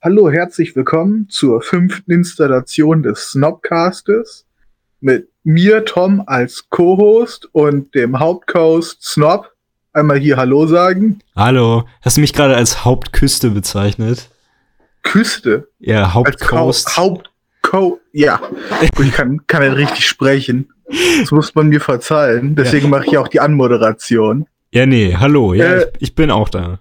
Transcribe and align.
Hallo, 0.00 0.30
herzlich 0.30 0.76
willkommen 0.76 1.28
zur 1.28 1.60
fünften 1.60 2.12
Installation 2.12 3.02
des 3.02 3.32
Snobcastes 3.32 4.46
mit 5.00 5.28
mir, 5.42 5.84
Tom, 5.86 6.22
als 6.24 6.70
Co-Host 6.70 7.48
und 7.50 7.92
dem 7.96 8.20
Hauptcoast 8.20 9.02
Snob. 9.02 9.50
Einmal 9.92 10.20
hier 10.20 10.36
Hallo 10.36 10.68
sagen. 10.68 11.18
Hallo, 11.34 11.84
hast 12.00 12.16
du 12.16 12.20
mich 12.20 12.32
gerade 12.32 12.54
als 12.54 12.84
Hauptküste 12.84 13.50
bezeichnet? 13.50 14.30
Küste? 15.02 15.66
Ja, 15.80 16.14
Hauptcoast. 16.14 16.96
Hauptco, 16.96 17.98
ja. 18.12 18.40
ich 18.80 19.12
kann, 19.12 19.48
kann 19.48 19.64
ja 19.64 19.72
richtig 19.72 20.06
sprechen. 20.06 20.72
Das 21.20 21.32
muss 21.32 21.56
man 21.56 21.70
mir 21.70 21.80
verzeihen. 21.80 22.54
Deswegen 22.54 22.84
ja. 22.84 22.90
mache 22.90 23.06
ich 23.08 23.18
auch 23.18 23.26
die 23.26 23.40
Anmoderation. 23.40 24.46
Ja, 24.70 24.86
nee, 24.86 25.16
hallo. 25.18 25.54
Ja, 25.54 25.72
äh, 25.72 25.90
ich, 25.94 26.02
ich 26.10 26.14
bin 26.14 26.30
auch 26.30 26.50
da. 26.50 26.78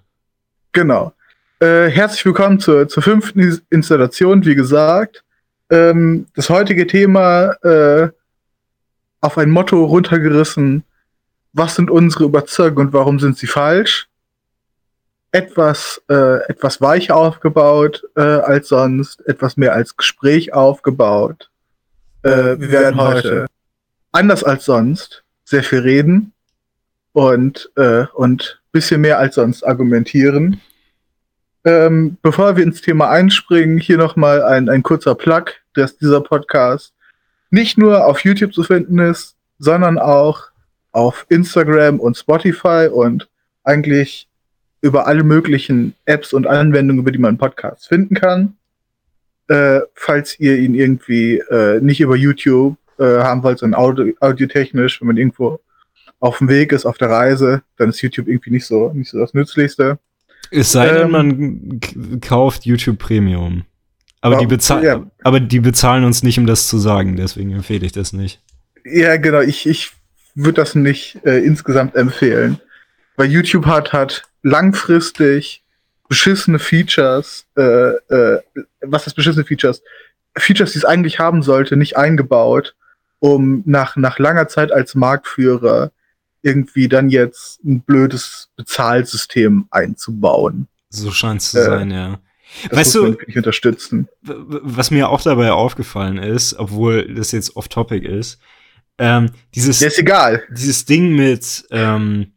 Genau. 0.72 1.14
Äh, 1.60 1.90
herzlich 1.90 2.24
willkommen 2.24 2.60
zur, 2.60 2.88
zur 2.88 3.02
fünften 3.02 3.60
Installation, 3.72 4.46
wie 4.46 4.54
gesagt. 4.54 5.24
Ähm, 5.72 6.28
das 6.36 6.52
heutige 6.52 6.86
Thema 6.86 7.54
äh, 7.64 8.10
auf 9.22 9.40
ein 9.40 9.50
Motto 9.50 9.84
runtergerissen. 9.84 10.84
Was 11.54 11.74
sind 11.74 11.90
unsere 11.90 12.26
Überzeugungen 12.26 12.90
und 12.90 12.94
warum 12.94 13.20
sind 13.20 13.40
sie 13.40 13.48
falsch? 13.48 14.08
Etwas, 15.32 16.00
äh, 16.10 16.48
etwas 16.48 16.80
weicher 16.80 17.16
aufgebaut 17.16 18.04
äh, 18.16 18.22
als 18.22 18.68
sonst, 18.68 19.28
etwas 19.28 19.58
mehr 19.58 19.74
als 19.74 19.98
Gespräch 19.98 20.54
aufgebaut. 20.54 21.50
Äh, 22.22 22.60
wir 22.60 22.72
werden 22.72 23.02
heute 23.02 23.48
anders 24.12 24.44
als 24.44 24.66
sonst 24.66 25.24
sehr 25.44 25.64
viel 25.64 25.80
reden 25.80 26.34
und, 27.14 27.72
und 28.14 28.62
bisschen 28.72 29.02
mehr 29.02 29.18
als 29.18 29.36
sonst 29.36 29.64
argumentieren. 29.64 30.62
Ähm, 31.68 32.16
bevor 32.22 32.56
wir 32.56 32.64
ins 32.64 32.82
Thema 32.82 33.10
einspringen, 33.10 33.78
hier 33.78 33.98
nochmal 33.98 34.42
ein, 34.42 34.70
ein 34.70 34.84
kurzer 34.84 35.16
Plug, 35.16 35.48
dass 35.74 35.98
dieser 35.98 36.22
Podcast 36.22 36.94
nicht 37.50 37.78
nur 37.78 38.06
auf 38.06 38.22
YouTube 38.22 38.54
zu 38.54 38.64
finden 38.64 39.00
ist, 39.00 39.36
sondern 39.60 40.00
auch 40.00 40.46
auf 40.94 41.26
Instagram 41.28 42.00
und 42.00 42.16
Spotify 42.16 42.88
und 42.90 43.28
eigentlich 43.66 44.30
über 44.80 45.08
alle 45.08 45.26
möglichen 45.26 45.94
Apps 46.06 46.32
und 46.32 46.48
Anwendungen, 46.48 47.02
über 47.02 47.12
die 47.12 47.18
man 47.18 47.38
Podcasts 47.38 47.86
finden 47.86 48.16
kann. 48.16 48.56
Äh, 49.50 49.82
falls 49.94 50.40
ihr 50.40 50.56
ihn 50.60 50.74
irgendwie 50.74 51.40
äh, 51.40 51.82
nicht 51.82 52.00
über 52.00 52.16
YouTube 52.16 52.78
äh, 52.98 53.04
haben 53.04 53.44
wollt, 53.44 53.60
sondern 53.60 53.82
audio 53.82 54.14
audiotechnisch, 54.22 55.02
wenn 55.02 55.08
man 55.08 55.18
irgendwo 55.18 55.60
auf 56.22 56.38
dem 56.38 56.48
Weg 56.48 56.72
ist, 56.72 56.86
auf 56.86 56.98
der 56.98 57.10
Reise, 57.10 57.62
dann 57.76 57.90
ist 57.90 58.02
YouTube 58.02 58.30
irgendwie 58.30 58.52
nicht 58.52 58.66
so, 58.66 58.94
nicht 58.94 59.12
so 59.12 59.20
das 59.20 59.34
Nützlichste. 59.34 60.00
Es 60.52 60.72
sei 60.72 60.90
denn, 60.90 61.08
ähm, 61.08 61.12
man 61.12 62.20
kauft 62.22 62.66
YouTube 62.66 63.00
Premium. 63.00 63.64
Aber, 64.22 64.38
die 64.38 64.48
bezahlen, 64.48 64.84
ja. 64.84 65.06
aber 65.24 65.40
die 65.40 65.60
bezahlen 65.60 66.04
uns 66.04 66.24
nicht, 66.24 66.40
um 66.40 66.48
das 66.48 66.68
zu 66.68 66.78
sagen, 66.80 67.16
deswegen 67.16 67.52
empfehle 67.52 67.86
ich 67.86 67.92
das 67.92 68.14
nicht. 68.14 68.42
Ja, 68.84 69.18
genau, 69.18 69.42
ich, 69.42 69.68
ich 69.68 69.92
würde 70.36 70.62
das 70.62 70.76
nicht 70.76 71.20
äh, 71.24 71.40
insgesamt 71.40 71.96
empfehlen. 71.96 72.60
Weil 73.16 73.32
YouTube 73.32 73.66
hat, 73.66 73.94
hat 73.94 74.24
langfristig 74.44 75.64
beschissene 76.08 76.60
Features, 76.60 77.46
äh, 77.58 77.62
äh, 77.62 78.42
was 78.82 79.08
ist 79.08 79.16
beschissene 79.16 79.46
Features? 79.46 79.82
Features, 80.38 80.72
die 80.72 80.80
es 80.80 80.86
eigentlich 80.86 81.20
haben 81.20 81.42
sollte, 81.42 81.76
nicht 81.76 81.98
eingebaut, 81.98 82.76
um 83.20 83.64
nach, 83.66 83.96
nach 83.96 84.20
langer 84.20 84.48
Zeit 84.48 84.72
als 84.72 84.96
Marktführer 84.96 85.92
irgendwie 86.42 86.88
dann 86.88 87.10
jetzt 87.10 87.64
ein 87.64 87.82
blödes 87.82 88.50
Bezahlsystem 88.56 89.68
einzubauen. 89.72 90.68
So 90.90 91.12
scheint 91.12 91.42
es 91.42 91.52
zu 91.52 91.60
äh, 91.60 91.66
sein, 91.66 91.92
ja. 91.92 92.20
Das 92.70 92.80
weißt 92.80 92.96
du, 92.96 93.08
nicht 93.28 93.38
unterstützen. 93.38 94.08
Was 94.22 94.90
mir 94.92 95.10
auch 95.10 95.22
dabei 95.22 95.52
aufgefallen 95.52 96.18
ist, 96.18 96.58
obwohl 96.58 97.14
das 97.14 97.32
jetzt 97.32 97.56
off-topic 97.56 98.08
ist, 98.08 98.40
ähm, 98.98 99.30
dieses, 99.54 99.80
ja, 99.80 99.88
ist 99.88 100.00
egal. 100.00 100.44
dieses 100.50 100.86
Ding 100.86 101.16
mit, 101.16 101.66
ähm, 101.72 102.34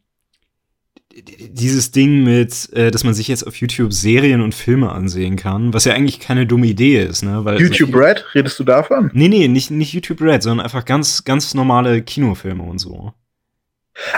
dieses 1.13 1.91
Ding 1.91 2.23
mit, 2.23 2.71
äh, 2.73 2.91
dass 2.91 3.03
man 3.03 3.13
sich 3.13 3.27
jetzt 3.27 3.45
auf 3.45 3.55
YouTube 3.55 3.93
Serien 3.93 4.41
und 4.41 4.53
Filme 4.53 4.91
ansehen 4.91 5.35
kann, 5.35 5.73
was 5.73 5.85
ja 5.85 5.93
eigentlich 5.93 6.19
keine 6.19 6.45
dumme 6.45 6.67
Idee 6.67 7.03
ist, 7.03 7.23
ne? 7.23 7.43
Weil 7.43 7.59
YouTube 7.59 7.89
also, 7.89 7.99
Red, 7.99 8.25
redest 8.35 8.59
du 8.59 8.63
davon? 8.63 9.11
Nee, 9.13 9.27
nee, 9.27 9.47
nicht, 9.47 9.71
nicht 9.71 9.93
YouTube 9.93 10.21
Red, 10.21 10.43
sondern 10.43 10.63
einfach 10.63 10.85
ganz, 10.85 11.23
ganz 11.23 11.53
normale 11.53 12.01
Kinofilme 12.01 12.63
und 12.63 12.79
so. 12.79 13.13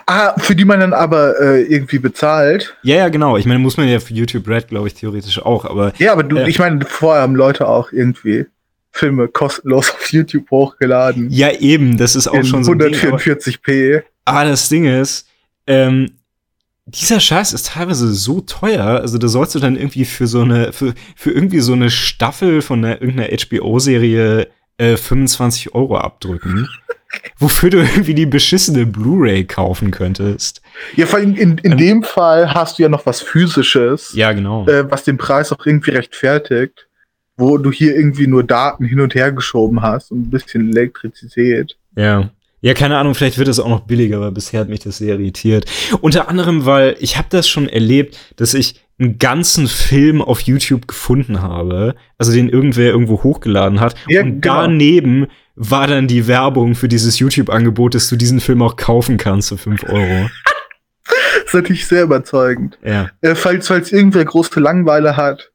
Ah, 0.06 0.40
für 0.40 0.56
die 0.56 0.66
man 0.66 0.80
dann 0.80 0.94
aber 0.94 1.40
äh, 1.40 1.64
irgendwie 1.64 2.00
bezahlt. 2.00 2.76
Ja, 2.84 2.98
ja, 2.98 3.10
genau. 3.10 3.38
Ich 3.38 3.46
meine, 3.46 3.60
muss 3.60 3.78
man 3.78 3.88
ja 3.88 4.00
für 4.00 4.14
YouTube 4.14 4.48
Red, 4.48 4.68
glaube 4.68 4.88
ich, 4.88 4.94
theoretisch 4.94 5.40
auch, 5.40 5.66
aber. 5.66 5.94
Ja, 5.98 6.14
aber 6.14 6.24
du, 6.24 6.38
äh, 6.38 6.50
ich 6.50 6.60
meine, 6.60 6.86
vorher 6.86 7.24
haben 7.24 7.36
Leute 7.36 7.68
auch 7.68 7.92
irgendwie 7.92 8.46
Filme 8.92 9.28
kostenlos 9.28 9.90
auf 9.90 10.12
YouTube 10.12 10.50
hochgeladen. 10.52 11.30
Ja, 11.32 11.52
eben, 11.52 11.98
das 11.98 12.16
ist 12.16 12.28
auch 12.28 12.44
schon 12.44 12.64
so. 12.64 12.74
144p. 12.74 14.04
Aber 14.26 14.46
das 14.46 14.70
Ding 14.70 14.86
ist, 14.86 15.28
ähm, 15.68 16.12
dieser 16.86 17.20
Scheiß 17.20 17.54
ist 17.54 17.68
teilweise 17.68 18.14
so 18.14 18.42
teuer, 18.42 18.86
also 18.86 19.18
da 19.18 19.28
sollst 19.28 19.56
du 19.56 19.60
dann 19.60 19.78
irgendwie 19.78 20.06
für 20.06 20.28
so 20.28 20.42
eine, 20.42 20.74
für, 20.74 20.94
für 21.16 21.32
irgendwie 21.32 21.62
so 21.62 21.74
eine 21.74 21.90
Staffel 21.90 22.62
von 22.62 22.84
einer, 22.84 23.02
irgendeiner 23.02 23.36
HBO-Serie 23.36 24.48
äh, 24.78 24.98
25 24.98 25.74
Euro 25.76 25.98
abdrücken 25.98 26.68
wofür 27.38 27.70
du 27.70 27.78
irgendwie 27.78 28.14
die 28.14 28.26
beschissene 28.26 28.86
Blu-ray 28.86 29.46
kaufen 29.46 29.92
könntest. 29.92 30.62
Ja, 30.96 31.06
vor 31.06 31.20
allem 31.20 31.36
in, 31.36 31.58
in 31.60 31.74
ähm, 31.74 31.78
dem 31.78 32.04
Fall 32.04 32.54
hast 32.54 32.78
du 32.78 32.84
ja 32.84 32.90
noch 32.90 33.06
was 33.06 33.22
Physisches. 33.22 34.14
Ja, 34.16 34.32
genau. 34.32 34.68
Äh, 34.68 34.90
was 34.90 35.04
den 35.04 35.18
Preis 35.18 35.52
auch 35.52 35.66
irgendwie 35.66 35.92
rechtfertigt, 35.92 36.88
wo 37.38 37.58
du 37.58 37.72
hier 37.72 37.96
irgendwie 37.96 38.28
nur 38.28 38.44
Daten 38.44 38.86
hin 38.86 39.00
und 39.00 39.16
her 39.16 39.32
geschoben 39.32 39.82
hast 39.82 40.12
und 40.12 40.28
ein 40.28 40.30
bisschen 40.30 40.70
Elektrizität. 40.70 41.78
Ja. 41.96 42.30
Ja, 42.62 42.74
keine 42.74 42.98
Ahnung, 42.98 43.14
vielleicht 43.14 43.38
wird 43.38 43.50
es 43.50 43.60
auch 43.60 43.68
noch 43.68 43.82
billiger, 43.82 44.16
aber 44.16 44.32
bisher 44.32 44.62
hat 44.62 44.70
mich 44.70 44.80
das 44.80 44.98
sehr 44.98 45.16
irritiert. 45.16 45.66
Unter 46.00 46.30
anderem, 46.30 46.66
weil 46.66 46.96
ich 47.02 47.18
habe 47.18 47.28
das 47.30 47.50
schon 47.50 47.68
erlebt, 47.68 48.18
dass 48.38 48.54
ich 48.54 48.83
einen 49.00 49.18
ganzen 49.18 49.68
Film 49.68 50.22
auf 50.22 50.42
YouTube 50.42 50.88
gefunden 50.88 51.42
habe, 51.42 51.96
also 52.18 52.32
den 52.32 52.50
irgendwer 52.50 52.92
irgendwo 52.92 53.24
hochgeladen 53.24 53.80
hat 53.80 53.96
ja, 54.08 54.22
und 54.22 54.42
genau. 54.42 54.62
daneben 54.62 55.28
war 55.56 55.88
dann 55.88 56.08
die 56.08 56.28
Werbung 56.28 56.76
für 56.76 56.88
dieses 56.88 57.20
YouTube-Angebot, 57.20 57.96
dass 57.96 58.10
du 58.10 58.16
diesen 58.16 58.40
Film 58.40 58.62
auch 58.62 58.76
kaufen 58.76 59.18
kannst 59.18 59.50
für 59.50 59.58
5 59.58 59.84
Euro. 59.84 60.30
das 61.06 61.46
ist 61.46 61.54
natürlich 61.54 61.88
sehr 61.88 62.04
überzeugend. 62.04 62.78
Ja. 62.84 63.10
Äh, 63.22 63.36
falls, 63.36 63.68
falls 63.68 63.92
irgendwer 63.92 64.26
große 64.26 64.60
Langeweile 64.60 65.18
hat, 65.18 65.52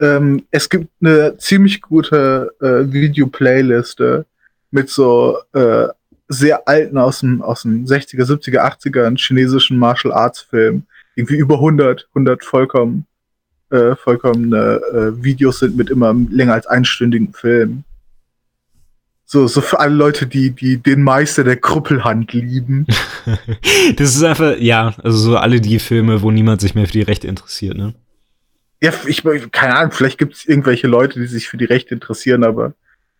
ähm, 0.00 0.44
es 0.50 0.68
gibt 0.68 0.88
eine 1.00 1.36
ziemlich 1.38 1.80
gute 1.80 2.52
äh, 2.60 2.92
Video-Playliste 2.92 4.26
mit 4.70 4.88
so 4.88 5.38
äh, 5.52 5.88
sehr 6.28 6.66
alten 6.66 6.98
aus 6.98 7.20
dem, 7.20 7.42
aus 7.42 7.62
den 7.62 7.86
60er, 7.86 8.24
70er, 8.24 8.60
80er 8.60 9.16
chinesischen 9.18 9.78
Martial 9.78 10.12
Arts 10.12 10.40
Filmen. 10.40 10.86
Irgendwie 11.14 11.36
über 11.36 11.56
100, 11.56 12.08
100 12.10 12.44
vollkommen, 12.44 13.06
äh, 13.70 13.96
vollkommene 13.96 14.80
äh, 14.92 15.22
Videos 15.22 15.58
sind 15.58 15.76
mit 15.76 15.90
immer 15.90 16.14
länger 16.30 16.54
als 16.54 16.66
einstündigen 16.66 17.32
Filmen. 17.32 17.84
So, 19.24 19.46
so 19.46 19.62
für 19.62 19.80
alle 19.80 19.94
Leute, 19.94 20.26
die, 20.26 20.50
die 20.50 20.76
den 20.76 21.02
Meister 21.02 21.42
der 21.42 21.56
Krüppelhand 21.56 22.32
lieben. 22.34 22.86
das 23.96 24.14
ist 24.14 24.22
einfach, 24.22 24.58
ja, 24.58 24.94
also 25.02 25.16
so 25.16 25.36
alle 25.38 25.60
die 25.60 25.78
Filme, 25.78 26.20
wo 26.20 26.30
niemand 26.30 26.60
sich 26.60 26.74
mehr 26.74 26.86
für 26.86 26.92
die 26.92 27.02
Rechte 27.02 27.28
interessiert, 27.28 27.76
ne? 27.76 27.94
Ja, 28.82 28.92
ich, 29.06 29.22
keine 29.52 29.76
Ahnung, 29.76 29.92
vielleicht 29.92 30.18
gibt 30.18 30.34
es 30.34 30.44
irgendwelche 30.44 30.88
Leute, 30.88 31.20
die 31.20 31.28
sich 31.28 31.48
für 31.48 31.56
die 31.56 31.64
Rechte 31.64 31.94
interessieren, 31.94 32.42
aber 32.42 32.74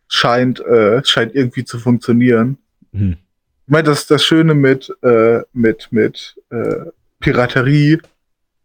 scheint, 0.09 0.61
äh, 0.61 1.03
scheint 1.05 1.35
irgendwie 1.35 1.65
zu 1.65 1.79
funktionieren. 1.79 2.59
Hm. 2.93 3.17
Ich 3.67 3.73
meine, 3.73 3.85
das, 3.85 4.07
das 4.07 4.25
Schöne 4.25 4.55
mit, 4.55 4.93
äh, 5.03 5.43
mit, 5.53 5.89
mit 5.93 6.37
äh, 6.51 6.91
Piraterie 7.23 7.99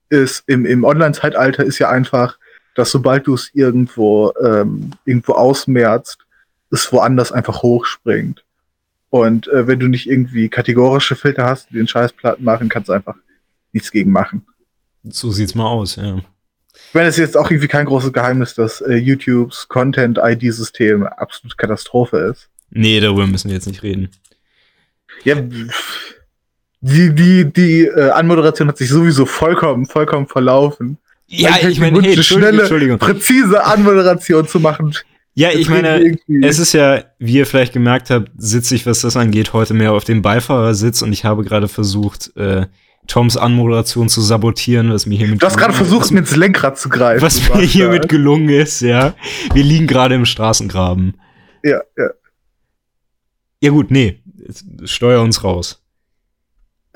ist 0.09 0.43
im, 0.47 0.65
im 0.65 0.83
Online-Zeitalter 0.83 1.63
ist 1.63 1.79
ja 1.79 1.89
einfach, 1.89 2.37
dass 2.75 2.91
sobald 2.91 3.27
du 3.27 3.33
es 3.33 3.49
irgendwo, 3.53 4.33
ähm, 4.43 4.91
irgendwo 5.05 5.33
ausmerzt, 5.33 6.19
es 6.71 6.91
woanders 6.91 7.31
einfach 7.31 7.61
hochspringt. 7.61 8.43
Und 9.09 9.47
äh, 9.47 9.67
wenn 9.67 9.79
du 9.79 9.87
nicht 9.87 10.09
irgendwie 10.09 10.49
kategorische 10.49 11.15
Filter 11.15 11.45
hast, 11.45 11.69
die 11.69 11.75
den 11.75 11.87
Scheißplatten 11.87 12.43
machen, 12.43 12.69
kannst 12.69 12.89
du 12.89 12.93
einfach 12.93 13.15
nichts 13.71 13.91
gegen 13.91 14.11
machen. 14.11 14.45
So 15.03 15.31
sieht's 15.31 15.55
mal 15.55 15.67
aus, 15.67 15.95
ja. 15.95 16.17
Ich 16.89 16.93
meine, 16.93 17.07
es 17.07 17.15
ist 17.15 17.21
jetzt 17.21 17.37
auch 17.37 17.49
irgendwie 17.49 17.67
kein 17.67 17.85
großes 17.85 18.13
Geheimnis, 18.13 18.53
dass 18.53 18.81
äh, 18.81 18.95
YouTubes 18.95 19.67
Content-ID-System 19.67 21.07
absolut 21.07 21.57
Katastrophe 21.57 22.17
ist. 22.17 22.49
Nee, 22.69 22.99
darüber 22.99 23.25
müssen 23.27 23.47
wir 23.47 23.55
jetzt 23.55 23.67
nicht 23.67 23.83
reden. 23.83 24.09
Ja, 25.23 25.35
die, 26.81 27.13
die, 27.13 27.51
die 27.51 27.85
äh, 27.85 28.11
Anmoderation 28.11 28.67
hat 28.67 28.77
sich 28.77 28.89
sowieso 28.89 29.25
vollkommen, 29.25 29.85
vollkommen 29.85 30.27
verlaufen. 30.27 30.97
Ja, 31.27 31.57
ich 31.67 31.79
meine, 31.79 32.01
hey, 32.01 32.21
schnelle, 32.23 32.97
präzise 32.97 33.65
Anmoderation 33.65 34.47
zu 34.47 34.59
machen. 34.59 34.93
Ja, 35.33 35.51
ich 35.51 35.69
meine, 35.69 36.17
es 36.41 36.57
ist 36.57 36.73
ja, 36.73 37.03
wie 37.19 37.33
ihr 37.33 37.45
vielleicht 37.45 37.73
gemerkt 37.73 38.09
habt, 38.09 38.31
sitze 38.37 38.73
ich, 38.73 38.85
was 38.85 39.01
das 39.01 39.15
angeht, 39.17 39.53
heute 39.53 39.73
mehr 39.73 39.93
auf 39.93 40.03
dem 40.03 40.21
Beifahrersitz 40.21 41.01
und 41.01 41.13
ich 41.13 41.25
habe 41.25 41.43
gerade 41.43 41.67
versucht, 41.67 42.35
äh, 42.37 42.65
Toms 43.07 43.37
Anmoderation 43.37 44.09
zu 44.09 44.21
sabotieren, 44.21 44.91
was 44.91 45.05
mir 45.05 45.17
hiermit. 45.17 45.41
Du 45.41 45.45
hast 45.45 45.57
gerade 45.57 45.73
versucht, 45.73 46.11
mir 46.11 46.19
ins 46.19 46.35
Lenkrad 46.35 46.77
zu 46.77 46.89
greifen. 46.89 47.21
Was 47.21 47.53
mir 47.53 47.61
hiermit 47.61 48.09
gelungen 48.09 48.49
ist, 48.49 48.81
ja. 48.81 49.13
Wir 49.53 49.63
liegen 49.63 49.87
gerade 49.87 50.15
im 50.15 50.25
Straßengraben. 50.25 51.15
Ja, 51.63 51.81
ja. 51.97 52.09
Ja, 53.61 53.71
gut, 53.71 53.91
nee. 53.91 54.21
Steuer 54.83 55.21
uns 55.21 55.43
raus. 55.43 55.81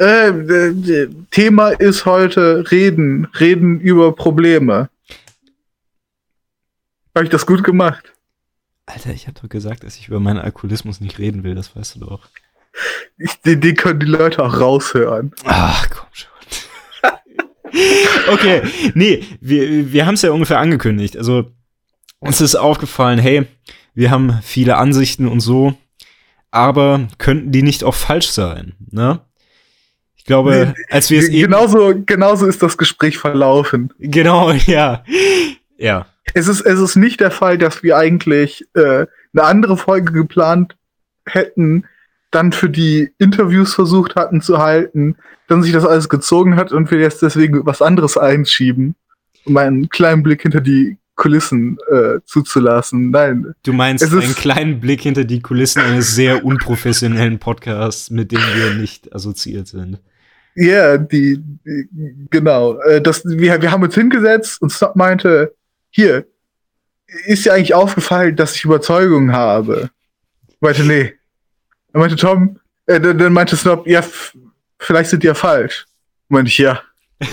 Äh, 0.01 0.29
äh, 0.29 1.09
Thema 1.29 1.69
ist 1.69 2.07
heute 2.07 2.71
Reden. 2.71 3.25
Reden 3.39 3.79
über 3.79 4.15
Probleme. 4.15 4.89
Habe 7.13 7.25
ich 7.25 7.29
das 7.29 7.45
gut 7.45 7.63
gemacht? 7.63 8.11
Alter, 8.87 9.11
ich 9.11 9.27
hatte 9.27 9.43
doch 9.43 9.49
gesagt, 9.49 9.83
dass 9.83 9.97
ich 9.97 10.07
über 10.07 10.19
meinen 10.19 10.39
Alkoholismus 10.39 11.01
nicht 11.01 11.19
reden 11.19 11.43
will, 11.43 11.53
das 11.53 11.75
weißt 11.75 11.95
du 11.95 11.99
doch. 11.99 12.29
Ich, 13.19 13.39
den, 13.41 13.61
den 13.61 13.75
können 13.75 13.99
die 13.99 14.07
Leute 14.07 14.43
auch 14.43 14.59
raushören. 14.59 15.33
Ach, 15.45 15.87
komm 15.91 16.07
schon. 16.13 16.31
okay, 18.33 18.63
nee, 18.95 19.23
wir, 19.39 19.93
wir 19.93 20.07
haben 20.07 20.15
es 20.15 20.23
ja 20.23 20.31
ungefähr 20.31 20.57
angekündigt. 20.57 21.15
Also, 21.15 21.51
uns 22.17 22.41
ist 22.41 22.55
aufgefallen, 22.55 23.19
hey, 23.19 23.45
wir 23.93 24.09
haben 24.09 24.39
viele 24.41 24.77
Ansichten 24.77 25.27
und 25.27 25.41
so, 25.41 25.77
aber 26.49 27.07
könnten 27.19 27.51
die 27.51 27.61
nicht 27.61 27.83
auch 27.83 27.95
falsch 27.95 28.29
sein, 28.29 28.73
ne? 28.89 29.21
Ich 30.21 30.25
glaube, 30.25 30.75
als 30.91 31.09
wir 31.09 31.17
es 31.17 31.29
eben. 31.29 31.49
Genauso, 31.49 31.95
genauso 32.05 32.45
ist 32.45 32.61
das 32.61 32.77
Gespräch 32.77 33.17
verlaufen. 33.17 33.91
Genau, 33.97 34.51
ja. 34.67 35.03
Ja. 35.79 36.05
Es 36.35 36.47
ist, 36.47 36.61
es 36.61 36.79
ist 36.79 36.95
nicht 36.95 37.19
der 37.21 37.31
Fall, 37.31 37.57
dass 37.57 37.81
wir 37.81 37.97
eigentlich 37.97 38.67
äh, 38.75 39.07
eine 39.33 39.43
andere 39.43 39.77
Folge 39.77 40.13
geplant 40.13 40.75
hätten, 41.25 41.85
dann 42.29 42.51
für 42.51 42.69
die 42.69 43.09
Interviews 43.17 43.73
versucht 43.73 44.15
hatten 44.15 44.41
zu 44.41 44.59
halten, 44.59 45.15
dann 45.47 45.63
sich 45.63 45.73
das 45.73 45.85
alles 45.85 46.07
gezogen 46.07 46.55
hat 46.55 46.71
und 46.71 46.91
wir 46.91 46.99
jetzt 46.99 47.23
deswegen 47.23 47.65
was 47.65 47.81
anderes 47.81 48.15
einschieben, 48.15 48.93
um 49.45 49.57
einen 49.57 49.89
kleinen 49.89 50.21
Blick 50.21 50.43
hinter 50.43 50.61
die 50.61 50.97
Kulissen 51.15 51.79
äh, 51.91 52.19
zuzulassen. 52.25 53.09
Nein. 53.09 53.55
Du 53.63 53.73
meinst 53.73 54.03
einen 54.03 54.35
kleinen 54.35 54.79
Blick 54.79 55.01
hinter 55.01 55.23
die 55.23 55.41
Kulissen 55.41 55.81
eines 55.81 56.13
sehr 56.13 56.45
unprofessionellen 56.45 57.39
Podcasts, 57.39 58.11
mit 58.11 58.31
dem 58.31 58.39
wir 58.39 58.75
nicht 58.75 59.13
assoziiert 59.15 59.67
sind. 59.67 59.99
Ja, 60.55 60.65
yeah, 60.65 60.97
die, 60.97 61.41
die, 61.41 61.89
genau. 62.29 62.79
Äh, 62.81 63.01
das, 63.01 63.23
wir, 63.25 63.61
wir 63.61 63.71
haben 63.71 63.83
uns 63.83 63.95
hingesetzt 63.95 64.61
und 64.61 64.71
Snob 64.71 64.95
meinte, 64.95 65.53
hier, 65.89 66.25
ist 67.25 67.45
dir 67.45 67.53
eigentlich 67.53 67.73
aufgefallen, 67.73 68.35
dass 68.35 68.55
ich 68.55 68.65
Überzeugung 68.65 69.31
habe? 69.31 69.89
Ich 70.47 70.61
meinte, 70.61 70.83
nee. 70.83 71.13
Er 71.93 71.99
meinte 71.99 72.15
Tom, 72.15 72.59
äh, 72.85 72.99
dann, 72.99 73.17
dann 73.17 73.33
meinte 73.33 73.55
Snob, 73.55 73.87
ja, 73.87 74.03
vielleicht 74.79 75.09
sind 75.09 75.23
die 75.23 75.27
ja 75.27 75.33
falsch. 75.33 75.85
Meinte 76.29 76.49
ich, 76.49 76.57
ja. 76.57 76.81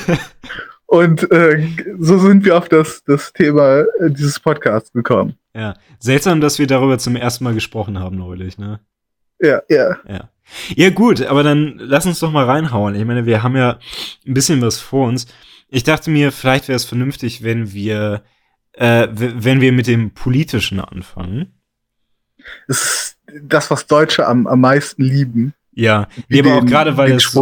Und 0.87 1.31
äh, 1.31 1.69
so 1.99 2.19
sind 2.19 2.45
wir 2.47 2.57
auf 2.57 2.69
das, 2.69 3.05
das 3.05 3.33
Thema 3.33 3.81
äh, 4.01 4.11
dieses 4.11 4.41
Podcasts 4.41 4.91
gekommen. 4.91 5.37
Ja, 5.55 5.75
seltsam, 5.99 6.41
dass 6.41 6.59
wir 6.59 6.67
darüber 6.67 6.99
zum 6.99 7.15
ersten 7.15 7.45
Mal 7.45 7.53
gesprochen 7.53 7.99
haben 7.99 8.17
neulich, 8.17 8.57
ne? 8.57 8.81
Ja, 9.39 9.61
ja. 9.69 9.99
Ja. 10.09 10.31
Ja, 10.75 10.91
gut, 10.91 11.23
aber 11.23 11.43
dann 11.43 11.79
lass 11.79 12.07
uns 12.07 12.21
doch 12.21 12.33
mal 12.33 12.45
reinhauen. 12.45 12.95
Ich 12.95 13.05
meine, 13.05 13.27
wir 13.27 13.43
haben 13.43 13.57
ja 13.57 13.79
ein 14.27 14.35
bisschen 14.35 14.61
was 14.63 14.81
vor 14.81 15.09
uns. 15.09 15.27
Ich 15.69 15.85
dachte 15.85 16.11
mir, 16.11 16.33
vielleicht 16.33 16.69
wäre 16.69 16.77
es 16.77 16.85
vernünftig, 16.85 17.43
wenn 17.43 17.73
wir, 17.73 18.23
äh, 18.73 19.09
wenn 19.13 19.61
wir 19.61 19.73
mit 19.73 19.87
dem 19.87 20.13
Politischen 20.13 20.81
anfangen. 20.81 21.53
Es 22.67 22.83
ist 22.83 23.19
das, 23.43 23.71
was 23.71 23.87
Deutsche 23.87 24.27
am, 24.27 24.47
am 24.47 24.61
meisten 24.61 25.03
lieben. 25.03 25.55
Ja, 25.73 26.09
nee, 26.29 26.41
aber 26.41 26.57
auch 26.57 26.65
gerade, 26.65 26.97
weil 26.97 27.13
es, 27.13 27.37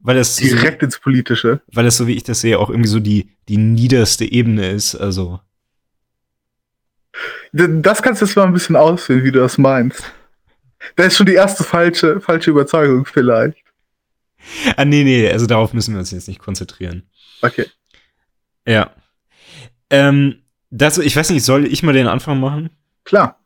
weil 0.00 0.16
es 0.16 0.36
direkt 0.36 0.80
so, 0.80 0.86
ins 0.86 0.98
Politische. 0.98 1.60
Weil 1.72 1.86
es, 1.86 1.96
so 1.96 2.06
wie 2.06 2.14
ich 2.14 2.22
das 2.22 2.40
sehe, 2.40 2.58
auch 2.58 2.70
irgendwie 2.70 2.88
so 2.88 3.00
die, 3.00 3.30
die 3.48 3.58
niederste 3.58 4.24
Ebene 4.24 4.70
ist, 4.70 4.94
also. 4.94 5.40
Das 7.52 8.02
kannst 8.02 8.22
du 8.22 8.26
jetzt 8.26 8.36
mal 8.36 8.46
ein 8.46 8.52
bisschen 8.52 8.76
ausführen, 8.76 9.24
wie 9.24 9.32
du 9.32 9.40
das 9.40 9.58
meinst. 9.58 10.10
Da 10.96 11.04
ist 11.04 11.16
schon 11.16 11.26
die 11.26 11.34
erste 11.34 11.64
falsche, 11.64 12.20
falsche 12.20 12.50
Überzeugung 12.50 13.06
vielleicht. 13.06 13.58
Ah, 14.76 14.84
nee, 14.84 15.04
nee, 15.04 15.30
also 15.30 15.46
darauf 15.46 15.72
müssen 15.72 15.94
wir 15.94 16.00
uns 16.00 16.10
jetzt 16.10 16.28
nicht 16.28 16.40
konzentrieren. 16.40 17.04
Okay. 17.42 17.66
Ja. 18.66 18.92
Ähm, 19.90 20.42
das, 20.70 20.98
ich 20.98 21.14
weiß 21.14 21.30
nicht, 21.30 21.44
soll 21.44 21.66
ich 21.66 21.82
mal 21.82 21.92
den 21.92 22.06
Anfang 22.06 22.40
machen? 22.40 22.70
Klar. 23.04 23.44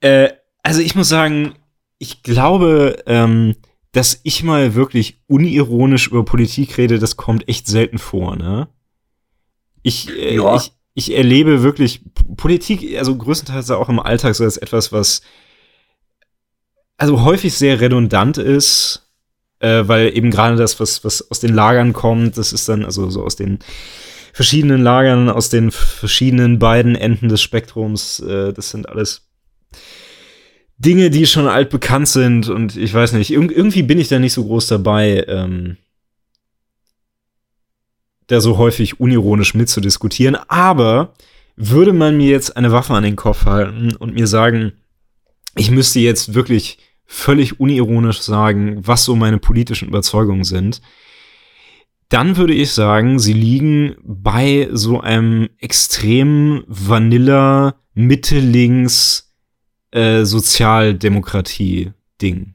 Äh, 0.00 0.30
also 0.62 0.80
ich 0.80 0.94
muss 0.94 1.08
sagen, 1.08 1.54
ich 1.98 2.22
glaube, 2.22 3.02
ähm, 3.06 3.56
dass 3.92 4.20
ich 4.24 4.42
mal 4.42 4.74
wirklich 4.74 5.22
unironisch 5.26 6.08
über 6.08 6.24
Politik 6.24 6.78
rede, 6.78 6.98
das 6.98 7.16
kommt 7.16 7.48
echt 7.48 7.66
selten 7.66 7.98
vor, 7.98 8.36
ne? 8.36 8.68
Ich, 9.82 10.08
äh, 10.10 10.36
ja. 10.36 10.56
ich, 10.56 10.72
ich 10.94 11.14
erlebe 11.14 11.62
wirklich 11.62 12.02
Politik, 12.36 12.98
also 12.98 13.16
größtenteils 13.16 13.70
auch 13.70 13.88
im 13.88 14.00
Alltag 14.00 14.34
so 14.34 14.44
als 14.44 14.56
etwas, 14.56 14.92
was 14.92 15.22
also 17.02 17.24
häufig 17.24 17.52
sehr 17.54 17.80
redundant 17.80 18.38
ist, 18.38 19.10
äh, 19.58 19.82
weil 19.86 20.16
eben 20.16 20.30
gerade 20.30 20.54
das, 20.54 20.78
was, 20.78 21.02
was 21.02 21.32
aus 21.32 21.40
den 21.40 21.52
Lagern 21.52 21.92
kommt, 21.92 22.38
das 22.38 22.52
ist 22.52 22.68
dann 22.68 22.84
also 22.84 23.10
so 23.10 23.24
aus 23.24 23.34
den 23.34 23.58
verschiedenen 24.32 24.80
Lagern, 24.80 25.28
aus 25.28 25.48
den 25.48 25.72
verschiedenen 25.72 26.60
beiden 26.60 26.94
Enden 26.94 27.28
des 27.28 27.42
Spektrums, 27.42 28.20
äh, 28.20 28.52
das 28.52 28.70
sind 28.70 28.88
alles 28.88 29.26
Dinge, 30.78 31.10
die 31.10 31.26
schon 31.26 31.48
altbekannt 31.48 32.06
sind 32.06 32.48
und 32.48 32.76
ich 32.76 32.94
weiß 32.94 33.14
nicht, 33.14 33.32
irg 33.32 33.50
irgendwie 33.50 33.82
bin 33.82 33.98
ich 33.98 34.06
da 34.06 34.20
nicht 34.20 34.32
so 34.32 34.44
groß 34.44 34.68
dabei, 34.68 35.24
ähm, 35.26 35.78
da 38.28 38.40
so 38.40 38.58
häufig 38.58 39.00
unironisch 39.00 39.54
mitzudiskutieren. 39.54 40.36
Aber 40.46 41.14
würde 41.56 41.92
man 41.92 42.16
mir 42.16 42.30
jetzt 42.30 42.56
eine 42.56 42.70
Waffe 42.70 42.94
an 42.94 43.02
den 43.02 43.16
Kopf 43.16 43.44
halten 43.44 43.96
und 43.96 44.14
mir 44.14 44.28
sagen, 44.28 44.74
ich 45.56 45.72
müsste 45.72 45.98
jetzt 45.98 46.34
wirklich 46.34 46.78
völlig 47.12 47.60
unironisch 47.60 48.22
sagen, 48.22 48.80
was 48.86 49.04
so 49.04 49.14
meine 49.14 49.36
politischen 49.36 49.88
Überzeugungen 49.88 50.44
sind, 50.44 50.80
dann 52.08 52.38
würde 52.38 52.54
ich 52.54 52.72
sagen, 52.72 53.18
sie 53.18 53.34
liegen 53.34 53.96
bei 54.02 54.70
so 54.72 54.98
einem 55.00 55.50
extrem 55.58 56.64
Vanilla 56.66 57.74
Mitte 57.92 58.38
links 58.38 59.30
äh, 59.90 60.24
Sozialdemokratie-Ding. 60.24 62.54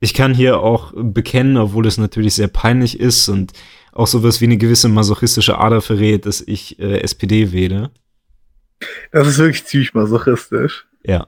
Ich 0.00 0.12
kann 0.12 0.34
hier 0.34 0.60
auch 0.60 0.92
bekennen, 0.94 1.56
obwohl 1.56 1.86
es 1.86 1.96
natürlich 1.96 2.34
sehr 2.34 2.48
peinlich 2.48 3.00
ist 3.00 3.30
und 3.30 3.54
auch 3.92 4.06
sowas 4.06 4.42
wie 4.42 4.44
eine 4.44 4.58
gewisse 4.58 4.90
masochistische 4.90 5.56
Ader 5.58 5.80
verrät, 5.80 6.26
dass 6.26 6.42
ich 6.42 6.78
äh, 6.78 7.00
SPD 7.00 7.52
wähle. 7.52 7.92
Das 9.10 9.26
ist 9.26 9.38
wirklich 9.38 9.64
ziemlich 9.64 9.94
masochistisch. 9.94 10.86
Ja. 11.02 11.26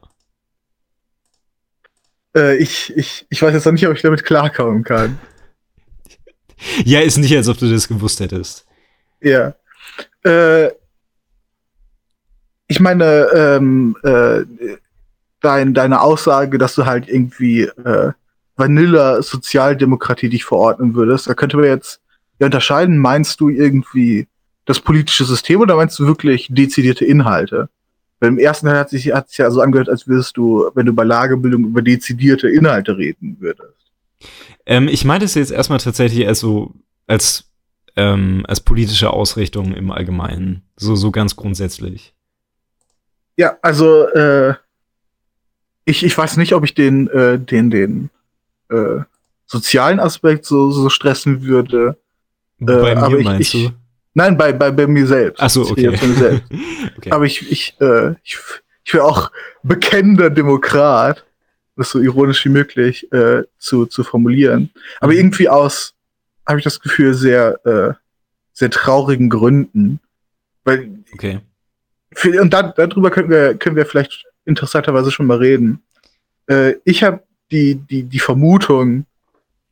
Äh, 2.39 2.57
ich, 2.57 2.97
ich, 2.97 3.27
ich 3.29 3.43
weiß 3.43 3.53
jetzt 3.53 3.65
noch 3.65 3.73
nicht, 3.73 3.87
ob 3.87 3.95
ich 3.95 4.03
damit 4.03 4.25
klarkommen 4.25 4.85
kann. 4.85 5.19
ja, 6.85 7.01
ist 7.01 7.19
nicht, 7.19 7.37
als 7.37 7.49
ob 7.49 7.59
du 7.59 7.71
das 7.71 7.89
gewusst 7.89 8.21
hättest. 8.21 8.67
Ja. 9.21 9.55
Äh, 10.25 10.71
ich 12.69 12.81
meine, 12.81 13.29
ähm, 13.35 13.97
äh, 14.03 14.45
dein, 15.41 15.75
deine 15.75 16.01
Aussage, 16.01 16.59
dass 16.59 16.75
du 16.75 16.87
halt 16.87 17.09
irgendwie 17.09 17.63
äh, 17.63 18.13
Vanilla 18.57 19.23
Sozialdemokratie 19.23 20.29
dich 20.29 20.45
verordnen 20.45 20.95
würdest, 20.95 21.29
da 21.29 21.35
könnte 21.35 21.57
man 21.57 21.67
jetzt 21.67 22.01
ja 22.39 22.47
unterscheiden. 22.47 22.99
Meinst 22.99 23.41
du 23.41 23.49
irgendwie 23.49 24.29
das 24.65 24.81
politische 24.81 25.25
System 25.25 25.61
oder 25.61 25.77
meinst 25.77 25.99
du 25.99 26.07
wirklich 26.07 26.49
dezidierte 26.51 27.05
Inhalte? 27.05 27.69
Weil 28.21 28.31
im 28.31 28.39
ersten 28.39 28.67
Teil 28.67 28.79
hat 28.79 28.91
sich, 28.91 29.13
hat 29.13 29.29
sich 29.29 29.39
ja 29.39 29.51
so 29.51 29.61
angehört, 29.61 29.89
als 29.89 30.09
würdest 30.09 30.37
du, 30.37 30.71
wenn 30.75 30.87
du 30.87 30.93
bei 30.93 31.05
Lagebildung 31.05 31.65
über 31.65 31.83
dezidierte 31.83 32.49
Inhalte 32.49 32.97
reden 32.97 33.37
würdest. 33.41 33.75
Ähm, 34.67 34.89
ich 34.89 35.05
meinte 35.05 35.25
es 35.25 35.35
jetzt 35.35 35.53
erstmal 35.53 35.79
tatsächlich 35.79 36.27
als 36.27 36.41
so, 36.41 36.75
als, 37.07 37.51
ähm, 37.97 38.45
als 38.49 38.61
politische 38.61 39.11
Ausrichtung 39.11 39.73
im 39.75 39.91
Allgemeinen. 39.91 40.63
So, 40.77 40.97
so 40.97 41.11
ganz 41.11 41.37
grundsätzlich. 41.37 42.15
Ja, 43.37 43.57
also 43.63 44.09
äh, 44.09 44.55
ich, 45.85 46.05
ich 46.05 46.19
weiß 46.19 46.37
nicht, 46.37 46.55
ob 46.55 46.65
ich 46.65 46.75
den, 46.75 47.09
äh, 47.09 47.39
den, 47.39 47.71
den 47.71 48.11
äh, 48.69 49.01
sozialen 49.47 50.01
Aspekt 50.01 50.45
so, 50.45 50.71
so 50.71 50.89
stressen 50.91 51.43
würde. 51.43 51.97
Bei 52.59 52.93
äh, 52.93 53.09
mir 53.09 53.23
meinst 53.23 53.55
ich, 53.55 53.67
du? 53.67 53.73
Nein, 54.19 54.37
bei, 54.37 54.53
bei, 54.53 54.73
bei 54.73 54.89
mir 54.89 55.07
selbst. 55.07 55.41
Ach 55.41 55.49
so, 55.49 55.63
okay. 55.63 55.91
okay. 56.97 57.11
Aber 57.13 57.25
ich, 57.25 57.53
ich, 57.53 57.77
äh, 57.81 58.15
ich, 58.25 58.37
ich 58.83 58.93
wäre 58.93 59.05
auch 59.05 59.31
bekennender 59.63 60.29
Demokrat, 60.29 61.25
das 61.77 61.91
so 61.91 62.01
ironisch 62.01 62.45
wie 62.45 62.49
möglich 62.49 63.13
äh, 63.13 63.45
zu, 63.59 63.87
zu 63.87 64.03
formulieren. 64.03 64.71
Aber 64.99 65.13
mhm. 65.13 65.19
irgendwie 65.19 65.49
aus, 65.49 65.95
habe 66.45 66.59
ich 66.59 66.65
das 66.65 66.81
Gefühl, 66.81 67.15
sehr, 67.15 67.65
äh, 67.65 67.95
sehr 68.53 68.71
traurigen 68.71 69.31
Gründen. 69.31 70.01
Weil 70.65 70.91
okay. 71.15 71.39
Für, 72.13 72.43
und 72.43 72.53
da, 72.53 72.63
darüber 72.63 73.13
können 73.13 73.31
wir, 73.31 73.55
können 73.55 73.77
wir 73.77 73.87
vielleicht 73.87 74.27
interessanterweise 74.47 75.13
schon 75.13 75.27
mal 75.27 75.39
reden. 75.39 75.81
Äh, 76.49 76.75
ich 76.85 77.05
habe 77.05 77.23
die, 77.53 77.77
die, 77.77 78.03
die 78.03 78.19
Vermutung, 78.19 79.07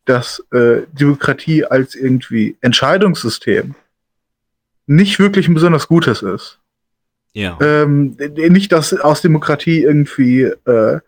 dass 0.05 0.39
äh, 0.53 0.83
Demokratie 0.93 1.65
als 1.65 1.97
irgendwie 1.97 2.57
Entscheidungssystem 2.61 3.75
nicht 4.87 5.19
wirklich 5.19 5.49
ein 5.49 5.55
besonders 5.55 5.89
gutes 5.89 6.23
ist. 6.23 6.59
Ja. 7.33 7.59
Ähm, 7.61 8.17
nicht, 8.37 8.73
dass 8.73 8.95
aus 8.95 9.21
Demokratie 9.21 9.83
irgendwie 9.83 10.43
äh, 10.43 11.01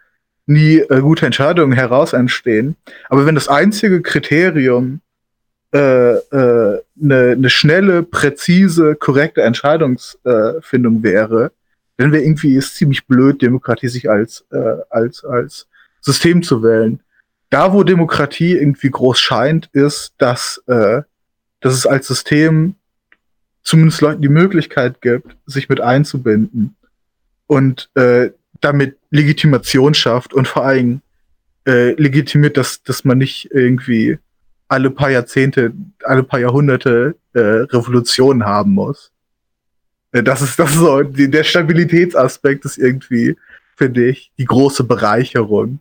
nie 0.46 0.78
äh, 0.78 1.00
gute 1.00 1.26
Entscheidungen 1.26 1.72
heraus 1.72 2.12
entstehen. 2.12 2.76
Aber 3.08 3.24
wenn 3.24 3.34
das 3.34 3.48
einzige 3.48 4.02
Kriterium 4.02 5.00
eine 5.70 6.22
äh, 6.32 6.36
äh, 6.36 6.82
ne, 6.96 7.36
ne 7.36 7.50
schnelle, 7.50 8.02
präzise, 8.02 8.94
korrekte 8.94 9.42
Entscheidungsfindung 9.42 11.02
wäre, 11.02 11.52
dann 11.98 12.12
wäre 12.12 12.22
irgendwie 12.22 12.54
ist 12.54 12.76
ziemlich 12.76 13.06
blöd, 13.06 13.42
Demokratie 13.42 13.88
sich 13.88 14.08
als, 14.08 14.46
äh, 14.50 14.76
als, 14.88 15.24
als 15.24 15.66
System 16.00 16.42
zu 16.42 16.62
wählen. 16.62 17.00
Da, 17.50 17.72
wo 17.72 17.82
Demokratie 17.82 18.52
irgendwie 18.52 18.90
groß 18.90 19.18
scheint, 19.18 19.68
ist, 19.72 20.14
dass, 20.18 20.62
äh, 20.66 21.02
dass 21.60 21.74
es 21.74 21.86
als 21.86 22.06
System 22.06 22.74
zumindest 23.68 24.00
Leuten 24.00 24.22
die 24.22 24.30
Möglichkeit 24.30 25.02
gibt, 25.02 25.36
sich 25.44 25.68
mit 25.68 25.82
einzubinden 25.82 26.74
und 27.46 27.90
äh, 27.96 28.30
damit 28.62 28.96
Legitimation 29.10 29.92
schafft 29.92 30.32
und 30.32 30.48
vor 30.48 30.64
allem 30.64 31.02
äh, 31.66 31.92
legitimiert, 32.00 32.56
dass, 32.56 32.82
dass 32.82 33.04
man 33.04 33.18
nicht 33.18 33.50
irgendwie 33.52 34.18
alle 34.68 34.90
paar 34.90 35.10
Jahrzehnte, 35.10 35.74
alle 36.02 36.22
paar 36.22 36.40
Jahrhunderte 36.40 37.16
äh, 37.34 37.40
Revolutionen 37.40 38.46
haben 38.46 38.72
muss. 38.72 39.12
Äh, 40.12 40.22
das 40.22 40.40
ist 40.40 40.58
das 40.58 40.70
ist 40.70 40.78
so, 40.78 41.02
der 41.02 41.44
Stabilitätsaspekt 41.44 42.64
ist 42.64 42.78
irgendwie, 42.78 43.36
finde 43.76 44.06
ich, 44.06 44.32
die 44.38 44.46
große 44.46 44.84
Bereicherung. 44.84 45.80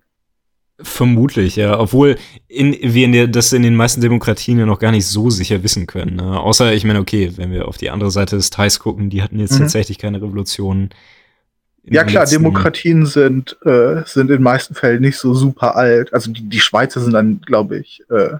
Vermutlich, 0.79 1.55
ja. 1.55 1.79
Obwohl 1.79 2.17
in, 2.47 2.75
wir 2.81 3.05
in 3.05 3.11
der, 3.11 3.27
das 3.27 3.51
in 3.51 3.63
den 3.63 3.75
meisten 3.75 3.99
Demokratien 3.99 4.59
ja 4.59 4.65
noch 4.67 4.77
gar 4.77 4.91
nicht 4.91 5.07
so 5.07 5.31
sicher 5.31 5.63
wissen 5.63 5.87
können. 5.87 6.17
Ne? 6.17 6.39
Außer, 6.39 6.73
ich 6.73 6.83
meine, 6.83 6.99
okay, 6.99 7.33
wenn 7.35 7.51
wir 7.51 7.67
auf 7.67 7.77
die 7.77 7.89
andere 7.89 8.11
Seite 8.11 8.35
des 8.35 8.51
Teils 8.51 8.79
gucken, 8.79 9.09
die 9.09 9.23
hatten 9.23 9.39
jetzt 9.39 9.55
mhm. 9.55 9.63
tatsächlich 9.63 9.97
keine 9.97 10.21
Revolution. 10.21 10.89
Ja 11.83 12.03
klar, 12.03 12.25
Demokratien 12.25 13.05
sind, 13.05 13.57
äh, 13.63 14.03
sind 14.05 14.29
in 14.29 14.37
den 14.37 14.43
meisten 14.43 14.75
Fällen 14.75 15.01
nicht 15.01 15.17
so 15.17 15.33
super 15.33 15.75
alt. 15.75 16.13
Also 16.13 16.31
die, 16.31 16.47
die 16.47 16.59
Schweizer 16.59 16.99
sind 16.99 17.13
dann, 17.13 17.41
glaube 17.41 17.79
ich, 17.79 18.03
äh, 18.09 18.35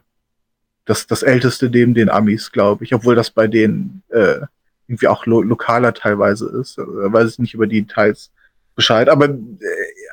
das, 0.85 1.07
das 1.07 1.23
älteste 1.23 1.69
neben 1.69 1.93
den 1.93 2.09
Amis, 2.09 2.51
glaube 2.51 2.83
ich. 2.83 2.93
Obwohl 2.93 3.15
das 3.15 3.31
bei 3.31 3.47
denen 3.47 4.03
äh, 4.09 4.41
irgendwie 4.87 5.07
auch 5.07 5.25
lo 5.25 5.41
lokaler 5.41 5.93
teilweise 5.93 6.47
ist. 6.61 6.77
Also, 6.77 7.01
da 7.01 7.11
weiß 7.11 7.31
ich 7.31 7.39
nicht 7.39 7.53
über 7.53 7.67
die 7.67 7.81
Details 7.81 8.31
Bescheid. 8.75 9.09
Aber 9.09 9.25
äh, 9.25 9.37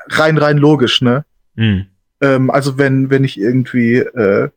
rein, 0.09 0.39
rein 0.39 0.57
logisch, 0.57 1.03
ne? 1.03 1.25
Mhm. 1.57 1.87
Ähm, 2.25 2.51
also 2.51 2.79
wenn, 2.79 3.11
wenn 3.11 3.25
ich 3.25 3.39
irgendwie, 3.39 3.97
äh, 3.97 4.49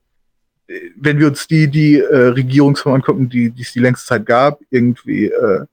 wenn 0.95 1.19
wir 1.19 1.27
uns 1.27 1.47
die, 1.47 1.67
die 1.67 1.99
äh, 1.99 2.27
Regierungsform 2.27 2.95
angucken, 2.95 3.29
die, 3.29 3.51
die 3.51 3.61
es 3.61 3.73
die 3.73 3.79
längste 3.79 4.07
Zeit 4.07 4.25
gab, 4.25 4.59
irgendwie 4.69 5.25
äh, 5.25 5.65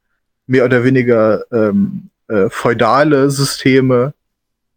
mehr 0.47 0.65
oder 0.65 0.85
weniger 0.85 1.45
ähm, 1.53 2.11
äh, 2.29 2.49
feudale 2.51 3.31
Systeme, 3.31 4.13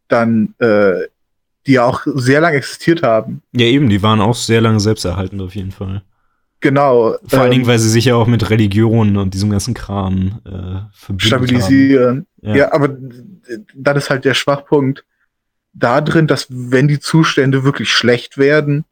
dann 0.08 0.54
äh, 0.60 1.08
die 1.66 1.74
ja 1.74 1.86
auch 1.86 2.02
sehr 2.06 2.40
lange 2.40 2.58
existiert 2.58 3.04
haben. 3.04 3.42
Ja, 3.52 3.66
eben, 3.66 3.90
die 3.90 4.02
waren 4.02 4.22
auch 4.22 4.36
sehr 4.36 4.62
lange 4.62 4.80
selbsterhaltend 4.80 5.42
auf 5.42 5.56
jeden 5.56 5.72
Fall. 5.72 6.04
Genau. 6.60 7.16
Vor 7.26 7.42
allen 7.42 7.52
Dingen, 7.52 7.64
ähm, 7.64 7.68
weil 7.68 7.80
sie 7.80 7.90
sich 7.90 8.06
ja 8.06 8.16
auch 8.16 8.28
mit 8.28 8.50
Religionen 8.50 9.18
und 9.18 9.34
diesem 9.34 9.50
ganzen 9.50 9.74
Kram 9.74 10.40
äh, 10.46 11.18
stabilisieren. 11.18 12.26
Ja. 12.42 12.56
ja, 12.56 12.74
aber 12.74 12.98
dann 13.76 13.98
ist 13.98 14.10
halt 14.10 14.26
der 14.26 14.34
Schwachpunkt, 14.34 15.04
da 15.80 16.02
drin, 16.02 16.28
dass 16.28 16.48
wenn 16.50 16.88
die 16.88 17.00
Zustände 17.00 17.64
wirklich 17.64 17.92
schlecht 17.92 18.38
werden, 18.38 18.86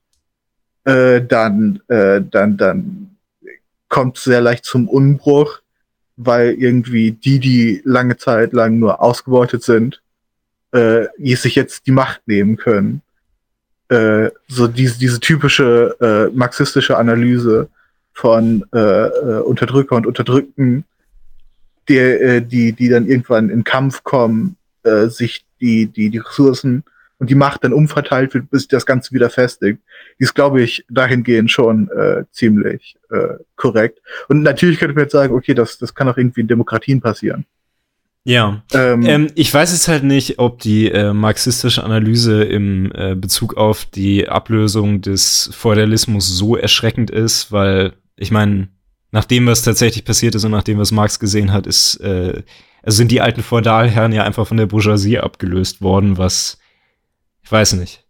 äh, 0.84 1.22
dann, 1.22 1.82
äh, 1.88 2.22
dann, 2.22 2.58
dann 2.58 3.18
kommt 3.90 4.18
sehr 4.18 4.42
leicht 4.42 4.66
zum 4.66 4.88
Unbruch, 4.88 5.60
weil 6.18 6.52
irgendwie 6.52 7.12
die, 7.12 7.40
die 7.40 7.82
lange 7.84 8.18
Zeit 8.18 8.54
lang 8.54 8.80
nur 8.80 9.02
ausgebeutet 9.02 9.64
sind, 9.64 10.02
äh, 10.72 11.08
sich 11.36 11.56
jetzt 11.56 11.88
die 11.88 11.92
Macht 11.92 12.28
nehmen 12.28 12.58
können. 12.58 13.02
Äh, 13.90 14.30
so 14.48 14.68
diese, 14.68 14.98
diese 15.00 15.20
typische 15.20 15.96
äh, 16.00 16.36
marxistische 16.36 16.98
Analyse 16.98 17.70
von 18.14 18.66
äh, 18.74 18.80
äh, 18.80 19.42
Unterdrücker 19.42 19.96
und 19.96 20.08
Unterdrückten, 20.08 20.86
der, 21.90 22.22
äh, 22.22 22.42
die, 22.42 22.74
die 22.74 22.90
dann 22.90 23.08
irgendwann 23.08 23.50
in 23.50 23.64
Kampf 23.64 24.04
kommen, 24.04 24.58
äh, 24.84 25.08
sich 25.08 25.45
die, 25.62 25.88
die, 25.88 26.10
die 26.10 26.18
Ressourcen 26.18 26.84
und 27.18 27.30
die 27.30 27.36
Macht 27.36 27.64
dann 27.64 27.74
umverteilt 27.74 28.34
wird, 28.34 28.50
bis 28.50 28.68
das 28.68 28.86
Ganze 28.86 29.14
wieder 29.14 29.30
festigt. 29.30 29.80
Die 30.20 30.24
ist, 30.24 30.36
glaube 30.36 30.62
ich, 30.62 30.86
dahingehend 30.90 31.50
schon 31.50 31.90
äh, 31.90 32.26
ziemlich 32.32 32.98
äh, 33.10 33.36
korrekt. 33.56 34.00
Und 34.28 34.42
natürlich 34.42 34.80
könnte 34.80 34.96
man 34.96 35.06
jetzt 35.06 35.14
sagen, 35.14 35.34
okay, 35.34 35.54
das, 35.54 35.78
das 35.78 35.96
kann 35.96 36.10
auch 36.10 36.18
irgendwie 36.18 36.42
in 36.42 36.48
Demokratien 36.48 37.02
passieren. 37.02 37.46
Ja. 38.26 38.64
Ähm, 38.74 39.06
ähm, 39.06 39.28
ich 39.36 39.54
weiß 39.54 39.72
jetzt 39.72 39.88
halt 39.88 40.04
nicht, 40.04 40.40
ob 40.40 40.60
die 40.60 40.90
äh, 40.90 41.14
marxistische 41.14 41.84
Analyse 41.84 42.44
im 42.44 42.92
äh, 42.94 43.16
Bezug 43.16 43.56
auf 43.56 43.86
die 43.86 44.28
Ablösung 44.28 45.02
des 45.02 45.52
Feudalismus 45.54 46.28
so 46.28 46.56
erschreckend 46.56 47.12
ist, 47.12 47.52
weil 47.52 47.94
ich 48.18 48.32
meine, 48.32 48.70
nach 49.12 49.26
dem, 49.26 49.46
was 49.46 49.62
tatsächlich 49.62 50.04
passiert 50.04 50.36
ist 50.36 50.44
und 50.44 50.52
nach 50.52 50.64
dem, 50.64 50.80
was 50.80 50.92
Marx 50.92 51.20
gesehen 51.20 51.54
hat, 51.54 51.68
ist 51.68 51.98
äh, 52.02 52.42
sind 52.86 53.12
die 53.12 53.22
alten 53.22 53.44
Feudalherren 53.44 54.12
ja 54.12 54.24
einfach 54.24 54.48
von 54.48 54.58
der 54.58 54.68
Bourgeoisie 54.68 55.20
abgelöst 55.20 55.82
worden, 55.82 56.18
was 56.18 56.58
ich 57.44 57.52
weiß 57.52 57.74
nicht. 57.74 58.04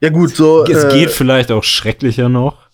Ja 0.00 0.08
gut, 0.10 0.34
so. 0.34 0.64
Es 0.64 0.84
äh, 0.84 0.88
geht 0.90 1.10
vielleicht 1.10 1.50
auch 1.52 1.64
schrecklicher 1.64 2.28
noch. 2.28 2.66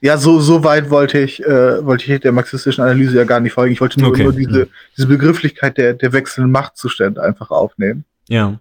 Ja, 0.00 0.18
so, 0.18 0.40
so 0.40 0.62
weit 0.62 0.90
wollte 0.90 1.18
ich, 1.18 1.44
äh, 1.44 1.84
wollte 1.84 2.12
ich 2.12 2.20
der 2.20 2.32
marxistischen 2.32 2.84
Analyse 2.84 3.16
ja 3.16 3.24
gar 3.24 3.40
nicht 3.40 3.52
folgen. 3.52 3.72
Ich 3.72 3.80
wollte 3.80 3.98
nur, 4.00 4.10
okay. 4.10 4.24
nur 4.24 4.32
diese, 4.32 4.68
diese 4.96 5.06
Begrifflichkeit 5.06 5.78
der, 5.78 5.94
der 5.94 6.12
wechselnden 6.12 6.52
Machtzustände 6.52 7.22
einfach 7.22 7.50
aufnehmen. 7.50 8.04
Ja. 8.28 8.60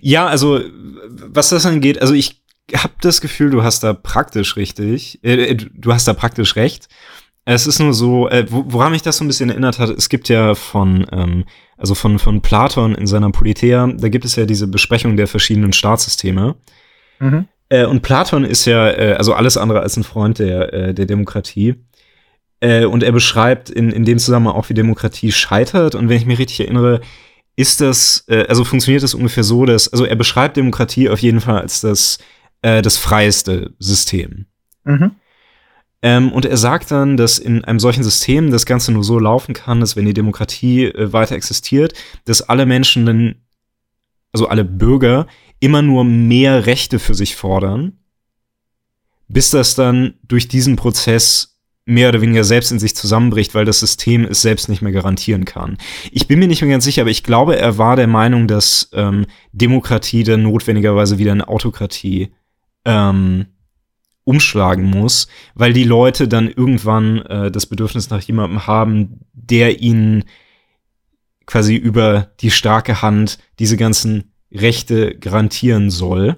Ja, 0.00 0.26
also, 0.26 0.60
was 1.08 1.50
das 1.50 1.66
angeht, 1.66 2.00
also 2.00 2.14
ich 2.14 2.40
habe 2.74 2.94
das 3.00 3.20
Gefühl, 3.20 3.50
du 3.50 3.62
hast 3.62 3.82
da 3.82 3.92
praktisch 3.92 4.56
richtig, 4.56 5.18
äh, 5.22 5.54
du 5.54 5.92
hast 5.92 6.06
da 6.06 6.14
praktisch 6.14 6.56
recht. 6.56 6.88
Es 7.44 7.66
ist 7.66 7.78
nur 7.78 7.94
so, 7.94 8.28
äh, 8.28 8.46
woran 8.48 8.92
mich 8.92 9.02
das 9.02 9.16
so 9.16 9.24
ein 9.24 9.26
bisschen 9.26 9.50
erinnert 9.50 9.78
hat, 9.78 9.90
es 9.90 10.08
gibt 10.08 10.28
ja 10.28 10.54
von, 10.54 11.06
ähm, 11.10 11.44
also 11.78 11.94
von, 11.94 12.18
von 12.18 12.42
Platon 12.42 12.94
in 12.94 13.06
seiner 13.06 13.30
Politeia, 13.30 13.86
da 13.86 14.08
gibt 14.08 14.24
es 14.24 14.36
ja 14.36 14.44
diese 14.44 14.68
Besprechung 14.68 15.16
der 15.16 15.26
verschiedenen 15.26 15.72
Staatssysteme. 15.72 16.56
Mhm. 17.18 17.48
Äh, 17.70 17.86
und 17.86 18.02
Platon 18.02 18.44
ist 18.44 18.66
ja, 18.66 18.90
äh, 18.90 19.14
also 19.14 19.32
alles 19.32 19.56
andere 19.56 19.80
als 19.80 19.96
ein 19.96 20.04
Freund 20.04 20.38
der, 20.38 20.72
äh, 20.72 20.94
der 20.94 21.06
Demokratie. 21.06 21.76
Äh, 22.60 22.84
und 22.84 23.02
er 23.02 23.12
beschreibt 23.12 23.70
in, 23.70 23.90
in 23.90 24.04
dem 24.04 24.18
Zusammenhang 24.18 24.54
auch, 24.54 24.68
wie 24.68 24.74
Demokratie 24.74 25.32
scheitert. 25.32 25.94
Und 25.94 26.08
wenn 26.08 26.18
ich 26.18 26.26
mich 26.26 26.38
richtig 26.38 26.60
erinnere, 26.60 27.00
ist 27.56 27.80
das, 27.80 28.24
äh, 28.28 28.46
also 28.48 28.64
funktioniert 28.64 29.02
das 29.02 29.14
ungefähr 29.14 29.44
so, 29.44 29.64
dass, 29.64 29.88
also 29.88 30.04
er 30.04 30.16
beschreibt 30.16 30.56
Demokratie 30.56 31.08
auf 31.08 31.20
jeden 31.20 31.40
Fall 31.40 31.60
als 31.60 31.80
das, 31.80 32.18
äh, 32.62 32.82
das 32.82 32.98
freieste 32.98 33.72
System. 33.78 34.46
Mhm. 34.84 35.12
Ähm, 36.02 36.32
und 36.32 36.46
er 36.46 36.56
sagt 36.56 36.90
dann, 36.90 37.16
dass 37.16 37.38
in 37.38 37.64
einem 37.64 37.78
solchen 37.78 38.02
System 38.02 38.50
das 38.50 38.64
Ganze 38.64 38.92
nur 38.92 39.04
so 39.04 39.18
laufen 39.18 39.54
kann, 39.54 39.80
dass 39.80 39.96
wenn 39.96 40.06
die 40.06 40.14
Demokratie 40.14 40.86
äh, 40.86 41.12
weiter 41.12 41.34
existiert, 41.34 41.92
dass 42.24 42.42
alle 42.42 42.64
Menschen 42.64 43.04
dann, 43.06 43.34
also 44.32 44.48
alle 44.48 44.64
Bürger, 44.64 45.26
immer 45.58 45.82
nur 45.82 46.04
mehr 46.04 46.66
Rechte 46.66 46.98
für 46.98 47.14
sich 47.14 47.36
fordern, 47.36 47.98
bis 49.28 49.50
das 49.50 49.74
dann 49.74 50.14
durch 50.26 50.48
diesen 50.48 50.76
Prozess 50.76 51.58
mehr 51.84 52.08
oder 52.08 52.20
weniger 52.20 52.44
selbst 52.44 52.70
in 52.72 52.78
sich 52.78 52.94
zusammenbricht, 52.94 53.54
weil 53.54 53.64
das 53.64 53.80
System 53.80 54.24
es 54.24 54.42
selbst 54.42 54.68
nicht 54.68 54.80
mehr 54.80 54.92
garantieren 54.92 55.44
kann. 55.44 55.76
Ich 56.12 56.28
bin 56.28 56.38
mir 56.38 56.46
nicht 56.46 56.62
mehr 56.62 56.70
ganz 56.70 56.84
sicher, 56.84 57.02
aber 57.02 57.10
ich 57.10 57.24
glaube, 57.24 57.58
er 57.58 57.78
war 57.78 57.96
der 57.96 58.06
Meinung, 58.06 58.46
dass 58.46 58.90
ähm, 58.92 59.26
Demokratie 59.52 60.22
dann 60.22 60.42
notwendigerweise 60.42 61.18
wieder 61.18 61.32
eine 61.32 61.48
Autokratie 61.48 62.30
ähm, 62.84 63.46
umschlagen 64.24 64.84
muss, 64.84 65.28
weil 65.54 65.72
die 65.72 65.84
Leute 65.84 66.28
dann 66.28 66.48
irgendwann 66.48 67.18
äh, 67.22 67.50
das 67.50 67.66
Bedürfnis 67.66 68.10
nach 68.10 68.20
jemandem 68.20 68.66
haben, 68.66 69.20
der 69.32 69.80
ihnen 69.80 70.24
quasi 71.46 71.74
über 71.76 72.30
die 72.40 72.50
starke 72.50 73.02
Hand 73.02 73.38
diese 73.58 73.76
ganzen 73.76 74.32
Rechte 74.52 75.16
garantieren 75.16 75.90
soll. 75.90 76.36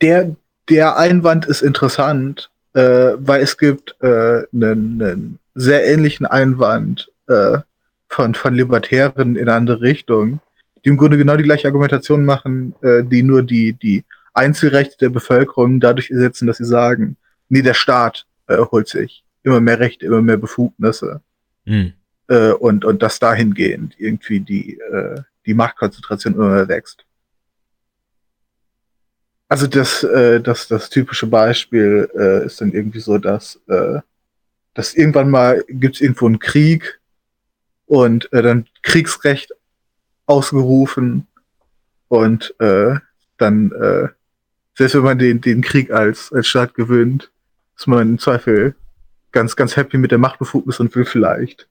Der, 0.00 0.36
der 0.68 0.96
Einwand 0.96 1.46
ist 1.46 1.62
interessant, 1.62 2.50
äh, 2.74 3.12
weil 3.16 3.42
es 3.42 3.58
gibt 3.58 3.96
einen 4.02 5.00
äh, 5.00 5.16
sehr 5.54 5.86
ähnlichen 5.86 6.26
Einwand 6.26 7.10
äh, 7.28 7.58
von, 8.08 8.34
von 8.34 8.54
Libertären 8.54 9.36
in 9.36 9.48
eine 9.48 9.54
andere 9.54 9.80
Richtung, 9.80 10.40
die 10.84 10.90
im 10.90 10.96
Grunde 10.96 11.16
genau 11.16 11.36
die 11.36 11.44
gleiche 11.44 11.68
Argumentation 11.68 12.24
machen, 12.24 12.74
äh, 12.82 13.02
die 13.02 13.22
nur 13.22 13.42
die, 13.42 13.72
die 13.72 14.04
Einzelrechte 14.34 14.96
der 14.98 15.08
Bevölkerung 15.10 15.80
dadurch 15.80 16.10
ersetzen, 16.10 16.46
dass 16.46 16.58
sie 16.58 16.64
sagen, 16.64 17.16
nee, 17.48 17.62
der 17.62 17.74
Staat 17.74 18.26
äh, 18.48 18.58
holt 18.58 18.88
sich 18.88 19.24
immer 19.42 19.60
mehr 19.60 19.78
Rechte, 19.78 20.06
immer 20.06 20.22
mehr 20.22 20.36
Befugnisse. 20.36 21.20
Mhm. 21.64 21.92
Äh, 22.28 22.52
und, 22.52 22.84
und 22.84 23.02
dass 23.02 23.18
dahingehend 23.18 23.94
irgendwie 23.98 24.40
die, 24.40 24.78
äh, 24.78 25.22
die 25.46 25.54
Machtkonzentration 25.54 26.34
immer 26.34 26.50
mehr 26.50 26.68
wächst. 26.68 27.04
also 29.48 29.66
das, 29.66 30.02
äh, 30.02 30.40
das, 30.40 30.68
das 30.68 30.90
typische 30.90 31.26
Beispiel 31.26 32.10
äh, 32.16 32.46
ist 32.46 32.60
dann 32.60 32.72
irgendwie 32.72 33.00
so, 33.00 33.18
dass, 33.18 33.60
äh, 33.68 34.00
dass 34.74 34.94
irgendwann 34.94 35.30
mal 35.30 35.62
gibt 35.68 35.96
es 35.96 36.00
irgendwo 36.00 36.26
einen 36.26 36.38
Krieg 36.38 37.00
und 37.86 38.32
äh, 38.32 38.42
dann 38.42 38.66
Kriegsrecht 38.82 39.52
ausgerufen 40.26 41.26
und 42.08 42.54
äh, 42.58 42.96
dann, 43.38 43.72
äh, 43.72 44.08
selbst 44.76 44.94
wenn 44.94 45.02
man 45.02 45.18
den, 45.18 45.40
den 45.40 45.62
Krieg 45.62 45.90
als, 45.90 46.32
als 46.32 46.48
Staat 46.48 46.74
gewinnt, 46.74 47.30
ist 47.76 47.86
man 47.86 48.00
im 48.02 48.18
Zweifel 48.18 48.74
ganz, 49.32 49.56
ganz 49.56 49.76
happy 49.76 49.98
mit 49.98 50.10
der 50.10 50.18
Machtbefugnis 50.18 50.80
und 50.80 50.94
will 50.94 51.04
vielleicht 51.04 51.68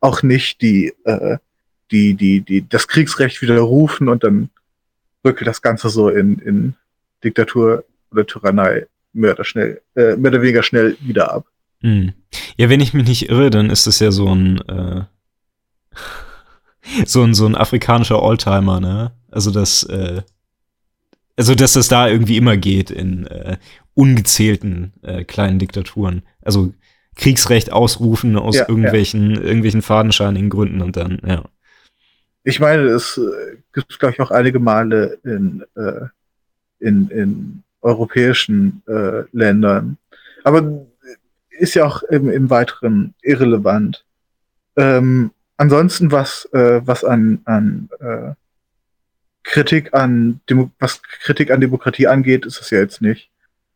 auch 0.00 0.22
nicht 0.22 0.60
die, 0.60 0.92
äh, 1.04 1.38
die, 1.90 2.14
die, 2.14 2.40
die, 2.40 2.68
das 2.68 2.88
Kriegsrecht 2.88 3.40
widerrufen 3.42 4.08
und 4.08 4.24
dann 4.24 4.50
rückelt 5.24 5.46
das 5.46 5.62
Ganze 5.62 5.88
so 5.88 6.08
in, 6.08 6.38
in 6.38 6.74
Diktatur 7.24 7.84
oder 8.10 8.26
Tyrannei 8.26 8.86
mehr 9.12 9.32
oder 9.32 9.44
schnell, 9.44 9.80
äh, 9.94 10.16
mehr 10.16 10.30
oder 10.30 10.42
weniger 10.42 10.62
schnell 10.62 10.96
wieder 11.00 11.32
ab. 11.32 11.46
Hm. 11.80 12.12
Ja, 12.56 12.68
wenn 12.68 12.80
ich 12.80 12.94
mich 12.94 13.06
nicht 13.06 13.28
irre, 13.30 13.50
dann 13.50 13.70
ist 13.70 13.86
das 13.86 13.98
ja 13.98 14.10
so 14.10 14.28
ein, 14.34 14.60
äh, 14.68 15.02
so 17.06 17.22
ein, 17.22 17.34
so 17.34 17.46
ein 17.46 17.56
afrikanischer 17.56 18.22
Oldtimer, 18.22 18.80
ne? 18.80 19.12
Also 19.30 19.50
das, 19.50 19.82
äh, 19.84 20.22
also 21.36 21.54
dass 21.54 21.74
das 21.74 21.88
da 21.88 22.08
irgendwie 22.08 22.36
immer 22.36 22.56
geht 22.56 22.90
in 22.90 23.26
äh, 23.26 23.56
ungezählten 23.94 24.92
äh, 25.02 25.24
kleinen 25.24 25.58
Diktaturen. 25.58 26.22
Also 26.42 26.72
Kriegsrecht 27.16 27.72
ausrufen 27.72 28.36
aus 28.36 28.56
ja, 28.56 28.68
irgendwelchen, 28.68 29.30
ja. 29.30 29.40
irgendwelchen 29.40 29.82
fadenscheinigen 29.82 30.50
Gründen 30.50 30.82
und 30.82 30.96
dann, 30.96 31.20
ja. 31.26 31.44
Ich 32.44 32.60
meine, 32.60 32.82
es 32.82 33.18
äh, 33.18 33.56
gibt, 33.72 33.98
glaube 33.98 34.14
ich, 34.14 34.20
auch 34.20 34.30
einige 34.30 34.60
Male 34.60 35.18
in, 35.24 35.64
äh, 35.74 36.06
in, 36.78 37.08
in 37.08 37.62
europäischen 37.80 38.82
äh, 38.86 39.22
Ländern. 39.32 39.96
Aber 40.44 40.86
ist 41.50 41.74
ja 41.74 41.86
auch 41.86 42.02
im, 42.04 42.30
im 42.30 42.50
Weiteren 42.50 43.14
irrelevant. 43.22 44.04
Ähm, 44.76 45.30
ansonsten, 45.56 46.12
was, 46.12 46.48
äh, 46.52 46.80
was 46.84 47.02
an, 47.02 47.40
an 47.46 47.88
äh, 47.98 48.34
Kritik 49.46 49.94
an 49.94 50.40
Demo 50.50 50.70
was 50.80 51.00
Kritik 51.02 51.52
an 51.52 51.60
Demokratie 51.60 52.08
angeht, 52.08 52.44
ist 52.44 52.60
es 52.60 52.70
ja 52.70 52.80
jetzt 52.80 53.00
nicht. 53.00 53.30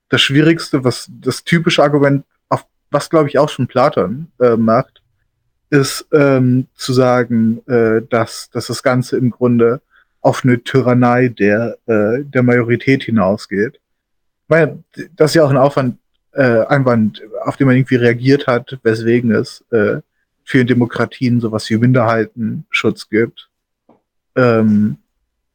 Das 0.09 0.21
Schwierigste, 0.21 0.83
was 0.83 1.09
das 1.21 1.45
typische 1.45 1.83
Argument, 1.83 2.25
auf 2.49 2.67
was 2.91 3.09
glaube 3.09 3.29
ich 3.29 3.39
auch 3.39 3.49
schon 3.49 3.69
Platon 3.69 4.33
äh, 4.41 4.57
macht, 4.57 5.01
ist 5.71 6.07
ähm, 6.13 6.67
zu 6.75 6.93
sagen, 6.93 7.63
äh, 7.69 8.03
dass, 8.11 8.51
dass 8.51 8.67
das 8.67 8.83
Ganze 8.83 9.17
im 9.17 9.31
Grunde 9.31 9.81
auf 10.21 10.45
eine 10.45 10.61
Tyrannei 10.63 11.29
der, 11.29 11.79
äh, 11.87 12.25
der 12.25 12.43
Majorität 12.43 13.05
hinausgeht. 13.05 13.81
Weil 14.49 14.83
das 15.15 15.31
ist 15.31 15.35
ja 15.37 15.45
auch 15.45 15.51
ein 15.51 15.57
Aufwand, 15.57 15.99
äh, 16.33 16.67
Einwand, 16.67 17.23
auf 17.45 17.57
den 17.57 17.69
man 17.69 17.77
irgendwie 17.77 17.97
reagiert 17.97 18.49
hat, 18.49 18.77
weswegen 18.83 19.31
es 19.31 19.65
äh, 19.71 20.01
für 20.45 20.65
Demokratien 20.65 21.41
sowas 21.41 21.71
wie 21.71 21.77
Minderheitenschutz 21.77 23.09
gibt. 23.09 23.49
Ähm, 24.35 24.99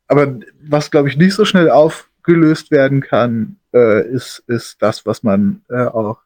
aber 0.08 0.40
was, 0.62 0.92
glaube 0.92 1.10
ich, 1.10 1.18
nicht 1.18 1.34
so 1.34 1.46
schnell 1.46 1.70
aufgelöst 1.70 2.72
werden 2.72 3.02
kann, 3.02 3.58
äh, 3.74 4.08
ist, 4.08 4.44
ist 4.48 4.82
das, 4.82 5.06
was 5.06 5.24
man 5.24 5.62
äh, 5.70 5.86
auch 5.86 6.20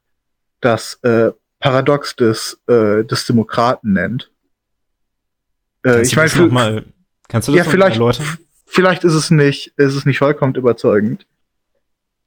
das 0.61 0.99
äh, 1.03 1.31
Paradox 1.59 2.15
des, 2.15 2.59
äh, 2.67 3.03
des 3.03 3.25
Demokraten 3.25 3.93
nennt. 3.93 4.31
Äh, 5.85 6.01
ich 6.01 6.15
weiß 6.15 6.35
noch 6.37 6.51
mal, 6.51 6.85
kannst 7.27 7.47
du 7.47 7.53
das 7.53 7.65
ja, 7.65 7.71
vielleicht, 7.71 7.97
erläutern? 7.97 8.25
Vielleicht 8.65 9.03
ist 9.03 9.13
es 9.13 9.31
nicht, 9.31 9.73
ist 9.77 9.95
es 9.95 10.05
nicht 10.05 10.19
vollkommen 10.19 10.55
überzeugend. 10.55 11.25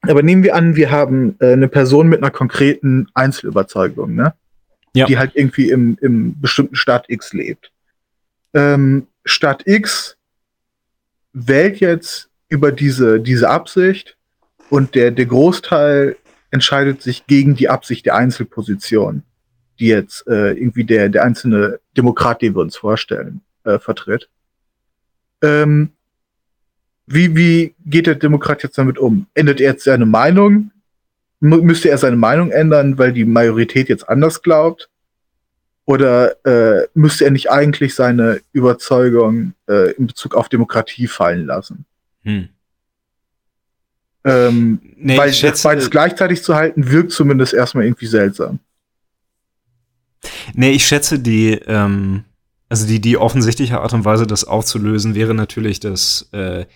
Aber 0.03 0.23
nehmen 0.23 0.43
wir 0.43 0.57
an, 0.57 0.75
wir 0.75 0.91
haben 0.91 1.37
äh, 1.39 1.53
eine 1.53 1.69
Person 1.69 2.09
mit 2.09 2.19
einer 2.19 2.33
konkreten 2.33 3.07
Einzelüberzeugung, 3.15 4.15
ne? 4.15 4.35
Ja. 4.95 5.07
Die 5.07 5.17
halt 5.17 5.33
irgendwie 5.35 5.71
im, 5.71 5.97
im 6.03 6.39
bestimmten 6.41 6.75
Staat 6.75 7.09
X 7.09 7.33
lebt. 7.33 7.73
Ähm, 8.53 9.07
Staat 9.25 9.67
X 9.67 10.19
wählt 11.33 11.81
jetzt 11.81 12.31
über 12.49 12.73
diese, 12.73 13.21
diese 13.21 13.49
Absicht 13.49 14.17
und 14.71 14.95
der, 14.95 15.11
der 15.11 15.27
Großteil 15.27 16.17
entscheidet 16.51 17.03
sich 17.03 17.27
gegen 17.27 17.55
die 17.55 17.69
Absicht 17.69 18.07
der 18.07 18.15
Einzelposition, 18.15 19.23
die 19.79 19.87
jetzt 19.87 20.27
äh, 20.27 20.53
irgendwie 20.53 20.85
der, 20.85 21.09
der 21.09 21.25
einzelne 21.25 21.81
Demokrat, 21.97 22.43
den 22.43 22.55
wir 22.55 22.61
uns 22.61 22.77
vorstellen, 22.77 23.41
äh, 23.65 23.79
vertritt. 23.79 24.29
Ähm, 25.43 25.93
wie, 27.07 27.35
wie 27.35 27.75
geht 27.85 28.07
der 28.07 28.15
Demokrat 28.15 28.63
jetzt 28.63 28.79
damit 28.79 28.99
um? 28.99 29.27
Ändert 29.35 29.61
er 29.61 29.73
jetzt 29.73 29.85
seine 29.85 30.07
Meinung? 30.07 30.71
M 31.41 31.61
müsste 31.63 31.89
er 31.89 31.99
seine 31.99 32.17
Meinung 32.17 32.51
ändern, 32.51 32.99
weil 32.99 33.13
die 33.13 33.25
Majorität 33.25 33.89
jetzt 33.89 34.09
anders 34.09 34.43
glaubt? 34.43 34.89
Oder 35.85 36.37
äh, 36.47 36.87
müsste 36.95 37.25
er 37.25 37.33
nicht 37.33 37.51
eigentlich 37.51 37.95
seine 37.95 38.41
Überzeugung 38.53 39.55
äh, 39.69 39.93
in 39.93 40.07
Bezug 40.07 40.35
auf 40.35 40.49
Demokratie 40.49 41.09
fallen 41.09 41.47
lassen? 41.47 41.85
Hm. 42.23 42.49
Ähm, 44.25 44.81
nee, 44.97 45.17
weil 45.17 45.33
schätze, 45.33 45.65
beides 45.65 45.91
gleichzeitig 45.91 46.43
zu 46.45 46.55
halten, 46.55 46.91
wirkt 46.91 47.11
zumindest 47.11 47.55
erstmal 47.55 47.85
irgendwie 47.85 48.07
seltsam. 48.07 48.61
Nee, 50.55 50.71
ich 50.71 50.87
schätze 50.87 51.19
die, 51.19 51.55
ähm, 51.67 52.25
also 52.69 52.87
die, 52.87 53.01
die 53.01 53.17
offensichtliche 53.17 53.81
Art 53.81 53.93
und 53.93 54.05
Weise, 54.05 54.27
das 54.27 54.45
aufzulösen, 54.45 55.17
wäre 55.17 55.35
natürlich, 55.35 55.81
dass, 55.81 56.29
äh, 56.33 56.67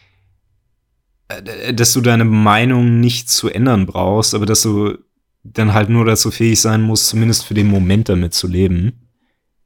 äh 1.28 1.72
dass 1.72 1.92
du 1.92 2.00
deine 2.00 2.24
Meinung 2.24 2.98
nicht 2.98 3.30
zu 3.30 3.48
ändern 3.48 3.86
brauchst, 3.86 4.34
aber 4.34 4.46
dass 4.46 4.62
du 4.62 4.98
dann 5.52 5.74
halt 5.74 5.88
nur 5.88 6.04
dazu 6.04 6.30
fähig 6.30 6.60
sein 6.60 6.82
muss, 6.82 7.08
zumindest 7.08 7.44
für 7.44 7.54
den 7.54 7.68
Moment 7.68 8.08
damit 8.08 8.34
zu 8.34 8.46
leben. 8.46 9.10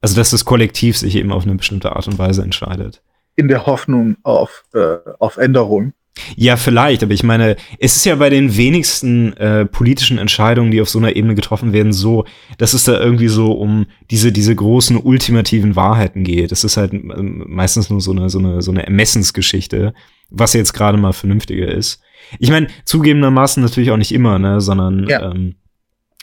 Also, 0.01 0.17
dass 0.17 0.31
das 0.31 0.45
Kollektiv 0.45 0.97
sich 0.97 1.17
eben 1.17 1.33
auf 1.33 1.45
eine 1.45 1.55
bestimmte 1.55 1.95
Art 1.95 2.07
und 2.09 2.19
Weise 2.19 2.43
entscheidet. 2.43 3.03
In 3.37 3.49
der 3.49 3.67
Hoffnung 3.67 4.17
auf, 4.23 4.65
äh, 4.75 4.97
auf 5.19 5.37
Änderung. 5.37 5.93
Ja, 6.37 6.57
vielleicht, 6.57 7.03
aber 7.03 7.13
ich 7.13 7.23
meine, 7.23 7.57
es 7.79 7.97
ist 7.97 8.05
ja 8.05 8.17
bei 8.17 8.31
den 8.31 8.57
wenigsten 8.57 9.33
äh, 9.35 9.65
politischen 9.65 10.19
Entscheidungen, 10.19 10.71
die 10.71 10.81
auf 10.81 10.89
so 10.89 10.99
einer 10.99 11.15
Ebene 11.17 11.35
getroffen 11.35 11.73
werden, 11.73 11.93
so, 11.93 12.25
dass 12.59 12.75
es 12.75 12.85
da 12.85 12.99
irgendwie 12.99 13.29
so 13.29 13.53
um 13.53 13.87
diese, 14.11 14.33
diese 14.33 14.55
großen 14.55 14.97
ultimativen 14.97 15.77
Wahrheiten 15.77 16.25
geht. 16.25 16.53
Es 16.53 16.65
ist 16.65 16.77
halt 16.77 16.93
ähm, 16.93 17.45
meistens 17.47 17.91
nur 17.91 18.01
so 18.01 18.11
eine, 18.11 18.29
so 18.29 18.39
eine, 18.39 18.61
so 18.61 18.71
eine 18.71 18.85
Ermessensgeschichte, 18.85 19.95
was 20.31 20.53
jetzt 20.53 20.73
gerade 20.73 20.99
mal 20.99 21.13
vernünftiger 21.13 21.69
ist. 21.69 22.03
Ich 22.39 22.51
meine, 22.51 22.69
zugegebenermaßen 22.85 23.63
natürlich 23.63 23.91
auch 23.91 23.97
nicht 23.97 24.13
immer, 24.13 24.39
ne, 24.39 24.61
sondern 24.61 25.07
ja. 25.09 25.31
ähm, 25.31 25.57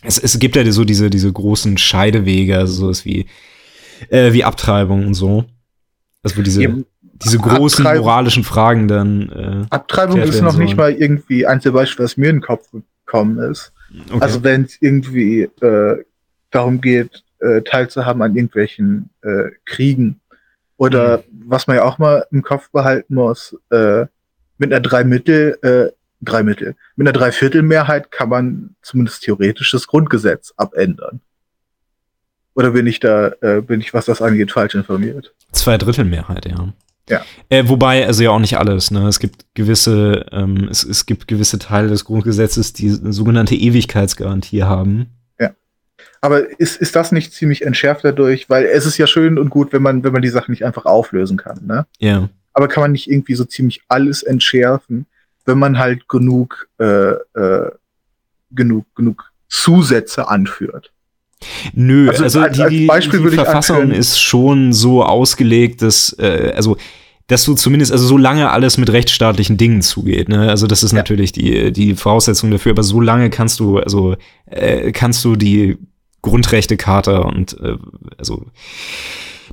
es, 0.04 0.18
es 0.18 0.40
gibt 0.40 0.56
ja 0.56 0.70
so 0.72 0.84
diese, 0.84 1.10
diese 1.10 1.32
großen 1.32 1.78
Scheidewege, 1.78 2.58
also 2.58 2.74
sowas 2.74 3.06
wie, 3.06 3.28
äh, 4.10 4.34
wie 4.34 4.44
Abtreibung 4.44 5.08
und 5.08 5.14
so. 5.14 5.46
Also 6.24 6.38
wo 6.38 6.42
diese, 6.42 6.64
Eben. 6.64 6.86
diese 7.02 7.38
großen 7.38 7.86
Abtreibung, 7.86 8.06
moralischen 8.06 8.44
Fragen 8.44 8.88
dann. 8.88 9.30
Äh, 9.30 9.66
Abtreibung 9.70 10.22
ist 10.22 10.42
noch 10.42 10.52
sollen. 10.52 10.66
nicht 10.66 10.78
mal 10.78 10.92
irgendwie 10.92 11.46
eins 11.46 11.64
der 11.64 11.72
Beispiele, 11.72 12.06
was 12.06 12.18
mir 12.18 12.30
in 12.30 12.38
den 12.38 12.42
Kopf 12.42 12.70
gekommen 13.06 13.40
ist. 13.40 13.72
Okay. 14.10 14.20
Also 14.22 14.44
wenn 14.44 14.64
es 14.64 14.78
irgendwie 14.82 15.44
äh, 15.44 16.04
darum 16.52 16.82
geht, 16.82 17.24
äh, 17.40 17.62
teilzuhaben 17.62 18.22
an 18.22 18.36
irgendwelchen 18.36 19.10
äh, 19.22 19.52
Kriegen. 19.66 20.20
Oder 20.78 21.20
mhm. 21.20 21.44
was 21.48 21.68
man 21.68 21.78
ja 21.78 21.84
auch 21.84 21.98
mal 21.98 22.26
im 22.32 22.44
Kopf 22.44 22.70
behalten 22.72 23.16
muss, 23.16 23.56
äh, 23.70 24.06
mit 24.58 24.74
einer 24.74 24.82
drei 24.82 25.04
Mittel, 25.04 25.58
äh, 25.62 25.97
drei 26.22 26.44
Mittel, 26.44 26.76
mit 26.96 27.08
einer 27.08 27.18
Dreiviertelmehrheit 27.18 28.12
kann 28.12 28.30
man 28.30 28.76
zumindest 28.82 29.24
theoretisch 29.24 29.72
das 29.72 29.88
Grundgesetz 29.88 30.54
abändern. 30.58 31.22
Oder 32.56 32.72
bin 32.72 32.88
ich 32.88 33.00
da, 33.00 33.34
äh, 33.42 33.62
bin 33.62 33.82
ich, 33.82 33.94
was 33.94 34.06
das 34.06 34.22
angeht, 34.22 34.52
falsch 34.52 34.74
informiert? 34.74 35.34
Zwei 35.52 35.78
Drittel 35.78 36.06
Mehrheit, 36.06 36.48
ja. 36.48 36.74
Ja. 37.10 37.22
Äh, 37.50 37.64
wobei, 37.68 38.06
also 38.06 38.24
ja 38.24 38.32
auch 38.32 38.40
nicht 38.40 38.58
alles, 38.58 38.92
ne? 38.92 39.08
Es 39.08 39.20
gibt 39.20 39.46
gewisse, 39.54 40.26
ähm, 40.32 40.68
es, 40.70 40.84
es 40.84 41.06
gibt 41.06 41.28
gewisse 41.28 41.58
Teile 41.58 41.88
des 41.88 42.04
Grundgesetzes, 42.04 42.74
die 42.74 42.90
sogenannte 42.90 43.56
Ewigkeitsgarantie 43.56 44.64
haben. 44.64 45.08
Ja. 45.40 45.52
Aber 46.20 46.60
ist, 46.60 46.82
ist 46.82 46.96
das 46.96 47.12
nicht 47.12 47.32
ziemlich 47.32 47.62
entschärft 47.62 48.04
dadurch? 48.04 48.50
Weil 48.50 48.66
es 48.66 48.86
ist 48.86 48.98
ja 48.98 49.08
schön 49.08 49.38
und 49.38 49.50
gut, 49.50 49.72
wenn 49.72 49.82
man, 49.82 50.04
wenn 50.04 50.12
man 50.12 50.22
die 50.22 50.30
Sachen 50.30 50.52
nicht 50.52 50.66
einfach 50.66 50.86
auflösen 50.86 51.38
kann, 51.38 51.66
ne? 51.66 51.86
Ja. 52.00 52.28
Aber 52.54 52.68
kann 52.68 52.82
man 52.82 52.92
nicht 52.92 53.10
irgendwie 53.10 53.36
so 53.36 53.46
ziemlich 53.46 53.84
alles 53.88 54.24
entschärfen, 54.24 55.06
wenn 55.48 55.58
man 55.58 55.80
halt 55.80 56.08
genug, 56.08 56.68
äh, 56.80 57.14
äh, 57.14 57.72
genug, 58.52 58.86
genug 58.96 59.32
Zusätze 59.48 60.28
anführt? 60.28 60.92
Nö, 61.74 62.10
also, 62.10 62.24
also 62.24 62.40
als, 62.42 62.58
die, 62.70 62.90
als 62.90 63.10
die, 63.10 63.18
die 63.18 63.30
Verfassung 63.30 63.92
ist 63.92 64.20
schon 64.20 64.74
so 64.74 65.04
ausgelegt, 65.04 65.82
dass, 65.82 66.14
äh, 66.20 66.54
also, 66.56 66.78
dass 67.28 67.44
du 67.46 67.54
zumindest, 67.54 67.92
also 67.92 68.08
solange 68.08 68.50
alles 68.50 68.78
mit 68.78 68.92
rechtsstaatlichen 68.92 69.58
Dingen 69.58 69.82
zugeht, 69.82 70.30
ne? 70.30 70.50
Also 70.50 70.66
das 70.66 70.84
ist 70.84 70.92
ja. 70.92 70.98
natürlich 70.98 71.32
die, 71.32 71.72
die 71.72 71.96
Voraussetzung 71.96 72.52
dafür, 72.52 72.72
aber 72.72 72.84
solange 72.84 73.30
kannst 73.30 73.60
du, 73.60 73.80
also 73.80 74.16
äh, 74.46 74.92
kannst 74.92 75.24
du 75.26 75.36
die 75.36 75.78
Grundrechtecharta 76.22 77.20
und 77.20 77.60
äh, 77.62 77.78
also 78.18 78.46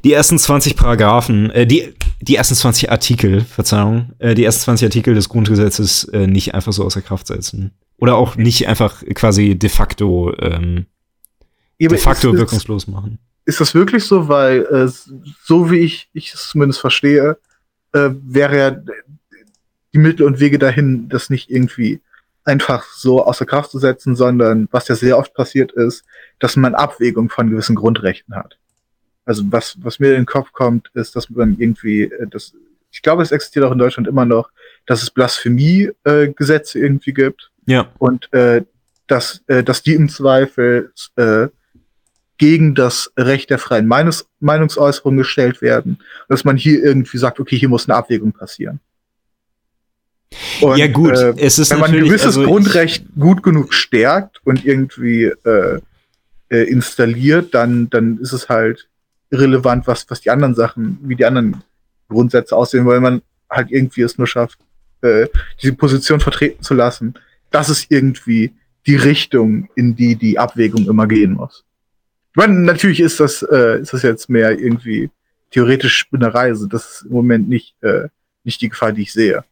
die 0.05 0.13
ersten 0.13 0.39
20 0.39 0.77
Paragraphen, 0.77 1.51
äh, 1.51 1.67
die, 1.67 1.95
die 2.21 2.37
ersten 2.37 2.55
20 2.55 2.91
Artikel, 2.91 3.41
Verzeihung, 3.41 4.13
äh, 4.19 4.35
die 4.35 4.45
ersten 4.45 4.63
20 4.63 4.87
Artikel 4.87 5.15
des 5.15 5.29
Grundgesetzes 5.29 6.05
äh, 6.05 6.27
nicht 6.27 6.55
einfach 6.55 6.73
so 6.73 6.85
außer 6.85 7.03
Kraft 7.03 7.27
setzen. 7.27 7.73
Oder 7.97 8.17
auch 8.17 8.37
nicht 8.37 8.69
einfach 8.69 9.03
quasi 9.15 9.57
de 9.57 9.71
facto, 9.71 10.35
ähm, 10.39 10.87
de 11.81 11.97
facto 11.97 12.33
ist, 12.33 12.39
wirkungslos 12.39 12.87
machen. 12.87 13.19
Ist 13.47 13.61
das 13.61 13.75
wirklich 13.75 14.05
so? 14.05 14.29
Weil, 14.29 14.67
äh, 14.67 14.89
so 15.43 15.71
wie 15.71 15.79
ich, 15.79 16.09
ich 16.13 16.35
es 16.35 16.49
zumindest 16.51 16.81
verstehe, 16.81 17.39
äh, 17.93 18.11
wäre 18.23 18.59
ja 18.59 18.77
die 19.93 19.99
Mittel 19.99 20.27
und 20.27 20.41
Wege 20.41 20.59
dahin, 20.59 21.09
das 21.09 21.31
nicht 21.31 21.51
irgendwie 21.51 22.01
einfach 22.45 22.85
so 22.93 23.25
außer 23.25 23.47
Kraft 23.47 23.71
zu 23.71 23.79
setzen, 23.79 24.17
sondern 24.17 24.69
was 24.71 24.89
ja 24.89 24.97
sehr 24.97 25.17
oft 25.17 25.33
passiert 25.33 25.73
ist, 25.73 26.05
dass 26.41 26.57
man 26.57 26.75
Abwägung 26.75 27.31
von 27.31 27.49
gewissen 27.49 27.77
Grundrechten 27.77 28.35
hat. 28.35 28.59
Also 29.25 29.43
was, 29.47 29.77
was 29.83 29.99
mir 29.99 30.09
in 30.11 30.23
den 30.23 30.27
Kopf 30.27 30.53
kommt, 30.53 30.91
ist, 30.95 31.17
dass 31.17 31.31
man 31.31 31.57
irgendwie, 31.59 32.03
äh, 32.03 32.27
das, 32.29 32.55
ich 32.91 33.03
glaube, 33.03 33.23
es 33.23 33.33
existiert 33.33 33.65
auch 33.65 33.73
in 33.73 33.79
Deutschland 33.79 34.09
immer 34.09 34.25
noch, 34.25 34.51
dass 34.87 35.03
es 35.03 35.11
Blasphemie-Gesetze 35.11 36.79
äh, 36.79 36.83
irgendwie 36.83 37.13
gibt. 37.13 37.51
Ja. 37.67 37.91
Und 37.99 38.33
äh, 38.33 38.65
dass, 39.07 39.43
äh, 39.47 39.63
dass 39.63 39.83
die 39.83 39.95
im 39.95 40.09
Zweifel 40.09 40.93
äh, 41.17 41.49
gegen 42.39 42.75
das 42.75 43.13
Recht 43.17 43.51
der 43.51 43.59
freien 43.59 43.87
Meinungs 43.87 44.27
Meinungsäußerung 44.41 45.17
gestellt 45.17 45.63
werden. 45.63 45.99
Dass 46.29 46.45
man 46.45 46.57
hier 46.57 46.83
irgendwie 46.83 47.19
sagt, 47.19 47.41
okay, 47.41 47.57
hier 47.57 47.69
muss 47.69 47.89
eine 47.89 47.97
Abwägung 47.97 48.33
passieren. 48.33 48.81
Und, 50.61 50.79
ja 50.79 50.89
gut, 50.89 51.13
äh, 51.13 51.35
es 51.39 51.59
ist 51.59 51.71
wenn 51.71 51.79
man 51.79 51.93
ein 51.93 52.05
gewisses 52.05 52.39
also 52.39 52.45
Grundrecht 52.45 53.07
gut 53.19 53.43
genug 53.43 53.73
stärkt 53.73 54.41
und 54.45 54.65
irgendwie 54.65 55.25
äh, 55.25 55.81
äh, 56.49 56.65
installiert, 56.65 57.55
dann, 57.55 57.89
dann 57.91 58.19
ist 58.19 58.33
es 58.33 58.49
halt 58.49 58.89
irrelevant, 59.31 59.87
was, 59.87 60.09
was 60.11 60.21
die 60.21 60.31
anderen 60.31 60.55
Sachen, 60.55 60.99
wie 61.03 61.17
die 61.17 61.25
anderen 61.25 61.63
Grundsätze 62.09 62.57
aussehen, 62.57 62.87
weil 62.87 63.01
man 63.01 63.23
halt 63.51 63.71
irgendwie 63.71 64.03
es 64.03 64.19
nur 64.19 64.27
schafft, 64.27 64.59
äh, 65.03 65.27
diese 65.63 65.75
Position 65.75 66.21
vertreten 66.21 66.63
zu 66.63 66.75
lassen. 66.75 67.15
Das 67.51 67.69
ist 67.69 67.91
irgendwie 67.91 68.53
die 68.87 68.97
Richtung, 68.97 69.69
in 69.75 69.97
die 69.97 70.17
die 70.17 70.39
Abwägung 70.39 70.87
immer 70.87 71.07
gehen 71.07 71.33
muss. 71.33 71.65
Ich 72.33 72.37
meine, 72.37 72.59
natürlich 72.61 73.01
ist 73.01 73.21
das, 73.21 73.43
äh, 73.43 73.81
ist 73.81 73.93
das 73.93 74.03
jetzt 74.03 74.29
mehr 74.29 74.59
irgendwie 74.59 75.11
theoretisch 75.51 75.97
Spinnerei. 75.97 76.49
Also 76.49 76.67
das 76.67 76.91
ist 76.91 77.03
im 77.07 77.13
Moment 77.13 77.49
nicht, 77.49 77.77
äh, 77.83 78.09
nicht 78.43 78.61
die 78.61 78.69
Gefahr, 78.69 78.93
die 78.93 79.03
ich 79.03 79.13
sehe. 79.13 79.45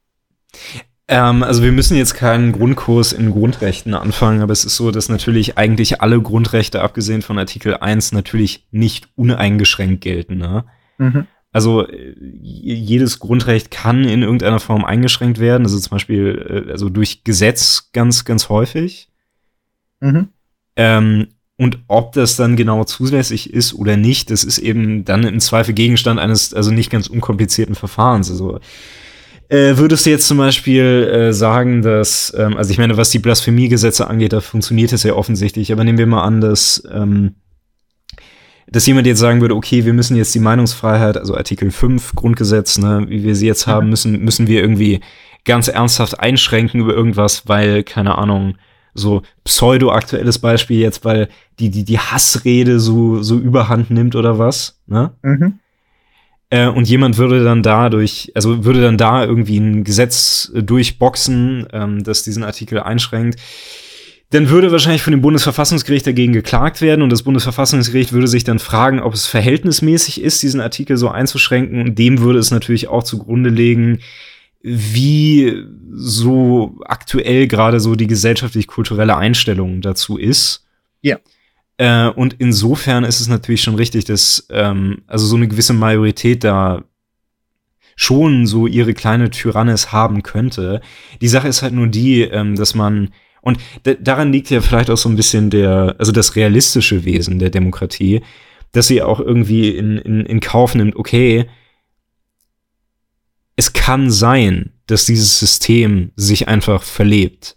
Ähm, 1.13 1.43
also 1.43 1.63
wir 1.63 1.73
müssen 1.73 1.99
jetzt 1.99 2.15
keinen 2.15 2.53
Grundkurs 2.53 3.13
in 3.13 3.33
Grundrechten 3.33 3.93
anfangen, 3.93 4.41
aber 4.41 4.55
es 4.55 4.65
ist 4.65 4.77
so, 4.77 4.91
dass 4.91 5.11
natürlich 5.11 5.59
eigentlich 5.59 6.01
alle 6.01 6.23
Grundrechte, 6.23 6.81
abgesehen 6.81 7.21
von 7.21 7.39
Artikel 7.39 7.77
1, 7.77 8.13
natürlich 8.13 8.67
nicht 8.71 9.09
uneingeschränkt 9.15 10.01
gelten. 10.01 10.39
Ne? 10.39 10.65
Mhm. 10.97 11.27
Also 11.53 11.87
äh, 11.87 12.15
jedes 12.41 13.19
Grundrecht 13.19 13.71
kann 13.71 14.05
in 14.05 14.23
irgendeiner 14.23 14.59
Form 14.59 14.87
eingeschränkt 14.87 15.39
werden, 15.39 15.65
also 15.65 15.79
zum 15.79 15.91
Beispiel 15.91 16.65
äh, 16.67 16.71
also 16.71 16.89
durch 16.89 17.25
Gesetz 17.25 17.91
ganz, 17.93 18.25
ganz 18.25 18.49
häufig. 18.49 19.11
Mhm. 20.01 20.29
Ähm, 20.77 21.27
und 21.59 21.81
ob 21.89 22.13
das 22.13 22.37
dann 22.37 22.57
genau 22.57 22.85
zulässig 22.85 23.53
ist 23.53 23.75
oder 23.75 23.99
nicht, 23.99 24.31
das 24.31 24.45
ist 24.45 24.57
eben 24.57 25.05
dann 25.05 25.25
im 25.25 25.41
Zweifel 25.41 25.75
Gegenstand 25.75 26.19
eines 26.19 26.55
also 26.55 26.71
nicht 26.71 26.89
ganz 26.89 27.07
unkomplizierten 27.07 27.75
Verfahrens. 27.75 28.31
Also 28.31 28.61
äh, 29.49 29.77
würdest 29.77 30.07
du 30.07 30.11
jetzt 30.11 30.27
zum 30.27 30.39
Beispiel 30.39 30.83
äh, 30.83 31.33
sagen, 31.33 31.83
dass, 31.83 32.33
ähm, 32.37 32.57
also 32.57 32.71
ich 32.71 32.79
meine, 32.79 32.97
was 32.97 33.11
die 33.11 33.19
Blasphemiegesetze 33.19 34.09
angeht, 34.09 34.33
da 34.33 34.41
funktioniert 34.41 34.93
es 34.93 35.03
ja 35.03 35.15
offensichtlich, 35.15 35.73
aber 35.73 35.85
nehmen 35.85 35.99
wir 35.99 36.07
mal 36.07 36.23
an, 36.23 36.41
dass, 36.41 36.83
ähm, 36.91 37.35
dass 38.67 38.87
jemand 38.87 39.07
jetzt 39.07 39.19
sagen 39.19 39.41
würde, 39.41 39.55
okay, 39.55 39.85
wir 39.85 39.93
müssen 39.93 40.17
jetzt 40.17 40.35
die 40.35 40.41
Meinungsfreiheit, 40.41 41.17
also 41.17 41.37
Artikel 41.37 41.71
5 41.71 42.15
Grundgesetz, 42.15 42.79
ne, 42.79 43.05
wie 43.09 43.23
wir 43.23 43.35
sie 43.35 43.47
jetzt 43.47 43.67
haben, 43.67 43.87
mhm. 43.87 43.91
müssen, 43.91 44.25
müssen 44.25 44.47
wir 44.47 44.61
irgendwie 44.61 45.01
ganz 45.45 45.69
ernsthaft 45.69 46.21
einschränken 46.21 46.81
über 46.81 46.95
irgendwas, 46.95 47.49
weil, 47.49 47.83
keine 47.83 48.17
Ahnung, 48.19 48.57
so 48.95 49.23
pseudo-aktuelles 49.45 50.39
Beispiel 50.39 50.79
jetzt, 50.79 51.05
weil 51.05 51.29
die, 51.59 51.71
die, 51.71 51.85
die 51.85 51.99
Hassrede 51.99 52.79
so, 52.79 53.23
so 53.23 53.39
überhand 53.39 53.91
nimmt 53.91 54.17
oder 54.17 54.39
was, 54.39 54.81
ne? 54.87 55.13
Mhm. 55.23 55.59
Äh, 56.53 56.69
und 56.69 56.87
jemand 56.87 57.17
würde 57.17 57.43
dann 57.43 57.63
dadurch, 57.63 58.31
also 58.35 58.67
würde 58.67 58.83
dann 58.83 58.99
da 58.99 59.25
irgendwie 59.25 59.57
ein 59.57 59.85
Gesetz 59.85 60.53
durchboxen, 60.55 61.67
ähm, 61.73 62.05
das 62.05 62.25
diesen 62.25 62.45
Artikel 62.45 62.79
einschränkt. 62.79 63.41
Dann 64.29 64.51
würde 64.51 64.71
wahrscheinlich 64.71 65.01
von 65.01 65.13
dem 65.13 65.23
Bundesverfassungsgericht 65.23 66.07
dagegen 66.07 66.35
geklagt 66.35 66.83
werden 66.83 67.01
und 67.01 67.09
das 67.09 67.23
Bundesverfassungsgericht 67.23 68.13
würde 68.13 68.29
sich 68.29 68.45
dann 68.45 68.59
fragen, 68.59 69.01
ob 69.01 69.15
es 69.15 69.27
verhältnismäßig 69.27 70.21
ist, 70.21 70.43
diesen 70.43 70.61
Artikel 70.61 70.99
so 70.99 71.09
einzuschränken. 71.09 71.81
Und 71.81 71.99
dem 71.99 72.19
würde 72.19 72.39
es 72.39 72.51
natürlich 72.51 72.87
auch 72.87 73.03
zugrunde 73.03 73.49
legen, 73.49 74.01
wie 74.63 75.65
so 75.91 76.79
aktuell 76.85 77.49
gerade 77.49 77.81
so 77.81 77.95
die 77.95 78.07
gesellschaftlich-kulturelle 78.07 79.17
Einstellung 79.17 79.81
dazu 79.81 80.19
ist. 80.19 80.67
Ja. 81.01 81.19
Äh, 81.83 82.11
und 82.11 82.37
insofern 82.39 83.03
ist 83.03 83.19
es 83.19 83.27
natürlich 83.27 83.61
schon 83.61 83.75
richtig, 83.75 84.05
dass 84.05 84.47
ähm, 84.51 85.03
also 85.09 85.27
so 85.27 85.35
eine 85.35 85.49
gewisse 85.49 85.73
Majorität 85.73 86.45
da 86.45 86.85
schon 87.97 88.47
so 88.47 88.69
ihre 88.69 88.95
kleine 88.95 89.31
Tyrannis 89.31 89.91
haben 89.91 90.23
könnte. 90.23 90.81
Die 91.21 91.27
Sache 91.27 91.49
ist 91.49 91.61
halt 91.61 91.73
nur 91.75 91.89
die, 91.89 92.23
ähm, 92.23 92.55
dass 92.55 92.77
man 92.77 93.11
und 93.41 93.59
daran 93.83 94.33
liegt 94.33 94.51
ja 94.51 94.61
vielleicht 94.61 94.91
auch 94.91 94.97
so 94.97 95.09
ein 95.09 95.17
bisschen 95.17 95.51
der, 95.51 95.97
also 95.99 96.13
das 96.13 96.37
realistische 96.37 97.05
Wesen 97.05 97.41
der 97.41 97.51
Demokratie, 97.51 98.23
dass 98.71 98.87
sie 98.87 99.03
auch 99.03 99.19
irgendwie 99.19 99.71
in, 99.71 99.99
in, 99.99 100.25
in 100.25 100.39
Kauf 100.39 100.77
nimmt, 100.77 100.95
okay, 100.95 101.47
es 103.57 103.73
kann 103.73 104.13
sein, 104.13 104.71
dass 104.87 105.07
dieses 105.07 105.41
System 105.41 106.13
sich 106.15 106.47
einfach 106.47 106.85
verlebt. 106.85 107.57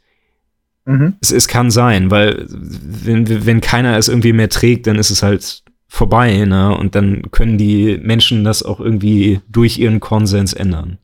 Mhm. 0.86 1.16
Es, 1.20 1.32
es 1.32 1.48
kann 1.48 1.72
sein, 1.72 2.12
weil 2.12 2.46
wenn, 2.48 3.46
wenn 3.46 3.62
keiner 3.62 3.98
es 3.98 4.08
irgendwie 4.08 4.34
mehr 4.34 4.50
trägt, 4.50 4.88
dann 4.88 4.98
ist 4.98 5.10
es 5.10 5.24
halt 5.24 5.64
vorbei, 5.88 6.46
ne? 6.46 6.76
Und 6.78 6.96
dann 6.96 7.32
können 7.32 7.58
die 7.58 7.98
Menschen 7.98 8.44
das 8.44 8.64
auch 8.64 8.80
irgendwie 8.80 9.42
durch 9.50 9.78
ihren 9.78 10.00
Konsens 10.00 10.54
ändern. 10.54 10.98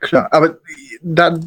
Klar, 0.00 0.28
aber 0.32 0.58
da, 1.02 1.38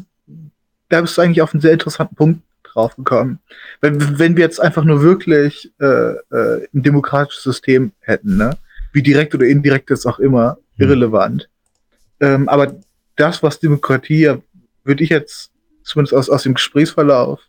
da 0.88 1.00
bist 1.00 1.16
du 1.16 1.22
eigentlich 1.22 1.42
auf 1.42 1.54
einen 1.54 1.60
sehr 1.60 1.72
interessanten 1.72 2.16
Punkt 2.16 2.42
drauf 2.64 2.96
gekommen. 2.96 3.38
Wenn, 3.80 4.18
wenn 4.18 4.36
wir 4.36 4.44
jetzt 4.44 4.60
einfach 4.60 4.84
nur 4.84 5.02
wirklich 5.02 5.72
äh, 5.80 5.84
äh, 5.84 6.68
ein 6.74 6.82
demokratisches 6.82 7.42
System 7.42 7.92
hätten, 8.00 8.36
ne? 8.36 8.56
Wie 8.92 9.02
direkt 9.02 9.34
oder 9.34 9.46
indirekt 9.46 9.90
ist 9.90 10.06
auch 10.06 10.18
immer, 10.18 10.58
mhm. 10.76 10.84
irrelevant. 10.84 11.48
Ähm, 12.20 12.48
aber 12.48 12.74
das, 13.16 13.42
was 13.42 13.60
Demokratie, 13.60 14.34
würde 14.84 15.04
ich 15.04 15.10
jetzt 15.10 15.52
zumindest 15.82 16.14
aus, 16.14 16.28
aus 16.28 16.42
dem 16.42 16.54
Gesprächsverlauf 16.54 17.40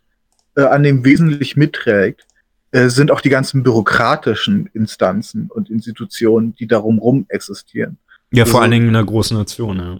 äh, 0.60 0.66
an 0.66 0.84
dem 0.84 1.06
wesentlich 1.06 1.56
mitträgt, 1.56 2.26
äh, 2.72 2.90
sind 2.90 3.12
auch 3.12 3.22
die 3.22 3.30
ganzen 3.30 3.64
bürokratischen 3.64 4.70
Instanzen 4.74 5.50
und 5.50 5.70
Institutionen, 5.70 6.54
die 6.56 6.68
darum 6.68 7.00
rum 7.00 7.26
existieren. 7.30 7.98
Ja, 8.32 8.46
vor 8.46 8.56
also, 8.56 8.64
allen 8.64 8.72
Dingen 8.72 8.90
in 8.90 8.96
einer 8.96 9.06
großen 9.06 9.38
Nation, 9.38 9.78
ja. 9.78 10.00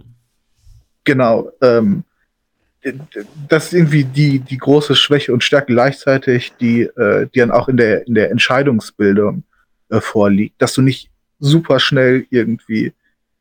Genau. 1.04 1.50
Ähm, 1.62 2.04
das 3.48 3.66
ist 3.66 3.72
irgendwie 3.74 4.04
die, 4.04 4.38
die 4.38 4.56
große 4.56 4.94
Schwäche 4.94 5.32
und 5.32 5.44
Stärke 5.44 5.72
gleichzeitig, 5.72 6.52
die, 6.60 6.82
äh, 6.82 7.26
die 7.34 7.40
dann 7.40 7.50
auch 7.50 7.68
in 7.68 7.76
der, 7.76 8.06
in 8.06 8.14
der 8.14 8.30
Entscheidungsbildung 8.30 9.42
äh, 9.88 10.00
vorliegt, 10.00 10.60
dass 10.62 10.74
du 10.74 10.82
nicht 10.82 11.10
super 11.38 11.80
schnell 11.80 12.26
irgendwie 12.30 12.92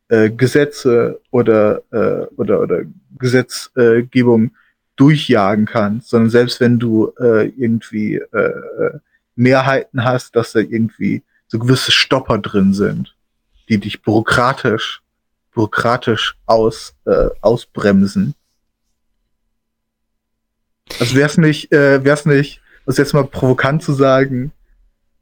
äh, 0.07 0.29
Gesetze 0.29 1.21
oder, 1.31 1.81
äh, 1.91 2.25
oder, 2.35 2.61
oder 2.61 2.81
Gesetzgebung 3.17 4.51
durchjagen 4.99 5.65
kannst, 5.65 6.09
sondern 6.09 6.29
selbst 6.29 6.59
wenn 6.59 6.77
du 6.77 7.13
äh, 7.19 7.47
irgendwie 7.47 8.15
äh, 8.15 8.99
Mehrheiten 9.35 10.03
hast, 10.03 10.35
dass 10.35 10.51
da 10.51 10.59
irgendwie 10.59 11.23
so 11.47 11.57
gewisse 11.57 11.91
Stopper 11.91 12.37
drin 12.39 12.73
sind, 12.73 13.15
die 13.69 13.77
dich 13.77 14.01
bürokratisch, 14.01 15.01
bürokratisch 15.53 16.37
aus, 16.45 16.95
äh, 17.05 17.29
ausbremsen. 17.39 18.35
Also 20.99 21.15
wär's 21.15 21.37
nicht, 21.37 21.71
äh, 21.71 22.03
wär's 22.03 22.25
nicht, 22.25 22.61
was 22.85 22.97
jetzt 22.97 23.13
mal 23.13 23.25
provokant 23.25 23.81
zu 23.81 23.93
sagen, 23.93 24.51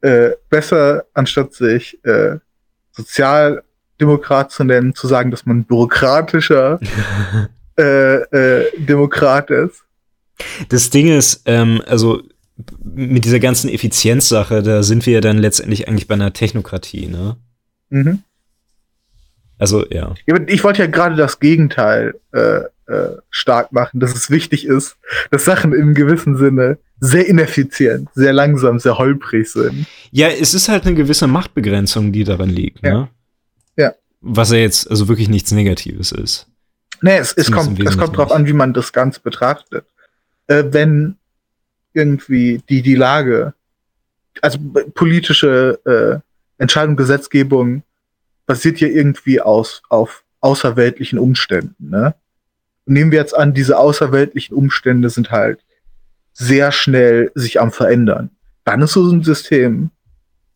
äh, 0.00 0.30
besser 0.50 1.04
anstatt 1.14 1.54
sich 1.54 2.02
äh, 2.04 2.38
Sozialdemokrat 2.92 4.50
zu 4.50 4.64
nennen, 4.64 4.94
zu 4.94 5.06
sagen, 5.06 5.30
dass 5.30 5.46
man 5.46 5.64
bürokratischer 5.64 6.80
äh, 7.78 8.16
äh, 8.16 8.70
Demokrat 8.78 9.50
ist. 9.50 9.84
Das 10.68 10.90
Ding 10.90 11.08
ist, 11.08 11.42
ähm, 11.46 11.82
also 11.86 12.22
mit 12.82 13.24
dieser 13.24 13.40
ganzen 13.40 13.70
Effizienzsache, 13.70 14.62
da 14.62 14.82
sind 14.82 15.06
wir 15.06 15.14
ja 15.14 15.20
dann 15.20 15.38
letztendlich 15.38 15.88
eigentlich 15.88 16.08
bei 16.08 16.14
einer 16.14 16.32
Technokratie, 16.32 17.06
ne? 17.06 17.36
Mhm. 17.90 18.22
Also, 19.58 19.84
ja. 19.90 20.14
Ich 20.46 20.62
wollte 20.62 20.82
ja 20.82 20.88
gerade 20.88 21.16
das 21.16 21.40
Gegenteil 21.40 22.14
äh, 22.32 22.60
äh, 22.86 23.16
stark 23.30 23.72
machen, 23.72 24.00
dass 24.00 24.14
es 24.14 24.30
wichtig 24.30 24.66
ist, 24.66 24.96
dass 25.30 25.44
Sachen 25.44 25.72
im 25.72 25.94
gewissen 25.94 26.36
Sinne 26.36 26.78
sehr 27.00 27.26
ineffizient, 27.26 28.08
sehr 28.14 28.32
langsam, 28.32 28.78
sehr 28.78 28.98
holprig 28.98 29.50
sind. 29.50 29.86
Ja, 30.10 30.28
es 30.28 30.54
ist 30.54 30.68
halt 30.68 30.86
eine 30.86 30.94
gewisse 30.94 31.26
Machtbegrenzung, 31.26 32.12
die 32.12 32.24
daran 32.24 32.50
liegt, 32.50 32.84
ja. 32.84 32.94
ne? 32.94 33.08
Ja. 33.76 33.94
was 34.20 34.50
ja 34.50 34.58
jetzt 34.58 34.90
also 34.90 35.06
wirklich 35.08 35.28
nichts 35.28 35.52
Negatives 35.52 36.10
ist. 36.10 36.48
Nee, 37.00 37.18
es, 37.18 37.32
es 37.32 37.50
kommt, 37.50 37.80
es 37.80 37.96
kommt 37.96 38.16
drauf 38.16 38.32
an, 38.32 38.46
wie 38.46 38.52
man 38.52 38.72
das 38.72 38.92
Ganze 38.92 39.20
betrachtet. 39.20 39.84
Äh, 40.46 40.64
wenn 40.70 41.16
irgendwie 41.92 42.62
die, 42.68 42.82
die 42.82 42.94
Lage, 42.94 43.54
also 44.42 44.58
politische 44.94 45.80
äh, 45.84 46.62
Entscheidung, 46.62 46.96
Gesetzgebung 46.96 47.82
basiert 48.46 48.80
ja 48.80 48.88
irgendwie 48.88 49.40
aus, 49.40 49.82
auf 49.88 50.24
außerweltlichen 50.40 51.18
Umständen. 51.18 51.90
Ne? 51.90 52.14
nehmen 52.88 53.12
wir 53.12 53.18
jetzt 53.18 53.36
an, 53.36 53.54
diese 53.54 53.78
außerweltlichen 53.78 54.56
Umstände 54.56 55.10
sind 55.10 55.30
halt 55.30 55.60
sehr 56.32 56.72
schnell 56.72 57.30
sich 57.34 57.60
am 57.60 57.72
verändern. 57.72 58.30
Dann 58.64 58.82
ist 58.82 58.92
so 58.92 59.10
ein 59.10 59.22
System 59.22 59.90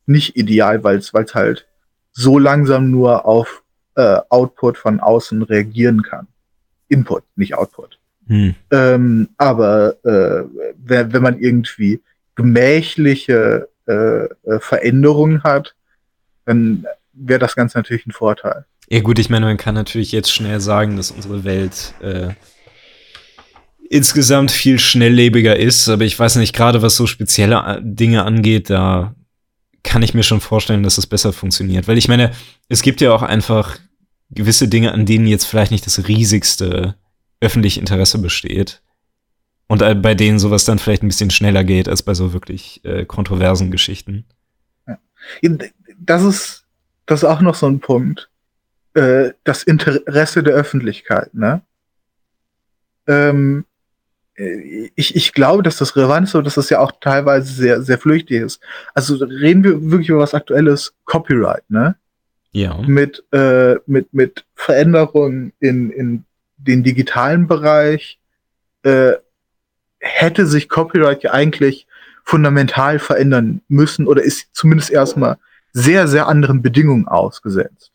nicht 0.06 0.36
ideal, 0.36 0.82
weil 0.84 0.96
es 0.98 1.12
halt 1.12 1.66
so 2.12 2.38
langsam 2.38 2.90
nur 2.90 3.26
auf 3.26 3.62
äh, 3.94 4.18
Output 4.28 4.78
von 4.78 5.00
außen 5.00 5.42
reagieren 5.42 6.02
kann. 6.02 6.28
Input, 6.92 7.24
nicht 7.36 7.54
Output. 7.54 7.98
Hm. 8.28 8.54
Ähm, 8.70 9.28
aber 9.36 9.96
äh, 10.04 10.44
wenn, 10.76 11.12
wenn 11.12 11.22
man 11.22 11.40
irgendwie 11.40 12.00
gemächliche 12.34 13.68
äh, 13.86 14.24
äh 14.24 14.60
Veränderungen 14.60 15.42
hat, 15.42 15.74
dann 16.44 16.86
wäre 17.12 17.40
das 17.40 17.56
Ganze 17.56 17.78
natürlich 17.78 18.06
ein 18.06 18.12
Vorteil. 18.12 18.64
Ja 18.88 19.00
gut, 19.00 19.18
ich 19.18 19.30
meine, 19.30 19.46
man 19.46 19.56
kann 19.56 19.74
natürlich 19.74 20.12
jetzt 20.12 20.32
schnell 20.32 20.60
sagen, 20.60 20.96
dass 20.96 21.10
unsere 21.10 21.44
Welt 21.44 21.94
äh, 22.00 22.28
insgesamt 23.88 24.50
viel 24.50 24.78
schnelllebiger 24.78 25.56
ist, 25.56 25.88
aber 25.88 26.04
ich 26.04 26.18
weiß 26.18 26.36
nicht, 26.36 26.54
gerade 26.54 26.82
was 26.82 26.96
so 26.96 27.06
spezielle 27.06 27.56
äh, 27.56 27.80
Dinge 27.82 28.24
angeht, 28.24 28.70
da 28.70 29.14
kann 29.82 30.02
ich 30.02 30.14
mir 30.14 30.22
schon 30.22 30.40
vorstellen, 30.40 30.82
dass 30.82 30.98
es 30.98 31.06
besser 31.06 31.32
funktioniert. 31.32 31.88
Weil 31.88 31.98
ich 31.98 32.08
meine, 32.08 32.32
es 32.68 32.82
gibt 32.82 33.00
ja 33.00 33.12
auch 33.12 33.22
einfach 33.22 33.78
gewisse 34.34 34.68
Dinge, 34.68 34.92
an 34.92 35.06
denen 35.06 35.26
jetzt 35.26 35.44
vielleicht 35.44 35.70
nicht 35.70 35.86
das 35.86 36.08
riesigste 36.08 36.96
öffentliche 37.40 37.80
Interesse 37.80 38.18
besteht. 38.18 38.82
Und 39.66 39.78
bei 40.02 40.14
denen 40.14 40.38
sowas 40.38 40.64
dann 40.64 40.78
vielleicht 40.78 41.02
ein 41.02 41.08
bisschen 41.08 41.30
schneller 41.30 41.64
geht 41.64 41.88
als 41.88 42.02
bei 42.02 42.14
so 42.14 42.32
wirklich 42.32 42.84
äh, 42.84 43.06
kontroversen 43.06 43.70
Geschichten. 43.70 44.26
Das 45.98 46.22
ist, 46.22 46.64
das 47.06 47.22
ist 47.22 47.28
auch 47.28 47.40
noch 47.40 47.54
so 47.54 47.66
ein 47.66 47.80
Punkt. 47.80 48.28
Äh, 48.94 49.32
das 49.44 49.62
Interesse 49.62 50.42
der 50.42 50.54
Öffentlichkeit, 50.54 51.32
ne? 51.32 51.62
Ähm, 53.06 53.64
äh, 54.34 54.90
ich, 54.94 55.16
ich 55.16 55.32
glaube, 55.32 55.62
dass 55.62 55.78
das 55.78 55.96
relevant 55.96 56.28
ist, 56.28 56.34
aber 56.34 56.44
dass 56.44 56.56
das 56.56 56.68
ja 56.68 56.80
auch 56.80 56.92
teilweise 57.00 57.52
sehr, 57.52 57.82
sehr 57.82 57.98
flüchtig 57.98 58.42
ist. 58.42 58.60
Also 58.94 59.16
reden 59.24 59.64
wir 59.64 59.90
wirklich 59.90 60.10
über 60.10 60.18
was 60.18 60.34
Aktuelles, 60.34 60.94
Copyright, 61.04 61.68
ne? 61.70 61.96
Ja. 62.52 62.76
Mit, 62.82 63.24
äh, 63.32 63.76
mit, 63.86 64.12
mit 64.12 64.44
Veränderungen 64.54 65.52
in, 65.58 65.90
in 65.90 66.24
den 66.58 66.82
digitalen 66.82 67.46
Bereich 67.46 68.18
äh, 68.82 69.12
hätte 70.00 70.46
sich 70.46 70.68
Copyright 70.68 71.22
ja 71.22 71.32
eigentlich 71.32 71.86
fundamental 72.24 72.98
verändern 72.98 73.62
müssen 73.68 74.06
oder 74.06 74.22
ist 74.22 74.48
zumindest 74.52 74.90
erstmal 74.90 75.38
sehr, 75.72 76.06
sehr 76.06 76.28
anderen 76.28 76.62
Bedingungen 76.62 77.08
ausgesetzt. 77.08 77.92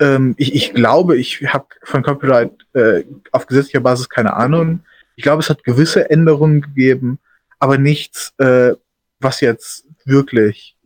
Ähm, 0.00 0.34
ich, 0.38 0.54
ich 0.54 0.72
glaube, 0.72 1.16
ich 1.16 1.42
habe 1.52 1.66
von 1.82 2.02
Copyright 2.02 2.52
äh, 2.72 3.04
auf 3.32 3.46
gesetzlicher 3.46 3.80
Basis 3.80 4.08
keine 4.08 4.34
Ahnung. 4.34 4.80
Ich 5.16 5.22
glaube, 5.22 5.42
es 5.42 5.50
hat 5.50 5.64
gewisse 5.64 6.08
Änderungen 6.08 6.62
gegeben, 6.62 7.18
aber 7.58 7.76
nichts, 7.76 8.32
äh, 8.38 8.72
was 9.20 9.42
jetzt 9.42 9.84
wirklich 10.04 10.76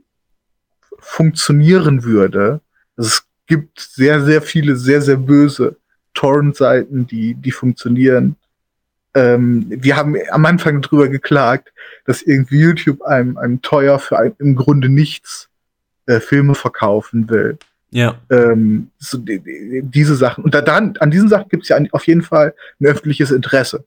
funktionieren 1.05 2.03
würde. 2.03 2.61
Also 2.97 3.09
es 3.09 3.25
gibt 3.47 3.79
sehr, 3.79 4.23
sehr 4.23 4.43
viele, 4.43 4.77
sehr, 4.77 5.03
sehr 5.03 5.17
böse 5.17 5.77
Torrent-Seiten, 6.15 7.07
die, 7.07 7.35
die 7.35 7.51
funktionieren. 7.51 8.37
Ähm, 9.15 9.67
wir 9.69 9.97
haben 9.97 10.17
am 10.31 10.45
Anfang 10.47 10.81
darüber 10.81 11.09
geklagt, 11.09 11.73
dass 12.05 12.23
irgendwie 12.23 12.61
YouTube 12.61 13.03
einem, 13.03 13.37
einem 13.37 13.63
teuer 13.63 13.99
für 13.99 14.19
ein, 14.19 14.35
im 14.39 14.57
Grunde 14.57 14.89
nichts 14.89 15.49
äh, 16.07 16.21
Filme 16.21 16.55
verkaufen 16.55 17.29
will. 17.29 17.59
Ja. 17.91 18.21
Ähm, 18.31 18.91
so 18.99 19.19
die, 19.19 19.39
die, 19.39 19.83
diese 19.85 20.17
Sachen. 20.17 20.43
Und 20.43 20.55
da, 20.55 20.63
dann, 20.63 20.97
an 20.97 21.11
diesen 21.11 21.29
Sachen 21.29 21.49
gibt 21.49 21.65
es 21.65 21.69
ja 21.69 21.79
auf 21.93 22.07
jeden 22.07 22.23
Fall 22.23 22.55
ein 22.81 22.87
öffentliches 22.87 23.31
Interesse. 23.31 23.85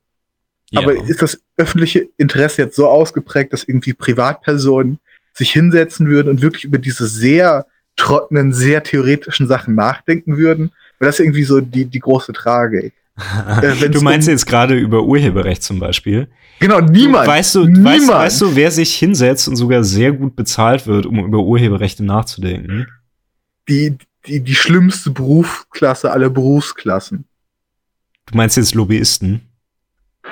Ja. 0.70 0.82
Aber 0.82 0.96
ist 0.96 1.22
das 1.22 1.42
öffentliche 1.58 2.08
Interesse 2.18 2.62
jetzt 2.62 2.76
so 2.76 2.88
ausgeprägt, 2.88 3.54
dass 3.54 3.64
irgendwie 3.64 3.94
Privatpersonen 3.94 5.00
sich 5.38 5.52
hinsetzen 5.52 6.08
würden 6.08 6.30
und 6.30 6.42
wirklich 6.42 6.64
über 6.64 6.78
diese 6.78 7.08
sehr 7.08 7.66
trockenen, 7.96 8.54
sehr 8.54 8.84
theoretischen 8.84 9.48
Sachen 9.48 9.76
nachdenken 9.76 10.38
würden? 10.38 10.72
Weil 11.00 11.08
das 11.08 11.20
ist 11.20 11.26
irgendwie 11.26 11.44
so 11.44 11.62
die, 11.62 11.86
die 11.86 12.00
große 12.00 12.34
Tragik. 12.34 12.94
äh, 13.62 13.90
du 13.90 14.02
meinst 14.02 14.28
um 14.28 14.34
jetzt 14.34 14.46
gerade 14.46 14.76
über 14.76 15.04
Urheberrecht 15.04 15.64
zum 15.64 15.80
Beispiel? 15.80 16.28
Genau, 16.60 16.82
niemand. 16.82 17.28
Weißt 17.28 17.56
du, 17.56 17.66
niemand. 17.66 17.86
Weißt, 17.86 18.10
weißt 18.10 18.42
du, 18.42 18.56
wer 18.56 18.72
sich 18.72 18.96
hinsetzt 18.96 19.48
und 19.48 19.56
sogar 19.56 19.84
sehr 19.84 20.12
gut 20.12 20.36
bezahlt 20.36 20.86
wird, 20.86 21.06
um 21.06 21.20
über 21.20 21.40
Urheberrechte 21.40 22.04
nachzudenken? 22.04 22.88
die, 23.68 23.98
die, 24.26 24.42
die 24.42 24.56
schlimmste 24.56 25.12
Berufsklasse 25.12 26.12
aller 26.12 26.30
Berufsklassen. 26.30 27.26
Du 28.26 28.38
meinst 28.38 28.58
jetzt 28.58 28.76
Lobbyisten? 28.76 29.42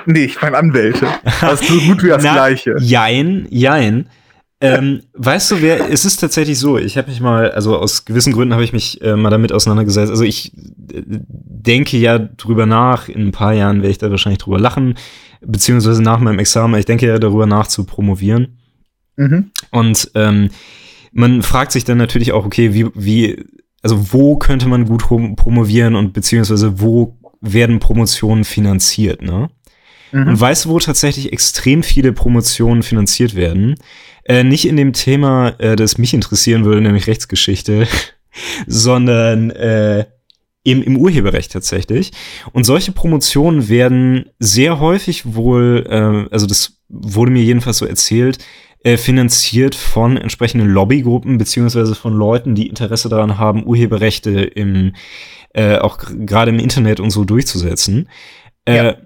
Nee, 0.04 0.24
ich 0.24 0.42
meine 0.42 0.58
Anwälte. 0.58 1.08
Das 1.40 1.60
ist 1.62 1.68
so 1.68 1.80
gut 1.80 2.02
wie 2.02 2.08
das 2.08 2.22
Na, 2.22 2.34
Gleiche. 2.34 2.76
Jein, 2.80 3.46
jein. 3.50 4.10
Ähm, 4.58 5.02
weißt 5.12 5.50
du, 5.50 5.60
wer, 5.60 5.90
es 5.90 6.06
ist 6.06 6.16
tatsächlich 6.16 6.58
so, 6.58 6.78
ich 6.78 6.96
habe 6.96 7.10
mich 7.10 7.20
mal, 7.20 7.50
also 7.50 7.76
aus 7.76 8.06
gewissen 8.06 8.32
Gründen 8.32 8.54
habe 8.54 8.64
ich 8.64 8.72
mich 8.72 9.02
äh, 9.02 9.14
mal 9.14 9.28
damit 9.28 9.52
auseinandergesetzt. 9.52 10.10
Also 10.10 10.24
ich 10.24 10.54
äh, 10.56 11.02
denke 11.06 11.98
ja 11.98 12.18
drüber 12.18 12.64
nach, 12.64 13.08
in 13.08 13.26
ein 13.26 13.32
paar 13.32 13.52
Jahren 13.52 13.78
werde 13.78 13.90
ich 13.90 13.98
da 13.98 14.10
wahrscheinlich 14.10 14.38
drüber 14.38 14.58
lachen, 14.58 14.94
beziehungsweise 15.42 16.02
nach 16.02 16.20
meinem 16.20 16.38
Examen, 16.38 16.78
ich 16.78 16.86
denke 16.86 17.06
ja 17.06 17.18
darüber 17.18 17.44
nach 17.44 17.66
zu 17.66 17.84
promovieren. 17.84 18.58
Mhm. 19.16 19.50
Und 19.72 20.10
ähm, 20.14 20.48
man 21.12 21.42
fragt 21.42 21.72
sich 21.72 21.84
dann 21.84 21.98
natürlich 21.98 22.32
auch, 22.32 22.46
okay, 22.46 22.72
wie, 22.72 22.86
wie, 22.94 23.44
also 23.82 24.12
wo 24.12 24.36
könnte 24.36 24.68
man 24.68 24.86
gut 24.86 25.06
promovieren 25.36 25.96
und 25.96 26.14
beziehungsweise 26.14 26.80
wo 26.80 27.18
werden 27.42 27.78
Promotionen 27.78 28.44
finanziert, 28.44 29.20
ne? 29.20 29.50
Mhm. 30.12 30.28
Und 30.28 30.40
weißt 30.40 30.64
du, 30.64 30.68
wo 30.70 30.78
tatsächlich 30.78 31.32
extrem 31.32 31.82
viele 31.82 32.12
Promotionen 32.12 32.82
finanziert 32.82 33.34
werden? 33.34 33.74
Äh, 34.28 34.44
nicht 34.44 34.66
in 34.66 34.76
dem 34.76 34.92
Thema, 34.92 35.54
äh, 35.58 35.76
das 35.76 35.98
mich 35.98 36.14
interessieren 36.14 36.64
würde, 36.64 36.80
nämlich 36.80 37.06
Rechtsgeschichte, 37.06 37.86
sondern 38.66 39.50
äh, 39.50 40.06
im, 40.64 40.82
im 40.82 40.96
Urheberrecht 40.96 41.52
tatsächlich. 41.52 42.10
Und 42.52 42.64
solche 42.64 42.92
Promotionen 42.92 43.68
werden 43.68 44.30
sehr 44.40 44.80
häufig 44.80 45.34
wohl, 45.34 45.86
äh, 45.88 46.32
also 46.32 46.46
das 46.46 46.78
wurde 46.88 47.30
mir 47.30 47.42
jedenfalls 47.42 47.78
so 47.78 47.86
erzählt, 47.86 48.38
äh, 48.82 48.96
finanziert 48.96 49.74
von 49.74 50.16
entsprechenden 50.16 50.68
Lobbygruppen 50.68 51.38
beziehungsweise 51.38 51.94
von 51.94 52.12
Leuten, 52.12 52.54
die 52.54 52.68
Interesse 52.68 53.08
daran 53.08 53.38
haben, 53.38 53.66
Urheberrechte 53.66 54.42
im 54.42 54.92
äh, 55.54 55.78
auch 55.78 55.98
gerade 55.98 56.50
im 56.50 56.58
Internet 56.58 57.00
und 57.00 57.10
so 57.10 57.24
durchzusetzen. 57.24 58.08
Äh, 58.66 58.76
ja. 58.76 58.96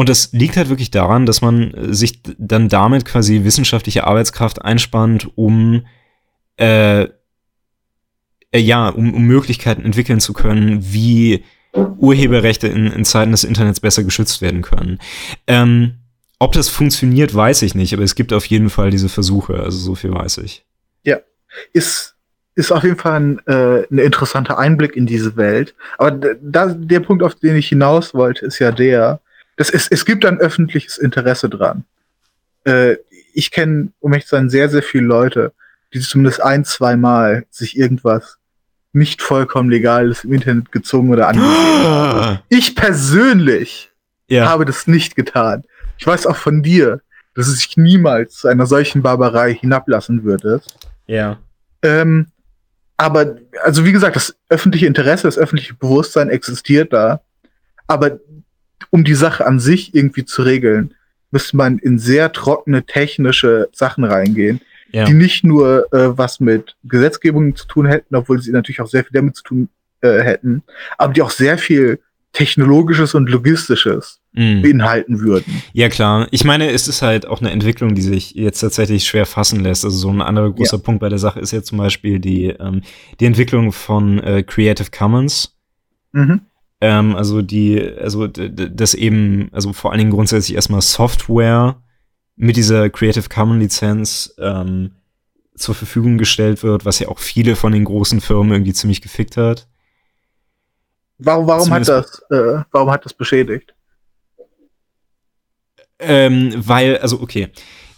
Und 0.00 0.08
das 0.08 0.32
liegt 0.32 0.56
halt 0.56 0.70
wirklich 0.70 0.90
daran, 0.90 1.26
dass 1.26 1.42
man 1.42 1.74
sich 1.92 2.22
dann 2.38 2.70
damit 2.70 3.04
quasi 3.04 3.44
wissenschaftliche 3.44 4.04
Arbeitskraft 4.04 4.64
einspannt, 4.64 5.28
um 5.34 5.84
äh, 6.56 7.02
äh, 7.02 7.08
ja, 8.54 8.88
um, 8.88 9.12
um 9.12 9.24
Möglichkeiten 9.24 9.84
entwickeln 9.84 10.18
zu 10.18 10.32
können, 10.32 10.78
wie 10.94 11.44
Urheberrechte 11.74 12.66
in, 12.66 12.86
in 12.86 13.04
Zeiten 13.04 13.32
des 13.32 13.44
Internets 13.44 13.80
besser 13.80 14.02
geschützt 14.02 14.40
werden 14.40 14.62
können. 14.62 15.00
Ähm, 15.46 15.96
ob 16.38 16.52
das 16.52 16.70
funktioniert, 16.70 17.34
weiß 17.34 17.60
ich 17.60 17.74
nicht, 17.74 17.92
aber 17.92 18.02
es 18.02 18.14
gibt 18.14 18.32
auf 18.32 18.46
jeden 18.46 18.70
Fall 18.70 18.88
diese 18.88 19.10
Versuche, 19.10 19.60
also 19.60 19.76
so 19.76 19.94
viel 19.96 20.14
weiß 20.14 20.38
ich. 20.38 20.64
Ja, 21.04 21.18
ist, 21.74 22.16
ist 22.54 22.72
auf 22.72 22.84
jeden 22.84 22.96
Fall 22.96 23.20
ein, 23.20 23.38
äh, 23.46 23.82
ein 23.90 23.98
interessanter 23.98 24.58
Einblick 24.58 24.96
in 24.96 25.04
diese 25.04 25.36
Welt. 25.36 25.74
Aber 25.98 26.12
da, 26.40 26.68
der 26.68 27.00
Punkt, 27.00 27.22
auf 27.22 27.34
den 27.34 27.56
ich 27.56 27.68
hinaus 27.68 28.14
wollte, 28.14 28.46
ist 28.46 28.60
ja 28.60 28.72
der, 28.72 29.20
dass 29.60 29.68
es, 29.68 29.88
es 29.88 30.06
gibt 30.06 30.24
ein 30.24 30.38
öffentliches 30.38 30.96
Interesse 30.96 31.50
dran. 31.50 31.84
Äh, 32.64 32.96
ich 33.34 33.50
kenne, 33.50 33.92
um 34.00 34.14
echt 34.14 34.26
zu 34.26 34.36
sein, 34.36 34.48
sehr, 34.48 34.70
sehr 34.70 34.82
viele 34.82 35.04
Leute, 35.04 35.52
die 35.92 36.00
zumindest 36.00 36.42
ein, 36.42 36.64
zwei 36.64 36.96
Mal 36.96 37.44
sich 37.50 37.76
irgendwas 37.76 38.38
nicht 38.94 39.20
vollkommen 39.20 39.68
Legales 39.68 40.24
im 40.24 40.32
Internet 40.32 40.72
gezogen 40.72 41.10
oder 41.10 41.28
angesehen 41.28 41.84
haben. 41.84 42.38
Ich 42.48 42.74
persönlich 42.74 43.92
ja. 44.28 44.48
habe 44.48 44.64
das 44.64 44.86
nicht 44.86 45.14
getan. 45.14 45.64
Ich 45.98 46.06
weiß 46.06 46.26
auch 46.26 46.36
von 46.36 46.62
dir, 46.62 47.02
dass 47.34 47.46
es 47.46 47.58
sich 47.58 47.76
niemals 47.76 48.36
zu 48.36 48.48
einer 48.48 48.64
solchen 48.64 49.02
Barbarei 49.02 49.52
hinablassen 49.52 50.24
würde. 50.24 50.62
Ja. 51.06 51.38
Ähm, 51.82 52.28
aber, 52.96 53.36
also 53.62 53.84
wie 53.84 53.92
gesagt, 53.92 54.16
das 54.16 54.34
öffentliche 54.48 54.86
Interesse, 54.86 55.24
das 55.24 55.36
öffentliche 55.36 55.74
Bewusstsein 55.74 56.30
existiert 56.30 56.94
da. 56.94 57.20
Aber 57.86 58.20
um 58.90 59.04
die 59.04 59.14
Sache 59.14 59.46
an 59.46 59.60
sich 59.60 59.94
irgendwie 59.94 60.24
zu 60.24 60.42
regeln, 60.42 60.94
müsste 61.30 61.56
man 61.56 61.78
in 61.78 61.98
sehr 61.98 62.32
trockene 62.32 62.84
technische 62.84 63.68
Sachen 63.72 64.04
reingehen, 64.04 64.60
ja. 64.92 65.04
die 65.04 65.14
nicht 65.14 65.44
nur 65.44 65.92
äh, 65.92 66.16
was 66.18 66.40
mit 66.40 66.76
Gesetzgebung 66.84 67.54
zu 67.56 67.66
tun 67.66 67.86
hätten, 67.86 68.16
obwohl 68.16 68.40
sie 68.40 68.50
natürlich 68.52 68.80
auch 68.80 68.88
sehr 68.88 69.04
viel 69.04 69.14
damit 69.14 69.36
zu 69.36 69.42
tun 69.44 69.68
äh, 70.00 70.20
hätten, 70.22 70.62
aber 70.98 71.12
die 71.12 71.22
auch 71.22 71.30
sehr 71.30 71.58
viel 71.58 72.00
technologisches 72.32 73.14
und 73.14 73.28
logistisches 73.28 74.20
mm. 74.34 74.62
beinhalten 74.62 75.20
würden. 75.20 75.62
Ja, 75.72 75.88
klar. 75.88 76.28
Ich 76.30 76.44
meine, 76.44 76.70
es 76.70 76.86
ist 76.86 77.02
halt 77.02 77.26
auch 77.26 77.40
eine 77.40 77.50
Entwicklung, 77.50 77.94
die 77.94 78.02
sich 78.02 78.34
jetzt 78.34 78.60
tatsächlich 78.60 79.04
schwer 79.04 79.26
fassen 79.26 79.60
lässt. 79.60 79.84
Also 79.84 79.96
so 79.96 80.10
ein 80.10 80.22
anderer 80.22 80.52
großer 80.52 80.76
ja. 80.76 80.82
Punkt 80.82 81.00
bei 81.00 81.08
der 81.08 81.18
Sache 81.18 81.40
ist 81.40 81.50
ja 81.50 81.62
zum 81.62 81.78
Beispiel 81.78 82.20
die, 82.20 82.46
ähm, 82.46 82.82
die 83.18 83.26
Entwicklung 83.26 83.72
von 83.72 84.20
äh, 84.20 84.44
Creative 84.44 84.90
Commons. 84.96 85.56
Mhm. 86.12 86.42
Ähm, 86.80 87.14
also 87.14 87.42
die, 87.42 87.80
also 87.80 88.26
das 88.26 88.94
eben, 88.94 89.48
also 89.52 89.72
vor 89.72 89.90
allen 89.90 89.98
Dingen 89.98 90.10
grundsätzlich 90.10 90.54
erstmal 90.54 90.80
Software 90.80 91.82
mit 92.36 92.56
dieser 92.56 92.88
Creative 92.88 93.28
Commons 93.28 93.60
Lizenz 93.60 94.34
ähm, 94.38 94.92
zur 95.54 95.74
Verfügung 95.74 96.16
gestellt 96.16 96.62
wird, 96.62 96.86
was 96.86 96.98
ja 96.98 97.08
auch 97.08 97.18
viele 97.18 97.54
von 97.54 97.72
den 97.72 97.84
großen 97.84 98.20
Firmen 98.22 98.52
irgendwie 98.52 98.72
ziemlich 98.72 99.02
gefickt 99.02 99.36
hat. 99.36 99.68
Warum, 101.18 101.46
warum 101.46 101.70
hat 101.70 101.86
das, 101.86 102.22
äh, 102.30 102.62
warum 102.70 102.90
hat 102.90 103.04
das 103.04 103.12
beschädigt? 103.12 103.74
Ähm, 105.98 106.54
weil, 106.56 106.96
also 106.98 107.20
okay. 107.20 107.48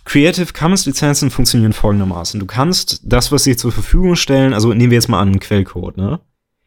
Creative 0.05 0.53
Commons 0.53 0.87
Lizenzen 0.87 1.31
funktionieren 1.31 1.73
folgendermaßen. 1.73 2.40
Du 2.40 2.47
kannst 2.47 3.01
das, 3.05 3.31
was 3.31 3.45
sie 3.45 3.57
zur 3.57 3.71
Verfügung 3.71 4.16
stellen, 4.16 4.53
also 4.53 4.75
nehmen 4.75 4.90
wir 4.90 4.97
jetzt 4.97 5.09
mal 5.09 5.21
an 5.21 5.29
einen 5.29 5.38
Quellcode, 5.38 5.97
ne? 5.97 6.21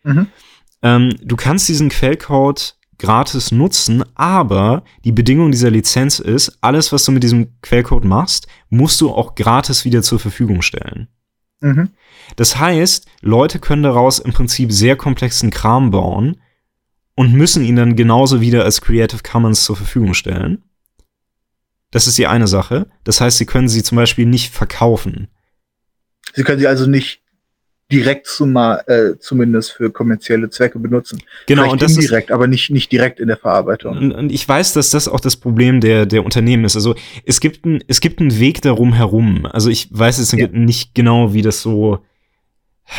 Mhm. 0.04 0.28
Ähm, 0.86 1.15
du 1.19 1.36
kannst 1.36 1.67
diesen 1.67 1.89
Quellcode 1.89 2.78
gratis 3.00 3.52
nutzen, 3.52 4.04
aber 4.13 4.84
die 5.04 5.12
Bedingung 5.12 5.52
dieser 5.52 5.71
Lizenz 5.71 6.19
ist, 6.19 6.60
alles, 6.62 6.91
was 6.91 7.04
du 7.04 7.12
mit 7.12 7.24
diesem 7.24 7.60
Quellcode 7.62 8.06
machst, 8.06 8.48
musst 8.69 9.02
du 9.02 9.10
auch 9.10 9.34
gratis 9.34 9.84
wieder 9.84 10.04
zur 10.04 10.19
Verfügung 10.19 10.62
stellen. 10.62 11.08
Mhm. 11.60 11.89
Das 12.36 12.60
heißt, 12.60 13.08
Leute 13.21 13.58
können 13.58 13.82
daraus 13.82 14.19
im 14.19 14.32
Prinzip 14.32 14.71
sehr 14.71 14.95
komplexen 14.95 15.50
Kram 15.50 15.89
bauen 15.89 16.39
und 17.15 17.34
müssen 17.34 17.65
ihn 17.65 17.78
dann 17.78 17.95
genauso 17.95 18.39
wieder 18.39 18.63
als 18.63 18.80
Creative 18.80 19.24
Commons 19.24 19.63
zur 19.63 19.76
Verfügung 19.76 20.13
stellen. 20.13 20.62
Das 21.89 22.06
ist 22.06 22.19
die 22.19 22.28
eine 22.28 22.48
Sache. 22.48 22.88
Das 23.04 23.21
heißt, 23.21 23.39
sie 23.39 23.48
können 23.48 23.69
sie 23.69 23.82
zum 23.82 23.95
Beispiel 23.95 24.28
nicht 24.28 24.54
verkaufen. 24.54 25.30
Sie 26.36 26.43
können 26.43 26.60
sie 26.60 26.67
also 26.67 26.86
nicht 26.86 27.24
direkt 27.91 28.26
zumal, 28.28 28.84
äh, 28.88 29.17
zumindest 29.19 29.74
für 29.74 29.91
kommerzielle 29.91 30.50
Zwecke 30.50 30.80
benutzen. 30.80 31.21
Genau, 31.45 31.63
Vielleicht 31.63 31.74
und 31.74 31.82
das 31.84 31.95
indirekt, 31.95 32.32
aber 32.32 32.48
nicht, 32.48 32.71
nicht 32.71 32.91
direkt 32.91 33.19
in 33.19 33.28
der 33.28 33.38
Verarbeitung. 33.38 33.98
Und, 33.98 34.12
und, 34.12 34.32
ich 34.32 34.48
weiß, 34.48 34.74
dass 34.74 34.89
das 34.89 35.08
auch 35.08 35.19
das 35.19 35.36
Problem 35.36 35.82
der, 35.82 36.06
der 36.06 36.26
Unternehmen 36.26 36.65
ist. 36.65 36.76
Also 36.76 36.95
es 37.26 37.39
gibt, 37.39 37.65
ein, 37.65 37.84
es 37.88 38.02
gibt 38.02 38.19
einen 38.19 38.39
Weg 38.39 38.62
darum 38.62 38.93
herum. 38.93 39.45
Also 39.45 39.69
ich 39.69 39.88
weiß 39.91 40.17
jetzt 40.17 40.34
ja. 40.34 40.48
nicht 40.48 40.95
genau, 40.95 41.34
wie 41.34 41.43
das 41.43 41.62
so. 41.62 42.00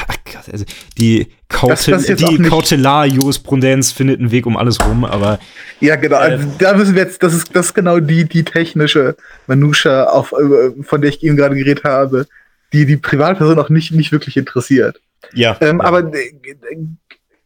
Ach 0.09 0.17
Gott, 0.25 0.53
also 0.53 0.65
die, 0.99 1.29
Kautel, 1.49 2.17
die 2.17 2.39
Kautelar-Jurisprudenz 2.39 3.93
findet 3.93 4.19
einen 4.19 4.33
Weg 4.33 4.47
um 4.47 4.57
alles 4.57 4.85
rum, 4.85 5.05
aber. 5.05 5.39
Ja, 5.81 5.95
genau. 5.97 6.21
Äh, 6.21 6.39
da 6.59 6.75
müssen 6.75 6.95
wir 6.97 7.03
jetzt, 7.03 7.23
das 7.23 7.35
ist, 7.35 7.55
das 7.55 7.67
ist 7.67 7.75
genau 7.75 8.01
die, 8.01 8.25
die 8.25 8.45
technische 8.45 9.17
Manuscha, 9.47 10.05
auf, 10.05 10.33
äh, 10.33 10.83
von 10.83 11.01
der 11.01 11.11
ich 11.11 11.23
eben 11.23 11.37
gerade 11.37 11.57
geredet 11.57 11.85
habe 11.85 12.27
die 12.73 12.87
die 12.87 12.97
Privatperson 12.97 13.59
auch 13.59 13.69
nicht, 13.69 13.93
nicht 13.93 14.13
wirklich 14.13 14.37
interessiert. 14.37 15.01
Ja. 15.33 15.57
Ähm, 15.61 15.79
ja. 15.79 15.85
Aber 15.85 16.13
äh, 16.15 16.33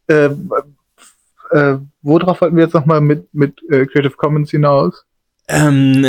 äh, 0.09 0.31
äh, 1.51 1.79
worauf 2.03 2.41
wollten 2.41 2.57
wir 2.57 2.65
jetzt 2.65 2.75
nochmal 2.75 3.01
mit, 3.01 3.33
mit 3.35 3.61
äh, 3.71 3.87
Creative 3.87 4.17
Commons 4.17 4.51
hinaus? 4.51 5.05
Ähm, 5.49 6.07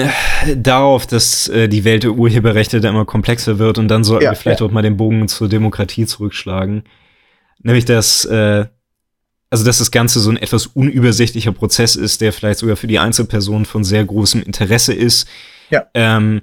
darauf, 0.56 1.08
dass 1.08 1.48
äh, 1.48 1.68
die 1.68 1.84
Welt 1.84 2.04
der 2.04 2.12
Urheberrechte 2.12 2.80
da 2.80 2.90
immer 2.90 3.06
komplexer 3.06 3.58
wird 3.58 3.80
und 3.80 3.88
dann 3.88 4.04
sollten 4.04 4.26
ja, 4.26 4.32
wir 4.32 4.36
vielleicht 4.36 4.60
ja. 4.60 4.68
auch 4.68 4.72
mal 4.72 4.84
den 4.84 4.98
Bogen 4.98 5.28
zur 5.28 5.50
Demokratie 5.50 6.06
zurückschlagen. 6.06 6.84
Nämlich, 7.64 7.86
dass, 7.86 8.24
äh, 8.26 8.66
also 9.50 9.66
dass 9.66 9.80
das 9.80 9.90
Ganze 9.90 10.20
so 10.20 10.30
ein 10.30 10.38
etwas 10.38 10.68
unübersichtlicher 10.68 11.54
Prozess 11.54 11.96
ist, 11.96 12.22
der 12.22 12.34
vielleicht 12.34 12.60
sogar 12.60 12.76
für 12.76 12.88
die 12.88 13.00
Einzelperson 13.00 13.66
von 13.66 13.84
sehr 13.84 14.06
großem 14.06 14.44
Interesse 14.44 14.94
ist. 14.94 15.28
Ja. 15.72 15.88
Ähm, 15.96 16.42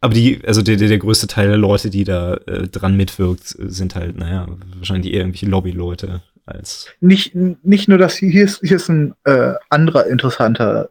aber 0.00 0.14
die, 0.14 0.40
also 0.46 0.62
der, 0.62 0.76
der, 0.76 0.88
der 0.88 0.98
größte 0.98 1.26
Teil 1.26 1.48
der 1.48 1.56
Leute, 1.56 1.90
die 1.90 2.04
da 2.04 2.34
äh, 2.46 2.68
dran 2.68 2.96
mitwirkt, 2.96 3.56
sind 3.58 3.96
halt, 3.96 4.16
naja, 4.16 4.46
wahrscheinlich 4.76 5.12
eher 5.12 5.20
irgendwelche 5.20 5.46
Lobbyleute 5.46 6.22
als. 6.46 6.86
Nicht, 7.00 7.34
nicht 7.34 7.88
nur 7.88 7.98
das, 7.98 8.14
hier 8.16 8.44
ist, 8.44 8.60
hier 8.60 8.76
ist 8.76 8.88
ein 8.88 9.14
äh, 9.24 9.54
anderer 9.68 10.06
interessanter 10.06 10.90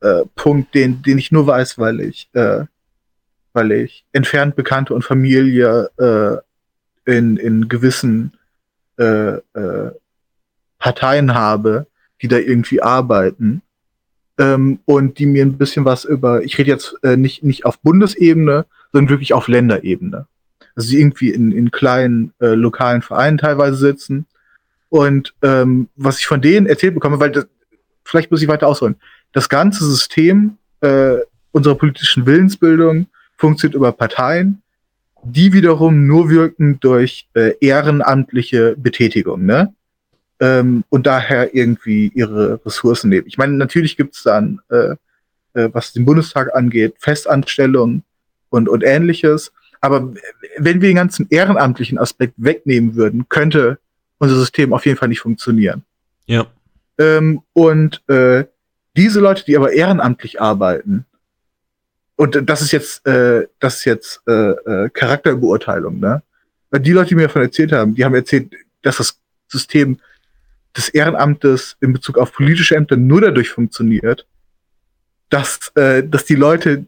äh, 0.00 0.06
äh, 0.06 0.24
Punkt, 0.34 0.74
den, 0.74 1.02
den 1.02 1.18
ich 1.18 1.32
nur 1.32 1.46
weiß, 1.46 1.78
weil 1.78 2.00
ich, 2.00 2.30
äh, 2.32 2.64
weil 3.52 3.72
ich 3.72 4.04
entfernt 4.12 4.56
Bekannte 4.56 4.94
und 4.94 5.02
Familie 5.02 5.90
äh, 5.98 7.10
in, 7.10 7.36
in 7.36 7.68
gewissen 7.68 8.32
äh, 8.98 9.36
äh, 9.36 9.90
Parteien 10.78 11.34
habe, 11.34 11.86
die 12.22 12.28
da 12.28 12.38
irgendwie 12.38 12.80
arbeiten 12.80 13.62
ähm, 14.38 14.80
und 14.84 15.18
die 15.18 15.26
mir 15.26 15.44
ein 15.44 15.58
bisschen 15.58 15.84
was 15.84 16.04
über, 16.04 16.42
ich 16.42 16.58
rede 16.58 16.70
jetzt 16.70 16.96
äh, 17.02 17.16
nicht, 17.16 17.42
nicht 17.42 17.64
auf 17.64 17.78
Bundesebene, 17.80 18.66
sondern 18.92 19.10
wirklich 19.10 19.32
auf 19.32 19.48
Länderebene. 19.48 20.26
Also 20.74 20.90
die 20.90 21.00
irgendwie 21.00 21.30
in, 21.30 21.52
in 21.52 21.70
kleinen 21.70 22.32
äh, 22.40 22.54
lokalen 22.54 23.02
Vereinen 23.02 23.38
teilweise 23.38 23.76
sitzen. 23.76 24.26
Und 24.88 25.34
ähm, 25.42 25.88
was 25.96 26.18
ich 26.18 26.26
von 26.26 26.40
denen 26.40 26.66
erzählt 26.66 26.94
bekomme, 26.94 27.20
weil 27.20 27.30
das, 27.30 27.46
vielleicht 28.04 28.30
muss 28.30 28.42
ich 28.42 28.48
weiter 28.48 28.68
ausholen, 28.68 28.96
das 29.32 29.48
ganze 29.48 29.84
System 29.84 30.58
äh, 30.80 31.16
unserer 31.52 31.74
politischen 31.76 32.26
Willensbildung 32.26 33.06
funktioniert 33.36 33.76
über 33.76 33.92
Parteien, 33.92 34.62
die 35.22 35.52
wiederum 35.52 36.06
nur 36.06 36.28
wirken 36.28 36.78
durch 36.80 37.28
äh, 37.34 37.54
ehrenamtliche 37.60 38.76
Betätigung. 38.76 39.44
Ne? 39.46 39.74
Ähm, 40.40 40.84
und 40.88 41.06
daher 41.06 41.54
irgendwie 41.54 42.10
ihre 42.14 42.60
Ressourcen 42.64 43.10
nehmen. 43.10 43.26
Ich 43.26 43.38
meine, 43.38 43.54
natürlich 43.54 43.96
gibt 43.96 44.16
es 44.16 44.22
dann, 44.22 44.60
äh, 44.70 44.96
äh, 45.54 45.70
was 45.72 45.92
den 45.92 46.04
Bundestag 46.04 46.54
angeht, 46.54 46.96
Festanstellungen 46.98 48.02
und, 48.50 48.68
und 48.68 48.82
ähnliches. 48.82 49.52
Aber 49.80 50.14
wenn 50.58 50.80
wir 50.80 50.88
den 50.88 50.96
ganzen 50.96 51.26
ehrenamtlichen 51.30 51.98
Aspekt 51.98 52.34
wegnehmen 52.36 52.94
würden, 52.94 53.28
könnte 53.28 53.78
unser 54.18 54.36
System 54.36 54.72
auf 54.72 54.86
jeden 54.86 54.98
Fall 54.98 55.08
nicht 55.08 55.20
funktionieren. 55.20 55.84
Ja. 56.26 56.46
Ähm, 56.98 57.42
und 57.52 58.02
äh, 58.08 58.44
diese 58.96 59.20
Leute, 59.20 59.44
die 59.44 59.56
aber 59.56 59.72
ehrenamtlich 59.72 60.40
arbeiten, 60.40 61.04
und 62.16 62.48
das 62.48 62.62
ist 62.62 62.70
jetzt, 62.72 63.06
äh, 63.06 63.48
das 63.58 63.78
ist 63.78 63.84
jetzt 63.84 64.22
äh, 64.28 64.50
äh, 64.50 64.90
Charakterbeurteilung, 64.90 65.98
ne? 65.98 66.22
Die 66.72 66.92
Leute, 66.92 67.10
die 67.10 67.14
mir 67.14 67.26
davon 67.26 67.42
erzählt 67.42 67.70
haben, 67.70 67.94
die 67.94 68.04
haben 68.04 68.14
erzählt, 68.14 68.52
dass 68.82 68.96
das 68.96 69.18
System 69.46 69.98
des 70.76 70.88
Ehrenamtes 70.88 71.76
in 71.80 71.92
Bezug 71.92 72.18
auf 72.18 72.32
politische 72.32 72.76
Ämter 72.76 72.96
nur 72.96 73.20
dadurch 73.20 73.50
funktioniert, 73.50 74.26
dass, 75.30 75.72
äh, 75.76 76.02
dass 76.06 76.24
die 76.24 76.34
Leute, 76.34 76.86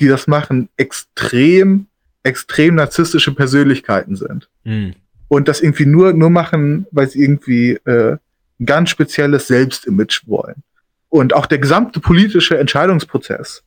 die 0.00 0.08
das 0.08 0.26
machen, 0.26 0.68
extrem, 0.76 1.86
extrem 2.22 2.74
narzisstische 2.76 3.34
Persönlichkeiten 3.34 4.16
sind. 4.16 4.48
Mhm. 4.64 4.94
Und 5.28 5.48
das 5.48 5.60
irgendwie 5.60 5.86
nur, 5.86 6.14
nur 6.14 6.30
machen, 6.30 6.86
weil 6.90 7.08
sie 7.08 7.22
irgendwie 7.22 7.72
äh, 7.84 8.16
ein 8.60 8.66
ganz 8.66 8.90
spezielles 8.90 9.46
Selbstimage 9.46 10.22
wollen. 10.26 10.62
Und 11.10 11.34
auch 11.34 11.46
der 11.46 11.58
gesamte 11.58 12.00
politische 12.00 12.58
Entscheidungsprozess 12.58 13.62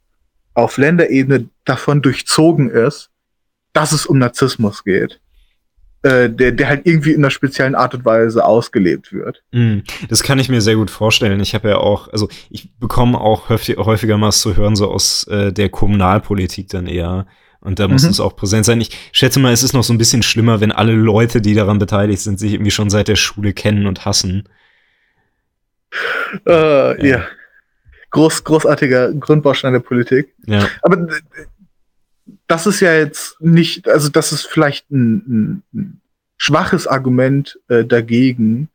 auf 0.53 0.77
Länderebene 0.77 1.49
davon 1.65 2.01
durchzogen 2.01 2.69
ist, 2.69 3.09
dass 3.73 3.91
es 3.91 4.05
um 4.05 4.19
Narzissmus 4.19 4.83
geht. 4.83 5.19
Äh, 6.03 6.31
der, 6.31 6.51
der 6.51 6.67
halt 6.67 6.87
irgendwie 6.87 7.11
in 7.11 7.19
einer 7.19 7.29
speziellen 7.29 7.75
Art 7.75 7.93
und 7.93 8.05
Weise 8.05 8.43
ausgelebt 8.43 9.13
wird. 9.13 9.43
Mm, 9.51 9.81
das 10.09 10.23
kann 10.23 10.39
ich 10.39 10.49
mir 10.49 10.59
sehr 10.59 10.75
gut 10.75 10.89
vorstellen. 10.89 11.39
Ich 11.41 11.53
habe 11.53 11.69
ja 11.69 11.77
auch, 11.77 12.11
also 12.11 12.27
ich 12.49 12.73
bekomme 12.79 13.21
auch 13.21 13.49
häufiger 13.49 14.17
mal 14.17 14.31
zu 14.31 14.57
hören, 14.57 14.75
so 14.75 14.89
aus 14.89 15.27
äh, 15.27 15.53
der 15.53 15.69
Kommunalpolitik 15.69 16.69
dann 16.69 16.87
eher. 16.87 17.27
Und 17.59 17.77
da 17.77 17.87
muss 17.87 18.03
mhm. 18.03 18.09
es 18.09 18.19
auch 18.19 18.35
präsent 18.35 18.65
sein. 18.65 18.81
Ich 18.81 18.89
schätze 19.11 19.39
mal, 19.39 19.53
es 19.53 19.61
ist 19.61 19.73
noch 19.73 19.83
so 19.83 19.93
ein 19.93 19.99
bisschen 19.99 20.23
schlimmer, 20.23 20.59
wenn 20.59 20.71
alle 20.71 20.93
Leute, 20.93 21.39
die 21.39 21.53
daran 21.53 21.77
beteiligt 21.77 22.23
sind, 22.23 22.39
sich 22.39 22.53
irgendwie 22.53 22.71
schon 22.71 22.89
seit 22.89 23.07
der 23.07 23.15
Schule 23.15 23.53
kennen 23.53 23.85
und 23.85 24.03
hassen. 24.03 24.49
Äh, 26.47 27.07
ja. 27.07 27.17
ja. 27.17 27.23
Groß, 28.09 28.43
großartiger 28.43 29.13
Grundbaustein 29.13 29.73
der 29.73 29.81
Politik. 29.81 30.33
Ja. 30.47 30.67
Aber 30.81 31.07
das 32.51 32.67
ist 32.67 32.81
ja 32.81 32.93
jetzt 32.93 33.39
nicht, 33.39 33.87
also 33.87 34.09
das 34.09 34.33
ist 34.33 34.45
vielleicht 34.45 34.91
ein, 34.91 35.63
ein 35.73 36.01
schwaches 36.35 36.85
Argument 36.85 37.57
äh, 37.69 37.85
dagegen. 37.85 38.67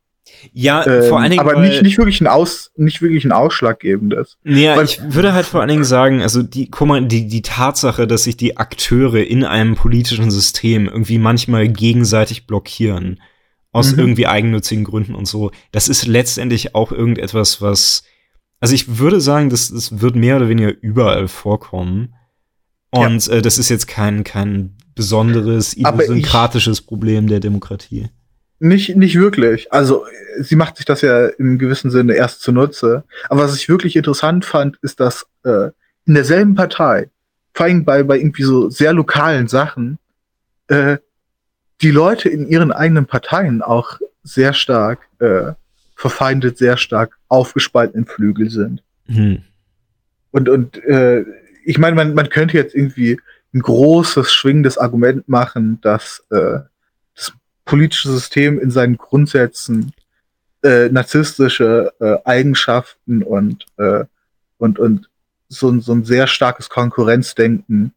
Ja, 0.55 0.85
ähm, 0.87 1.05
vor 1.11 1.21
allen 1.21 1.31
Dingen. 1.31 1.41
Aber 1.41 1.61
nicht, 1.61 1.83
nicht 1.83 1.99
wirklich 1.99 2.23
ein 2.23 2.27
Aus, 2.27 2.73
nicht 2.77 3.03
wirklich 3.03 3.27
ein 3.27 3.33
ausschlaggebendes. 3.33 4.39
Ja, 4.45 4.81
ich 4.81 5.01
würde 5.13 5.35
halt 5.35 5.45
vor 5.45 5.61
allen 5.61 5.69
Dingen 5.69 5.85
sagen, 5.85 6.23
also 6.23 6.43
die, 6.43 6.71
guck 6.71 6.89
mal, 6.89 7.05
die, 7.05 7.29
die 7.29 7.43
Tatsache, 7.43 8.07
dass 8.07 8.25
sich 8.25 8.39
die 8.39 8.57
Akteure 8.57 9.23
in 9.23 9.45
einem 9.45 9.75
politischen 9.75 10.31
System 10.31 10.87
irgendwie 10.87 11.19
manchmal 11.19 11.69
gegenseitig 11.69 12.47
blockieren, 12.47 13.21
aus 13.73 13.93
mhm. 13.93 13.99
irgendwie 13.99 14.27
eigennützigen 14.27 14.85
Gründen 14.85 15.15
und 15.15 15.27
so, 15.27 15.51
das 15.71 15.89
ist 15.89 16.07
letztendlich 16.07 16.75
auch 16.75 16.93
irgendetwas, 16.93 17.61
was, 17.61 18.05
also 18.59 18.75
ich 18.75 18.99
würde 18.99 19.21
sagen, 19.21 19.51
das, 19.51 19.71
das 19.71 20.01
wird 20.01 20.17
mehr 20.17 20.37
oder 20.37 20.49
weniger 20.49 20.73
überall 20.81 21.29
vorkommen. 21.29 22.15
Und 22.97 23.27
ja. 23.27 23.35
äh, 23.35 23.43
das 23.43 23.59
ist 23.59 23.69
jetzt 23.69 23.87
kein, 23.87 24.25
kein 24.25 24.75
besonderes 24.95 25.77
idiosynkratisches 25.77 26.81
Problem 26.81 27.27
der 27.27 27.41
Demokratie. 27.41 28.09
Nicht, 28.59 28.97
nicht 28.97 29.17
wirklich. 29.17 29.71
Also, 29.73 30.07
sie 30.41 30.57
macht 30.57 30.77
sich 30.77 30.87
das 30.87 31.03
ja 31.03 31.27
im 31.27 31.59
gewissen 31.59 31.91
Sinne 31.91 32.15
erst 32.15 32.41
zunutze. 32.41 33.05
Aber 33.29 33.43
was 33.43 33.57
ich 33.57 33.69
wirklich 33.69 33.97
interessant 33.97 34.45
fand, 34.45 34.79
ist, 34.81 34.99
dass 34.99 35.27
äh, 35.45 35.71
in 36.07 36.15
derselben 36.15 36.55
Partei, 36.55 37.11
vor 37.53 37.67
allem 37.67 37.85
bei, 37.85 38.03
bei 38.03 38.17
irgendwie 38.17 38.45
so 38.45 38.71
sehr 38.71 38.93
lokalen 38.93 39.49
Sachen, 39.49 39.99
äh, 40.69 40.97
die 41.83 41.91
Leute 41.91 42.31
in 42.31 42.49
ihren 42.49 42.73
eigenen 42.73 43.07
Parteien 43.07 43.61
auch 43.61 43.99
sehr 44.23 44.55
stark 44.55 45.01
äh, 45.19 45.53
verfeindet, 45.95 46.57
sehr 46.57 46.77
stark 46.79 47.19
aufgespalten 47.29 48.01
in 48.01 48.07
Flügel 48.07 48.51
sind. 48.51 48.83
Hm. 49.07 49.43
Und, 50.31 50.49
und 50.49 50.83
äh, 50.85 51.25
ich 51.67 51.79
meine, 51.79 51.97
man, 51.97 52.15
man 52.15 52.29
könnte 52.29 52.57
jetzt 52.57 52.75
irgendwie 52.75 53.21
ein 53.53 53.61
großes, 53.61 54.33
schwingendes 54.33 54.79
Argument 54.79 55.29
machen, 55.29 55.81
dass 55.81 56.25
äh, 56.31 56.61
das 57.15 57.33
politische 57.65 58.11
System 58.11 58.61
in 58.61 58.71
seinen 58.71 58.97
Grundsätzen 58.97 59.93
äh, 60.63 60.89
narzisstische 60.89 61.93
äh, 62.01 62.19
Eigenschaften 62.25 63.23
und, 63.23 63.67
äh, 63.79 64.05
und, 64.59 64.79
und 64.79 65.11
so, 65.49 65.79
so 65.81 65.93
ein 65.93 66.05
sehr 66.05 66.29
starkes 66.29 66.69
Konkurrenzdenken 66.69 67.93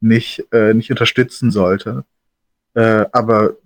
nicht, 0.00 0.44
äh, 0.52 0.74
nicht 0.74 0.90
unterstützen 0.90 1.50
sollte. 1.50 2.04
Äh, 2.74 3.06
aber 3.12 3.56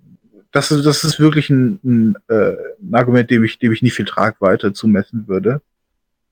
das 0.51 0.71
ist, 0.71 0.85
das 0.85 1.03
ist 1.03 1.19
wirklich 1.19 1.49
ein, 1.49 1.79
ein, 1.83 2.15
äh, 2.29 2.55
ein 2.81 2.95
Argument, 2.95 3.29
dem 3.29 3.43
ich, 3.43 3.59
dem 3.59 3.73
ich 3.73 3.81
nicht 3.81 3.93
viel 3.93 4.05
Tragweite 4.05 4.71
zumessen 4.71 5.27
würde. 5.27 5.61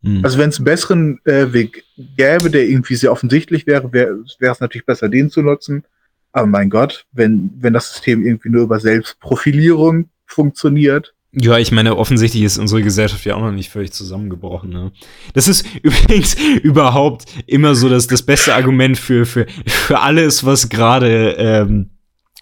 Mhm. 0.02 0.24
Also 0.24 0.38
wenn 0.38 0.50
es 0.50 0.58
einen 0.58 0.66
besseren 0.66 1.20
äh, 1.26 1.54
Weg 1.54 1.84
gäbe, 1.98 2.50
der 2.50 2.68
irgendwie 2.68 2.96
sehr 2.96 3.12
offensichtlich 3.12 3.68
wäre, 3.68 3.92
wäre 3.92 4.24
es 4.40 4.60
natürlich 4.60 4.86
besser, 4.86 5.10
den 5.10 5.30
zu 5.30 5.42
nutzen. 5.42 5.84
Aber 6.32 6.48
mein 6.48 6.70
Gott, 6.70 7.06
wenn, 7.12 7.52
wenn 7.60 7.74
das 7.74 7.92
System 7.92 8.26
irgendwie 8.26 8.50
nur 8.50 8.64
über 8.64 8.80
Selbstprofilierung 8.80 10.10
funktioniert. 10.26 11.14
Ja, 11.32 11.58
ich 11.58 11.72
meine, 11.72 11.98
offensichtlich 11.98 12.44
ist 12.44 12.58
unsere 12.58 12.84
Gesellschaft 12.84 13.26
ja 13.26 13.36
auch 13.36 13.42
noch 13.42 13.52
nicht 13.52 13.70
völlig 13.70 13.92
zusammengebrochen. 13.92 14.70
Ne? 14.70 14.92
Das 15.34 15.48
ist 15.48 15.66
übrigens 15.82 16.36
überhaupt 16.62 17.26
immer 17.48 17.76
so 17.76 17.90
das, 17.90 18.08
das 18.08 18.24
beste 18.24 18.54
Argument 18.54 18.98
für, 18.98 19.26
für, 19.26 19.48
für 19.66 20.00
alles, 20.00 20.46
was 20.46 20.70
gerade 20.70 21.36
ähm, 21.38 21.90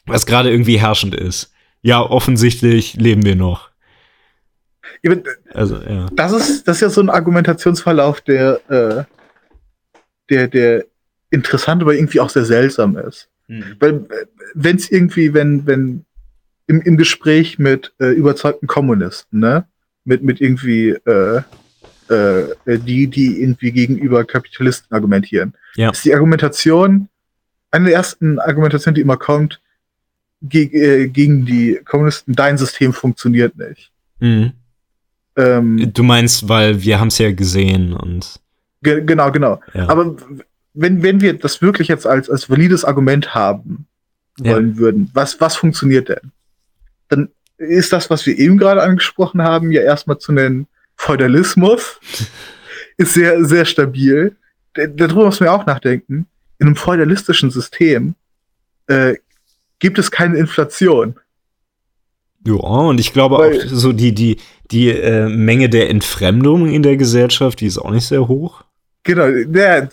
was 0.06 0.26
gerade 0.26 0.52
irgendwie 0.52 0.80
herrschend 0.80 1.16
ist. 1.16 1.52
Ja, 1.82 2.02
offensichtlich 2.02 2.96
leben 2.96 3.26
wir 3.26 3.36
noch. 3.36 3.70
Also, 5.54 5.82
ja. 5.82 6.08
Das 6.14 6.32
ist, 6.32 6.68
das 6.68 6.78
ist 6.78 6.82
ja 6.82 6.90
so 6.90 7.02
ein 7.02 7.10
Argumentationsverlauf, 7.10 8.22
der, 8.22 8.60
äh, 8.70 9.04
der, 10.30 10.48
der 10.48 10.86
interessant, 11.30 11.82
aber 11.82 11.94
irgendwie 11.94 12.20
auch 12.20 12.30
sehr 12.30 12.46
seltsam 12.46 12.98
ist. 12.98 13.30
Mhm. 13.48 13.76
Weil, 13.80 14.06
wenn 14.54 14.76
es 14.76 14.92
irgendwie, 14.92 15.34
wenn, 15.34 15.66
wenn 15.66 16.06
im, 16.68 16.82
im 16.82 16.98
Gespräch 16.98 17.60
mit 17.60 17.94
äh, 18.00 18.12
überzeugten 18.12 18.68
Kommunisten, 18.68 19.40
ne, 19.40 19.68
mit, 20.04 20.24
mit 20.24 20.42
irgendwie, 20.42 20.90
äh, 20.90 21.42
äh, 22.10 22.56
die, 22.66 23.08
die 23.08 23.42
irgendwie 23.42 23.72
gegenüber 23.72 24.26
Kapitalisten 24.26 24.94
argumentieren, 24.96 25.54
ja. 25.76 25.90
ist 25.90 26.06
die 26.06 26.14
Argumentation, 26.14 27.10
eine 27.72 27.86
der 27.86 27.96
ersten 27.96 28.40
Argumentationen, 28.40 28.96
die 28.96 29.02
immer 29.02 29.18
kommt, 29.18 29.62
ge 30.42 30.66
äh, 30.66 31.08
gegen 31.08 31.46
die 31.46 31.80
Kommunisten, 31.84 32.34
dein 32.34 32.58
System 32.58 32.94
funktioniert 32.94 33.58
nicht. 33.58 33.92
Mhm. 34.20 34.54
Ähm, 35.38 35.92
du 35.94 36.04
meinst, 36.04 36.48
weil 36.48 36.82
wir 36.82 37.00
haben 37.00 37.10
es 37.10 37.18
ja 37.18 37.32
gesehen 37.32 37.94
und. 37.94 38.40
Ge 38.82 39.04
genau, 39.04 39.32
genau. 39.32 39.60
Ja. 39.74 39.90
Aber 39.90 40.16
wenn, 40.74 41.04
wenn 41.04 41.22
wir 41.22 41.38
das 41.38 41.62
wirklich 41.62 41.88
jetzt 41.88 42.06
als, 42.06 42.30
als 42.30 42.50
valides 42.50 42.86
Argument 42.86 43.34
haben 43.34 43.88
wollen 44.38 44.72
ja. 44.72 44.78
würden, 44.78 45.10
was, 45.14 45.40
was 45.42 45.56
funktioniert 45.56 46.10
denn? 46.10 46.32
Dann 47.08 47.30
ist 47.58 47.94
das, 47.94 48.10
was 48.10 48.26
wir 48.26 48.38
eben 48.38 48.58
gerade 48.58 48.84
angesprochen 48.84 49.42
haben, 49.42 49.72
ja 49.72 49.82
erstmal 49.82 50.20
zu 50.20 50.32
nennen 50.32 50.68
Feudalismus. 50.96 52.00
ist 52.98 53.14
sehr, 53.14 53.44
sehr 53.46 53.66
stabil. 53.66 54.36
Darüber 54.74 55.26
muss 55.26 55.40
man 55.40 55.50
auch 55.50 55.66
nachdenken. 55.66 56.28
In 56.60 56.68
einem 56.68 56.76
feudalistischen 56.76 57.52
System 57.52 58.16
äh, 58.88 59.16
gibt 59.80 60.00
es 60.00 60.12
keine 60.12 60.38
Inflation. 60.38 61.16
Ja, 62.46 62.54
und 62.54 63.00
ich 63.00 63.12
glaube 63.12 63.38
Weil, 63.38 63.58
auch 63.58 63.68
so 63.68 63.92
die, 63.92 64.14
die, 64.14 64.38
die 64.72 64.90
äh, 64.90 65.28
Menge 65.28 65.70
der 65.70 65.90
Entfremdung 65.90 66.68
in 66.70 66.84
der 66.84 66.96
Gesellschaft, 66.98 67.60
die 67.60 67.66
ist 67.66 67.78
auch 67.78 67.92
nicht 67.92 68.06
sehr 68.06 68.28
hoch. 68.28 68.64
Genau, 69.04 69.28
der. 69.30 69.90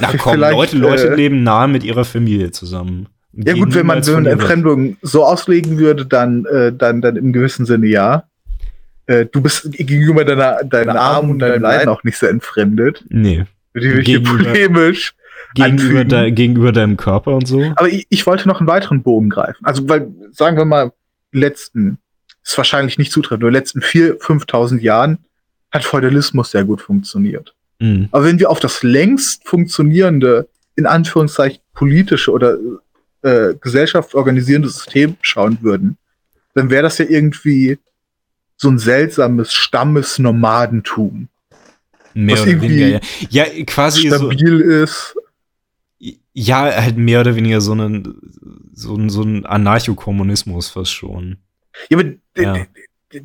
Na 0.00 0.12
komm, 0.18 0.40
Leute, 0.40 0.76
Leute 0.76 1.10
äh, 1.10 1.14
leben 1.14 1.42
nahe 1.42 1.68
mit 1.68 1.84
ihrer 1.84 2.04
Familie 2.04 2.50
zusammen. 2.50 3.08
Ja 3.32 3.54
gut, 3.54 3.74
wenn 3.74 3.86
man, 3.86 4.06
wenn 4.06 4.26
Entfremdung 4.26 4.96
so 5.00 5.24
auslegen 5.24 5.78
würde, 5.78 6.04
dann, 6.04 6.44
äh, 6.44 6.72
dann, 6.72 7.00
dann 7.00 7.16
im 7.16 7.32
gewissen 7.32 7.64
Sinne 7.64 7.86
ja. 7.86 8.24
Äh, 9.06 9.26
du 9.26 9.40
bist 9.40 9.72
gegenüber 9.72 10.24
deiner, 10.24 10.62
deiner 10.64 11.00
Arm 11.00 11.30
und 11.30 11.38
deinem 11.38 11.62
Leiden 11.62 11.88
auch 11.88 12.04
nicht 12.04 12.18
so 12.18 12.26
entfremdet. 12.26 13.04
Nee. 13.08 13.44
Gegenüber, 13.74 14.44
polemisch 14.44 15.14
gegenüber, 15.54 16.04
de, 16.04 16.30
gegenüber 16.30 16.72
deinem 16.72 16.96
Körper 16.96 17.34
und 17.34 17.46
so. 17.46 17.62
Aber 17.76 17.88
ich, 17.88 18.06
ich 18.08 18.26
wollte 18.26 18.48
noch 18.48 18.60
einen 18.60 18.68
weiteren 18.68 19.02
Bogen 19.02 19.30
greifen. 19.30 19.64
Also, 19.64 19.88
weil, 19.88 20.08
sagen 20.32 20.56
wir 20.56 20.64
mal, 20.64 20.92
letzten, 21.32 21.98
ist 22.42 22.56
wahrscheinlich 22.56 22.98
nicht 22.98 23.12
zutreffend, 23.12 23.42
nur 23.42 23.52
letzten 23.52 23.82
vier, 23.82 24.18
5.000 24.18 24.80
Jahren 24.80 25.18
hat 25.70 25.84
Feudalismus 25.84 26.50
sehr 26.50 26.64
gut 26.64 26.80
funktioniert. 26.82 27.54
Mhm. 27.78 28.08
Aber 28.10 28.24
wenn 28.24 28.38
wir 28.38 28.50
auf 28.50 28.60
das 28.60 28.82
längst 28.82 29.46
funktionierende, 29.48 30.48
in 30.76 30.86
Anführungszeichen 30.86 31.60
politische 31.74 32.30
oder 32.30 32.58
äh, 33.22 33.54
gesellschaftsorganisierende 33.60 34.68
System 34.68 35.16
schauen 35.22 35.58
würden, 35.62 35.96
dann 36.54 36.70
wäre 36.70 36.82
das 36.82 36.98
ja 36.98 37.06
irgendwie 37.08 37.78
so 38.56 38.68
ein 38.68 38.78
seltsames 38.78 39.52
Stammes-Nomadentum. 39.52 41.28
Mehr 42.14 42.36
was 42.36 42.42
oder 42.42 42.60
weniger, 42.60 42.86
ja. 42.88 43.00
ja, 43.30 43.64
quasi 43.64 44.06
stabil 44.06 44.58
so, 44.58 44.64
ist. 44.64 45.16
Ja, 46.34 46.62
halt 46.64 46.96
mehr 46.96 47.20
oder 47.20 47.36
weniger 47.36 47.60
so 47.60 47.74
ein, 47.74 48.14
so 48.72 48.96
ein, 48.96 49.10
so 49.10 49.22
ein 49.22 49.44
Anarchokommunismus 49.44 50.70
fast 50.70 50.92
schon. 50.92 51.36
Ja, 51.90 51.98
aber 51.98 52.10
ja. 52.36 52.66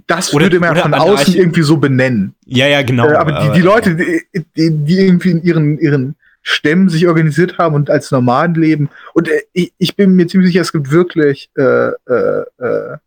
das 0.07 0.33
oder, 0.33 0.45
würde 0.45 0.59
man 0.59 0.75
ja 0.75 0.81
von 0.81 0.93
außen 0.93 1.33
irgendwie 1.33 1.61
so 1.61 1.77
benennen. 1.77 2.35
Ja, 2.45 2.67
ja, 2.67 2.81
genau. 2.81 3.07
Äh, 3.07 3.15
aber, 3.15 3.49
die, 3.49 3.59
die 3.59 3.61
Leute, 3.61 3.95
die, 3.95 4.71
die, 4.71 4.99
irgendwie 4.99 5.31
in 5.31 5.43
ihren, 5.43 5.79
ihren 5.79 6.15
Stämmen 6.41 6.89
sich 6.89 7.07
organisiert 7.07 7.57
haben 7.57 7.75
und 7.75 7.89
als 7.89 8.11
Nomaden 8.11 8.55
leben. 8.55 8.89
Und 9.13 9.29
äh, 9.29 9.41
ich, 9.53 9.73
ich, 9.77 9.95
bin 9.95 10.15
mir 10.15 10.27
ziemlich 10.27 10.51
sicher, 10.51 10.61
es 10.61 10.73
gibt 10.73 10.91
wirklich 10.91 11.49
äh, 11.57 11.89
äh, 11.89 12.43
äh 12.57 12.97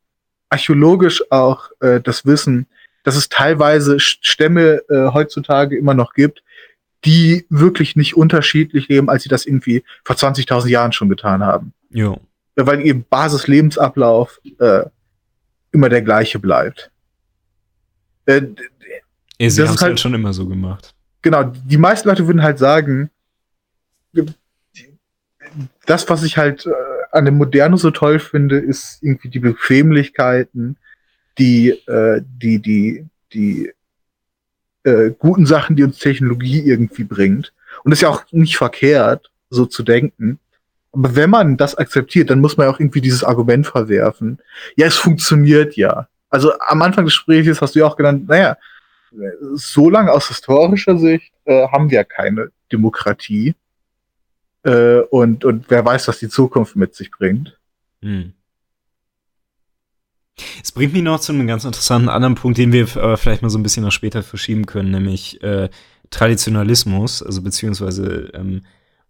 archäologisch 0.53 1.22
auch 1.30 1.70
äh, 1.80 2.01
das 2.01 2.26
Wissen, 2.26 2.66
dass 3.05 3.16
es 3.16 3.28
teilweise 3.28 4.01
Stämme 4.01 4.82
äh, 4.88 5.12
heutzutage 5.12 5.78
immer 5.78 5.94
noch 5.94 6.12
gibt, 6.12 6.42
die 7.05 7.46
wirklich 7.48 7.96
nicht 7.96 8.16
unterschiedlich 8.16 8.88
leben, 8.88 9.09
als 9.09 9.22
sie 9.22 9.28
das 9.28 9.46
irgendwie 9.46 9.84
vor 10.05 10.16
20.000 10.16 10.68
Jahren 10.68 10.92
schon 10.92 11.09
getan 11.09 11.42
haben. 11.42 11.72
Ja. 11.90 12.16
Weil 12.57 12.82
ihr 12.82 13.01
Basislebensablauf 13.01 14.40
äh, 14.59 14.84
immer 15.72 15.88
der 15.88 16.03
gleiche 16.03 16.38
bleibt. 16.38 16.90
Äh, 18.26 18.42
ja, 19.38 19.51
sie 19.51 19.62
haben 19.62 19.74
es 19.74 19.80
halt, 19.80 19.92
halt 19.92 20.01
schon 20.01 20.14
immer 20.14 20.32
so 20.32 20.46
gemacht. 20.46 20.94
Genau, 21.22 21.44
die 21.44 21.78
meisten 21.78 22.09
Leute 22.09 22.26
würden 22.26 22.42
halt 22.42 22.59
sagen, 22.59 23.11
das, 25.86 26.09
was 26.09 26.22
ich 26.22 26.36
halt 26.36 26.66
äh, 26.66 26.70
an 27.12 27.24
der 27.24 27.32
Moderne 27.32 27.76
so 27.76 27.90
toll 27.90 28.18
finde, 28.18 28.59
ist 28.59 29.03
irgendwie 29.03 29.28
die 29.28 29.38
Bequemlichkeiten, 29.38 30.76
die, 31.38 31.70
äh, 31.70 32.22
die, 32.22 32.61
die, 32.61 33.07
die 33.32 33.72
äh, 34.85 35.11
guten 35.18 35.47
Sachen, 35.47 35.76
die 35.76 35.85
uns 35.85 35.99
Technologie 35.99 36.61
irgendwie 36.61 37.05
bringt. 37.05 37.53
Und 37.85 37.93
ist 37.93 38.03
ja 38.03 38.09
auch 38.09 38.24
nicht 38.33 38.57
verkehrt, 38.57 39.31
so 39.49 39.66
zu 39.66 39.83
denken. 39.83 40.39
Aber 40.93 41.14
wenn 41.14 41.31
man 41.31 41.57
das 41.57 41.76
akzeptiert, 41.76 42.31
dann 42.31 42.41
muss 42.41 42.57
man 42.57 42.66
ja 42.66 42.72
auch 42.72 42.81
irgendwie 42.81 43.01
dieses 43.01 43.22
Argument 43.22 43.66
verwerfen. 43.66 44.39
Ja, 44.76 44.87
es 44.87 44.97
funktioniert 44.97 45.76
ja. 45.76 46.09
Also 46.31 46.53
am 46.59 46.83
Anfang 46.83 47.05
des 47.05 47.14
Gesprächs 47.14 47.61
hast 47.61 47.74
du 47.74 47.81
ja 47.81 47.87
auch 47.87 47.97
genannt, 47.97 48.28
naja, 48.28 48.57
so 49.55 49.91
lange 49.91 50.12
aus 50.12 50.28
historischer 50.28 50.97
Sicht 50.99 51.33
äh, 51.45 51.66
haben 51.68 51.91
wir 51.91 52.05
keine 52.05 52.51
Demokratie. 52.72 53.55
Äh, 54.62 55.01
und, 55.11 55.45
und 55.45 55.66
wer 55.68 55.85
weiß, 55.85 56.09
was 56.09 56.18
die 56.18 56.28
Zukunft 56.28 56.76
mit 56.76 56.95
sich 56.95 57.11
bringt. 57.11 57.59
Hm. 58.03 58.33
Es 60.62 60.72
bringt 60.72 60.93
mich 60.93 61.03
noch 61.03 61.20
zu 61.20 61.32
einem 61.32 61.47
ganz 61.47 61.64
interessanten 61.64 62.09
anderen 62.09 62.34
Punkt, 62.34 62.59
den 62.59 62.72
wir 62.72 62.84
äh, 62.97 63.16
vielleicht 63.16 63.43
mal 63.43 63.51
so 63.51 63.59
ein 63.59 63.62
bisschen 63.62 63.84
nach 63.84 63.93
später 63.93 64.22
verschieben 64.22 64.66
können, 64.66 64.91
nämlich 64.91 65.43
äh, 65.43 65.68
Traditionalismus, 66.11 67.22
also 67.22 67.43
beziehungsweise 67.43 68.30
ähm, 68.34 68.62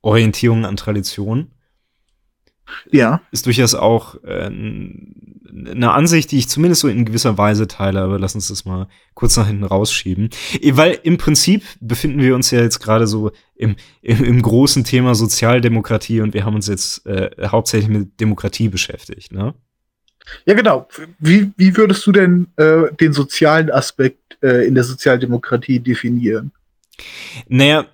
Orientierung 0.03 0.65
an 0.65 0.77
Tradition. 0.77 1.49
Ja. 2.91 3.21
Ist 3.33 3.47
durchaus 3.47 3.75
auch 3.75 4.23
äh, 4.25 4.47
eine 4.47 5.93
Ansicht, 5.93 6.31
die 6.31 6.39
ich 6.39 6.49
zumindest 6.49 6.83
so 6.83 6.89
in 6.89 7.05
gewisser 7.05 7.37
Weise 7.39 7.67
teile, 7.67 8.01
aber 8.01 8.19
lass 8.19 8.35
uns 8.35 8.49
das 8.49 8.65
mal 8.65 8.89
kurz 9.15 9.37
nach 9.37 9.47
hinten 9.47 9.65
rausschieben. 9.65 10.31
Weil 10.73 10.99
im 11.03 11.19
Prinzip 11.19 11.65
befinden 11.81 12.21
wir 12.21 12.35
uns 12.35 12.51
ja 12.51 12.61
jetzt 12.61 12.81
gerade 12.81 13.07
so 13.07 13.33
im, 13.57 13.77
im, 14.03 14.25
im, 14.25 14.43
großen 14.43 14.85
Thema 14.85 15.15
Sozialdemokratie 15.15 16.21
und 16.21 16.35
wir 16.35 16.45
haben 16.45 16.55
uns 16.55 16.69
jetzt 16.69 17.07
äh, 17.07 17.31
hauptsächlich 17.49 17.91
mit 17.91 18.21
Demokratie 18.21 18.69
beschäftigt, 18.69 19.33
ne? 19.33 19.55
Ja, 20.45 20.55
genau. 20.55 20.89
Wie, 21.19 21.53
wie 21.57 21.77
würdest 21.77 22.07
du 22.07 22.13
denn 22.13 22.49
äh, 22.57 22.93
den 23.01 23.13
sozialen 23.13 23.71
Aspekt 23.71 24.39
äh, 24.43 24.67
in 24.67 24.75
der 24.75 24.85
Sozialdemokratie 24.85 25.81
definieren? 25.81 26.53
Naja, 27.49 27.87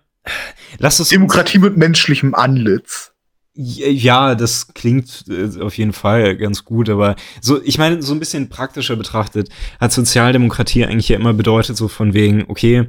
lass 0.79 0.99
es. 0.99 1.09
Demokratie 1.09 1.59
mit 1.59 1.77
menschlichem 1.77 2.35
Anlitz. 2.35 3.13
Ja, 3.59 4.35
das 4.35 4.75
klingt 4.75 5.25
äh, 5.29 5.61
auf 5.63 5.79
jeden 5.79 5.95
Fall 5.95 6.37
ganz 6.37 6.65
gut, 6.65 6.91
aber 6.91 7.17
so, 7.41 7.63
ich 7.63 7.79
meine, 7.79 8.03
so 8.03 8.13
ein 8.13 8.19
bisschen 8.19 8.51
praktischer 8.51 8.97
betrachtet 8.97 9.49
hat 9.81 9.93
Sozialdemokratie 9.93 10.85
eigentlich 10.85 11.09
ja 11.09 11.17
immer 11.17 11.33
bedeutet, 11.33 11.77
so 11.77 11.89
von 11.89 12.13
wegen, 12.13 12.45
okay, 12.49 12.89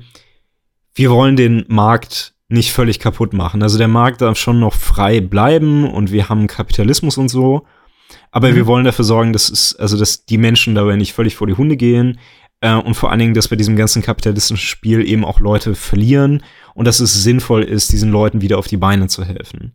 wir 0.94 1.10
wollen 1.10 1.38
den 1.38 1.64
Markt 1.70 2.34
nicht 2.50 2.74
völlig 2.74 3.00
kaputt 3.00 3.34
machen. 3.34 3.64
Also 3.64 3.78
der 3.78 3.88
Markt 3.88 4.22
darf 4.22 4.38
schon 4.38 4.60
noch 4.60 4.74
frei 4.74 5.22
bleiben 5.22 5.90
und 5.90 6.12
wir 6.12 6.28
haben 6.28 6.48
Kapitalismus 6.48 7.18
und 7.18 7.30
so. 7.30 7.66
Aber 8.32 8.52
mhm. 8.52 8.56
wir 8.56 8.68
wollen 8.68 8.86
dafür 8.86 9.06
sorgen, 9.06 9.34
dass 9.34 9.50
es, 9.50 9.76
also 9.76 9.98
dass 9.98 10.26
die 10.26 10.38
Menschen 10.38 10.76
dabei 10.76 10.96
nicht 10.96 11.14
völlig 11.14 11.36
vor 11.36 11.48
die 11.48 11.56
Hunde 11.56 11.78
gehen. 11.78 12.20
Äh, 12.62 12.74
und 12.76 12.96
vor 12.96 13.12
allen 13.12 13.20
Dingen, 13.20 13.34
dass 13.34 13.48
bei 13.48 13.56
diesem 13.56 13.76
ganzen 13.76 14.02
kapitalistischen 14.02 14.58
Spiel 14.58 15.08
eben 15.08 15.26
auch 15.26 15.40
Leute 15.40 15.76
verlieren 15.76 16.44
und 16.74 16.86
dass 16.86 17.00
es 17.00 17.24
sinnvoll 17.24 17.64
ist, 17.64 17.92
diesen 17.92 18.12
Leuten 18.12 18.42
wieder 18.42 18.58
auf 18.58 18.68
die 18.68 18.78
Beine 18.78 19.08
zu 19.08 19.24
helfen. 19.24 19.74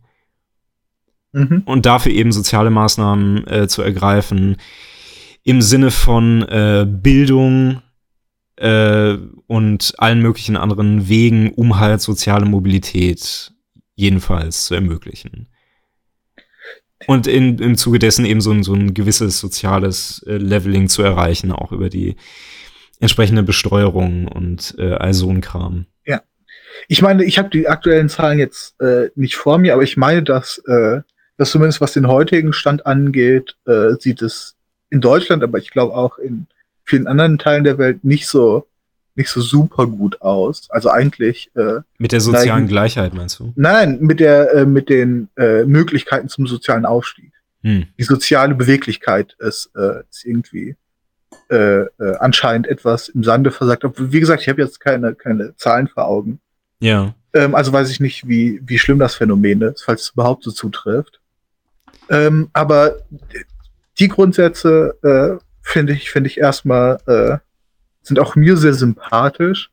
Mhm. 1.31 1.63
Und 1.65 1.85
dafür 1.85 2.11
eben 2.11 2.31
soziale 2.31 2.69
Maßnahmen 2.69 3.47
äh, 3.47 3.67
zu 3.67 3.81
ergreifen. 3.81 4.57
Im 5.43 5.61
Sinne 5.61 5.91
von 5.91 6.43
äh, 6.43 6.85
Bildung, 6.87 7.81
äh, 8.57 9.17
und 9.47 9.93
allen 9.97 10.21
möglichen 10.21 10.57
anderen 10.57 11.09
Wegen, 11.09 11.53
um 11.53 11.79
halt 11.79 12.01
soziale 12.01 12.45
Mobilität 12.45 13.51
jedenfalls 13.95 14.65
zu 14.65 14.75
ermöglichen. 14.75 15.49
Und 17.07 17.27
in, 17.27 17.59
im 17.59 17.77
Zuge 17.77 17.99
dessen 17.99 18.25
eben 18.25 18.41
so 18.41 18.51
ein, 18.51 18.63
so 18.63 18.73
ein 18.73 18.93
gewisses 18.93 19.39
soziales 19.39 20.23
äh, 20.27 20.37
Leveling 20.37 20.89
zu 20.89 21.01
erreichen, 21.01 21.51
auch 21.51 21.71
über 21.71 21.89
die 21.89 22.15
entsprechende 22.99 23.43
Besteuerung 23.43 24.27
und 24.27 24.75
äh, 24.77 24.93
all 24.93 25.13
so 25.13 25.29
ein 25.29 25.41
Kram. 25.41 25.85
Ja. 26.05 26.21
Ich 26.87 27.01
meine, 27.01 27.23
ich 27.23 27.37
habe 27.37 27.49
die 27.49 27.67
aktuellen 27.67 28.09
Zahlen 28.09 28.39
jetzt 28.39 28.79
äh, 28.81 29.09
nicht 29.15 29.35
vor 29.35 29.57
mir, 29.57 29.73
aber 29.73 29.83
ich 29.83 29.97
meine, 29.97 30.23
dass, 30.23 30.59
äh, 30.67 31.01
dass 31.37 31.51
zumindest 31.51 31.81
was 31.81 31.93
den 31.93 32.07
heutigen 32.07 32.53
Stand 32.53 32.85
angeht, 32.85 33.55
äh, 33.65 33.95
sieht 33.99 34.21
es 34.21 34.55
in 34.89 35.01
Deutschland, 35.01 35.43
aber 35.43 35.57
ich 35.57 35.71
glaube 35.71 35.95
auch 35.95 36.17
in 36.17 36.47
vielen 36.85 37.07
anderen 37.07 37.37
Teilen 37.37 37.63
der 37.63 37.77
Welt 37.77 38.03
nicht 38.03 38.27
so 38.27 38.67
nicht 39.15 39.29
so 39.29 39.41
super 39.41 39.87
gut 39.87 40.21
aus. 40.21 40.67
Also 40.69 40.89
eigentlich 40.89 41.51
äh, 41.55 41.81
mit 41.97 42.11
der 42.11 42.21
sozialen 42.21 42.47
neigen, 42.47 42.67
Gleichheit 42.67 43.13
meinst 43.13 43.39
du? 43.39 43.53
Nein, 43.55 43.99
mit 44.01 44.19
der 44.19 44.53
äh, 44.53 44.65
mit 44.65 44.89
den 44.89 45.29
äh, 45.37 45.65
Möglichkeiten 45.65 46.29
zum 46.29 46.47
sozialen 46.47 46.85
Aufstieg. 46.85 47.31
Hm. 47.61 47.85
Die 47.97 48.03
soziale 48.03 48.55
Beweglichkeit 48.55 49.35
ist, 49.39 49.71
äh, 49.75 50.01
ist 50.09 50.25
irgendwie 50.25 50.75
äh, 51.49 51.81
äh, 51.81 51.87
anscheinend 52.19 52.67
etwas 52.67 53.09
im 53.09 53.23
Sande 53.23 53.51
versagt. 53.51 53.83
Wie 53.97 54.19
gesagt, 54.19 54.41
ich 54.41 54.49
habe 54.49 54.61
jetzt 54.61 54.79
keine 54.79 55.15
keine 55.15 55.55
Zahlen 55.57 55.87
vor 55.87 56.05
Augen. 56.05 56.39
Ja. 56.79 57.13
Ähm, 57.33 57.55
also 57.55 57.71
weiß 57.71 57.89
ich 57.89 57.99
nicht, 57.99 58.27
wie 58.27 58.61
wie 58.65 58.79
schlimm 58.79 58.99
das 58.99 59.15
Phänomen 59.15 59.61
ist, 59.61 59.83
falls 59.83 60.01
es 60.01 60.09
überhaupt 60.09 60.43
so 60.43 60.51
zutrifft. 60.51 61.19
Ähm, 62.09 62.49
aber 62.53 62.97
die 63.99 64.07
Grundsätze 64.07 64.97
äh, 65.03 65.43
finde 65.61 65.93
ich, 65.93 66.11
finde 66.11 66.29
ich 66.29 66.37
erstmal, 66.37 66.97
äh, 67.07 67.37
sind 68.03 68.19
auch 68.19 68.35
mir 68.35 68.57
sehr 68.57 68.73
sympathisch. 68.73 69.71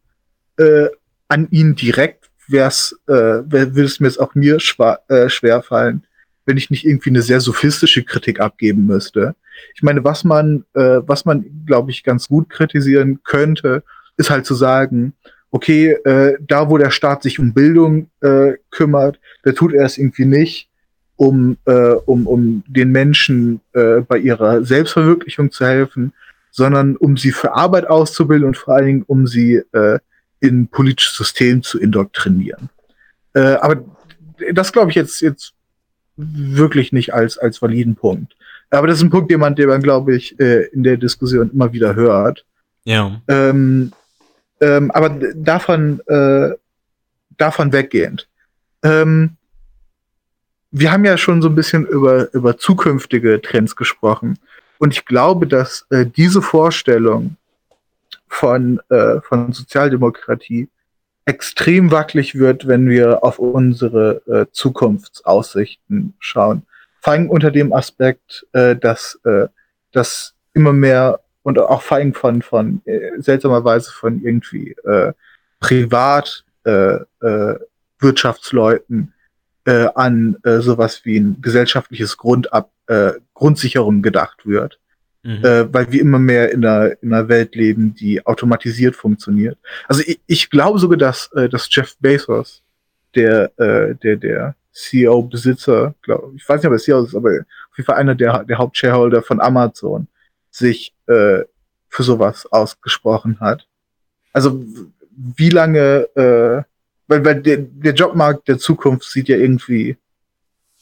Äh, 0.57 0.89
an 1.29 1.49
ihnen 1.51 1.75
direkt 1.75 2.31
wär's, 2.49 2.99
äh, 3.07 3.13
würde 3.13 3.85
es 3.85 4.01
mir 4.01 4.09
jetzt 4.09 4.19
auch 4.19 4.35
mir 4.35 4.61
schwer, 4.61 5.01
äh, 5.09 5.29
schwer 5.29 5.63
fallen, 5.63 6.05
wenn 6.47 6.57
ich 6.57 6.71
nicht 6.71 6.85
irgendwie 6.85 7.11
eine 7.11 7.23
sehr 7.23 7.41
sophistische 7.41 8.03
Kritik 8.03 8.41
abgeben 8.41 8.87
müsste. 8.87 9.35
Ich 9.75 9.83
meine, 9.83 10.03
was 10.05 10.25
man, 10.25 10.65
äh, 10.75 11.01
was 11.07 11.25
man, 11.25 11.45
glaube 11.67 11.91
ich, 11.91 12.03
ganz 12.03 12.29
gut 12.29 12.49
kritisieren 12.49 13.21
könnte, 13.23 13.83
ist 14.17 14.31
halt 14.31 14.47
zu 14.47 14.55
sagen, 14.55 15.13
okay, 15.51 15.93
äh, 16.05 16.37
da 16.41 16.69
wo 16.71 16.79
der 16.79 16.91
Staat 16.91 17.23
sich 17.23 17.39
um 17.39 17.53
Bildung 17.53 18.11
äh, 18.21 18.55
kümmert, 18.71 19.19
da 19.43 19.53
tut 19.53 19.73
er 19.73 19.85
es 19.85 19.99
irgendwie 19.99 20.25
nicht 20.25 20.69
um, 21.17 21.59
äh, 21.67 21.93
um, 22.07 22.27
um 22.27 22.63
den 22.67 22.93
Menschen 22.93 23.61
äh, 23.73 24.01
bei 24.01 24.19
ihrer 24.19 24.65
Selbstverwirklichung 24.65 25.51
zu 25.51 25.67
helfen, 25.67 26.13
sondern 26.51 26.97
um 26.97 27.17
sie 27.17 27.33
für 27.33 27.55
Arbeit 27.55 27.87
auszubilden 27.87 28.47
und 28.47 28.57
vor 28.57 28.75
allen 28.75 28.87
Dingen 28.87 29.05
um 29.07 29.27
sie 29.27 29.63
äh, 29.73 29.99
in 30.41 30.69
politisches 30.69 31.17
System 31.17 31.63
zu 31.63 31.79
indoktrinieren. 31.79 32.71
Äh, 33.35 33.55
aber 33.61 33.85
das 34.53 34.73
glaube 34.73 34.91
ich 34.91 34.97
jetzt, 34.97 35.21
jetzt 35.21 35.53
wirklich 36.17 36.93
nicht 36.93 37.15
als, 37.15 37.39
als 37.39 37.61
validen 37.63 37.95
Punkt. 37.95 38.35
Aber 38.71 38.87
das 38.87 38.99
ist 38.99 39.03
ein 39.03 39.11
Punkt, 39.11 39.31
den 39.31 39.41
man, 39.41 39.55
den 39.55 39.69
man 39.69 39.83
glaube 39.83 40.15
ich, 40.15 40.39
äh, 40.41 40.65
in 40.69 40.83
der 40.83 40.97
Diskussion 40.97 41.51
immer 41.53 41.73
wieder 41.73 41.95
hört. 41.95 42.45
Ja. 42.85 43.21
Ähm, 43.29 43.93
ähm, 44.61 44.91
aber 44.91 45.11
davon, 45.35 46.01
äh, 46.07 46.51
davon 47.37 47.73
weggehend. 47.73 48.29
Ähm, 48.83 49.37
wir 50.71 50.93
haben 50.93 51.05
ja 51.05 51.17
schon 51.17 51.43
so 51.43 51.49
ein 51.49 51.55
bisschen 51.55 51.85
über, 51.87 52.33
über 52.33 52.57
zukünftige 52.57 53.41
Trends 53.43 53.75
gesprochen. 53.75 54.39
Und 54.81 54.95
ich 54.95 55.05
glaube, 55.05 55.47
dass 55.47 55.85
äh, 55.91 56.07
diese 56.07 56.41
Vorstellung 56.41 57.37
von, 58.27 58.81
äh, 58.89 59.21
von 59.21 59.53
Sozialdemokratie 59.53 60.71
extrem 61.27 61.91
wackelig 61.91 62.35
wird, 62.35 62.67
wenn 62.67 62.89
wir 62.89 63.23
auf 63.23 63.39
unsere 63.39 64.23
äh, 64.27 64.47
Zukunftsaussichten 64.53 66.15
schauen. 66.19 66.63
Vor 67.03 67.13
allem 67.13 67.29
unter 67.29 67.51
dem 67.51 67.75
Aspekt, 67.75 68.47
äh, 68.53 68.75
dass, 68.75 69.21
äh, 69.25 69.49
dass 69.93 70.33
immer 70.55 70.73
mehr 70.73 71.21
und 71.43 71.59
auch 71.59 71.83
vor 71.83 71.99
allem 71.99 72.15
von, 72.15 72.41
von 72.41 72.81
äh, 72.87 73.11
seltsamerweise 73.19 73.93
von 73.93 74.23
irgendwie 74.23 74.73
äh, 74.85 75.13
privat 75.61 76.43
äh, 76.65 76.95
äh, 77.21 77.59
Wirtschaftsleuten 77.99 79.13
äh, 79.71 79.89
an 79.95 80.37
äh, 80.43 80.59
sowas 80.59 81.05
wie 81.05 81.17
ein 81.17 81.41
gesellschaftliches 81.41 82.17
Grundab 82.17 82.73
äh, 82.89 83.13
Grundsicherung 83.35 84.03
gedacht 84.03 84.45
wird. 84.45 84.81
Mhm. 85.23 85.45
Äh, 85.45 85.73
weil 85.73 85.93
wir 85.93 86.01
immer 86.01 86.19
mehr 86.19 86.51
in 86.51 86.65
einer, 86.65 87.01
in 87.03 87.13
einer 87.13 87.29
Welt 87.29 87.55
leben, 87.55 87.95
die 87.95 88.27
automatisiert 88.27 88.97
funktioniert. 88.97 89.59
Also 89.87 90.03
ich, 90.05 90.19
ich 90.27 90.51
glaube 90.51 90.81
sogar, 90.81 90.99
dass, 90.99 91.31
äh, 91.35 91.49
dass 91.49 91.69
Jeff 91.71 91.97
Bezos, 92.01 92.63
der, 93.15 93.53
äh, 93.59 93.95
der, 93.95 94.17
der 94.17 94.55
CEO-Besitzer, 94.73 95.95
glaube 96.03 96.33
ich, 96.35 96.49
weiß 96.49 96.61
nicht, 96.63 96.67
ob 96.67 96.73
er 96.73 96.79
CEO 96.79 97.05
ist, 97.05 97.15
aber 97.15 97.31
auf 97.31 97.77
jeden 97.77 97.87
Fall 97.87 97.97
einer 97.97 98.15
der, 98.17 98.45
der 98.45 98.59
Hauptshareholder 98.59 99.23
von 99.23 99.41
Amazon, 99.41 100.09
sich 100.51 100.95
äh, 101.07 101.43
für 101.89 102.03
sowas 102.03 102.47
ausgesprochen 102.51 103.39
hat. 103.39 103.67
Also 104.33 104.65
wie 105.17 105.51
lange 105.51 106.09
äh, 106.17 106.63
weil, 107.11 107.25
weil 107.25 107.43
der, 107.43 107.57
der 107.59 107.93
Jobmarkt 107.93 108.47
der 108.47 108.59
Zukunft 108.59 109.11
sieht 109.11 109.29
ja 109.29 109.37
irgendwie 109.37 109.97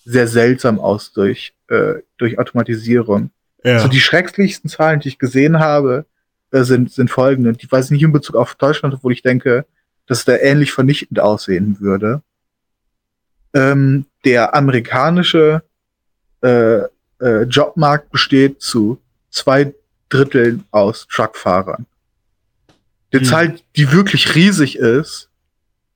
sehr 0.04 0.28
seltsam 0.28 0.78
aus 0.78 1.10
durch, 1.12 1.54
äh, 1.68 1.94
durch 2.18 2.38
Automatisierung. 2.38 3.30
Ja. 3.64 3.78
So 3.78 3.88
die 3.88 4.00
schrecklichsten 4.00 4.68
Zahlen, 4.68 5.00
die 5.00 5.08
ich 5.08 5.18
gesehen 5.18 5.58
habe, 5.58 6.04
äh, 6.50 6.64
sind, 6.64 6.92
sind 6.92 7.10
folgende. 7.10 7.54
Die 7.54 7.70
weiß 7.70 7.86
ich 7.86 7.90
nicht 7.92 8.02
in 8.02 8.12
Bezug 8.12 8.36
auf 8.36 8.54
Deutschland, 8.56 8.94
obwohl 8.94 9.12
ich 9.12 9.22
denke, 9.22 9.64
dass 10.06 10.26
der 10.26 10.42
ähnlich 10.42 10.70
vernichtend 10.70 11.18
aussehen 11.18 11.80
würde. 11.80 12.22
Ähm, 13.54 14.04
der 14.26 14.54
amerikanische 14.54 15.62
äh, 16.42 16.80
äh, 17.20 17.42
Jobmarkt 17.48 18.10
besteht 18.10 18.60
zu 18.60 19.00
zwei 19.30 19.72
Dritteln 20.10 20.64
aus 20.72 21.06
Truckfahrern. 21.10 21.86
Die 23.14 23.20
hm. 23.20 23.24
Zahl, 23.24 23.56
die 23.76 23.92
wirklich 23.92 24.34
riesig 24.34 24.76
ist, 24.76 25.27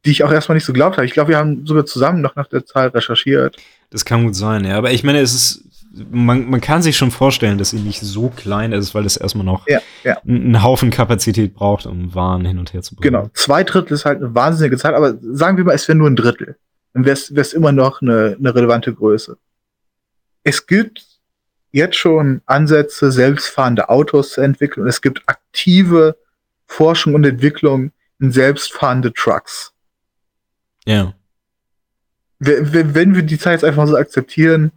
die 0.05 0.11
ich 0.11 0.25
auch 0.25 0.33
erstmal 0.33 0.57
nicht 0.57 0.65
so 0.65 0.73
glaubt 0.73 0.97
habe. 0.97 1.07
Ich 1.07 1.13
glaube, 1.13 1.31
wir 1.31 1.39
haben 1.39 1.67
sogar 1.67 1.87
zusammen 1.87 2.21
noch 2.21 2.37
nach 2.37 2.49
der 2.49 2.67
Zahl 2.67 2.89
recherchiert. 2.89 3.57
Das 3.91 4.05
kann 4.05 4.25
gut 4.25 4.35
sein, 4.35 4.65
ja. 4.65 4.77
Aber 4.77 4.91
ich 4.91 5.05
meine, 5.05 5.21
es 5.21 5.33
ist, 5.35 5.65
man, 6.11 6.49
man 6.51 6.61
kann 6.61 6.83
sich 6.83 6.97
schon 6.97 7.11
vorstellen, 7.11 7.59
dass 7.59 7.71
sie 7.71 7.79
nicht 7.79 8.01
so 8.01 8.29
klein 8.31 8.73
ist, 8.73 8.95
weil 8.95 9.07
es 9.07 9.17
erstmal 9.17 9.45
noch 9.45 9.69
ja, 9.69 9.81
ja. 10.03 10.19
einen 10.27 10.63
Haufen 10.63 10.91
Kapazität 10.91 11.55
braucht, 11.55 11.87
um 11.87 12.15
Waren 12.15 12.45
hin 12.45 12.59
und 12.59 12.73
her 12.73 12.83
zu 12.83 12.97
bringen. 12.97 13.13
Genau. 13.13 13.31
Zwei 13.35 13.63
Drittel 13.65 13.95
ist 13.95 14.05
halt 14.05 14.19
eine 14.19 14.35
wahnsinnige 14.35 14.77
Zahl, 14.77 14.95
aber 14.95 15.15
sagen 15.21 15.57
wir 15.57 15.65
mal, 15.65 15.75
es 15.75 15.87
wäre 15.87 15.97
nur 15.97 16.09
ein 16.09 16.17
Drittel. 16.17 16.57
Dann 16.95 17.05
wäre 17.05 17.17
es 17.17 17.53
immer 17.53 17.73
noch 17.73 18.03
eine, 18.03 18.37
eine 18.39 18.55
relevante 18.55 18.93
Größe. 18.93 19.37
Es 20.45 20.67
gibt 20.67 21.05
jetzt 21.71 21.97
schon 21.97 22.43
Ansätze, 22.47 23.11
selbstfahrende 23.11 23.89
Autos 23.89 24.33
zu 24.33 24.41
entwickeln. 24.41 24.83
Und 24.83 24.89
es 24.89 25.01
gibt 25.01 25.23
aktive 25.27 26.17
Forschung 26.67 27.15
und 27.15 27.25
Entwicklung 27.25 27.93
in 28.21 28.31
selbstfahrende 28.31 29.13
Trucks. 29.13 29.72
Ja. 30.87 31.15
Wenn 32.39 33.15
wir 33.15 33.23
die 33.23 33.39
Zeit 33.39 33.53
jetzt 33.53 33.65
einfach 33.65 33.87
so 33.87 33.97
akzeptieren, 33.97 34.73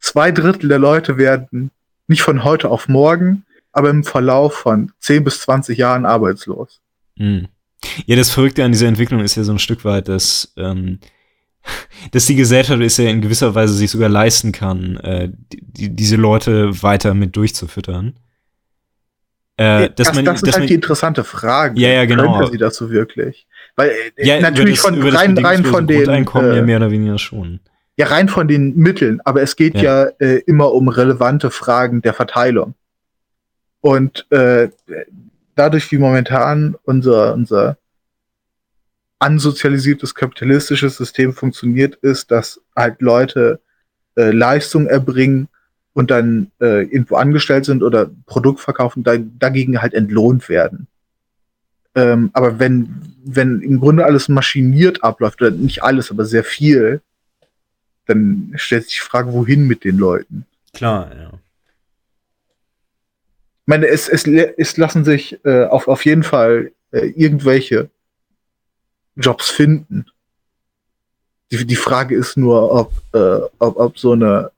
zwei 0.00 0.32
Drittel 0.32 0.68
der 0.68 0.80
Leute 0.80 1.16
werden 1.16 1.70
nicht 2.08 2.22
von 2.22 2.44
heute 2.44 2.68
auf 2.68 2.88
morgen, 2.88 3.44
aber 3.70 3.90
im 3.90 4.04
Verlauf 4.04 4.54
von 4.54 4.92
10 4.98 5.24
bis 5.24 5.40
20 5.40 5.78
Jahren 5.78 6.04
arbeitslos. 6.04 6.80
Mhm. 7.16 7.48
Ja, 8.06 8.16
das 8.16 8.30
Verrückte 8.30 8.64
an 8.64 8.72
dieser 8.72 8.88
Entwicklung 8.88 9.20
ist 9.20 9.36
ja 9.36 9.44
so 9.44 9.52
ein 9.52 9.58
Stück 9.58 9.84
weit, 9.84 10.08
dass 10.08 10.52
ähm, 10.56 10.98
dass 12.10 12.26
die 12.26 12.36
Gesellschaft 12.36 12.80
es 12.82 12.96
ja 12.96 13.08
in 13.08 13.20
gewisser 13.20 13.54
Weise 13.54 13.74
sich 13.74 13.90
sogar 13.90 14.08
leisten 14.08 14.52
kann, 14.52 14.96
äh, 14.98 15.30
die, 15.50 15.94
diese 15.94 16.16
Leute 16.16 16.82
weiter 16.82 17.14
mit 17.14 17.36
durchzufüttern. 17.36 18.14
Äh, 19.56 19.90
das, 19.94 20.14
man, 20.14 20.24
das 20.24 20.42
ist 20.42 20.52
halt 20.52 20.60
man, 20.60 20.68
die 20.68 20.74
interessante 20.74 21.24
Frage. 21.24 21.80
Ja, 21.80 21.90
ja, 21.90 22.04
genau. 22.04 22.38
Könnte 22.38 22.52
sie 22.52 22.58
das 22.58 22.76
so 22.76 22.90
wirklich? 22.90 23.46
Weil 23.76 23.90
äh, 24.16 24.26
ja, 24.26 24.40
natürlich 24.40 24.76
das, 24.76 24.86
von 24.86 25.02
rein, 25.02 25.36
rein 25.38 25.64
von 25.64 25.86
den 25.86 26.04
Grundeinkommen 26.04 26.52
äh, 26.52 26.56
ja 26.56 26.62
mehr 26.62 26.76
oder 26.78 26.90
weniger 26.90 27.18
schon. 27.18 27.60
Ja, 27.96 28.06
rein 28.06 28.28
von 28.28 28.48
den 28.48 28.76
Mitteln, 28.76 29.20
aber 29.24 29.42
es 29.42 29.56
geht 29.56 29.74
ja, 29.74 30.04
ja 30.04 30.10
äh, 30.18 30.38
immer 30.46 30.72
um 30.72 30.88
relevante 30.88 31.50
Fragen 31.50 32.02
der 32.02 32.14
Verteilung. 32.14 32.74
Und 33.80 34.26
äh, 34.30 34.68
dadurch, 35.54 35.90
wie 35.92 35.98
momentan 35.98 36.76
unser, 36.84 37.34
unser 37.34 37.76
ansozialisiertes 39.18 40.14
kapitalistisches 40.14 40.96
System 40.96 41.32
funktioniert, 41.32 41.96
ist, 41.96 42.30
dass 42.30 42.60
halt 42.74 43.00
Leute 43.00 43.60
äh, 44.16 44.30
Leistung 44.30 44.86
erbringen 44.86 45.48
und 45.92 46.10
dann 46.10 46.50
äh, 46.60 46.82
irgendwo 46.82 47.16
angestellt 47.16 47.64
sind 47.64 47.82
oder 47.82 48.10
Produkt 48.26 48.60
verkaufen, 48.60 49.02
da, 49.04 49.16
dagegen 49.18 49.80
halt 49.80 49.94
entlohnt 49.94 50.48
werden. 50.48 50.88
Ähm, 51.94 52.30
aber 52.32 52.58
wenn, 52.58 53.14
wenn 53.24 53.60
im 53.60 53.80
Grunde 53.80 54.04
alles 54.04 54.28
maschiniert 54.28 55.04
abläuft, 55.04 55.42
oder 55.42 55.50
nicht 55.50 55.82
alles, 55.82 56.10
aber 56.10 56.24
sehr 56.24 56.44
viel, 56.44 57.00
dann 58.06 58.52
stellt 58.56 58.84
sich 58.84 58.94
die 58.94 59.00
Frage, 59.00 59.32
wohin 59.32 59.66
mit 59.66 59.84
den 59.84 59.98
Leuten? 59.98 60.46
Klar, 60.72 61.14
ja. 61.14 61.30
Ich 63.62 63.66
meine, 63.66 63.86
es, 63.86 64.08
es, 64.08 64.26
es 64.26 64.76
lassen 64.76 65.04
sich 65.04 65.38
äh, 65.44 65.66
auf, 65.66 65.86
auf 65.86 66.04
jeden 66.04 66.24
Fall 66.24 66.72
äh, 66.90 67.06
irgendwelche 67.06 67.90
Jobs 69.14 69.50
finden. 69.50 70.06
Die, 71.50 71.64
die 71.64 71.76
Frage 71.76 72.16
ist 72.16 72.36
nur, 72.36 72.72
ob, 72.72 72.92
äh, 73.12 73.46
ob, 73.58 73.76
ob 73.76 73.98
so 73.98 74.12
eine 74.12 74.50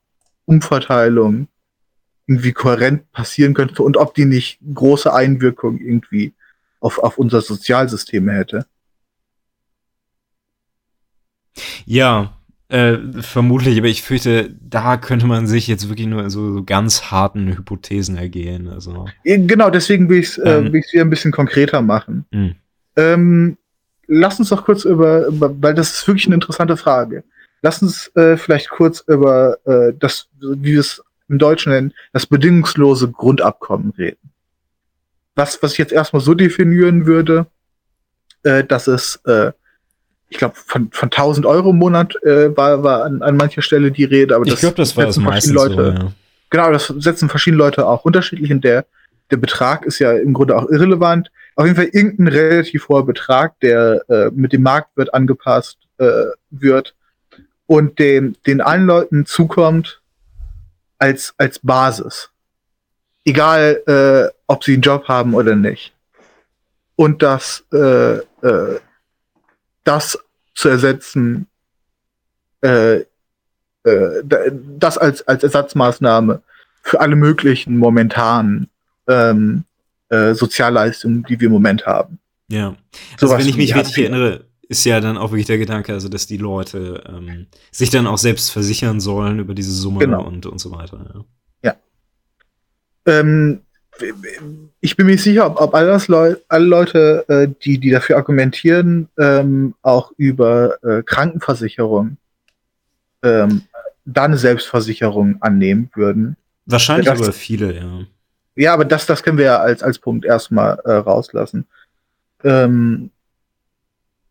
Umverteilung 0.47 1.49
irgendwie 2.27 2.53
kohärent 2.53 3.11
passieren 3.13 3.53
könnte 3.53 3.83
und 3.83 3.97
ob 3.97 4.15
die 4.15 4.25
nicht 4.25 4.59
große 4.73 5.13
Einwirkung 5.13 5.79
irgendwie 5.79 6.33
auf, 6.85 6.99
auf 6.99 7.19
unser 7.19 7.41
Sozialsystem 7.41 8.29
hätte. 8.29 8.67
Ja, 11.87 12.37
äh, 12.69 12.99
vermutlich, 13.21 13.79
aber 13.79 13.87
ich 13.87 14.03
fürchte, 14.03 14.55
da 14.61 14.97
könnte 14.97 15.27
man 15.27 15.47
sich 15.47 15.67
jetzt 15.67 15.89
wirklich 15.89 16.07
nur 16.07 16.29
so, 16.29 16.53
so 16.53 16.65
ganz 16.65 17.11
harten 17.11 17.57
Hypothesen 17.57 18.17
ergehen. 18.17 18.69
Also. 18.69 19.07
Genau, 19.25 19.71
deswegen 19.71 20.09
will 20.09 20.19
ich 20.19 20.29
es 20.29 20.39
äh, 20.39 20.59
ähm, 20.59 20.73
wieder 20.73 21.01
ein 21.01 21.11
bisschen 21.11 21.33
konkreter 21.33 21.81
machen. 21.81 22.27
Hm. 22.33 22.55
Ähm, 22.97 23.57
lass 24.07 24.39
uns 24.39 24.51
doch 24.51 24.65
kurz 24.65 24.85
über, 24.85 25.27
über, 25.27 25.55
weil 25.63 25.75
das 25.75 25.93
ist 25.93 26.09
wirklich 26.09 26.27
eine 26.27 26.35
interessante 26.35 26.77
Frage. 26.77 27.25
Lass 27.63 27.81
uns 27.81 28.09
äh, 28.17 28.37
vielleicht 28.37 28.69
kurz 28.69 29.01
über 29.07 29.57
äh, 29.65 29.95
das, 29.99 30.29
wie 30.41 30.73
wir 30.73 30.81
es 30.81 31.03
im 31.29 31.39
Deutschen 31.39 31.73
nennen, 31.73 31.95
das 32.13 32.27
bedingungslose 32.27 33.11
Grundabkommen 33.11 33.93
reden. 33.97 34.34
Was, 35.35 35.63
was 35.63 35.73
ich 35.73 35.79
jetzt 35.79 35.93
erstmal 35.93 36.23
so 36.23 36.35
definieren 36.35 37.07
würde, 37.07 37.47
äh, 38.43 38.65
dass 38.65 38.87
es, 38.87 39.21
äh, 39.27 39.53
ich 40.29 40.39
glaube, 40.39 40.55
von, 40.55 40.91
von 40.93 41.07
1000 41.07 41.47
Euro 41.47 41.71
im 41.71 41.79
Monat 41.79 42.15
äh, 42.23 42.57
war, 42.57 42.83
war 42.83 43.05
an, 43.05 43.23
an 43.23 43.37
mancher 43.37 43.63
Stelle 43.63 43.91
die 43.91 44.05
Rede, 44.05 44.37
aber 44.37 44.45
das, 44.45 44.55
ich 44.55 44.61
glaube, 44.61 44.77
das 44.77 44.97
war 44.97 45.07
das 45.07 45.17
meistens 45.17 45.53
Leute, 45.53 45.75
so, 45.75 45.83
ja. 46.05 46.13
Genau, 46.51 46.71
das 46.71 46.87
setzen 46.87 47.29
verschiedene 47.29 47.63
Leute 47.63 47.87
auch 47.87 48.05
unterschiedlich 48.05 48.51
in 48.51 48.61
der, 48.61 48.87
der 49.31 49.39
Betrag 49.39 49.85
ist 49.87 49.99
ja 49.99 50.13
im 50.13 50.33
Grunde 50.33 50.57
auch 50.57 50.69
irrelevant 50.69 51.31
auf 51.57 51.67
jeden 51.67 51.77
Fall 51.77 51.89
irgendein 51.93 52.29
relativ 52.29 52.89
hoher 52.89 53.07
Betrag, 53.07 53.59
der 53.61 54.05
äh, 54.09 54.31
mit 54.33 54.53
dem 54.53 54.63
Marktwert 54.63 55.15
angepasst 55.15 55.79
äh, 55.99 56.27
wird 56.51 56.95
und 57.67 57.99
den, 57.99 58.37
den 58.47 58.61
allen 58.61 58.87
Leuten 58.87 59.27
zukommt 59.27 60.01
als, 60.99 61.35
als 61.39 61.61
Basis. 61.61 62.31
Egal, 63.25 63.83
äh, 63.87 64.35
ob 64.47 64.65
sie 64.65 64.75
einen 64.75 64.83
Job 64.83 65.09
haben 65.09 65.35
oder 65.35 65.57
nicht. 65.57 65.93
Und 66.97 67.23
das, 67.23 67.65
äh, 67.73 68.17
äh, 68.17 68.81
das 69.85 70.19
zu 70.55 70.69
ersetzen, 70.69 71.47
äh, 72.63 73.05
äh, 73.85 74.53
das 74.79 74.99
als, 74.99 75.27
als 75.27 75.43
Ersatzmaßnahme 75.43 76.43
für 76.83 77.01
alle 77.01 77.17
möglichen 77.17 77.79
momentanen 77.79 78.69
ähm, 79.09 79.65
äh, 80.09 80.35
Sozialleistungen, 80.35 81.25
die 81.29 81.41
wir 81.41 81.47
im 81.47 81.53
Moment 81.53 81.87
haben. 81.87 82.19
Ja. 82.49 82.77
So 83.19 83.27
also 83.27 83.39
wenn 83.39 83.49
ich 83.49 83.57
mich 83.57 83.75
richtig 83.75 83.99
erinnere, 83.99 84.45
ist 84.69 84.85
ja 84.85 85.01
dann 85.01 85.17
auch 85.17 85.31
wirklich 85.31 85.47
der 85.47 85.59
Gedanke, 85.59 85.93
also 85.93 86.09
dass 86.09 86.27
die 86.27 86.37
Leute 86.37 87.03
ähm, 87.07 87.47
sich 87.71 87.91
dann 87.91 88.07
auch 88.07 88.19
selbst 88.19 88.51
versichern 88.51 89.01
sollen 89.01 89.39
über 89.39 89.55
diese 89.55 89.73
Summe 89.73 90.01
genau. 90.01 90.25
und, 90.25 90.47
und 90.47 90.59
so 90.59 90.71
weiter. 90.71 91.11
Ja. 91.15 91.25
Ähm, 93.07 93.61
ich 94.81 94.97
bin 94.97 95.07
mir 95.07 95.19
sicher, 95.19 95.47
ob, 95.47 95.61
ob 95.61 95.75
alle, 95.75 96.01
Leu 96.09 96.37
alle 96.49 96.65
Leute, 96.65 97.25
äh, 97.29 97.49
die, 97.65 97.79
die 97.79 97.91
dafür 97.91 98.17
argumentieren, 98.17 99.09
ähm, 99.19 99.75
auch 99.83 100.13
über 100.17 100.83
äh, 100.83 101.03
Krankenversicherung 101.03 102.17
ähm, 103.23 103.63
da 104.05 104.25
eine 104.25 104.37
Selbstversicherung 104.37 105.37
annehmen 105.41 105.91
würden. 105.95 106.37
Wahrscheinlich 106.67 107.11
aber 107.11 107.33
viele, 107.33 107.75
ja. 107.75 108.01
Ja, 108.57 108.75
aber 108.75 108.85
das, 108.85 109.07
das 109.07 109.23
können 109.23 109.39
wir 109.39 109.47
ja 109.47 109.59
als, 109.59 109.83
als 109.83 109.99
Punkt 109.99 110.25
erstmal 110.25 110.79
äh, 110.85 110.93
rauslassen. 110.93 111.67
Ähm, 112.45 113.11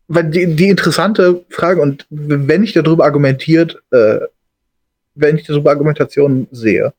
weil 0.08 0.30
die, 0.30 0.54
die 0.54 0.68
interessante 0.68 1.44
Frage, 1.50 1.80
und 1.80 2.06
wenn 2.10 2.62
ich 2.62 2.72
darüber 2.72 3.04
argumentiert, 3.04 3.82
äh, 3.90 4.20
wenn 5.14 5.36
ich 5.36 5.46
darüber 5.46 5.70
Argumentation 5.70 6.46
sehe, 6.50 6.92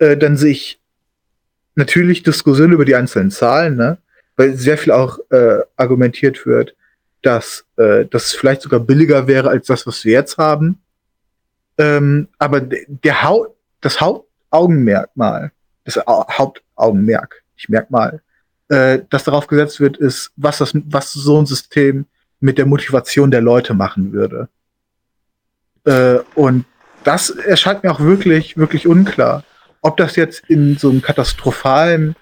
äh, 0.00 0.16
dann 0.16 0.36
sehe 0.36 0.50
ich 0.52 0.80
natürlich 1.76 2.22
Diskussionen 2.22 2.72
über 2.72 2.84
die 2.84 2.96
einzelnen 2.96 3.30
Zahlen, 3.30 3.76
ne? 3.76 3.98
weil 4.36 4.54
sehr 4.54 4.76
viel 4.76 4.92
auch 4.92 5.18
äh, 5.30 5.60
argumentiert 5.76 6.44
wird, 6.44 6.74
dass 7.22 7.64
äh, 7.76 8.06
das 8.06 8.32
vielleicht 8.32 8.62
sogar 8.62 8.80
billiger 8.80 9.26
wäre 9.26 9.48
als 9.48 9.66
das, 9.68 9.86
was 9.86 10.04
wir 10.04 10.12
jetzt 10.12 10.36
haben. 10.36 10.80
Ähm, 11.78 12.28
aber 12.38 12.60
der 12.60 13.22
Haupt, 13.22 13.56
das 13.80 14.00
Hauptaugenmerkmal 14.00 15.52
das 15.84 16.04
Hauptaugenmerk, 16.06 17.42
ich 17.56 17.68
merk 17.68 17.90
mal, 17.90 18.22
äh, 18.68 19.00
das 19.10 19.24
darauf 19.24 19.46
gesetzt 19.46 19.80
wird, 19.80 19.96
ist, 19.96 20.32
was 20.36 20.58
das, 20.58 20.72
was 20.74 21.12
so 21.12 21.40
ein 21.40 21.46
System 21.46 22.06
mit 22.40 22.58
der 22.58 22.66
Motivation 22.66 23.30
der 23.30 23.40
Leute 23.40 23.74
machen 23.74 24.12
würde. 24.12 24.48
Äh, 25.84 26.18
und 26.34 26.64
das 27.04 27.30
erscheint 27.30 27.82
mir 27.82 27.92
auch 27.92 28.00
wirklich, 28.00 28.56
wirklich 28.56 28.86
unklar. 28.86 29.44
Ob 29.82 29.96
das 29.96 30.16
jetzt 30.16 30.42
in 30.48 30.76
so 30.76 30.90
einem 30.90 31.02
katastrophalen 31.02 32.14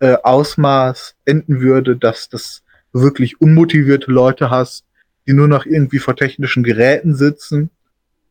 äh, 0.00 0.16
Ausmaß 0.22 1.14
enden 1.24 1.60
würde, 1.60 1.96
dass 1.96 2.28
das 2.28 2.62
wirklich 2.92 3.40
unmotivierte 3.40 4.10
Leute 4.10 4.50
hast, 4.50 4.84
die 5.26 5.32
nur 5.32 5.48
noch 5.48 5.66
irgendwie 5.66 5.98
vor 5.98 6.16
technischen 6.16 6.62
Geräten 6.62 7.14
sitzen 7.14 7.70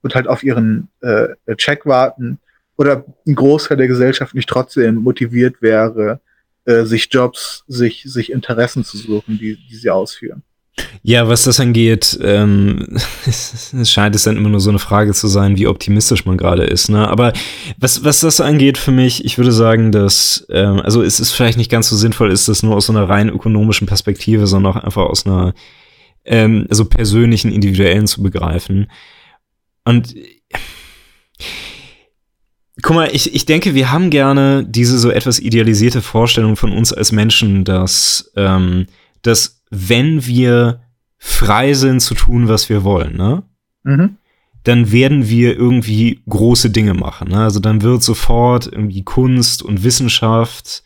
und 0.02 0.16
halt 0.16 0.28
auf 0.28 0.44
ihren 0.44 0.88
äh, 1.02 1.28
Check 1.56 1.86
warten, 1.86 2.40
oder 2.78 3.06
ein 3.26 3.36
Großteil 3.36 3.78
der 3.78 3.88
Gesellschaft 3.88 4.36
nicht 4.36 4.50
trotzdem 4.50 4.96
motiviert 4.96 5.62
wäre, 5.62 6.20
äh, 6.66 6.84
sich 6.84 7.08
Jobs, 7.12 7.64
sich, 7.68 8.04
sich 8.06 8.32
Interessen 8.32 8.84
zu 8.84 8.98
suchen, 8.98 9.38
die, 9.38 9.58
die 9.70 9.76
sie 9.76 9.90
ausführen. 9.90 10.44
Ja, 11.04 11.30
was 11.30 11.44
das 11.44 11.60
angeht, 11.60 12.20
ähm, 12.22 12.86
es, 13.26 13.74
es 13.74 13.92
scheint 13.92 14.16
es 14.16 14.24
dann 14.24 14.38
immer 14.38 14.50
nur 14.50 14.60
so 14.60 14.70
eine 14.70 14.80
Frage 14.80 15.14
zu 15.14 15.28
sein, 15.28 15.58
wie 15.58 15.68
optimistisch 15.68 16.26
man 16.26 16.38
gerade 16.38 16.64
ist. 16.64 16.90
Ne? 16.90 17.08
Aber 17.08 17.32
was, 17.78 18.04
was 18.04 18.20
das 18.20 18.42
angeht 18.42 18.78
für 18.78 18.92
mich, 18.92 19.24
ich 19.24 19.38
würde 19.38 19.52
sagen, 19.52 19.92
dass, 19.92 20.46
ähm, 20.50 20.82
also 20.82 21.02
es 21.02 21.20
ist 21.20 21.32
vielleicht 21.32 21.58
nicht 21.58 21.72
ganz 21.72 21.90
so 21.90 21.96
sinnvoll, 21.96 22.32
ist 22.32 22.48
das 22.48 22.64
nur 22.64 22.76
aus 22.76 22.88
so 22.88 22.94
einer 22.94 23.08
rein 23.08 23.30
ökonomischen 23.30 23.88
Perspektive, 23.88 24.48
sondern 24.48 24.74
auch 24.74 24.84
einfach 24.84 25.04
aus 25.04 25.26
einer 25.26 25.54
ähm, 26.26 26.68
so 26.70 26.86
persönlichen, 26.86 27.52
individuellen 27.52 28.08
zu 28.08 28.22
begreifen. 28.22 28.92
Und 29.86 30.16
Guck 32.82 32.96
mal, 32.96 33.10
ich, 33.14 33.34
ich 33.34 33.46
denke, 33.46 33.74
wir 33.74 33.92
haben 33.92 34.10
gerne 34.10 34.66
diese 34.68 35.00
so 35.00 35.10
etwas 35.10 35.40
idealisierte 35.40 36.02
Vorstellung 36.02 36.58
von 36.58 36.72
uns 36.74 36.92
als 36.92 37.12
Menschen, 37.12 37.64
dass, 37.64 38.32
ähm, 38.36 38.88
dass 39.22 39.64
wenn 39.76 40.26
wir 40.26 40.82
frei 41.18 41.74
sind 41.74 42.02
zu 42.02 42.14
tun, 42.14 42.48
was 42.48 42.70
wir 42.70 42.84
wollen, 42.84 43.18
ne? 43.18 43.44
Mhm. 43.84 44.18
Dann 44.64 44.92
werden 44.92 45.30
wir 45.30 45.56
irgendwie 45.56 46.22
große 46.28 46.72
Dinge 46.72 46.96
machen. 46.96 47.30
Ne? 47.30 47.44
Also 47.44 47.60
dann 47.60 47.84
wird 47.84 48.02
sofort 48.02 48.66
irgendwie 48.66 49.04
Kunst 49.04 49.62
und 49.62 49.84
Wissenschaft 49.84 50.84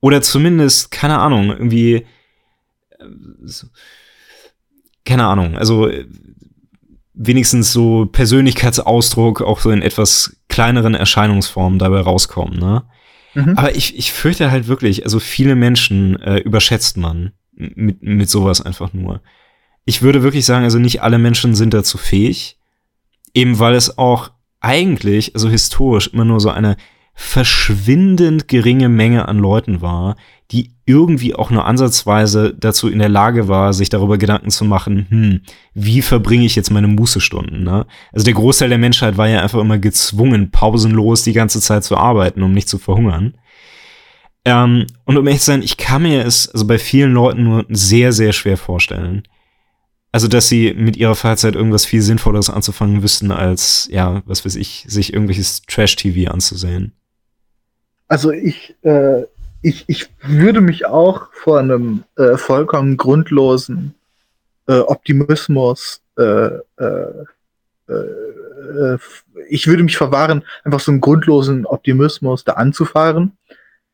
oder 0.00 0.20
zumindest, 0.20 0.90
keine 0.90 1.18
Ahnung, 1.18 1.50
irgendwie, 1.50 2.06
äh, 2.98 3.04
keine 5.04 5.26
Ahnung, 5.26 5.56
also 5.56 5.88
wenigstens 7.14 7.72
so 7.72 8.06
Persönlichkeitsausdruck 8.06 9.42
auch 9.42 9.60
so 9.60 9.70
in 9.70 9.82
etwas 9.82 10.36
kleineren 10.48 10.94
Erscheinungsformen 10.94 11.78
dabei 11.78 12.00
rauskommen, 12.00 12.58
ne? 12.58 12.84
Mhm. 13.34 13.54
Aber 13.56 13.76
ich, 13.76 13.96
ich 13.96 14.12
fürchte 14.12 14.50
halt 14.50 14.66
wirklich, 14.68 15.04
also 15.04 15.20
viele 15.20 15.54
Menschen 15.54 16.20
äh, 16.20 16.38
überschätzt 16.38 16.96
man 16.96 17.32
mit, 17.58 18.02
mit 18.02 18.30
sowas 18.30 18.60
einfach 18.60 18.92
nur. 18.92 19.20
ich 19.84 20.02
würde 20.02 20.22
wirklich 20.22 20.44
sagen, 20.44 20.64
also 20.64 20.78
nicht 20.78 21.02
alle 21.02 21.18
Menschen 21.18 21.54
sind 21.54 21.72
dazu 21.72 21.96
fähig, 21.98 22.58
eben 23.34 23.58
weil 23.58 23.74
es 23.74 23.96
auch 23.96 24.30
eigentlich, 24.60 25.34
also 25.34 25.48
historisch, 25.48 26.08
immer 26.08 26.24
nur 26.24 26.40
so 26.40 26.50
eine 26.50 26.76
verschwindend 27.14 28.46
geringe 28.46 28.88
Menge 28.88 29.26
an 29.26 29.38
Leuten 29.38 29.80
war, 29.80 30.16
die 30.50 30.70
irgendwie 30.86 31.34
auch 31.34 31.50
nur 31.50 31.64
ansatzweise 31.66 32.54
dazu 32.54 32.88
in 32.88 32.98
der 32.98 33.08
Lage 33.08 33.48
war, 33.48 33.72
sich 33.72 33.88
darüber 33.88 34.18
Gedanken 34.18 34.50
zu 34.50 34.64
machen, 34.64 35.06
hm, 35.08 35.40
wie 35.74 36.00
verbringe 36.00 36.46
ich 36.46 36.54
jetzt 36.54 36.70
meine 36.70 36.86
Mußestunden, 36.86 37.64
ne? 37.64 37.86
Also 38.12 38.24
der 38.24 38.34
Großteil 38.34 38.68
der 38.68 38.78
Menschheit 38.78 39.16
war 39.16 39.28
ja 39.28 39.40
einfach 39.42 39.58
immer 39.58 39.78
gezwungen, 39.78 40.50
pausenlos 40.50 41.24
die 41.24 41.32
ganze 41.32 41.60
Zeit 41.60 41.82
zu 41.82 41.96
arbeiten, 41.96 42.42
um 42.42 42.52
nicht 42.52 42.68
zu 42.68 42.78
verhungern. 42.78 43.34
Ähm, 44.44 44.86
und 45.04 45.16
um 45.16 45.26
ehrlich 45.26 45.40
zu 45.40 45.46
sein, 45.46 45.62
ich 45.62 45.76
kann 45.76 46.02
mir 46.02 46.24
es 46.24 46.48
also 46.48 46.66
bei 46.66 46.78
vielen 46.78 47.12
Leuten 47.12 47.44
nur 47.44 47.66
sehr, 47.68 48.12
sehr 48.12 48.32
schwer 48.32 48.56
vorstellen. 48.56 49.24
Also, 50.10 50.26
dass 50.26 50.48
sie 50.48 50.72
mit 50.72 50.96
ihrer 50.96 51.14
Freizeit 51.14 51.54
irgendwas 51.54 51.84
viel 51.84 52.00
Sinnvolleres 52.00 52.48
anzufangen 52.48 53.02
wüssten, 53.02 53.30
als, 53.30 53.88
ja, 53.90 54.22
was 54.24 54.44
weiß 54.44 54.56
ich, 54.56 54.86
sich 54.88 55.12
irgendwelches 55.12 55.62
Trash-TV 55.62 56.30
anzusehen. 56.30 56.92
Also 58.08 58.30
ich, 58.30 58.74
äh, 58.82 59.24
ich, 59.60 59.84
ich 59.86 60.08
würde 60.22 60.62
mich 60.62 60.86
auch 60.86 61.28
vor 61.32 61.58
einem 61.58 62.04
äh, 62.16 62.38
vollkommen 62.38 62.96
grundlosen 62.96 63.94
äh, 64.66 64.78
Optimismus, 64.78 66.00
äh, 66.18 66.22
äh, 66.78 67.24
äh, 67.88 68.98
ich 69.48 69.66
würde 69.66 69.82
mich 69.82 69.96
verwahren, 69.96 70.44
einfach 70.64 70.80
so 70.80 70.90
einen 70.90 71.00
grundlosen 71.00 71.66
Optimismus 71.66 72.44
da 72.44 72.54
anzufahren. 72.54 73.37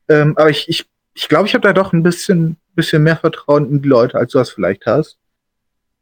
Ähm, 0.08 0.36
aber 0.36 0.50
ich, 0.50 0.68
ich, 0.68 0.86
ich 1.14 1.28
glaube, 1.28 1.46
ich 1.46 1.54
habe 1.54 1.66
da 1.66 1.72
doch 1.72 1.92
ein 1.92 2.02
bisschen, 2.02 2.56
bisschen 2.74 3.02
mehr 3.02 3.16
Vertrauen 3.16 3.70
in 3.70 3.82
die 3.82 3.88
Leute, 3.88 4.18
als 4.18 4.32
du 4.32 4.38
das 4.38 4.50
vielleicht 4.50 4.86
hast. 4.86 5.18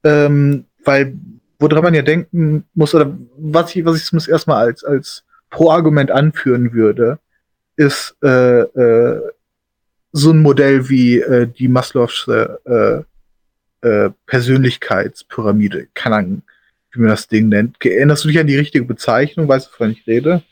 Ähm, 0.05 0.65
weil, 0.85 1.17
woran 1.59 1.85
man 1.85 1.95
ja 1.95 2.03
denken 2.03 2.65
muss, 2.75 2.95
oder 2.95 3.17
was 3.37 3.75
ich, 3.75 3.85
was 3.85 3.97
ich 3.99 4.05
zumindest 4.05 4.31
erstmal 4.31 4.67
als, 4.67 4.85
als 4.85 5.25
Pro-Argument 5.51 6.11
anführen 6.11 6.73
würde, 6.73 7.19
ist 7.77 8.17
äh, 8.23 8.61
äh, 8.61 9.21
so 10.13 10.31
ein 10.33 10.43
Modell 10.43 10.89
wie 10.89 11.21
äh, 11.21 11.47
die 11.47 11.69
Maslow'sche 11.69 12.59
äh, 12.65 13.89
äh, 13.89 14.11
Persönlichkeitspyramide. 14.27 15.89
Keine 15.95 16.17
Ahnung, 16.17 16.43
wie 16.93 17.01
man 17.01 17.11
das 17.11 17.29
Ding 17.29 17.49
nennt. 17.49 17.77
Erinnerst 17.85 18.25
du 18.25 18.29
dich 18.29 18.39
an 18.39 18.47
die 18.47 18.57
richtige 18.57 18.85
Bezeichnung? 18.85 19.49
Weißt 19.49 19.69
du, 19.69 19.73
wovon 19.73 19.91
ich 19.93 20.07
rede? 20.07 20.43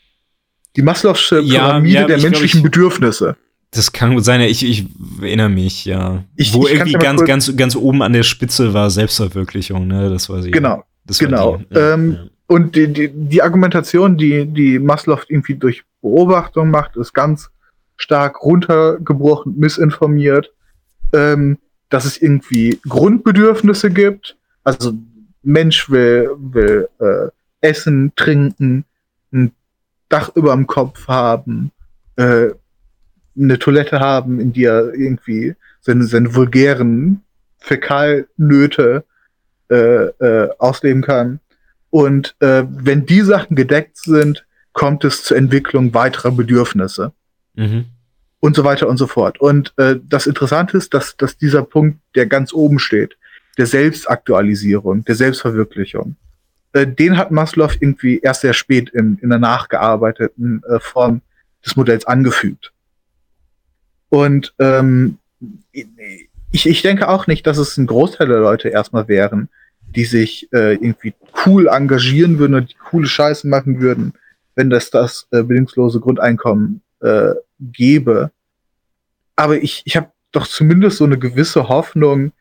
Die 0.75 0.83
Maslow'sche 0.83 1.41
Pyramide 1.41 1.93
ja, 1.93 2.01
ja, 2.01 2.07
der 2.07 2.21
menschlichen 2.21 2.61
glaub, 2.61 2.71
Bedürfnisse. 2.71 3.35
Das 3.71 3.91
kann 3.91 4.15
gut 4.15 4.25
sein, 4.25 4.41
ich, 4.41 4.65
ich 4.65 4.85
erinnere 5.21 5.49
mich, 5.49 5.85
ja. 5.85 6.23
Ich, 6.35 6.53
Wo 6.53 6.67
ich 6.67 6.73
irgendwie 6.73 6.93
ganz, 6.93 7.23
ganz, 7.23 7.55
ganz 7.55 7.75
oben 7.75 8.01
an 8.01 8.13
der 8.13 8.23
Spitze 8.23 8.73
war 8.73 8.89
Selbstverwirklichung, 8.89 9.87
ne? 9.87 10.09
Das 10.09 10.29
war 10.29 10.41
sie. 10.41 10.51
Genau. 10.51 10.83
Das 11.05 11.19
genau. 11.19 11.57
Die, 11.57 11.77
ähm, 11.77 12.11
ja. 12.13 12.19
Und 12.47 12.75
die, 12.75 12.91
die, 12.91 13.09
die 13.13 13.41
Argumentation, 13.41 14.17
die, 14.17 14.45
die 14.45 14.77
Maslow 14.77 15.19
irgendwie 15.29 15.55
durch 15.55 15.83
Beobachtung 16.01 16.69
macht, 16.69 16.97
ist 16.97 17.13
ganz 17.13 17.49
stark 17.95 18.43
runtergebrochen, 18.43 19.57
missinformiert, 19.57 20.51
ähm, 21.13 21.57
dass 21.89 22.03
es 22.03 22.21
irgendwie 22.21 22.77
Grundbedürfnisse 22.87 23.89
gibt. 23.89 24.35
Also 24.63 24.93
Mensch 25.43 25.89
will, 25.89 26.31
will 26.37 26.89
äh, 26.99 27.29
essen, 27.61 28.11
trinken, 28.15 28.83
ein 29.31 29.51
Dach 30.11 30.31
über 30.35 30.53
dem 30.53 30.67
Kopf 30.67 31.07
haben, 31.07 31.71
äh, 32.15 32.49
eine 33.37 33.59
Toilette 33.59 33.99
haben, 33.99 34.39
in 34.39 34.53
die 34.53 34.65
er 34.65 34.93
irgendwie 34.93 35.55
seine, 35.79 36.03
seine 36.03 36.35
vulgären 36.35 37.23
Fäkalnöte 37.59 39.03
äh, 39.69 39.75
äh, 39.75 40.49
ausleben 40.57 41.01
kann. 41.01 41.39
Und 41.89 42.35
äh, 42.39 42.63
wenn 42.67 43.05
die 43.05 43.21
Sachen 43.21 43.55
gedeckt 43.55 43.97
sind, 43.97 44.45
kommt 44.73 45.03
es 45.03 45.23
zur 45.23 45.37
Entwicklung 45.37 45.93
weiterer 45.93 46.31
Bedürfnisse. 46.31 47.13
Mhm. 47.55 47.85
Und 48.39 48.55
so 48.55 48.63
weiter 48.63 48.87
und 48.87 48.97
so 48.97 49.07
fort. 49.07 49.39
Und 49.39 49.73
äh, 49.77 49.97
das 50.03 50.25
Interessante 50.25 50.77
ist, 50.77 50.93
dass, 50.93 51.15
dass 51.15 51.37
dieser 51.37 51.63
Punkt, 51.63 51.99
der 52.15 52.25
ganz 52.25 52.53
oben 52.53 52.79
steht, 52.79 53.17
der 53.57 53.67
Selbstaktualisierung, 53.67 55.05
der 55.05 55.15
Selbstverwirklichung, 55.15 56.15
äh, 56.73 56.87
den 56.87 57.17
hat 57.17 57.31
Maslow 57.31 57.69
irgendwie 57.79 58.19
erst 58.19 58.41
sehr 58.41 58.53
spät 58.53 58.89
in, 58.89 59.17
in 59.21 59.29
der 59.29 59.39
nachgearbeiteten 59.39 60.63
äh, 60.63 60.79
Form 60.79 61.21
des 61.65 61.75
Modells 61.75 62.05
angefügt. 62.05 62.71
Und 64.09 64.53
ähm, 64.59 65.17
ich, 66.51 66.67
ich 66.67 66.81
denke 66.81 67.07
auch 67.07 67.27
nicht, 67.27 67.47
dass 67.47 67.57
es 67.57 67.77
ein 67.77 67.87
Großteil 67.87 68.27
der 68.27 68.39
Leute 68.39 68.69
erstmal 68.69 69.07
wären, 69.07 69.49
die 69.95 70.05
sich 70.05 70.51
äh, 70.53 70.73
irgendwie 70.73 71.13
cool 71.45 71.67
engagieren 71.67 72.39
würden 72.39 72.55
und 72.55 72.71
die 72.71 72.77
coole 72.77 73.07
Scheiße 73.07 73.47
machen 73.47 73.81
würden, 73.81 74.13
wenn 74.55 74.69
das 74.69 74.89
das 74.89 75.27
äh, 75.31 75.43
bedingungslose 75.43 75.99
Grundeinkommen 75.99 76.81
äh, 77.01 77.31
gäbe. 77.59 78.31
Aber 79.35 79.57
ich, 79.57 79.81
ich 79.85 79.95
habe 79.97 80.11
doch 80.31 80.47
zumindest 80.47 80.97
so 80.97 81.05
eine 81.05 81.17
gewisse 81.17 81.67
Hoffnung, 81.67 82.31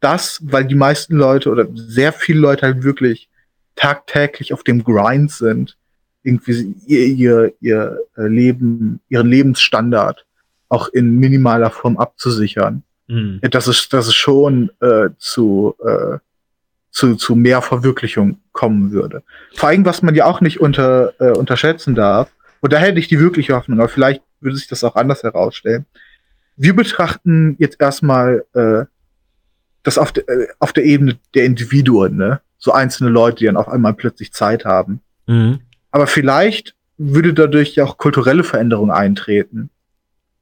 dass, 0.00 0.40
weil 0.42 0.64
die 0.64 0.74
meisten 0.74 1.16
Leute 1.16 1.50
oder 1.50 1.66
sehr 1.74 2.12
viele 2.12 2.40
Leute 2.40 2.66
halt 2.66 2.82
wirklich 2.82 3.28
tagtäglich 3.76 4.52
auf 4.52 4.64
dem 4.64 4.82
Grind 4.84 5.30
sind, 5.30 5.76
irgendwie 6.22 6.74
ihr, 6.86 7.06
ihr, 7.06 7.54
ihr 7.60 7.98
äh, 8.16 8.26
Leben, 8.26 9.00
ihren 9.08 9.28
Lebensstandard 9.28 10.26
auch 10.68 10.88
in 10.88 11.16
minimaler 11.18 11.70
Form 11.70 11.96
abzusichern. 11.96 12.82
Mhm. 13.06 13.40
Dass 13.42 13.68
es, 13.68 13.88
dass 13.88 14.08
es 14.08 14.14
schon 14.14 14.70
äh, 14.80 15.10
zu 15.18 15.76
äh, 15.84 16.18
zu, 16.96 17.14
zu 17.14 17.36
mehr 17.36 17.60
Verwirklichung 17.60 18.38
kommen 18.52 18.90
würde. 18.90 19.22
Vor 19.54 19.68
allem, 19.68 19.84
was 19.84 20.00
man 20.00 20.14
ja 20.14 20.24
auch 20.24 20.40
nicht 20.40 20.60
unter, 20.60 21.12
äh, 21.20 21.32
unterschätzen 21.32 21.94
darf, 21.94 22.30
und 22.62 22.72
da 22.72 22.78
hätte 22.78 22.98
ich 22.98 23.06
die 23.06 23.20
wirkliche 23.20 23.54
Hoffnung, 23.54 23.78
aber 23.78 23.90
vielleicht 23.90 24.22
würde 24.40 24.56
sich 24.56 24.66
das 24.66 24.82
auch 24.82 24.96
anders 24.96 25.22
herausstellen. 25.22 25.84
Wir 26.56 26.74
betrachten 26.74 27.54
jetzt 27.58 27.78
erstmal 27.82 28.46
äh, 28.54 28.86
das 29.82 29.98
auf, 29.98 30.10
de, 30.10 30.24
äh, 30.26 30.48
auf 30.58 30.72
der 30.72 30.84
Ebene 30.84 31.18
der 31.34 31.44
Individuen, 31.44 32.16
ne? 32.16 32.40
So 32.66 32.72
einzelne 32.72 33.10
Leute, 33.10 33.36
die 33.36 33.44
dann 33.44 33.56
auf 33.56 33.68
einmal 33.68 33.94
plötzlich 33.94 34.32
Zeit 34.32 34.64
haben. 34.64 34.98
Mhm. 35.28 35.60
Aber 35.92 36.08
vielleicht 36.08 36.74
würde 36.98 37.32
dadurch 37.32 37.76
ja 37.76 37.84
auch 37.84 37.96
kulturelle 37.96 38.42
Veränderung 38.42 38.90
eintreten. 38.90 39.70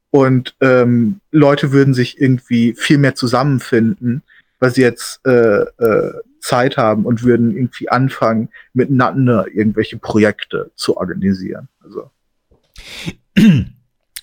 Und 0.09 0.55
ähm, 0.59 1.21
Leute 1.29 1.71
würden 1.71 1.93
sich 1.93 2.19
irgendwie 2.19 2.73
viel 2.73 2.97
mehr 2.97 3.13
zusammenfinden, 3.13 4.23
weil 4.59 4.71
sie 4.71 4.81
jetzt 4.81 5.23
äh, 5.27 5.65
äh, 5.65 6.13
Zeit 6.39 6.77
haben 6.77 7.05
und 7.05 7.21
würden 7.21 7.55
irgendwie 7.55 7.89
anfangen, 7.89 8.49
miteinander 8.73 9.45
irgendwelche 9.53 9.97
Projekte 9.97 10.71
zu 10.73 10.97
organisieren. 10.97 11.67
Also. 11.83 12.09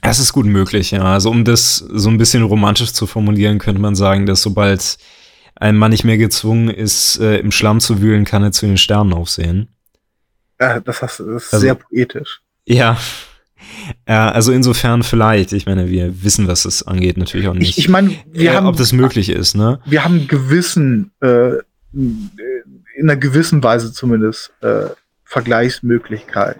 Das 0.01 0.19
ist 0.19 0.33
gut 0.33 0.47
möglich, 0.47 0.91
ja. 0.91 1.05
Also 1.05 1.31
um 1.31 1.45
das 1.45 1.77
so 1.77 2.11
ein 2.11 2.19
bisschen 2.19 2.43
romantisch 2.43 2.93
zu 2.95 3.07
formulieren, 3.07 3.61
könnte 3.61 3.81
man 3.81 3.95
sagen, 3.95 4.27
dass 4.27 4.43
sobald 4.43 4.99
ein 5.63 5.77
Mann 5.77 5.93
nicht 5.93 6.05
mehr 6.05 6.19
gezwungen 6.19 6.69
ist, 6.69 7.19
äh, 7.21 7.39
im 7.39 7.53
Schlamm 7.53 7.81
zu 7.81 8.03
wühlen, 8.03 8.25
kann 8.25 8.43
er 8.43 8.53
zu 8.53 8.67
den 8.67 8.77
Sternen 8.77 9.13
aufsehen. 9.13 9.69
Ja, 10.61 10.81
das, 10.81 11.03
hast, 11.03 11.21
das 11.21 11.45
ist 11.45 11.55
also, 11.55 11.59
sehr 11.65 11.75
poetisch. 11.77 12.41
Ja. 12.67 12.99
Ja, 14.09 14.31
also 14.31 14.53
insofern 14.53 15.03
vielleicht. 15.05 15.53
Ich 15.53 15.67
meine, 15.67 15.89
wir 15.89 16.25
wissen, 16.25 16.49
was 16.49 16.65
das 16.65 16.83
angeht, 16.83 17.17
natürlich 17.17 17.47
auch 17.47 17.55
nicht. 17.55 17.71
Ich, 17.71 17.79
ich 17.79 17.89
meine, 17.89 18.11
wir 18.27 18.51
äh, 18.51 18.55
haben, 18.55 18.67
ob 18.67 18.77
das 18.77 18.93
möglich 18.93 19.29
ist, 19.29 19.55
ne? 19.55 19.81
Wir 19.87 20.05
haben 20.05 20.27
gewissen 20.27 21.13
äh, 21.21 21.59
in 21.93 22.31
einer 22.99 23.17
gewissen 23.17 23.63
Weise 23.63 23.93
zumindest 23.93 24.53
äh, 24.63 24.87
Vergleichsmöglichkeit. 25.25 26.59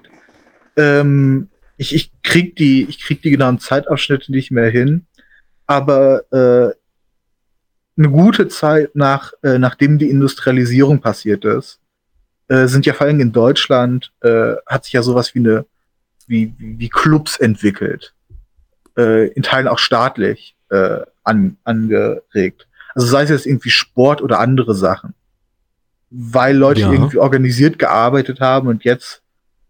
Ähm, 0.77 1.49
ich, 1.77 1.95
ich 1.95 2.13
krieg 2.23 2.55
die, 2.57 2.85
ich 2.89 3.01
krieg 3.01 3.21
die 3.23 3.31
genauen 3.31 3.59
Zeitabschnitte 3.59 4.31
nicht 4.31 4.53
mehr 4.53 4.71
hin, 4.71 5.07
aber 5.67 6.23
äh, 6.33 6.82
eine 7.97 8.11
gute 8.11 8.49
Zeit 8.49 8.95
nach, 8.95 9.33
äh, 9.43 9.59
nachdem 9.59 9.99
die 9.99 10.11
Industrialisierung 10.11 11.01
passiert 11.01 11.45
ist, 11.45 11.81
äh, 12.49 12.67
sind 12.67 12.87
ja 12.87 12.95
vor 12.95 13.07
allem 13.07 13.21
in 13.21 13.33
Deutschland, 13.33 14.13
äh, 14.23 14.55
hat 14.67 14.85
sich 14.85 14.95
ja 14.95 15.03
sowas 15.03 15.35
wie 15.35 15.41
eine, 15.41 15.67
wie, 16.27 16.55
wie 16.59 16.89
Clubs 16.89 17.37
entwickelt. 17.39 18.15
Äh, 18.97 19.29
in 19.29 19.43
Teilen 19.43 19.69
auch 19.69 19.79
staatlich 19.79 20.57
äh, 20.71 21.01
an, 21.25 21.57
angeregt. 21.65 22.67
Also 22.95 23.07
sei 23.07 23.23
es 23.23 23.31
jetzt 23.31 23.47
irgendwie 23.47 23.71
Sport 23.71 24.23
oder 24.23 24.41
andere 24.41 24.75
Sachen 24.75 25.15
weil 26.13 26.57
Leute 26.57 26.83
ja. 26.83 26.93
irgendwie 26.93 27.19
organisiert 27.19 27.79
gearbeitet 27.79 28.41
haben 28.41 28.69
und 28.69 28.85
jetzt, 28.85 29.23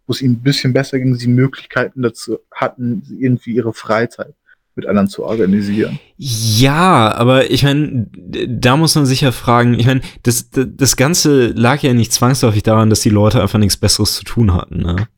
wo 0.07 0.13
es 0.13 0.21
ihnen 0.21 0.35
ein 0.35 0.43
bisschen 0.43 0.73
besser 0.73 0.99
ging, 0.99 1.15
sie 1.15 1.29
Möglichkeiten 1.29 2.03
dazu 2.03 2.41
hatten, 2.53 3.03
irgendwie 3.19 3.53
ihre 3.53 3.73
Freizeit 3.73 4.35
mit 4.75 4.87
anderen 4.87 5.09
zu 5.09 5.25
organisieren. 5.25 5.99
Ja, 6.17 7.13
aber 7.15 7.51
ich 7.51 7.63
meine, 7.63 8.07
da 8.49 8.77
muss 8.77 8.95
man 8.95 9.07
sich 9.07 9.21
ja 9.21 9.33
fragen, 9.33 9.75
ich 9.79 9.87
meine, 9.87 10.01
das, 10.23 10.51
das 10.51 10.97
Ganze 10.97 11.49
lag 11.49 11.83
ja 11.83 11.95
nicht 11.95 12.13
zwangsläufig 12.13 12.63
daran, 12.63 12.91
dass 12.91 13.01
die 13.01 13.11
Leute 13.11 13.43
einfach 13.43 13.59
nichts 13.59 13.77
Besseres 13.77 14.15
zu 14.15 14.25
tun 14.25 14.55
hatten, 14.55 14.79
ne? 14.79 15.09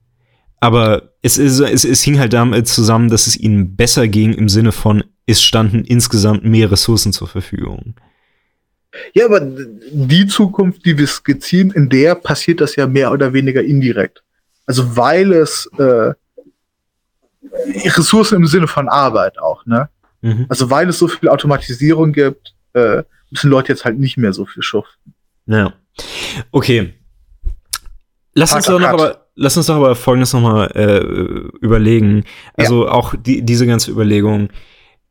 Aber 0.60 1.12
es, 1.20 1.36
ist, 1.36 1.60
es, 1.60 1.84
es 1.84 2.02
hing 2.02 2.18
halt 2.18 2.32
damit 2.32 2.66
zusammen, 2.66 3.10
dass 3.10 3.26
es 3.26 3.36
ihnen 3.36 3.76
besser 3.76 4.08
ging 4.08 4.32
im 4.32 4.48
Sinne 4.48 4.72
von, 4.72 5.04
es 5.26 5.42
standen 5.42 5.84
insgesamt 5.84 6.44
mehr 6.44 6.70
Ressourcen 6.70 7.12
zur 7.12 7.28
Verfügung. 7.28 7.94
Ja, 9.12 9.26
aber 9.26 9.40
die 9.40 10.26
Zukunft, 10.26 10.86
die 10.86 10.96
wir 10.96 11.06
skizzieren, 11.06 11.70
in 11.70 11.88
der 11.90 12.14
passiert 12.14 12.62
das 12.62 12.76
ja 12.76 12.86
mehr 12.86 13.12
oder 13.12 13.34
weniger 13.34 13.62
indirekt. 13.62 14.22
Also 14.66 14.96
weil 14.96 15.32
es 15.32 15.68
äh, 15.78 16.14
Ressourcen 17.84 18.36
im 18.36 18.46
Sinne 18.46 18.66
von 18.66 18.88
Arbeit 18.88 19.38
auch, 19.38 19.64
ne? 19.66 19.88
Mhm. 20.22 20.46
Also 20.48 20.70
weil 20.70 20.88
es 20.88 20.98
so 20.98 21.08
viel 21.08 21.28
Automatisierung 21.28 22.12
gibt, 22.12 22.54
äh, 22.72 23.02
müssen 23.30 23.50
Leute 23.50 23.72
jetzt 23.72 23.84
halt 23.84 23.98
nicht 23.98 24.16
mehr 24.16 24.32
so 24.32 24.46
viel 24.46 24.62
schuften. 24.62 25.14
Ja. 25.46 25.72
Okay. 26.50 26.94
Lass 28.34 28.52
uns, 28.52 28.66
doch 28.66 28.80
noch 28.80 28.88
aber, 28.88 29.26
lass 29.36 29.56
uns 29.56 29.66
doch 29.66 29.76
aber 29.76 29.94
Folgendes 29.94 30.32
nochmal 30.32 30.70
äh, 30.74 30.98
überlegen. 31.64 32.24
Also 32.54 32.86
ja. 32.86 32.90
auch 32.90 33.14
die, 33.14 33.42
diese 33.42 33.66
ganze 33.66 33.90
Überlegung, 33.90 34.48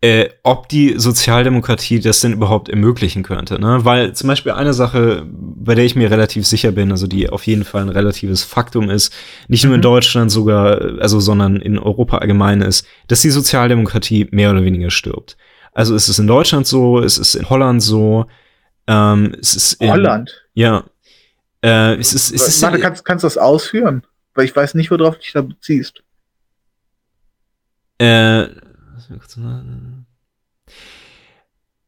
äh, 0.04 0.30
ob 0.43 0.68
die 0.68 0.95
Sozialdemokratie 0.97 2.01
das 2.01 2.20
denn 2.20 2.34
überhaupt 2.34 2.68
ermöglichen 2.68 3.24
könnte. 3.24 3.58
Ne? 3.58 3.86
Weil 3.86 4.12
zum 4.12 4.28
Beispiel 4.28 4.51
eine 4.51 4.74
Sache, 4.74 5.26
bei 5.26 5.76
der 5.76 5.86
ich 5.86 5.95
mir 5.95 6.12
relativ 6.12 6.45
sicher 6.45 6.74
bin, 6.74 6.91
also 6.91 7.08
die 7.08 7.30
auf 7.30 7.47
jeden 7.47 7.64
Fall 7.64 7.84
ein 7.84 7.89
relatives 7.89 8.43
Faktum 8.43 8.89
ist, 8.89 9.14
nicht 9.47 9.64
nur 9.64 9.76
in 9.76 9.80
mhm. 9.80 9.84
Deutschland 9.84 10.30
sogar, 10.30 10.99
also 10.99 11.22
sondern 11.22 11.56
in 11.56 11.80
Europa 11.80 12.18
allgemein 12.18 12.62
ist, 12.62 12.86
dass 13.08 13.22
die 13.22 13.30
Sozialdemokratie 13.30 14.28
mehr 14.32 14.51
oder 14.51 14.66
weniger 14.66 14.91
stirbt. 14.91 15.38
Also 15.72 15.95
ist 15.95 16.10
es 16.10 16.20
in 16.20 16.28
Deutschland 16.28 16.68
so, 16.68 16.99
ist 16.99 17.18
es 17.18 17.36
in 17.36 17.49
Holland 17.49 17.82
so, 17.82 18.26
ähm, 18.88 19.34
es 19.39 19.56
ist 19.56 19.74
in, 19.76 19.89
Holland? 19.89 20.43
Ja. 20.54 20.84
Äh, 21.64 21.95
es 21.95 22.12
ist, 22.14 22.34
es 22.34 22.45
ist 22.45 22.62
Warte, 22.62 22.80
kannst, 22.80 23.06
kannst 23.06 23.24
du 23.24 23.28
das 23.28 23.38
ausführen? 23.38 24.04
Weil 24.34 24.43
ich 24.43 24.54
weiß 24.54 24.74
nicht, 24.74 24.91
worauf 24.91 25.16
du 25.16 25.22
dich 25.22 25.32
da 25.32 25.43
beziehst. 25.43 26.04
Äh, 27.99 28.47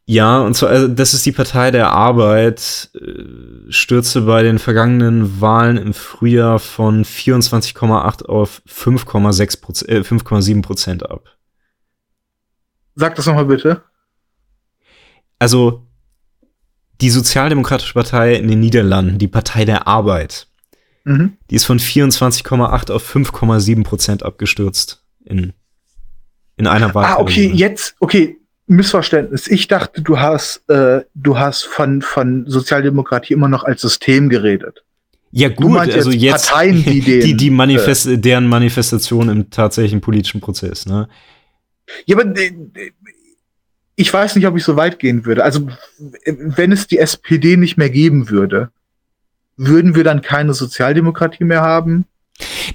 ja, 0.07 0.41
und 0.41 0.53
zwar, 0.55 0.69
also 0.69 0.88
das 0.88 1.15
ist 1.15 1.26
die 1.26 1.32
Partei 1.32 1.71
der 1.71 1.91
Arbeit, 1.91 2.91
äh, 2.93 3.71
stürzte 3.71 4.21
bei 4.21 4.43
den 4.43 4.59
vergangenen 4.59 5.41
Wahlen 5.41 5.78
im 5.78 5.95
Frühjahr 5.95 6.59
von 6.59 7.03
24,8 7.03 8.26
auf 8.26 8.61
5,6 8.67 9.61
Prozent, 9.61 9.91
äh, 9.91 10.03
5,7 10.03 10.61
Prozent 10.61 11.09
ab. 11.09 11.36
Sag 12.93 13.15
das 13.15 13.26
nochmal 13.26 13.45
bitte. 13.45 13.82
Also, 15.39 15.88
die 17.01 17.09
Sozialdemokratische 17.09 17.93
Partei 17.93 18.36
in 18.36 18.47
den 18.47 18.59
Niederlanden, 18.59 19.17
die 19.17 19.28
Partei 19.28 19.65
der 19.65 19.88
Arbeit, 19.88 20.47
mhm. 21.03 21.38
die 21.49 21.55
ist 21.55 21.65
von 21.65 21.80
24,8 21.80 22.91
auf 22.91 23.15
5,7 23.15 23.84
Prozent 23.84 24.21
abgestürzt 24.21 25.03
in 25.26 25.53
in 26.57 26.67
einer 26.67 26.93
Wahl. 26.93 27.05
Ah, 27.05 27.19
okay, 27.19 27.51
jetzt, 27.53 27.95
okay, 27.99 28.37
Missverständnis. 28.67 29.47
Ich 29.47 29.67
dachte, 29.67 30.01
du 30.01 30.19
hast, 30.19 30.67
äh, 30.69 31.03
du 31.13 31.37
hast 31.37 31.63
von, 31.63 32.01
von 32.01 32.45
Sozialdemokratie 32.47 33.33
immer 33.33 33.47
noch 33.47 33.63
als 33.63 33.81
System 33.81 34.29
geredet. 34.29 34.83
Ja 35.31 35.49
gut, 35.49 35.77
also 35.77 36.11
jetzt, 36.11 36.49
Parteien, 36.49 36.83
die, 36.83 37.01
den, 37.01 37.21
die, 37.21 37.35
die 37.35 37.49
Manifest 37.49 38.07
äh, 38.07 38.17
deren 38.17 38.47
Manifestation 38.47 39.29
im 39.29 39.49
tatsächlichen 39.49 40.01
politischen 40.01 40.41
Prozess, 40.41 40.85
ne? 40.85 41.09
Ja, 42.05 42.17
aber 42.17 42.35
äh, 42.37 42.51
ich 43.95 44.13
weiß 44.13 44.35
nicht, 44.35 44.47
ob 44.47 44.57
ich 44.57 44.63
so 44.63 44.75
weit 44.75 44.99
gehen 44.99 45.25
würde. 45.25 45.43
Also 45.43 45.67
wenn 46.25 46.71
es 46.71 46.87
die 46.87 46.99
SPD 46.99 47.57
nicht 47.57 47.77
mehr 47.77 47.89
geben 47.89 48.29
würde, 48.29 48.69
würden 49.57 49.95
wir 49.95 50.03
dann 50.03 50.21
keine 50.21 50.53
Sozialdemokratie 50.53 51.43
mehr 51.43 51.61
haben? 51.61 52.05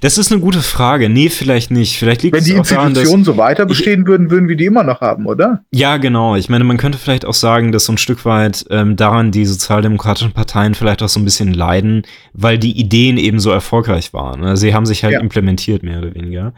Das 0.01 0.17
ist 0.17 0.33
eine 0.33 0.41
gute 0.41 0.63
Frage. 0.63 1.11
Nee, 1.11 1.29
vielleicht 1.29 1.71
nicht. 1.71 1.99
Vielleicht 1.99 2.23
liegt 2.23 2.35
Wenn 2.35 2.45
die 2.45 2.53
Institutionen 2.53 3.25
so 3.25 3.37
weiter 3.37 3.67
bestehen 3.67 4.07
würden, 4.07 4.31
würden 4.31 4.49
wir 4.49 4.57
die 4.57 4.65
immer 4.65 4.85
noch 4.85 5.03
haben, 5.03 5.27
oder? 5.27 5.65
Ja, 5.71 5.99
genau. 5.99 6.37
Ich 6.37 6.49
meine, 6.49 6.65
man 6.65 6.79
könnte 6.79 6.97
vielleicht 6.97 7.27
auch 7.27 7.35
sagen, 7.35 7.71
dass 7.71 7.85
so 7.85 7.93
ein 7.93 7.99
Stück 7.99 8.25
weit 8.25 8.65
ähm, 8.71 8.97
daran 8.97 9.33
die 9.33 9.45
sozialdemokratischen 9.45 10.33
Parteien 10.33 10.75
vielleicht 10.75 11.03
auch 11.03 11.09
so 11.09 11.21
ein 11.21 11.25
bisschen 11.25 11.53
leiden, 11.53 12.03
weil 12.33 12.59
die 12.59 12.79
Ideen 12.79 13.19
eben 13.19 13.41
so 13.41 13.51
erfolgreich 13.51 14.15
waren. 14.15 14.41
Ne? 14.41 14.57
Sie 14.57 14.75
haben 14.75 14.87
sich 14.87 15.05
halt 15.05 15.15
ja. 15.15 15.21
implementiert, 15.21 15.83
mehr 15.83 15.99
oder 15.99 16.15
weniger. 16.15 16.55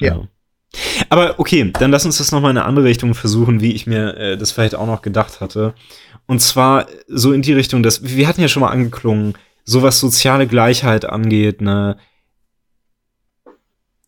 Ja. 0.00 0.14
ja. 0.14 0.22
Aber 1.10 1.38
okay, 1.38 1.70
dann 1.78 1.90
lass 1.90 2.06
uns 2.06 2.18
das 2.18 2.32
nochmal 2.32 2.52
in 2.52 2.58
eine 2.58 2.66
andere 2.66 2.86
Richtung 2.86 3.14
versuchen, 3.14 3.60
wie 3.60 3.72
ich 3.72 3.86
mir 3.86 4.16
äh, 4.16 4.38
das 4.38 4.52
vielleicht 4.52 4.74
auch 4.74 4.86
noch 4.86 5.02
gedacht 5.02 5.40
hatte. 5.40 5.74
Und 6.26 6.40
zwar 6.40 6.86
so 7.08 7.32
in 7.32 7.42
die 7.42 7.52
Richtung, 7.52 7.82
dass 7.82 8.04
wir 8.04 8.26
hatten 8.28 8.40
ja 8.40 8.48
schon 8.48 8.60
mal 8.60 8.70
angeklungen, 8.70 9.34
so 9.64 9.82
was 9.82 10.00
soziale 10.00 10.46
Gleichheit 10.46 11.04
angeht, 11.04 11.60
ne, 11.60 11.96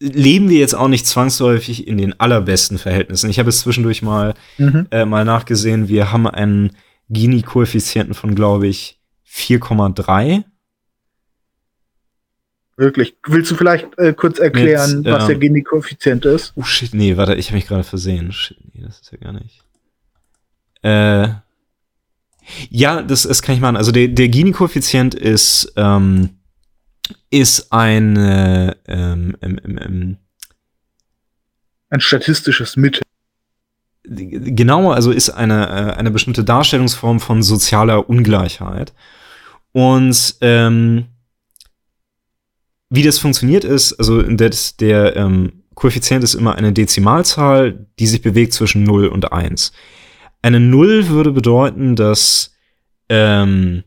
leben 0.00 0.48
wir 0.48 0.58
jetzt 0.58 0.74
auch 0.74 0.88
nicht 0.88 1.06
zwangsläufig 1.06 1.86
in 1.86 1.98
den 1.98 2.18
allerbesten 2.18 2.78
Verhältnissen. 2.78 3.30
Ich 3.30 3.38
habe 3.38 3.50
es 3.50 3.60
zwischendurch 3.60 4.02
mal, 4.02 4.34
mhm. 4.56 4.86
äh, 4.90 5.04
mal 5.04 5.24
nachgesehen. 5.24 5.88
Wir 5.88 6.10
haben 6.10 6.26
einen 6.26 6.76
Gini-Koeffizienten 7.10 8.14
von, 8.14 8.34
glaube 8.34 8.66
ich, 8.66 8.98
4,3. 9.28 10.44
Wirklich. 12.76 13.14
Willst 13.26 13.50
du 13.50 13.56
vielleicht 13.56 13.86
äh, 13.98 14.14
kurz 14.14 14.38
erklären, 14.38 15.02
Mit, 15.02 15.12
was 15.12 15.26
der 15.26 15.34
ähm, 15.34 15.40
Gini-Koeffizient 15.40 16.24
ist? 16.24 16.54
Oh 16.56 16.62
shit, 16.62 16.94
nee, 16.94 17.18
warte, 17.18 17.34
ich 17.34 17.48
habe 17.48 17.56
mich 17.56 17.66
gerade 17.66 17.84
versehen. 17.84 18.32
Shit, 18.32 18.56
nee, 18.72 18.82
das 18.82 19.00
ist 19.00 19.12
ja 19.12 19.18
gar 19.18 19.34
nicht. 19.34 19.62
Äh, 20.82 21.28
ja, 22.70 23.02
das, 23.02 23.24
das 23.24 23.42
kann 23.42 23.54
ich 23.54 23.60
machen. 23.60 23.76
Also 23.76 23.92
der, 23.92 24.08
der 24.08 24.28
Gini-Koeffizient 24.28 25.14
ist 25.14 25.74
ähm, 25.76 26.39
ist 27.30 27.72
eine 27.72 28.76
ähm, 28.86 29.36
ähm, 29.42 30.16
ein 31.90 32.00
statistisches 32.00 32.76
Mittel. 32.76 33.02
Genau, 34.04 34.92
also 34.92 35.10
ist 35.10 35.30
eine, 35.30 35.68
äh, 35.68 35.98
eine 35.98 36.10
bestimmte 36.10 36.44
Darstellungsform 36.44 37.20
von 37.20 37.42
sozialer 37.42 38.08
Ungleichheit. 38.08 38.92
Und 39.72 40.36
ähm, 40.40 41.06
wie 42.88 43.02
das 43.02 43.18
funktioniert 43.18 43.64
ist, 43.64 43.92
also 43.94 44.22
das, 44.22 44.76
der 44.76 45.16
ähm, 45.16 45.64
Koeffizient 45.74 46.24
ist 46.24 46.34
immer 46.34 46.56
eine 46.56 46.72
Dezimalzahl, 46.72 47.86
die 47.98 48.06
sich 48.06 48.22
bewegt 48.22 48.52
zwischen 48.52 48.82
0 48.84 49.06
und 49.08 49.32
1. 49.32 49.72
Eine 50.42 50.60
0 50.60 51.08
würde 51.08 51.32
bedeuten, 51.32 51.94
dass 51.94 52.52
ähm, 53.08 53.84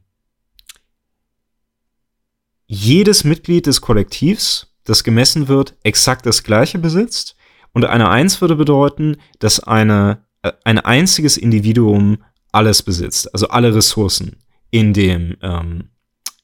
jedes 2.74 3.24
Mitglied 3.24 3.68
des 3.68 3.82
Kollektivs, 3.82 4.68
das 4.84 5.04
gemessen 5.04 5.48
wird, 5.48 5.76
exakt 5.84 6.26
das 6.26 6.44
gleiche 6.44 6.80
besitzt. 6.80 7.36
Und 7.72 7.86
eine 7.86 8.10
Eins 8.10 8.42
würde 8.42 8.56
bedeuten, 8.56 9.18
dass 9.40 9.60
eine, 9.60 10.24
äh, 10.42 10.52
ein 10.64 10.80
einziges 10.80 11.38
Individuum 11.38 12.24
alles 12.52 12.82
besitzt, 12.82 13.34
also 13.34 13.48
alle 13.48 13.74
Ressourcen 13.74 14.38
in 14.72 14.94
dem, 14.94 15.38
ähm, 15.42 15.90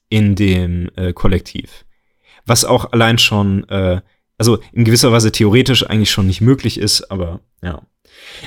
in 0.08 0.34
dem 0.34 0.90
äh, 0.96 1.12
Kollektiv. 1.12 1.84
Was 2.46 2.64
auch 2.64 2.92
allein 2.92 3.18
schon, 3.18 3.68
äh, 3.68 4.00
also 4.38 4.58
in 4.72 4.84
gewisser 4.84 5.12
Weise 5.12 5.30
theoretisch 5.30 5.88
eigentlich 5.88 6.10
schon 6.10 6.26
nicht 6.26 6.40
möglich 6.40 6.78
ist, 6.78 7.10
aber 7.10 7.40
ja. 7.62 7.82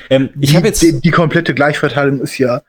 Ähm, 0.10 0.30
ich 0.40 0.56
habe 0.56 0.68
jetzt 0.68 0.82
die, 0.82 1.00
die 1.00 1.12
komplette 1.12 1.54
Gleichverteilung 1.54 2.22
ist 2.22 2.38
ja 2.38 2.62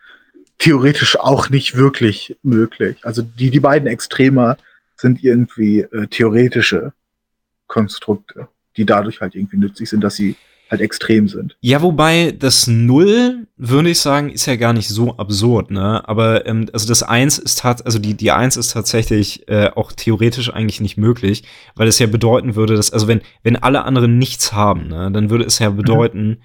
theoretisch 0.58 1.18
auch 1.18 1.50
nicht 1.50 1.76
wirklich 1.76 2.36
möglich. 2.42 2.96
Also 3.02 3.22
die, 3.22 3.50
die 3.50 3.60
beiden 3.60 3.88
Extremer 3.88 4.56
sind 4.96 5.22
irgendwie 5.22 5.80
äh, 5.80 6.06
theoretische 6.08 6.92
Konstrukte, 7.66 8.48
die 8.76 8.86
dadurch 8.86 9.20
halt 9.20 9.34
irgendwie 9.34 9.56
nützlich 9.56 9.90
sind, 9.90 10.02
dass 10.02 10.16
sie 10.16 10.36
halt 10.70 10.80
extrem 10.80 11.28
sind. 11.28 11.56
Ja, 11.60 11.82
wobei 11.82 12.32
das 12.32 12.66
Null, 12.66 13.46
würde 13.56 13.90
ich 13.90 14.00
sagen, 14.00 14.30
ist 14.30 14.46
ja 14.46 14.56
gar 14.56 14.72
nicht 14.72 14.88
so 14.88 15.16
absurd, 15.16 15.70
ne? 15.70 16.06
Aber 16.08 16.46
ähm, 16.46 16.68
also 16.72 16.88
das 16.88 17.02
Eins 17.02 17.38
ist 17.38 17.60
tat, 17.60 17.84
also 17.84 17.98
die, 17.98 18.14
die 18.14 18.30
Eins 18.30 18.56
ist 18.56 18.72
tatsächlich 18.72 19.48
äh, 19.48 19.70
auch 19.74 19.92
theoretisch 19.92 20.52
eigentlich 20.52 20.80
nicht 20.80 20.96
möglich, 20.96 21.44
weil 21.76 21.88
es 21.88 21.98
ja 21.98 22.06
bedeuten 22.06 22.56
würde, 22.56 22.76
dass, 22.76 22.92
also 22.92 23.08
wenn, 23.08 23.20
wenn 23.42 23.56
alle 23.56 23.84
anderen 23.84 24.18
nichts 24.18 24.52
haben, 24.52 24.88
ne, 24.88 25.10
dann 25.12 25.30
würde 25.30 25.44
es 25.44 25.58
ja 25.58 25.70
mhm. 25.70 25.76
bedeuten, 25.76 26.28
mhm. 26.28 26.36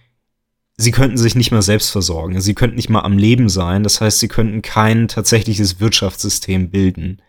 sie 0.77 0.91
könnten 0.91 1.17
sich 1.17 1.35
nicht 1.35 1.51
mal 1.51 1.61
selbst 1.61 1.89
versorgen. 1.89 2.39
Sie 2.41 2.55
könnten 2.55 2.75
nicht 2.75 2.89
mal 2.89 3.01
am 3.01 3.17
Leben 3.17 3.49
sein. 3.49 3.83
Das 3.83 4.01
heißt, 4.01 4.19
sie 4.19 4.27
könnten 4.27 4.61
kein 4.61 5.07
tatsächliches 5.07 5.79
Wirtschaftssystem 5.79 6.69
bilden 6.69 7.21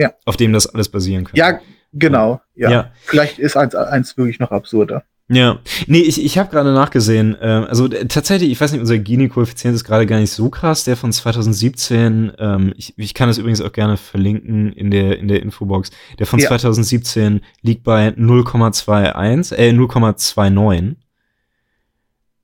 ja. 0.00 0.12
auf 0.24 0.36
dem 0.36 0.52
das 0.52 0.66
alles 0.66 0.88
basieren 0.88 1.24
kann. 1.24 1.36
Ja, 1.36 1.60
genau. 1.92 2.40
Ja. 2.54 2.70
ja. 2.70 2.92
Vielleicht 3.04 3.38
ist 3.38 3.56
eins, 3.56 3.74
eins 3.74 4.16
wirklich 4.16 4.38
noch 4.40 4.50
absurder. 4.50 5.04
Ja, 5.32 5.60
nee, 5.86 6.00
ich, 6.00 6.24
ich 6.24 6.38
habe 6.38 6.50
gerade 6.50 6.72
nachgesehen. 6.72 7.36
Äh, 7.40 7.66
also 7.68 7.86
tatsächlich, 7.86 8.50
ich 8.50 8.60
weiß 8.60 8.72
nicht, 8.72 8.80
unser 8.80 8.98
Gini-Koeffizient 8.98 9.76
ist 9.76 9.84
gerade 9.84 10.04
gar 10.04 10.18
nicht 10.18 10.32
so 10.32 10.50
krass. 10.50 10.82
Der 10.82 10.96
von 10.96 11.12
2017, 11.12 12.32
ähm, 12.36 12.72
ich, 12.76 12.94
ich 12.96 13.14
kann 13.14 13.28
das 13.28 13.38
übrigens 13.38 13.60
auch 13.60 13.70
gerne 13.70 13.96
verlinken 13.96 14.72
in 14.72 14.90
der 14.90 15.20
in 15.20 15.28
der 15.28 15.40
Infobox. 15.40 15.90
Der 16.18 16.26
von 16.26 16.40
ja. 16.40 16.48
2017 16.48 17.42
liegt 17.62 17.84
bei 17.84 18.08
0,21, 18.08 19.54
äh 19.54 19.70
0,29. 19.70 20.96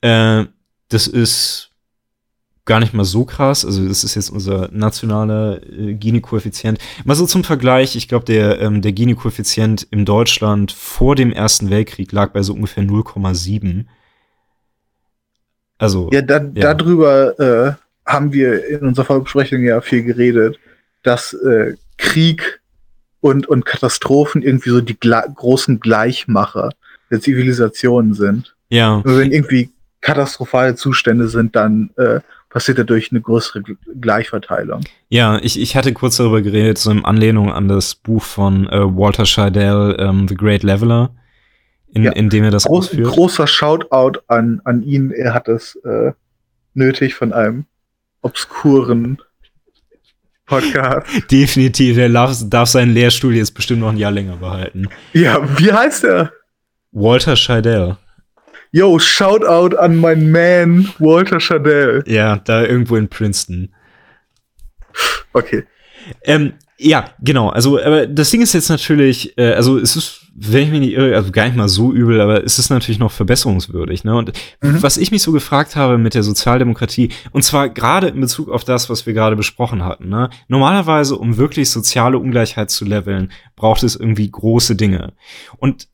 Äh, 0.03 0.47
das 0.89 1.09
ist 1.09 1.66
gar 2.67 2.81
nicht 2.81 2.93
mal 2.93 3.05
so 3.05 3.25
krass. 3.25 3.64
Also 3.64 3.87
das 3.89 4.05
ist 4.05 4.14
jetzt 4.14 4.31
unser 4.31 4.69
nationaler 4.73 5.61
äh, 5.62 5.95
Gini-Koeffizient. 5.95 6.79
Mal 7.05 7.14
so 7.14 7.27
zum 7.27 7.45
Vergleich, 7.45 7.97
ich 7.97 8.09
glaube, 8.09 8.25
der, 8.25 8.61
ähm, 8.61 8.83
der 8.83 8.93
Gini-Koeffizient 8.93 9.87
in 9.91 10.05
Deutschland 10.05 10.73
vor 10.73 11.14
dem 11.14 11.33
Ersten 11.33 11.71
Weltkrieg 11.71 12.12
lag 12.12 12.33
bei 12.33 12.43
so 12.43 12.53
ungefähr 12.53 12.85
0,7. 12.85 13.87
Also. 15.79 16.11
Ja, 16.12 16.23
da, 16.23 16.39
ja. 16.55 16.75
darüber, 16.75 17.39
äh, 17.39 17.73
haben 18.07 18.33
wir 18.33 18.67
in 18.69 18.81
unserer 18.87 19.05
Vorbesprechung 19.05 19.62
ja 19.62 19.81
viel 19.81 20.05
geredet, 20.05 20.59
dass 21.03 21.35
äh, 21.35 21.75
Krieg 21.99 22.61
und, 23.21 23.49
und 23.49 23.67
Katastrophen 23.67 24.43
irgendwie 24.43 24.71
so 24.71 24.81
die 24.81 24.99
gle 24.99 25.25
großen 25.35 25.81
Gleichmacher 25.81 26.71
der 27.11 27.21
Zivilisation 27.21 28.14
sind. 28.14 28.55
Ja. 28.69 29.03
Also 29.05 29.19
wenn 29.19 29.33
irgendwie 29.33 29.71
katastrophale 30.01 30.77
Zustände 30.77 31.29
sind, 31.29 31.57
dann 31.57 31.91
äh, 31.97 32.21
passiert 32.57 32.79
dadurch 32.79 33.11
eine 33.11 33.21
größere 33.21 33.63
Gleichverteilung. 34.01 34.81
Ja, 35.11 35.39
ich, 35.43 35.61
ich 35.61 35.77
hatte 35.77 35.93
kurz 35.93 36.17
darüber 36.17 36.41
geredet, 36.41 36.79
so 36.79 36.91
in 36.91 37.05
Anlehnung 37.05 37.53
an 37.53 37.69
das 37.69 37.95
Buch 37.95 38.23
von 38.23 38.67
äh, 38.71 38.81
Walter 38.81 39.27
Scheidel, 39.27 39.95
ähm, 39.99 40.27
The 40.27 40.37
Great 40.37 40.63
Leveler, 40.63 41.15
in, 41.93 42.05
ja. 42.05 42.13
in 42.13 42.31
dem 42.31 42.45
er 42.45 42.51
das 42.51 42.65
Groß, 42.65 42.87
ausführt. 42.87 43.13
Großer 43.13 43.47
Shoutout 43.47 44.21
an, 44.29 44.63
an 44.65 44.83
ihn. 44.83 45.11
Er 45.11 45.35
hat 45.35 45.49
es 45.49 45.77
äh, 45.85 46.13
nötig 46.73 47.15
von 47.15 47.35
einem 47.35 47.67
obskuren 48.23 49.19
Podcast. 50.47 51.07
Definitiv, 51.31 51.99
er 51.99 52.09
darf, 52.09 52.39
darf 52.47 52.71
seinen 52.71 52.95
Lehrstuhl 52.95 53.37
jetzt 53.37 53.53
bestimmt 53.53 53.81
noch 53.81 53.91
ein 53.91 53.99
Jahr 53.99 54.13
länger 54.13 54.37
behalten. 54.37 54.89
Ja, 55.13 55.47
wie 55.59 55.75
heißt 55.75 56.05
er? 56.05 56.33
Walter 56.91 57.37
Scheidel. 57.37 57.99
Yo, 58.73 58.99
Shoutout 58.99 59.77
an 59.77 59.97
meinen 59.97 60.31
Man, 60.31 60.89
Walter 60.99 61.41
Scheidel. 61.41 62.05
Ja, 62.07 62.37
da 62.37 62.62
irgendwo 62.62 62.97
in 62.97 63.09
Princeton. 63.09 63.75
Okay. 65.33 65.64
Ähm, 66.25 66.55
ja, 66.79 67.11
genau. 67.21 67.49
Also, 67.49 67.81
aber 67.83 68.07
das 68.07 68.31
Ding 68.31 68.43
ist 68.43 68.53
jetzt 68.53 68.69
natürlich, 68.69 69.37
äh, 69.39 69.53
also 69.53 69.79
es 69.79 69.97
ist, 69.97 70.27
wenn 70.35 70.64
ich 70.64 70.71
mich 70.71 70.81
nicht 70.81 70.93
irre, 70.93 71.17
also 71.17 71.33
gar 71.33 71.47
nicht 71.47 71.57
mal 71.57 71.69
so 71.69 71.91
übel, 71.91 72.21
aber 72.21 72.45
es 72.45 72.59
ist 72.59 72.69
natürlich 72.69 72.99
noch 72.99 73.12
verbesserungswürdig. 73.12 74.05
Ne? 74.05 74.14
Und 74.14 74.33
mhm. 74.61 74.83
was 74.83 74.99
ich 74.99 75.11
mich 75.11 75.23
so 75.23 75.33
gefragt 75.33 75.75
habe 75.75 75.97
mit 75.97 76.14
der 76.14 76.23
Sozialdemokratie, 76.23 77.11
und 77.33 77.43
zwar 77.43 77.71
gerade 77.71 78.09
in 78.09 78.21
Bezug 78.21 78.51
auf 78.51 78.64
das, 78.64 78.91
was 78.91 79.07
wir 79.07 79.14
gerade 79.14 79.37
besprochen 79.37 79.85
hatten. 79.85 80.11
Ne? 80.11 80.29
Normalerweise, 80.49 81.17
um 81.17 81.39
wirklich 81.39 81.71
soziale 81.71 82.19
Ungleichheit 82.19 82.71
zu 82.71 82.85
leveln, 82.85 83.33
braucht 83.57 83.83
es 83.83 83.97
irgendwie 83.97 84.31
große 84.31 84.77
Dinge. 84.77 85.14
Und 85.57 85.89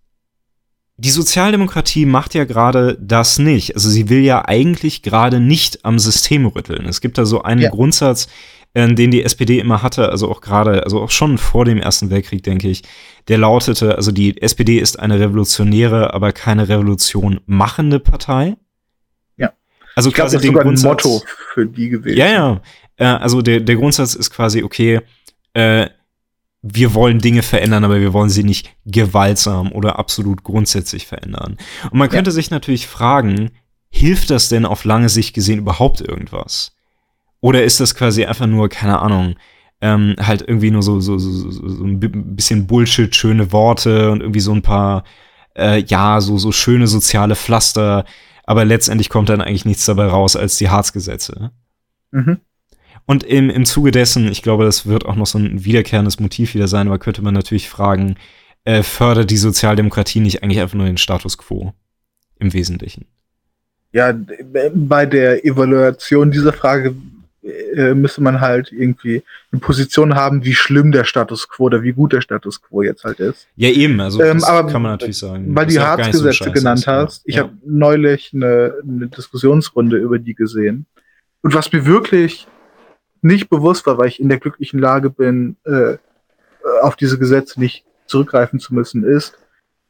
die 1.03 1.11
Sozialdemokratie 1.11 2.07
macht 2.07 2.33
ja 2.35 2.45
gerade 2.45 2.97
das 3.01 3.41
nicht. 3.41 3.75
Also 3.75 3.91
sie 3.91 4.09
will 4.09 4.21
ja 4.21 4.45
eigentlich 4.47 5.03
gerade 5.03 5.41
nicht 5.41 5.85
am 5.85 5.99
System 5.99 6.47
rütteln. 6.47 6.87
Es 6.87 7.01
gibt 7.01 7.19
da 7.19 7.25
so 7.25 7.43
einen 7.43 7.63
ja. 7.63 7.71
Grundsatz, 7.71 8.29
äh, 8.75 8.87
den 8.95 9.11
die 9.11 9.25
SPD 9.25 9.59
immer 9.59 9.83
hatte, 9.83 10.11
also 10.11 10.31
auch 10.31 10.41
gerade, 10.41 10.85
also 10.85 11.01
auch 11.01 11.11
schon 11.11 11.39
vor 11.39 11.65
dem 11.65 11.79
Ersten 11.79 12.11
Weltkrieg, 12.11 12.45
denke 12.45 12.69
ich, 12.69 12.85
der 13.27 13.39
lautete, 13.39 13.97
also 13.97 14.13
die 14.13 14.41
SPD 14.41 14.79
ist 14.79 14.97
eine 15.01 15.19
revolutionäre, 15.19 16.15
aber 16.15 16.31
keine 16.31 16.69
Revolution 16.69 17.41
machende 17.47 17.99
Partei. 17.99 18.57
Ja. 19.37 19.55
Also 19.97 20.11
ich 20.11 20.15
quasi 20.15 20.37
glaub, 20.39 20.41
das 20.41 20.43
den 20.43 20.53
sogar 20.53 20.63
Grundsatz, 20.63 21.05
ein 21.05 21.11
Motto 21.11 21.25
für 21.55 21.67
die 21.67 21.89
gewesen. 21.89 22.17
Ja, 22.17 22.27
ja. 22.27 22.61
Äh, 22.97 23.07
also 23.07 23.43
der, 23.43 23.59
der 23.59 23.75
Grundsatz 23.75 24.15
ist 24.15 24.31
quasi, 24.31 24.63
okay, 24.63 25.01
äh, 25.55 25.89
wir 26.63 26.95
wollen 26.95 27.19
Dinge 27.19 27.43
verändern, 27.43 27.85
aber 27.85 28.01
wir 28.01 28.13
wollen 28.13 28.31
sie 28.31 28.45
nicht 28.45 28.71
gewaltsam 28.87 29.73
oder 29.73 29.99
absolut 29.99 30.45
grundsätzlich 30.45 31.07
verändern. 31.07 31.59
Und 31.91 31.99
man 31.99 32.09
könnte 32.09 32.31
ja. 32.31 32.35
sich 32.35 32.51
natürlich 32.51 32.87
fragen, 32.87 33.51
hilft 33.91 34.31
das 34.31 34.49
denn 34.49 34.65
auf 34.65 34.85
lange 34.85 35.09
Sicht 35.09 35.35
gesehen 35.35 35.59
überhaupt 35.59 36.01
irgendwas? 36.01 36.75
Oder 37.41 37.65
ist 37.65 37.81
das 37.81 37.97
quasi 37.97 38.25
einfach 38.25 38.47
nur, 38.47 38.69
keine 38.69 39.01
Ahnung, 39.01 39.35
ähm, 39.81 40.15
halt 40.21 40.43
irgendwie 40.43 40.71
nur 40.71 40.83
so, 40.83 41.01
so, 41.01 41.19
so, 41.19 41.51
so 41.51 41.85
ein 41.85 41.99
bisschen 42.37 42.69
Bullshit, 42.69 43.15
schöne 43.15 43.51
Worte 43.51 44.13
und 44.13 44.21
irgendwie 44.21 44.41
so 44.41 44.53
ein 44.53 44.63
paar, 44.63 45.03
äh, 45.57 45.83
ja, 45.83 46.21
so, 46.21 46.39
so 46.39 46.53
schöne 46.53 46.87
soziale 46.87 47.35
Pflaster, 47.35 48.05
aber 48.45 48.65
letztendlich 48.65 49.09
kommt 49.09 49.29
dann 49.29 49.41
eigentlich 49.41 49.65
nichts 49.65 49.85
dabei 49.85 50.07
raus 50.07 50.37
als 50.37 50.57
die 50.57 50.71
Harzgesetze. 50.71 51.51
Mhm. 52.13 52.39
Und 53.07 53.25
im, 53.25 53.51
im 53.51 53.65
Zuge 53.65 53.91
dessen, 53.91 54.29
ich 54.29 54.43
glaube, 54.43 54.65
das 54.65 54.87
wird 54.87 55.07
auch 55.07 55.17
noch 55.17 55.27
so 55.27 55.39
ein 55.39 55.65
wiederkehrendes 55.65 56.21
Motiv 56.21 56.55
wieder 56.55 56.69
sein, 56.69 56.87
aber 56.87 56.99
könnte 56.99 57.23
man 57.23 57.35
natürlich 57.35 57.69
fragen, 57.69 58.17
äh, 58.65 58.83
fördert 58.83 59.31
die 59.31 59.37
Sozialdemokratie 59.37 60.21
nicht 60.21 60.43
eigentlich 60.43 60.61
einfach 60.61 60.77
nur 60.77 60.87
den 60.87 60.99
Status 60.99 61.37
quo 61.37 61.73
im 62.39 62.53
Wesentlichen? 62.53 63.07
Ja, 63.93 64.15
bei 64.75 65.05
der 65.05 65.45
Evaluation 65.45 66.31
dieser 66.31 66.53
Frage 66.53 66.95
äh, 67.43 67.95
müsste 67.95 68.23
man 68.23 68.41
halt 68.41 68.71
irgendwie 68.73 69.23
eine 69.51 69.61
Position 69.61 70.15
haben, 70.15 70.45
wie 70.45 70.55
schlimm 70.55 70.93
der 70.93 71.05
Status 71.05 71.49
quo 71.49 71.65
oder 71.65 71.83
wie 71.83 71.93
gut 71.93 72.13
der 72.13 72.21
Status 72.21 72.63
quo 72.63 72.83
jetzt 72.83 73.05
halt 73.05 73.19
ist. 73.19 73.49
Ja, 73.57 73.69
eben, 73.69 74.01
also 74.01 74.23
ähm, 74.23 74.43
aber 74.45 74.71
kann 74.71 74.81
man 74.81 74.93
natürlich 74.93 75.19
sagen. 75.19 75.55
Weil 75.55 75.67
du 75.67 75.73
die 75.73 75.81
Harzgesetze 75.81 76.45
so 76.45 76.53
genannt 76.53 76.87
hast, 76.87 77.23
ich 77.27 77.35
ja. 77.37 77.43
habe 77.43 77.53
neulich 77.67 78.31
eine, 78.33 78.75
eine 78.83 79.09
Diskussionsrunde 79.09 79.97
über 79.97 80.19
die 80.21 80.35
gesehen. 80.35 80.87
Und 81.43 81.53
was 81.53 81.73
mir 81.73 81.85
wirklich 81.85 82.47
nicht 83.23 83.49
bewusst 83.49 83.87
war, 83.87 83.99
weil 83.99 84.09
ich 84.09 84.21
in 84.21 84.29
der 84.29 84.39
glücklichen 84.39 84.81
Lage 84.81 85.11
bin, 85.11 85.57
äh, 85.65 85.97
auf 86.83 86.97
diese 86.97 87.19
Gesetze 87.19 87.61
nicht 87.61 87.85
zurückgreifen 88.07 88.61
zu 88.61 88.75
müssen, 88.75 89.05
ist, 89.05 89.39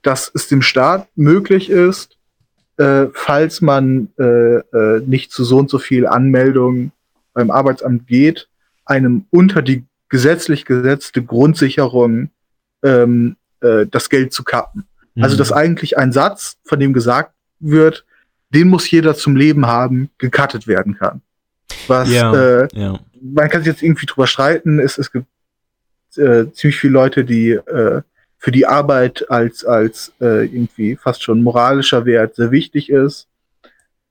dass 0.03 0.31
es 0.35 0.49
dem 0.49 0.63
Staat 0.63 1.09
möglich 1.17 1.71
ist, 1.71 2.19
äh, 2.77 3.07
falls 3.13 3.61
man 3.61 4.09
äh, 4.19 4.59
äh, 4.59 5.01
nicht 5.07 5.33
zu 5.33 5.45
so 5.45 5.59
und 5.59 5.71
so 5.71 5.79
viel 5.79 6.07
Anmeldungen 6.07 6.93
beim 7.35 7.51
Arbeitsamt 7.51 8.07
geht, 8.07 8.49
einem 8.85 9.27
unter 9.31 9.63
die 9.63 9.85
gesetzlich 10.09 10.65
gesetzte 10.65 11.23
Grundsicherung 11.23 12.31
ähm, 12.83 13.37
äh, 13.61 13.87
das 13.91 14.11
Geld 14.11 14.33
zu 14.33 14.45
kappen. 14.45 14.85
Mhm. 15.15 15.25
Also 15.25 15.37
dass 15.37 15.53
eigentlich 15.53 15.97
ein 15.97 16.13
Satz, 16.13 16.59
von 16.65 16.79
dem 16.79 16.93
gesagt 16.93 17.33
wird, 17.61 18.05
den 18.51 18.69
muss 18.69 18.91
jeder 18.91 19.15
zum 19.15 19.37
Leben 19.37 19.67
haben, 19.67 20.11
gekattet 20.19 20.67
werden 20.67 20.99
kann. 20.99 21.23
Was 21.87 22.11
ja, 22.11 22.35
äh, 22.35 22.69
ja 22.75 22.99
man 23.23 23.49
kann 23.49 23.63
sich 23.63 23.73
jetzt 23.73 23.83
irgendwie 23.83 24.07
drüber 24.07 24.27
streiten. 24.27 24.79
Es, 24.79 24.99
es 24.99 25.13
gibt 25.13 25.27
äh, 26.17 26.51
ziemlich 26.53 26.79
viele 26.79 26.93
Leute, 26.93 27.25
die 27.25 27.53
äh, 27.53 28.03
für 28.39 28.51
die 28.51 28.67
Arbeit 28.67 29.31
als, 29.31 29.65
als 29.65 30.13
äh, 30.21 30.45
irgendwie 30.45 30.97
fast 30.97 31.23
schon 31.23 31.43
moralischer 31.43 32.05
Wert 32.05 32.35
sehr 32.35 32.51
wichtig 32.51 32.91
ist. 32.91 33.29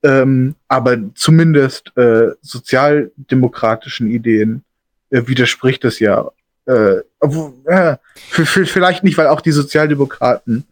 Ähm, 0.02 0.56
aber 0.68 0.96
zumindest 1.14 1.96
äh, 1.96 2.30
sozialdemokratischen 2.40 4.10
Ideen 4.10 4.64
äh, 5.10 5.26
widerspricht 5.26 5.84
es 5.84 5.98
ja. 6.00 6.30
Äh, 6.66 7.02
äh, 7.20 7.96
für, 8.16 8.46
für, 8.46 8.66
vielleicht 8.66 9.04
nicht, 9.04 9.18
weil 9.18 9.28
auch 9.28 9.40
die 9.40 9.52
Sozialdemokraten 9.52 10.64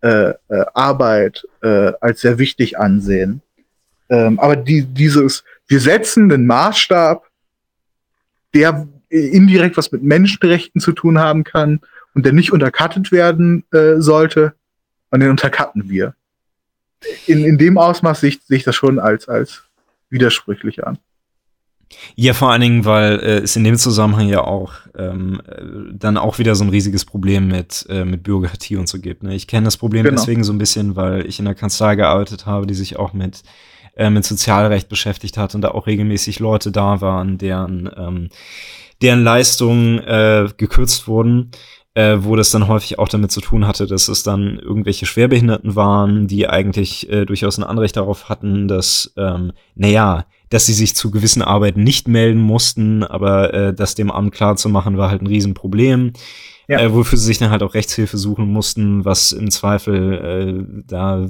äh, 0.00 0.30
äh, 0.30 0.34
Arbeit 0.74 1.46
äh, 1.62 1.92
als 2.00 2.20
sehr 2.20 2.38
wichtig 2.38 2.78
ansehen. 2.78 3.40
Ähm, 4.10 4.38
aber 4.38 4.56
die, 4.56 4.82
dieses, 4.82 5.44
wir 5.66 5.80
setzen 5.80 6.28
den 6.28 6.46
Maßstab 6.46 7.27
der 8.54 8.88
indirekt 9.08 9.76
was 9.76 9.92
mit 9.92 10.02
Menschenrechten 10.02 10.80
zu 10.80 10.92
tun 10.92 11.18
haben 11.18 11.44
kann 11.44 11.80
und 12.14 12.24
der 12.26 12.32
nicht 12.32 12.52
untercuttet 12.52 13.12
werden 13.12 13.64
äh, 13.72 14.00
sollte. 14.00 14.54
Und 15.10 15.20
den 15.20 15.30
untercutten 15.30 15.88
wir. 15.88 16.14
In, 17.26 17.44
in 17.44 17.58
dem 17.58 17.78
Ausmaß 17.78 18.20
sehe 18.20 18.30
ich, 18.30 18.40
sehe 18.42 18.58
ich 18.58 18.64
das 18.64 18.74
schon 18.74 18.98
als, 18.98 19.28
als 19.28 19.62
widersprüchlich 20.10 20.86
an. 20.86 20.98
Ja, 22.16 22.34
vor 22.34 22.50
allen 22.50 22.60
Dingen, 22.60 22.84
weil 22.84 23.18
äh, 23.20 23.38
es 23.38 23.56
in 23.56 23.64
dem 23.64 23.76
Zusammenhang 23.76 24.28
ja 24.28 24.42
auch 24.42 24.74
ähm, 24.96 25.40
äh, 25.46 25.62
dann 25.92 26.18
auch 26.18 26.38
wieder 26.38 26.54
so 26.54 26.64
ein 26.64 26.70
riesiges 26.70 27.06
Problem 27.06 27.48
mit, 27.48 27.86
äh, 27.88 28.04
mit 28.04 28.22
Bürokratie 28.22 28.76
und 28.76 28.88
so 28.88 28.98
gibt. 28.98 29.22
Ne? 29.22 29.34
Ich 29.34 29.46
kenne 29.46 29.64
das 29.64 29.78
Problem 29.78 30.04
genau. 30.04 30.16
deswegen 30.16 30.44
so 30.44 30.52
ein 30.52 30.58
bisschen, 30.58 30.96
weil 30.96 31.26
ich 31.26 31.38
in 31.38 31.46
der 31.46 31.54
Kanzlei 31.54 31.96
gearbeitet 31.96 32.44
habe, 32.44 32.66
die 32.66 32.74
sich 32.74 32.98
auch 32.98 33.14
mit 33.14 33.42
äh, 33.98 34.08
mit 34.08 34.24
Sozialrecht 34.24 34.88
beschäftigt 34.88 35.36
hat 35.36 35.54
und 35.54 35.60
da 35.60 35.72
auch 35.72 35.86
regelmäßig 35.86 36.38
Leute 36.38 36.72
da 36.72 37.02
waren, 37.02 37.36
deren, 37.36 37.90
ähm, 37.96 38.28
deren 39.02 39.22
Leistungen 39.22 39.98
äh, 39.98 40.48
gekürzt 40.56 41.06
wurden 41.06 41.50
äh, 41.98 42.22
wo 42.22 42.36
das 42.36 42.52
dann 42.52 42.68
häufig 42.68 43.00
auch 43.00 43.08
damit 43.08 43.32
zu 43.32 43.40
tun 43.40 43.66
hatte, 43.66 43.88
dass 43.88 44.06
es 44.06 44.22
dann 44.22 44.60
irgendwelche 44.60 45.04
Schwerbehinderten 45.04 45.74
waren, 45.74 46.28
die 46.28 46.48
eigentlich 46.48 47.10
äh, 47.10 47.24
durchaus 47.24 47.58
ein 47.58 47.64
Anrecht 47.64 47.96
darauf 47.96 48.28
hatten, 48.28 48.68
dass, 48.68 49.12
ähm, 49.16 49.50
naja, 49.74 50.24
dass 50.48 50.66
sie 50.66 50.74
sich 50.74 50.94
zu 50.94 51.10
gewissen 51.10 51.42
Arbeiten 51.42 51.82
nicht 51.82 52.06
melden 52.06 52.40
mussten, 52.40 53.02
aber 53.02 53.52
äh, 53.52 53.74
das 53.74 53.96
dem 53.96 54.12
Amt 54.12 54.32
klar 54.32 54.54
zu 54.54 54.68
machen, 54.68 54.96
war 54.96 55.10
halt 55.10 55.22
ein 55.22 55.26
Riesenproblem. 55.26 56.12
Ja. 56.68 56.78
Äh, 56.78 56.94
wofür 56.94 57.18
sie 57.18 57.24
sich 57.24 57.38
dann 57.38 57.50
halt 57.50 57.64
auch 57.64 57.74
Rechtshilfe 57.74 58.16
suchen 58.16 58.46
mussten, 58.46 59.04
was 59.04 59.32
im 59.32 59.50
Zweifel 59.50 60.12
äh, 60.12 60.82
da 60.86 61.26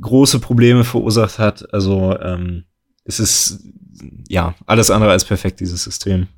große 0.00 0.38
Probleme 0.40 0.84
verursacht 0.84 1.38
hat. 1.38 1.72
Also 1.72 2.18
ähm, 2.20 2.64
es 3.04 3.20
ist 3.20 3.60
ja 4.28 4.54
alles 4.66 4.90
andere 4.90 5.10
als 5.10 5.24
perfekt, 5.24 5.60
dieses 5.60 5.84
System. 5.84 6.28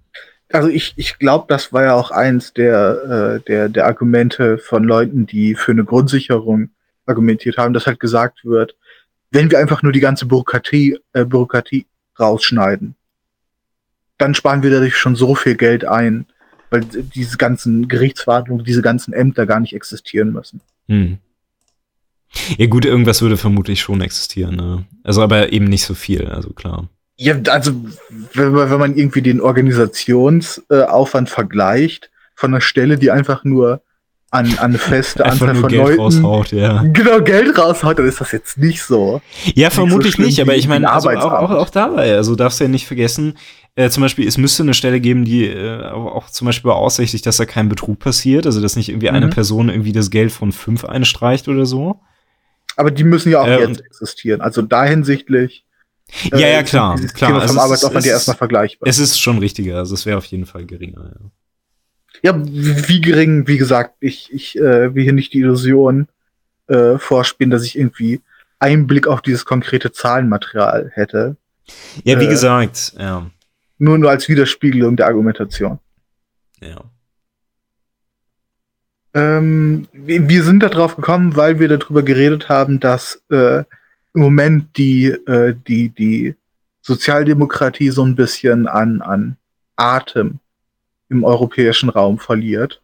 Also 0.53 0.69
ich, 0.69 0.95
ich 0.97 1.19
glaube, 1.19 1.47
das 1.49 1.73
war 1.73 1.85
ja 1.85 1.95
auch 1.95 2.11
eins 2.11 2.53
der, 2.53 3.39
äh, 3.39 3.41
der, 3.47 3.69
der 3.69 3.87
Argumente 3.87 4.59
von 4.59 4.85
Leuten, 4.85 5.27
die 5.27 5.55
für 5.55 5.73
eine 5.73 5.85
Grundsicherung 5.85 6.71
argumentiert 7.07 7.57
haben, 7.57 7.73
dass 7.73 7.87
halt 7.87 8.01
gesagt 8.01 8.45
wird, 8.45 8.77
wenn 9.31 9.51
wir 9.51 9.59
einfach 9.59 9.83
nur 9.83 9.93
die 9.93 10.01
ganze 10.01 10.27
Bürokratie, 10.27 10.99
äh, 11.13 11.25
Bürokratie 11.25 11.87
rausschneiden, 12.19 12.97
dann 14.19 14.35
sparen 14.35 14.63
wir 14.63 14.71
dadurch 14.71 14.97
schon 14.97 15.17
so 15.17 15.35
viel 15.35 15.55
Geld 15.55 15.85
ein, 15.85 16.27
weil 16.71 16.83
diese 16.83 17.37
ganzen 17.37 17.89
Gerichtsverhandlungen, 17.89 18.65
diese 18.65 18.83
ganzen 18.83 19.13
Ämter 19.13 19.47
gar 19.47 19.61
nicht 19.61 19.75
existieren 19.75 20.33
müssen. 20.33 20.61
Hm. 20.89 21.19
Ja 22.59 22.67
gut, 22.67 22.85
irgendwas 22.85 23.23
würde 23.23 23.37
vermutlich 23.37 23.81
schon 23.81 24.01
existieren. 24.01 24.57
Ne? 24.57 24.85
Also 25.03 25.23
aber 25.23 25.53
eben 25.53 25.67
nicht 25.67 25.85
so 25.85 25.95
viel, 25.95 26.27
also 26.27 26.51
klar. 26.51 26.89
Ja, 27.17 27.35
also 27.51 27.73
wenn 28.33 28.53
man, 28.53 28.71
wenn 28.71 28.79
man 28.79 28.97
irgendwie 28.97 29.21
den 29.21 29.41
Organisationsaufwand 29.41 31.29
äh, 31.29 31.31
vergleicht 31.31 32.11
von 32.35 32.55
einer 32.55 32.63
Stelle, 32.63 32.97
die 32.97 33.11
einfach 33.11 33.45
nur 33.45 33.83
an, 34.31 34.47
an 34.59 34.71
eine 34.71 34.79
feste 34.79 35.27
Anzahl 35.27 35.55
von 35.57 35.69
Geld 35.69 35.83
Leuten 35.83 36.01
raushaut, 36.01 36.53
ja. 36.53 36.83
genau 36.93 37.21
Geld 37.21 37.59
raushaut, 37.59 37.99
dann 37.99 38.07
ist 38.07 38.21
das 38.21 38.33
jetzt 38.33 38.57
nicht 38.59 38.83
so. 38.83 39.21
Ja, 39.55 39.71
vermutlich 39.71 40.17
so 40.17 40.23
nicht, 40.23 40.41
aber 40.41 40.55
ich 40.55 40.69
meine, 40.69 40.91
also 40.91 41.11
auch, 41.11 41.33
auch, 41.33 41.51
auch 41.51 41.69
dabei, 41.69 42.15
also 42.15 42.37
darfst 42.37 42.61
du 42.61 42.65
ja 42.65 42.71
nicht 42.71 42.87
vergessen, 42.87 43.37
äh, 43.75 43.91
zum 43.91 44.03
Beispiel, 44.03 44.27
es 44.27 44.39
müsste 44.39 44.63
eine 44.63 44.75
Stelle 44.75 45.01
geben, 45.01 45.25
die 45.25 45.47
äh, 45.47 45.85
auch 45.91 46.31
zum 46.31 46.47
Beispiel 46.47 46.71
beaussichtigt, 46.71 47.27
dass 47.27 47.37
da 47.37 47.45
kein 47.45 47.69
Betrug 47.69 47.99
passiert, 47.99 48.47
also 48.47 48.61
dass 48.61 48.77
nicht 48.77 48.89
irgendwie 48.89 49.09
mhm. 49.09 49.17
eine 49.17 49.29
Person 49.29 49.69
irgendwie 49.69 49.93
das 49.93 50.11
Geld 50.11 50.33
von 50.33 50.53
fünf 50.53 50.85
einstreicht 50.85 51.49
oder 51.49 51.67
so. 51.67 52.01
Aber 52.81 52.91
die 52.91 53.05
müssen 53.05 53.31
ja 53.31 53.43
auch 53.43 53.47
äh, 53.47 53.61
jetzt 53.61 53.85
existieren, 53.85 54.41
also 54.41 54.63
da 54.63 54.85
hinsichtlich 54.85 55.67
ja, 56.33 56.39
ja, 56.39 56.61
äh, 56.61 56.65
klar. 56.65 56.97
klar. 56.97 57.31
Thema 57.31 57.41
vom 57.41 57.51
also 57.51 57.61
Arbeitsaufwand 57.61 58.07
ja 58.07 58.13
erstmal 58.13 58.39
vergleichbar. 58.39 58.89
Es 58.89 58.99
ist 58.99 59.21
schon 59.21 59.37
richtiger, 59.37 59.77
also 59.77 59.93
es 59.93 60.07
wäre 60.07 60.17
auf 60.17 60.25
jeden 60.25 60.47
Fall 60.47 60.65
geringer, 60.65 61.13
ja. 61.15 61.31
Ja, 62.23 62.43
wie 62.43 63.03
gering, 63.03 63.47
wie 63.47 63.59
gesagt, 63.59 63.97
ich, 64.01 64.33
ich 64.33 64.59
äh, 64.59 64.95
will 64.95 65.05
hier 65.05 65.13
nicht 65.13 65.35
die 65.35 65.41
Illusion 65.41 66.09
äh, 66.69 66.97
vorspielen, 66.97 67.51
dass 67.51 67.65
ich 67.65 67.79
irgendwie 67.79 68.23
Einblick 68.59 69.07
auf 69.07 69.21
dieses 69.21 69.45
konkrete 69.45 69.93
Zahlenmaterial 69.93 70.91
hätte. 70.95 71.37
Ja, 72.05 72.19
wie 72.19 72.25
äh, 72.25 72.29
gesagt, 72.29 72.95
ja. 72.99 73.31
Nur 73.77 73.99
nur 73.99 74.11
als 74.11 74.27
Widerspiegelung 74.27 74.97
der 74.97 75.07
Argumentation. 75.07 75.79
Ja. 76.63 76.90
Ähm, 79.13 79.89
wir 79.93 80.45
sind 80.45 80.63
da 80.63 80.69
drauf 80.69 80.97
gekommen, 80.97 81.37
weil 81.37 81.59
wir 81.59 81.69
darüber 81.69 82.03
geredet 82.03 82.49
haben, 82.49 82.79
dass 82.79 83.23
äh, 83.31 83.65
im 84.15 84.21
Moment 84.21 84.77
die, 84.77 85.07
äh, 85.07 85.55
die, 85.67 85.89
die 85.91 86.35
Sozialdemokratie 86.83 87.91
so 87.91 88.05
ein 88.05 88.15
bisschen 88.15 88.67
an, 88.67 89.01
an 89.03 89.37
Atem 89.77 90.39
im 91.09 91.25
europäischen 91.25 91.89
Raum 91.89 92.19
verliert. 92.19 92.81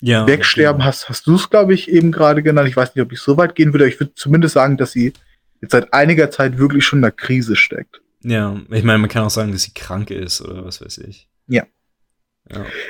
Ja. 0.00 0.26
Wegsterben 0.26 0.82
okay. 0.82 0.88
hast, 0.88 1.08
hast 1.08 1.26
du 1.26 1.36
es, 1.36 1.48
glaube 1.48 1.74
ich, 1.74 1.90
eben 1.90 2.12
gerade 2.12 2.42
genannt. 2.42 2.68
Ich 2.68 2.76
weiß 2.76 2.94
nicht, 2.94 3.04
ob 3.04 3.12
ich 3.12 3.20
so 3.20 3.36
weit 3.36 3.54
gehen 3.54 3.72
würde. 3.72 3.88
Ich 3.88 4.00
würde 4.00 4.14
zumindest 4.14 4.54
sagen, 4.54 4.76
dass 4.76 4.92
sie 4.92 5.12
jetzt 5.60 5.72
seit 5.72 5.94
einiger 5.94 6.30
Zeit 6.30 6.58
wirklich 6.58 6.84
schon 6.84 6.98
in 6.98 7.02
der 7.02 7.12
Krise 7.12 7.56
steckt. 7.56 8.02
Ja, 8.22 8.60
ich 8.70 8.84
meine, 8.84 8.98
man 8.98 9.08
kann 9.08 9.24
auch 9.24 9.30
sagen, 9.30 9.52
dass 9.52 9.62
sie 9.62 9.74
krank 9.74 10.10
ist 10.10 10.40
oder 10.40 10.64
was 10.64 10.84
weiß 10.84 10.98
ich. 10.98 11.28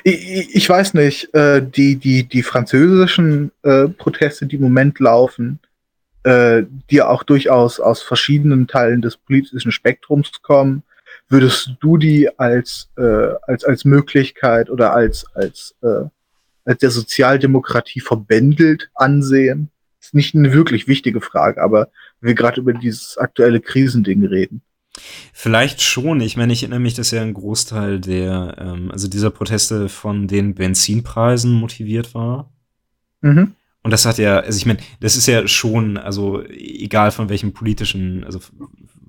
Ich, 0.05 0.55
ich, 0.55 0.69
weiß 0.69 0.95
nicht, 0.95 1.33
äh, 1.35 1.63
die, 1.65 1.97
die, 1.97 2.25
die 2.25 2.43
französischen 2.43 3.53
äh, 3.63 3.89
Proteste, 3.89 4.47
die 4.47 4.57
im 4.57 4.63
Moment 4.63 4.99
laufen, 4.99 5.61
äh, 6.25 6.63
die 6.91 7.03
auch 7.03 7.23
durchaus 7.23 7.81
aus 7.81 8.03
verschiedenen 8.03 8.67
Teilen 8.67 9.03
des 9.03 9.17
politischen 9.17 9.73
Spektrums 9.73 10.43
kommen, 10.43 10.83
würdest 11.29 11.73
du 11.81 11.97
die 11.97 12.29
als, 12.39 12.91
äh, 12.97 13.35
als, 13.43 13.65
als 13.65 13.85
Möglichkeit 13.85 14.71
oder 14.71 14.93
als, 14.93 15.27
als, 15.35 15.75
äh, 15.83 16.05
als 16.65 16.79
der 16.79 16.91
Sozialdemokratie 16.91 18.01
verbändelt 18.01 18.91
ansehen? 18.95 19.71
Ist 20.01 20.15
nicht 20.15 20.35
eine 20.35 20.53
wirklich 20.53 20.89
wichtige 20.89 21.21
Frage, 21.21 21.63
aber 21.63 21.89
wir 22.21 22.35
gerade 22.35 22.61
über 22.61 22.73
dieses 22.73 23.19
aktuelle 23.19 23.61
Krisending 23.61 24.25
reden. 24.25 24.63
Vielleicht 25.33 25.81
schon. 25.81 26.21
Ich 26.21 26.37
meine, 26.37 26.53
ich 26.53 26.63
erinnere 26.63 26.81
mich, 26.81 26.95
dass 26.95 27.11
ja 27.11 27.23
ein 27.23 27.35
Großteil 27.35 28.01
der, 28.01 28.57
ähm, 28.59 28.91
also 28.91 29.09
dieser 29.09 29.31
Proteste 29.31 29.89
von 29.89 30.29
den 30.29 30.55
Benzinpreisen 30.55 31.53
motiviert 31.53 32.15
war. 32.15 32.53
Mhm. 33.23 33.55
Und 33.83 33.91
das 33.91 34.07
hat 34.07 34.19
ja, 34.19 34.39
also 34.39 34.57
ich 34.57 34.67
meine, 34.67 34.79
das 35.01 35.17
ist 35.17 35.27
ja 35.27 35.49
schon, 35.49 35.97
also 35.97 36.43
egal 36.47 37.11
von 37.11 37.29
welchem 37.29 37.53
politischen, 37.53 38.23
also 38.25 38.39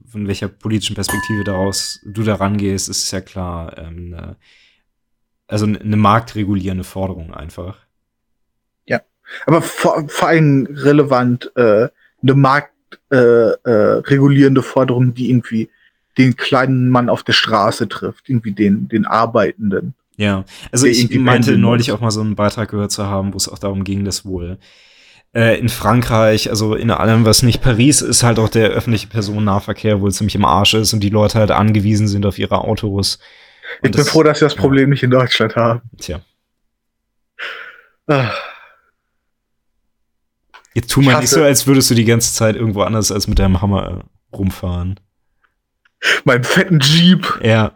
von 0.07 0.27
welcher 0.27 0.47
politischen 0.47 0.95
Perspektive 0.95 1.43
daraus 1.43 1.99
du 2.05 2.23
da 2.23 2.35
rangehst, 2.35 2.89
ist 2.89 3.03
es 3.03 3.11
ja 3.11 3.21
klar, 3.21 3.77
ähm, 3.77 4.09
ne, 4.09 4.37
also 5.47 5.65
eine 5.65 5.97
marktregulierende 5.97 6.83
Forderung 6.83 7.33
einfach. 7.33 7.77
Ja, 8.85 9.01
aber 9.45 9.61
vor, 9.61 10.07
vor 10.07 10.27
allem 10.29 10.67
relevant 10.71 11.51
äh, 11.55 11.89
eine 12.21 12.33
marktregulierende 12.33 12.72
äh, 13.11 13.51
äh, 13.51 14.61
Forderung, 14.61 15.13
die 15.13 15.29
irgendwie 15.29 15.69
den 16.17 16.35
kleinen 16.35 16.89
Mann 16.89 17.09
auf 17.09 17.23
der 17.23 17.33
Straße 17.33 17.87
trifft, 17.87 18.29
irgendwie 18.29 18.51
den, 18.51 18.87
den 18.87 19.05
Arbeitenden. 19.05 19.95
Ja, 20.15 20.45
also 20.71 20.85
ich 20.85 21.09
meinte 21.17 21.57
neulich 21.57 21.91
auch 21.91 21.99
mal 21.99 22.11
so 22.11 22.21
einen 22.21 22.35
Beitrag 22.35 22.69
gehört 22.69 22.91
zu 22.91 23.07
haben, 23.07 23.33
wo 23.33 23.37
es 23.37 23.49
auch 23.49 23.57
darum 23.57 23.83
ging, 23.83 24.05
dass 24.05 24.25
wohl 24.25 24.59
äh, 25.33 25.59
in 25.59 25.69
Frankreich, 25.69 26.49
also 26.49 26.75
in 26.75 26.91
allem, 26.91 27.25
was 27.25 27.41
nicht 27.41 27.61
Paris 27.61 28.01
ist, 28.01 28.23
halt 28.23 28.37
auch 28.37 28.49
der 28.49 28.69
öffentliche 28.69 29.07
Personennahverkehr 29.07 30.01
wohl 30.01 30.11
ziemlich 30.11 30.35
im 30.35 30.45
Arsch 30.45 30.75
ist 30.75 30.93
und 30.93 30.99
die 30.99 31.09
Leute 31.09 31.39
halt 31.39 31.51
angewiesen 31.51 32.07
sind 32.07 32.25
auf 32.25 32.37
ihre 32.37 32.59
Autos. 32.59 33.17
Und 33.81 33.89
ich 33.89 33.91
bin 33.91 33.91
das, 33.93 34.09
froh, 34.09 34.23
dass 34.23 34.41
wir 34.41 34.47
das 34.47 34.55
Problem 34.55 34.83
ja. 34.83 34.89
nicht 34.89 35.03
in 35.03 35.09
Deutschland 35.09 35.55
haben. 35.55 35.81
Tja. 35.97 36.21
Ah. 38.07 38.31
Jetzt 40.73 40.91
tu 40.91 41.01
mal 41.01 41.19
nicht 41.19 41.29
so, 41.29 41.43
als 41.43 41.67
würdest 41.67 41.89
du 41.91 41.95
die 41.95 42.05
ganze 42.05 42.33
Zeit 42.33 42.55
irgendwo 42.55 42.81
anders 42.81 43.11
als 43.11 43.27
mit 43.27 43.39
deinem 43.39 43.61
Hammer 43.61 44.05
rumfahren. 44.33 44.99
Mein 46.23 46.43
fetten 46.43 46.79
Jeep. 46.79 47.39
Ja. 47.43 47.71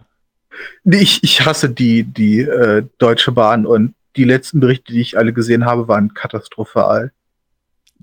Nee, 0.84 0.98
ich, 0.98 1.24
ich 1.24 1.46
hasse 1.46 1.70
die, 1.70 2.04
die 2.04 2.40
äh, 2.42 2.84
Deutsche 2.98 3.32
Bahn 3.32 3.66
und 3.66 3.94
die 4.16 4.24
letzten 4.24 4.60
Berichte, 4.60 4.92
die 4.94 5.02
ich 5.02 5.18
alle 5.18 5.32
gesehen 5.32 5.66
habe, 5.66 5.88
waren 5.88 6.14
katastrophal. 6.14 7.12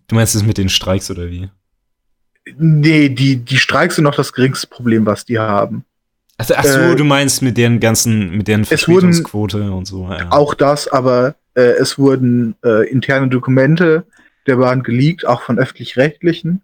Du 0.07 0.15
meinst 0.15 0.35
es 0.35 0.45
mit 0.45 0.59
den 0.59 0.69
Streiks 0.69 1.11
oder 1.11 1.29
wie? 1.29 1.51
Nee, 2.57 3.09
die, 3.09 3.37
die 3.37 3.57
Streiks 3.57 3.97
sind 3.97 4.05
noch 4.05 4.15
das 4.15 4.33
geringste 4.33 4.67
Problem, 4.67 5.07
was 5.07 5.25
die 5.25 5.39
haben. 5.39 5.85
Ach, 6.37 6.47
ach 6.55 6.65
so, 6.65 6.79
äh, 6.79 6.97
du 6.97 7.05
meinst 7.05 7.43
mit 7.43 7.57
deren 7.57 7.81
ganzen, 7.81 8.31
mit 8.37 8.49
deren 8.49 8.65
Verspätungsquote 8.65 9.73
und 9.73 9.87
so. 9.87 10.09
Ja. 10.11 10.31
Auch 10.31 10.55
das, 10.55 10.89
aber 10.89 11.37
äh, 11.55 11.63
es 11.63 11.99
wurden 11.99 12.55
äh, 12.65 12.89
interne 12.91 13.29
Dokumente 13.29 14.05
der 14.47 14.57
Bahn 14.57 14.83
geleakt, 14.83 15.27
auch 15.27 15.43
von 15.43 15.59
öffentlich-rechtlichen, 15.59 16.63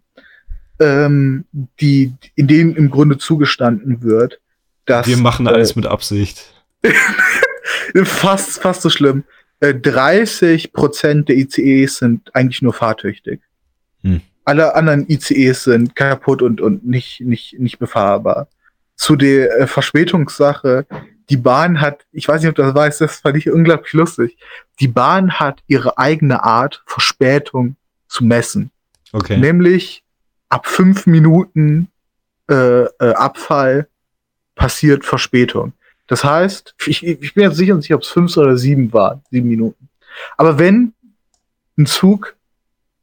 ähm, 0.79 1.45
die, 1.81 2.15
in 2.35 2.47
denen 2.47 2.77
im 2.77 2.91
Grunde 2.91 3.19
zugestanden 3.19 4.03
wird, 4.03 4.41
dass. 4.87 5.07
Wir 5.07 5.17
machen 5.17 5.47
alles 5.47 5.73
äh, 5.73 5.79
mit 5.79 5.87
Absicht. 5.87 6.53
fast, 8.05 8.61
fast 8.61 8.83
so 8.83 8.91
schlimm. 8.91 9.25
30 9.61 10.65
äh, 10.65 10.69
Prozent 10.69 11.29
der 11.29 11.37
ICEs 11.37 11.99
sind 11.99 12.35
eigentlich 12.35 12.63
nur 12.63 12.73
fahrtüchtig. 12.73 13.41
Hm. 14.03 14.23
Alle 14.45 14.75
anderen 14.75 15.09
ICEs 15.09 15.65
sind 15.65 15.95
kaputt 15.95 16.43
und, 16.43 16.61
und 16.61 16.87
nicht, 16.87 17.21
nicht, 17.21 17.59
nicht 17.59 17.79
befahrbar. 17.79 18.49
Zu 18.97 19.17
der 19.17 19.61
äh, 19.61 19.67
Verspätungssache, 19.67 20.87
die 21.31 21.37
Bahn 21.37 21.81
hat, 21.81 22.05
ich 22.13 22.27
weiß 22.27 22.43
nicht, 22.43 22.51
ob 22.51 22.57
du 22.57 22.63
das 22.63 22.75
weißt, 22.75 23.01
das 23.01 23.21
fand 23.21 23.37
ich 23.37 23.49
unglaublich 23.49 23.93
lustig. 23.93 24.37
Die 24.81 24.89
Bahn 24.89 25.39
hat 25.39 25.63
ihre 25.69 25.97
eigene 25.97 26.43
Art, 26.43 26.83
Verspätung 26.87 27.77
zu 28.09 28.25
messen. 28.25 28.71
Okay. 29.13 29.37
Nämlich 29.37 30.03
ab 30.49 30.67
fünf 30.67 31.07
Minuten 31.07 31.89
äh, 32.51 32.83
äh, 32.83 32.89
Abfall 32.99 33.89
passiert 34.57 35.05
Verspätung. 35.05 35.73
Das 36.09 36.25
heißt, 36.25 36.75
ich, 36.87 37.07
ich 37.07 37.35
bin 37.35 37.45
jetzt 37.45 37.57
sicher 37.57 37.77
nicht, 37.77 37.95
ob 37.95 38.03
es 38.03 38.09
fünf 38.09 38.37
oder 38.37 38.57
sieben 38.57 38.93
waren, 38.93 39.23
sieben 39.31 39.49
Minuten. 39.49 39.89
Aber 40.37 40.59
wenn 40.59 40.93
ein 41.79 41.87
Zug 41.87 42.35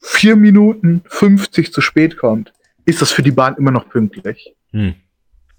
vier 0.01 0.35
Minuten 0.35 1.01
50 1.07 1.71
zu 1.71 1.79
spät 1.79 2.17
kommt, 2.17 2.51
ist 2.83 3.01
das 3.01 3.11
für 3.13 3.23
die 3.23 3.31
Bahn 3.31 3.55
immer 3.55 3.71
noch 3.71 3.87
pünktlich. 3.87 4.53
Hm. 4.71 4.95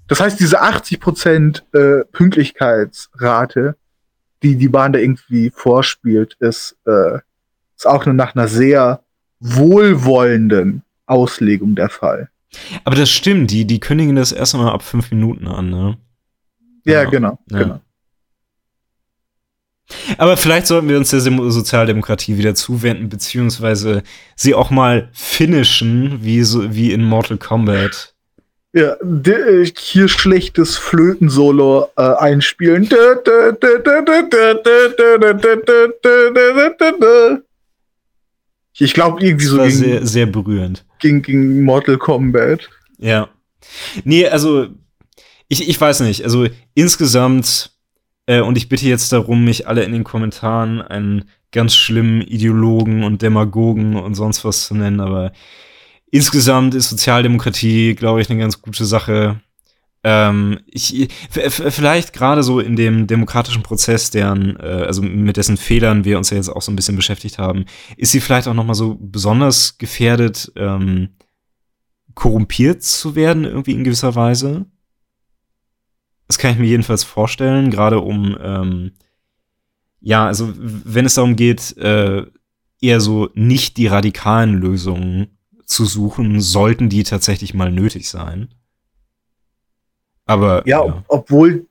Das 0.08 0.20
heißt, 0.20 0.40
diese 0.40 0.60
80 0.60 1.00
Prozent 1.00 1.64
äh, 1.72 2.04
Pünktlichkeitsrate, 2.12 3.76
die 4.42 4.56
die 4.56 4.68
Bahn 4.68 4.92
da 4.92 4.98
irgendwie 4.98 5.50
vorspielt, 5.50 6.36
ist, 6.40 6.76
äh, 6.86 7.18
ist 7.76 7.86
auch 7.86 8.06
nur 8.06 8.14
nach 8.14 8.34
einer 8.34 8.48
sehr 8.48 9.02
wohlwollenden 9.40 10.82
Auslegung 11.06 11.74
der 11.74 11.90
Fall. 11.90 12.30
Aber 12.84 12.96
das 12.96 13.10
stimmt, 13.10 13.50
die, 13.50 13.66
die 13.66 13.80
kündigen 13.80 14.16
das 14.16 14.32
erst 14.32 14.54
einmal 14.54 14.72
ab 14.72 14.82
fünf 14.82 15.10
Minuten 15.10 15.46
an, 15.46 15.70
ne? 15.70 15.98
Ja, 16.84 17.02
ja. 17.02 17.10
genau, 17.10 17.38
ja. 17.50 17.58
genau. 17.58 17.80
Aber 20.18 20.36
vielleicht 20.36 20.66
sollten 20.66 20.88
wir 20.88 20.98
uns 20.98 21.10
der 21.10 21.20
Sozialdemokratie 21.20 22.36
wieder 22.36 22.54
zuwenden, 22.54 23.08
beziehungsweise 23.08 24.02
sie 24.36 24.54
auch 24.54 24.70
mal 24.70 25.08
finishen, 25.12 26.22
wie, 26.22 26.42
so, 26.42 26.74
wie 26.74 26.92
in 26.92 27.02
Mortal 27.04 27.38
Kombat. 27.38 28.14
Ja, 28.74 28.96
hier 29.78 30.08
schlechtes 30.08 30.76
Flötensolo 30.76 31.88
äh, 31.96 32.02
einspielen. 32.02 32.88
Ich 38.80 38.94
glaube 38.94 39.22
irgendwie 39.22 39.44
so. 39.46 39.58
War 39.58 39.70
sehr, 39.70 40.06
sehr 40.06 40.26
berührend. 40.26 40.84
Gegen, 40.98 41.22
gegen 41.22 41.62
Mortal 41.62 41.96
Kombat. 41.96 42.68
Ja. 42.98 43.28
Nee, 44.04 44.26
also 44.26 44.68
ich, 45.48 45.68
ich 45.68 45.80
weiß 45.80 46.00
nicht, 46.00 46.24
also 46.24 46.46
insgesamt, 46.74 47.72
äh, 48.26 48.40
und 48.40 48.58
ich 48.58 48.68
bitte 48.68 48.86
jetzt 48.86 49.12
darum, 49.12 49.44
mich 49.44 49.66
alle 49.66 49.82
in 49.82 49.92
den 49.92 50.04
Kommentaren 50.04 50.82
einen 50.82 51.24
ganz 51.52 51.74
schlimmen 51.74 52.20
Ideologen 52.20 53.02
und 53.02 53.22
Demagogen 53.22 53.96
und 53.96 54.14
sonst 54.14 54.44
was 54.44 54.66
zu 54.66 54.74
nennen, 54.74 55.00
aber 55.00 55.32
insgesamt 56.10 56.74
ist 56.74 56.90
Sozialdemokratie, 56.90 57.94
glaube 57.94 58.20
ich, 58.20 58.30
eine 58.30 58.38
ganz 58.38 58.62
gute 58.62 58.84
Sache. 58.84 59.40
Ähm, 60.04 60.60
ich, 60.66 61.08
vielleicht 61.30 62.12
gerade 62.12 62.42
so 62.42 62.60
in 62.60 62.76
dem 62.76 63.06
demokratischen 63.06 63.62
Prozess, 63.62 64.10
deren, 64.10 64.58
äh, 64.60 64.84
also 64.86 65.02
mit 65.02 65.36
dessen 65.36 65.56
Fehlern 65.56 66.04
wir 66.04 66.18
uns 66.18 66.30
ja 66.30 66.36
jetzt 66.36 66.48
auch 66.48 66.62
so 66.62 66.70
ein 66.70 66.76
bisschen 66.76 66.96
beschäftigt 66.96 67.38
haben, 67.38 67.64
ist 67.96 68.12
sie 68.12 68.20
vielleicht 68.20 68.46
auch 68.46 68.54
noch 68.54 68.64
mal 68.64 68.74
so 68.74 68.96
besonders 69.00 69.76
gefährdet, 69.78 70.52
ähm, 70.56 71.10
korrumpiert 72.14 72.82
zu 72.82 73.16
werden 73.16 73.44
irgendwie 73.44 73.72
in 73.72 73.84
gewisser 73.84 74.14
Weise. 74.14 74.66
Das 76.26 76.38
kann 76.38 76.52
ich 76.52 76.58
mir 76.58 76.66
jedenfalls 76.66 77.04
vorstellen, 77.04 77.70
gerade 77.70 78.00
um 78.00 78.36
ähm, 78.40 78.92
ja, 80.00 80.26
also 80.26 80.52
wenn 80.56 81.06
es 81.06 81.14
darum 81.14 81.36
geht, 81.36 81.76
äh, 81.76 82.24
eher 82.80 83.00
so 83.00 83.30
nicht 83.34 83.76
die 83.76 83.88
radikalen 83.88 84.54
Lösungen 84.54 85.37
zu 85.68 85.84
suchen, 85.84 86.40
sollten 86.40 86.88
die 86.88 87.04
tatsächlich 87.04 87.54
mal 87.54 87.70
nötig 87.70 88.08
sein. 88.08 88.48
Aber 90.24 90.62
ja, 90.66 90.84
ja. 90.84 91.04
obwohl 91.08 91.66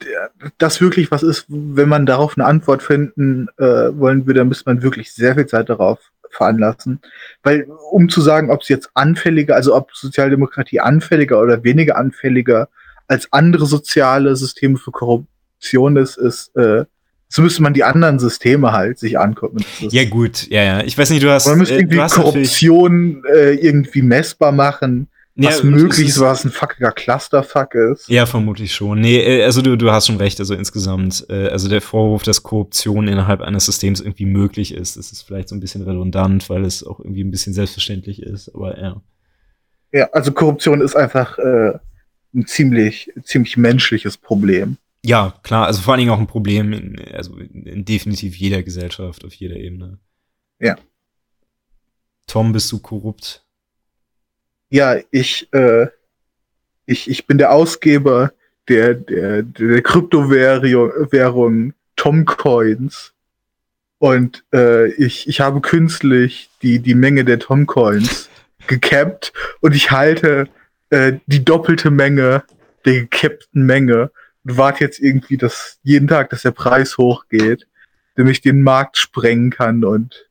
das 0.57 0.81
wirklich 0.81 1.11
was 1.11 1.21
ist, 1.21 1.45
wenn 1.47 1.89
man 1.89 2.05
darauf 2.05 2.37
eine 2.37 2.45
Antwort 2.45 2.81
finden 2.81 3.47
äh, 3.57 3.63
wollen 3.97 4.25
würde, 4.25 4.39
dann 4.39 4.47
müsste 4.47 4.69
man 4.69 4.81
wirklich 4.81 5.11
sehr 5.13 5.35
viel 5.35 5.45
Zeit 5.45 5.69
darauf 5.69 5.99
veranlassen. 6.31 6.99
Weil, 7.43 7.67
um 7.91 8.09
zu 8.09 8.21
sagen, 8.21 8.49
ob 8.49 8.61
es 8.61 8.69
jetzt 8.69 8.89
anfälliger, 8.95 9.55
also 9.55 9.75
ob 9.75 9.93
Sozialdemokratie 9.93 10.79
anfälliger 10.79 11.39
oder 11.39 11.63
weniger 11.63 11.97
anfälliger 11.97 12.69
als 13.07 13.31
andere 13.31 13.65
soziale 13.65 14.35
Systeme 14.35 14.77
für 14.77 14.91
Korruption 14.91 15.97
ist, 15.97 16.17
ist, 16.17 16.55
äh, 16.55 16.85
so 17.29 17.41
müsste 17.41 17.61
man 17.61 17.73
die 17.73 17.83
anderen 17.83 18.19
Systeme 18.19 18.71
halt 18.71 18.99
sich 18.99 19.19
angucken. 19.19 19.63
Ja, 19.79 20.05
gut, 20.05 20.47
ja, 20.47 20.63
ja. 20.63 20.83
Ich 20.83 20.97
weiß 20.97 21.09
nicht, 21.09 21.23
du 21.23 21.29
hast. 21.29 21.47
Man 21.47 21.57
müsste 21.57 21.75
äh, 21.75 21.79
irgendwie 21.79 21.97
Korruption 21.97 23.23
äh, 23.33 23.53
irgendwie 23.55 24.01
messbar 24.01 24.51
machen 24.51 25.07
was 25.37 25.59
ja, 25.59 25.65
möglich 25.65 26.07
ist, 26.07 26.19
was 26.19 26.43
ein 26.43 26.51
fuckiger 26.51 26.91
Clusterfuck 26.91 27.75
ist. 27.75 28.09
Ja, 28.09 28.25
vermutlich 28.25 28.73
schon. 28.73 28.99
Nee, 28.99 29.17
äh, 29.17 29.43
also 29.43 29.61
du, 29.61 29.77
du 29.77 29.91
hast 29.91 30.07
schon 30.07 30.17
recht, 30.17 30.39
also 30.39 30.55
insgesamt, 30.55 31.25
äh, 31.29 31.49
also 31.49 31.69
der 31.69 31.81
Vorwurf, 31.81 32.23
dass 32.23 32.41
Korruption 32.41 33.07
innerhalb 33.07 33.41
eines 33.41 33.65
Systems 33.65 34.01
irgendwie 34.01 34.25
möglich 34.25 34.73
ist, 34.73 34.97
das 34.97 35.11
ist 35.11 35.21
vielleicht 35.21 35.49
so 35.49 35.55
ein 35.55 35.59
bisschen 35.59 35.83
redundant, 35.83 36.49
weil 36.49 36.65
es 36.65 36.83
auch 36.83 36.99
irgendwie 36.99 37.23
ein 37.23 37.31
bisschen 37.31 37.53
selbstverständlich 37.53 38.21
ist, 38.21 38.53
aber 38.53 38.79
ja. 38.79 39.01
Ja, 39.91 40.09
also 40.11 40.31
Korruption 40.31 40.81
ist 40.81 40.95
einfach 40.95 41.37
äh, 41.37 41.73
ein 42.33 42.47
ziemlich, 42.47 43.11
ziemlich 43.23 43.57
menschliches 43.57 44.17
Problem. 44.17 44.77
Ja, 45.03 45.39
klar, 45.43 45.67
also 45.67 45.81
vor 45.81 45.93
allen 45.93 45.99
Dingen 45.99 46.11
auch 46.11 46.19
ein 46.19 46.27
Problem 46.27 46.73
in, 46.73 46.99
also 47.13 47.37
in 47.37 47.85
definitiv 47.85 48.35
jeder 48.35 48.63
Gesellschaft, 48.63 49.23
auf 49.23 49.33
jeder 49.33 49.55
Ebene. 49.55 49.99
Ja. 50.59 50.75
Tom, 52.25 52.51
bist 52.51 52.71
du 52.71 52.79
korrupt? 52.79 53.47
ja, 54.69 54.97
ich, 55.11 55.47
äh, 55.53 55.87
ich, 56.85 57.09
ich 57.09 57.25
bin 57.27 57.37
der 57.37 57.51
Ausgeber 57.51 58.31
der, 58.67 58.95
der, 58.95 59.43
der 59.43 59.81
Kryptowährung 59.81 61.73
Tomcoins. 61.95 63.13
Und 63.99 64.43
äh, 64.53 64.89
ich, 64.91 65.27
ich 65.27 65.39
habe 65.39 65.61
künstlich 65.61 66.49
die, 66.61 66.79
die 66.79 66.95
Menge 66.95 67.25
der 67.25 67.39
Tomcoins 67.39 68.29
gecapped 68.67 69.33
und 69.61 69.75
ich 69.75 69.91
halte 69.91 70.49
äh, 70.89 71.13
die 71.25 71.43
doppelte 71.43 71.89
Menge 71.89 72.43
der 72.85 73.01
gecappten 73.01 73.65
Menge 73.65 74.11
und 74.47 74.57
warte 74.57 74.83
jetzt 74.83 74.99
irgendwie, 74.99 75.37
dass 75.37 75.77
jeden 75.83 76.07
Tag, 76.07 76.29
dass 76.29 76.43
der 76.43 76.51
Preis 76.51 76.97
hochgeht, 76.97 77.67
damit 78.15 78.31
ich 78.31 78.41
den 78.41 78.61
Markt 78.61 78.97
sprengen 78.97 79.49
kann 79.49 79.83
und 79.83 80.29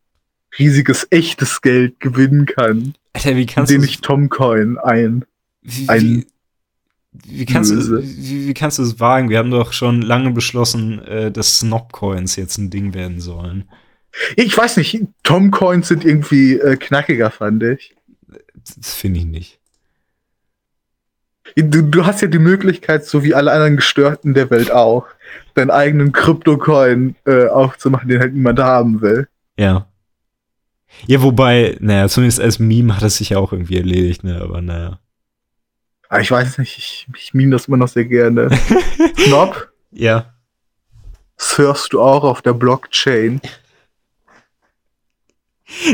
riesiges 0.58 1.06
echtes 1.10 1.60
Geld 1.60 2.00
gewinnen 2.00 2.46
kann. 2.46 2.94
Alter, 3.12 3.36
wie 3.36 3.44
kannst 3.44 3.72
du. 3.72 3.82
ich 3.82 4.00
Tomcoin 4.00 4.78
ein. 4.78 5.26
Wie, 5.60 5.88
ein 5.88 6.24
wie, 7.12 7.40
wie 7.40 7.44
kannst 7.44 7.72
du, 7.72 8.02
wie, 8.02 8.48
wie, 8.48 8.54
kannst 8.54 8.78
du 8.78 8.82
es 8.84 8.98
wagen? 9.00 9.28
Wir 9.28 9.38
haben 9.38 9.50
doch 9.50 9.74
schon 9.74 10.00
lange 10.00 10.30
beschlossen, 10.30 11.00
äh, 11.04 11.30
dass 11.30 11.58
Snobcoins 11.58 12.36
jetzt 12.36 12.56
ein 12.56 12.70
Ding 12.70 12.94
werden 12.94 13.20
sollen. 13.20 13.68
Ich 14.34 14.56
weiß 14.56 14.78
nicht, 14.78 15.02
Tomcoins 15.24 15.88
sind 15.88 16.06
irgendwie 16.06 16.54
äh, 16.54 16.76
knackiger, 16.76 17.30
fand 17.30 17.62
ich. 17.62 17.94
Das 18.78 18.94
finde 18.94 19.20
ich 19.20 19.26
nicht. 19.26 19.60
Du, 21.54 21.82
du, 21.82 22.04
hast 22.04 22.22
ja 22.22 22.28
die 22.28 22.38
Möglichkeit, 22.38 23.04
so 23.04 23.22
wie 23.22 23.34
alle 23.34 23.52
anderen 23.52 23.76
Gestörten 23.76 24.34
der 24.34 24.50
Welt 24.50 24.70
auch, 24.70 25.06
deinen 25.54 25.70
eigenen 25.70 26.12
Kryptocoin 26.12 27.14
äh, 27.24 27.46
aufzumachen, 27.46 28.08
den 28.08 28.20
halt 28.20 28.34
niemand 28.34 28.58
haben 28.58 29.00
will. 29.00 29.28
Ja. 29.56 29.86
Ja, 31.06 31.22
wobei, 31.22 31.76
naja, 31.80 32.08
zumindest 32.08 32.40
als 32.40 32.58
Meme 32.58 32.96
hat 32.96 33.02
es 33.02 33.18
sich 33.18 33.30
ja 33.30 33.38
auch 33.38 33.52
irgendwie 33.52 33.76
erledigt, 33.76 34.24
ne, 34.24 34.40
aber 34.40 34.60
naja. 34.60 34.98
Ah, 36.08 36.20
ich 36.20 36.30
weiß 36.30 36.58
nicht, 36.58 36.78
ich, 36.78 37.06
ich 37.16 37.34
meme 37.34 37.52
das 37.52 37.66
immer 37.66 37.76
noch 37.76 37.88
sehr 37.88 38.04
gerne. 38.04 38.48
Knob? 39.16 39.70
Ja. 39.90 40.34
Surfst 41.36 41.92
du 41.92 42.00
auch 42.00 42.24
auf 42.24 42.42
der 42.42 42.54
Blockchain? 42.54 43.40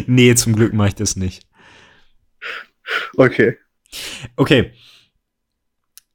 nee, 0.06 0.34
zum 0.34 0.54
Glück 0.54 0.72
mache 0.72 0.88
ich 0.88 0.94
das 0.94 1.16
nicht. 1.16 1.46
Okay. 3.16 3.56
Okay. 4.36 4.72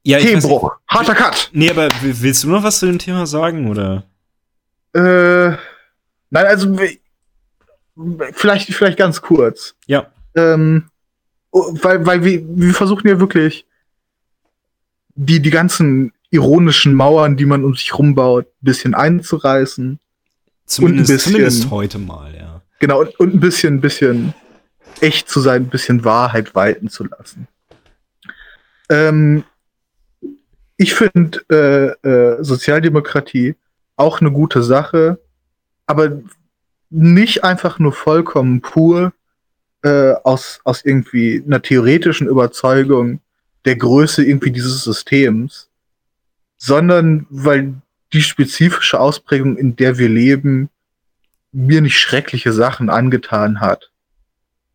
Ja, 0.08 0.18
Themenbruch. 0.20 0.72
Harter 0.88 1.14
Cut. 1.14 1.50
Nee, 1.52 1.68
aber 1.68 1.88
willst 2.00 2.42
du 2.42 2.48
noch 2.48 2.62
was 2.62 2.78
zu 2.78 2.86
dem 2.86 2.98
Thema 2.98 3.26
sagen, 3.26 3.68
oder? 3.68 4.04
Äh, 4.94 5.50
nein, 6.30 6.46
also 6.46 6.74
vielleicht, 8.32 8.72
vielleicht 8.72 8.96
ganz 8.96 9.20
kurz. 9.20 9.74
Ja. 9.86 10.10
Ähm, 10.34 10.88
oh, 11.50 11.74
weil, 11.82 12.06
weil 12.06 12.24
wir, 12.24 12.42
wir 12.42 12.72
versuchen 12.72 13.06
ja 13.06 13.20
wirklich 13.20 13.66
die, 15.14 15.42
die 15.42 15.50
ganzen 15.50 16.14
ironischen 16.30 16.94
Mauern, 16.94 17.36
die 17.36 17.44
man 17.44 17.62
um 17.62 17.74
sich 17.74 17.98
rumbaut, 17.98 18.46
ein 18.46 18.64
bisschen 18.64 18.94
einzureißen. 18.94 19.98
Zumindest, 20.64 21.10
und 21.10 21.14
ein 21.14 21.16
bisschen, 21.16 21.32
zumindest 21.32 21.70
heute 21.70 21.98
mal, 21.98 22.34
ja. 22.34 22.62
Genau, 22.78 23.00
und, 23.00 23.20
und 23.20 23.34
ein 23.34 23.40
bisschen, 23.40 23.74
ein 23.74 23.80
bisschen 23.82 24.32
echt 25.02 25.28
zu 25.28 25.40
sein, 25.40 25.64
ein 25.64 25.68
bisschen 25.68 26.02
Wahrheit 26.06 26.54
walten 26.54 26.88
zu 26.88 27.04
lassen. 27.04 27.46
Ähm, 28.88 29.44
ich 30.78 30.94
finde 30.94 31.40
äh, 31.50 32.08
äh, 32.08 32.42
Sozialdemokratie 32.42 33.56
auch 33.96 34.20
eine 34.20 34.30
gute 34.30 34.62
Sache, 34.62 35.18
aber 35.86 36.22
nicht 36.88 37.44
einfach 37.44 37.78
nur 37.80 37.92
vollkommen 37.92 38.62
pur 38.62 39.12
äh, 39.82 40.12
aus, 40.22 40.60
aus 40.64 40.84
irgendwie 40.84 41.42
einer 41.44 41.60
theoretischen 41.60 42.28
Überzeugung 42.28 43.20
der 43.64 43.76
Größe 43.76 44.24
irgendwie 44.24 44.52
dieses 44.52 44.84
Systems, 44.84 45.68
sondern 46.56 47.26
weil 47.28 47.74
die 48.12 48.22
spezifische 48.22 49.00
Ausprägung, 49.00 49.56
in 49.56 49.74
der 49.74 49.98
wir 49.98 50.08
leben, 50.08 50.70
mir 51.50 51.80
nicht 51.80 51.98
schreckliche 51.98 52.52
Sachen 52.52 52.88
angetan 52.88 53.60
hat. 53.60 53.90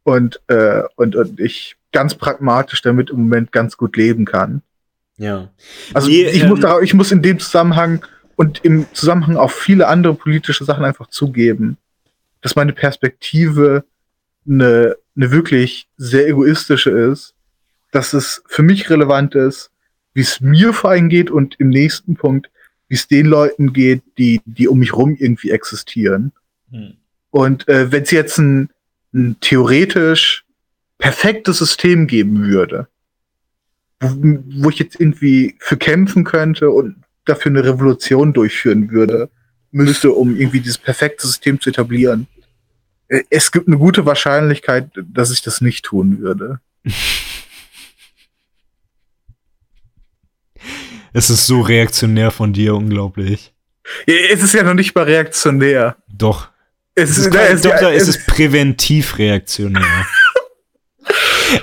Und, 0.03 0.41
äh, 0.47 0.83
und, 0.97 1.15
und 1.15 1.39
ich 1.39 1.77
ganz 1.93 2.15
pragmatisch 2.15 2.81
damit 2.81 3.09
im 3.09 3.21
Moment 3.21 3.53
ganz 3.53 3.77
gut 3.77 3.95
leben 3.95 4.25
kann. 4.25 4.63
Ja. 5.17 5.49
Also 5.93 6.09
nee, 6.09 6.27
ich, 6.27 6.43
ähm, 6.43 6.49
muss 6.49 6.59
da, 6.59 6.79
ich 6.79 6.93
muss 6.93 7.11
in 7.11 7.21
dem 7.21 7.39
Zusammenhang 7.39 8.05
und 8.35 8.63
im 8.63 8.85
Zusammenhang 8.93 9.37
auf 9.37 9.53
viele 9.53 9.87
andere 9.87 10.15
politische 10.15 10.65
Sachen 10.65 10.85
einfach 10.85 11.07
zugeben, 11.07 11.77
dass 12.41 12.55
meine 12.55 12.73
Perspektive 12.73 13.85
eine, 14.47 14.95
eine 15.15 15.31
wirklich 15.31 15.87
sehr 15.97 16.27
egoistische 16.27 16.89
ist, 16.89 17.35
dass 17.91 18.13
es 18.13 18.43
für 18.47 18.63
mich 18.63 18.89
relevant 18.89 19.35
ist, 19.35 19.69
wie 20.13 20.21
es 20.21 20.41
mir 20.41 20.73
vor 20.73 20.91
allem 20.91 21.09
geht 21.09 21.31
und 21.31 21.59
im 21.59 21.69
nächsten 21.69 22.15
Punkt, 22.15 22.49
wie 22.87 22.95
es 22.95 23.07
den 23.07 23.27
Leuten 23.27 23.73
geht, 23.73 24.03
die, 24.17 24.41
die 24.45 24.67
um 24.67 24.79
mich 24.79 24.93
rum 24.93 25.15
irgendwie 25.17 25.51
existieren. 25.51 26.31
Hm. 26.71 26.93
Und 27.29 27.67
äh, 27.67 27.91
wenn 27.91 28.03
es 28.03 28.11
jetzt 28.11 28.37
ein, 28.37 28.69
ein 29.13 29.37
theoretisch 29.41 30.45
perfektes 30.97 31.59
System 31.59 32.07
geben 32.07 32.43
würde, 32.43 32.87
wo, 34.03 34.69
ich 34.69 34.79
jetzt 34.79 34.99
irgendwie 34.99 35.55
für 35.59 35.77
kämpfen 35.77 36.23
könnte 36.23 36.69
und 36.69 36.95
dafür 37.25 37.51
eine 37.51 37.63
Revolution 37.63 38.33
durchführen 38.33 38.91
würde, 38.91 39.29
müsste, 39.71 40.11
um 40.11 40.35
irgendwie 40.35 40.59
dieses 40.59 40.77
perfekte 40.77 41.25
System 41.25 41.59
zu 41.59 41.69
etablieren, 41.69 42.27
äh, 43.07 43.23
es 43.29 43.51
gibt 43.51 43.67
eine 43.67 43.77
gute 43.77 44.05
Wahrscheinlichkeit, 44.05 44.89
dass 44.95 45.31
ich 45.31 45.41
das 45.41 45.61
nicht 45.61 45.85
tun 45.85 46.19
würde. 46.19 46.59
Es 51.15 51.29
ist 51.29 51.45
so 51.45 51.61
reaktionär 51.61 52.31
von 52.31 52.53
dir, 52.53 52.73
unglaublich. 52.73 53.53
Es 54.07 54.41
ist 54.41 54.55
ja 54.55 54.63
noch 54.63 54.73
nicht 54.73 54.95
mal 54.95 55.03
reaktionär. 55.03 55.95
Doch. 56.07 56.49
Es, 56.95 57.11
es 57.11 57.17
ist, 57.19 57.35
ist, 57.35 57.65
doch, 57.65 57.91
es 57.91 58.07
ist 58.07 58.25
präventiv 58.25 59.19
reaktionär. 59.19 60.07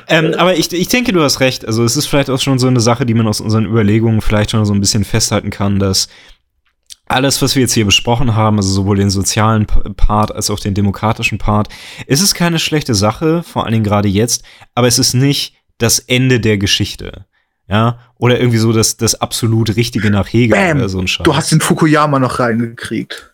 ähm, 0.08 0.34
aber 0.36 0.56
ich, 0.56 0.72
ich 0.72 0.88
denke, 0.88 1.12
du 1.12 1.22
hast 1.22 1.40
recht. 1.40 1.64
Also 1.66 1.84
es 1.84 1.96
ist 1.96 2.06
vielleicht 2.06 2.30
auch 2.30 2.40
schon 2.40 2.58
so 2.58 2.66
eine 2.66 2.80
Sache, 2.80 3.06
die 3.06 3.14
man 3.14 3.26
aus 3.26 3.40
unseren 3.40 3.66
Überlegungen 3.66 4.20
vielleicht 4.20 4.50
schon 4.50 4.64
so 4.64 4.72
ein 4.72 4.80
bisschen 4.80 5.04
festhalten 5.04 5.50
kann, 5.50 5.78
dass 5.78 6.08
alles, 7.06 7.42
was 7.42 7.56
wir 7.56 7.62
jetzt 7.62 7.72
hier 7.72 7.84
besprochen 7.84 8.36
haben, 8.36 8.56
also 8.56 8.70
sowohl 8.70 8.96
den 8.96 9.10
sozialen 9.10 9.66
Part 9.66 10.32
als 10.32 10.48
auch 10.48 10.60
den 10.60 10.74
demokratischen 10.74 11.38
Part, 11.38 11.68
ist 12.06 12.20
es 12.20 12.34
keine 12.34 12.60
schlechte 12.60 12.94
Sache, 12.94 13.42
vor 13.42 13.64
allen 13.64 13.72
Dingen 13.72 13.84
gerade 13.84 14.08
jetzt, 14.08 14.44
aber 14.74 14.86
es 14.86 14.98
ist 14.98 15.14
nicht 15.14 15.56
das 15.78 15.98
Ende 15.98 16.38
der 16.38 16.56
Geschichte. 16.58 17.26
Ja, 17.68 18.00
oder 18.16 18.40
irgendwie 18.40 18.58
so 18.58 18.72
das, 18.72 18.96
das 18.96 19.20
absolut 19.20 19.76
Richtige 19.76 20.10
nach 20.10 20.26
Hegel 20.32 20.56
Bam, 20.56 20.78
oder 20.78 20.88
so 20.88 20.98
ein 20.98 21.06
Scheiß. 21.06 21.22
Du 21.22 21.36
hast 21.36 21.52
den 21.52 21.60
Fukuyama 21.60 22.18
noch 22.18 22.40
reingekriegt. 22.40 23.32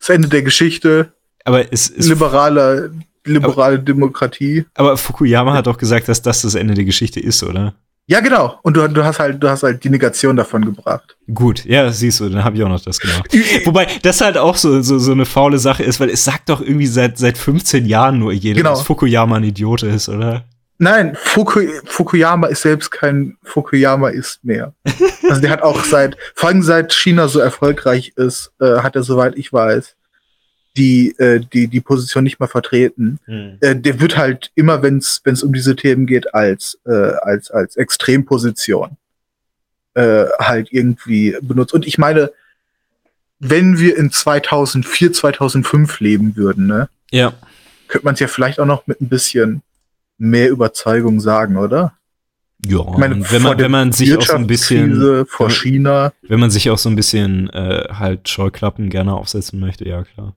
Das 0.00 0.08
Ende 0.08 0.28
der 0.28 0.42
Geschichte, 0.42 1.12
aber 1.48 1.72
es 1.72 1.88
ist, 1.88 2.08
liberale, 2.08 2.92
liberale 3.24 3.78
Demokratie. 3.80 4.64
aber 4.74 4.96
Fukuyama 4.96 5.54
hat 5.54 5.66
doch 5.66 5.78
gesagt, 5.78 6.08
dass 6.08 6.22
das 6.22 6.42
das 6.42 6.54
Ende 6.54 6.74
der 6.74 6.84
Geschichte 6.84 7.20
ist, 7.20 7.42
oder? 7.42 7.74
Ja, 8.10 8.20
genau. 8.20 8.58
Und 8.62 8.74
du, 8.74 8.88
du 8.88 9.04
hast 9.04 9.18
halt, 9.18 9.42
du 9.42 9.50
hast 9.50 9.62
halt 9.64 9.84
die 9.84 9.90
Negation 9.90 10.34
davon 10.34 10.64
gebracht. 10.64 11.16
Gut, 11.34 11.66
ja, 11.66 11.90
siehst 11.92 12.20
du, 12.20 12.30
dann 12.30 12.42
habe 12.42 12.56
ich 12.56 12.62
auch 12.62 12.68
noch 12.68 12.80
das 12.82 12.98
gemacht. 13.00 13.28
Wobei 13.66 13.86
das 14.02 14.22
halt 14.22 14.38
auch 14.38 14.56
so, 14.56 14.80
so, 14.80 14.98
so 14.98 15.12
eine 15.12 15.26
faule 15.26 15.58
Sache 15.58 15.82
ist, 15.82 16.00
weil 16.00 16.08
es 16.08 16.24
sagt 16.24 16.48
doch 16.48 16.62
irgendwie 16.62 16.86
seit, 16.86 17.18
seit 17.18 17.36
15 17.36 17.84
Jahren 17.84 18.18
nur 18.18 18.32
jeder, 18.32 18.56
Genau. 18.56 18.70
dass 18.70 18.82
Fukuyama 18.82 19.36
ein 19.36 19.44
Idiot 19.44 19.82
ist, 19.82 20.08
oder? 20.08 20.44
Nein, 20.78 21.16
Fuku, 21.20 21.60
Fukuyama 21.84 22.46
ist 22.46 22.62
selbst 22.62 22.90
kein 22.92 23.36
Fukuyama 23.42 24.08
ist 24.10 24.42
mehr. 24.42 24.72
Also 25.28 25.42
der 25.42 25.50
hat 25.50 25.60
auch 25.62 25.84
seit, 25.84 26.16
vor 26.34 26.48
allem 26.48 26.62
seit 26.62 26.94
China 26.94 27.28
so 27.28 27.40
erfolgreich 27.40 28.12
ist, 28.16 28.52
äh, 28.62 28.78
hat 28.78 28.96
er, 28.96 29.02
soweit 29.02 29.36
ich 29.36 29.52
weiß, 29.52 29.96
die, 30.76 31.16
äh, 31.18 31.40
die, 31.40 31.68
die 31.68 31.80
Position 31.80 32.24
nicht 32.24 32.38
mehr 32.38 32.48
vertreten. 32.48 33.18
Äh, 33.60 33.76
der 33.76 34.00
wird 34.00 34.16
halt 34.16 34.50
immer, 34.54 34.82
wenn 34.82 34.98
es 34.98 35.42
um 35.42 35.52
diese 35.52 35.74
Themen 35.76 36.06
geht, 36.06 36.34
als, 36.34 36.78
äh, 36.86 36.92
als, 36.92 37.50
als 37.50 37.76
Extremposition 37.76 38.96
äh, 39.94 40.26
halt 40.38 40.68
irgendwie 40.70 41.36
benutzt. 41.42 41.74
Und 41.74 41.86
ich 41.86 41.98
meine, 41.98 42.30
wenn 43.40 43.78
wir 43.78 43.96
in 43.96 44.10
2004, 44.10 45.12
2005 45.12 46.00
leben 46.00 46.36
würden, 46.36 46.66
ne, 46.66 46.88
Ja. 47.10 47.32
könnte 47.88 48.04
man 48.04 48.14
es 48.14 48.20
ja 48.20 48.28
vielleicht 48.28 48.60
auch 48.60 48.66
noch 48.66 48.86
mit 48.86 49.00
ein 49.00 49.08
bisschen 49.08 49.62
mehr 50.18 50.50
Überzeugung 50.50 51.20
sagen, 51.20 51.56
oder? 51.56 51.94
Ja, 52.64 52.82
meine, 52.98 53.30
wenn 53.30 53.42
man, 53.42 53.58
wenn 53.58 53.70
man 53.70 53.92
sich 53.92 54.16
auch 54.16 54.22
so 54.22 54.34
ein 54.34 54.48
bisschen, 54.48 55.24
vor 55.26 55.48
China. 55.48 56.12
wenn 56.22 56.40
man 56.40 56.50
sich 56.50 56.70
auch 56.70 56.78
so 56.78 56.88
ein 56.88 56.96
bisschen 56.96 57.48
äh, 57.50 57.86
halt 57.92 58.28
Scheuklappen 58.28 58.90
gerne 58.90 59.14
aufsetzen 59.14 59.60
möchte, 59.60 59.88
ja 59.88 60.02
klar. 60.02 60.34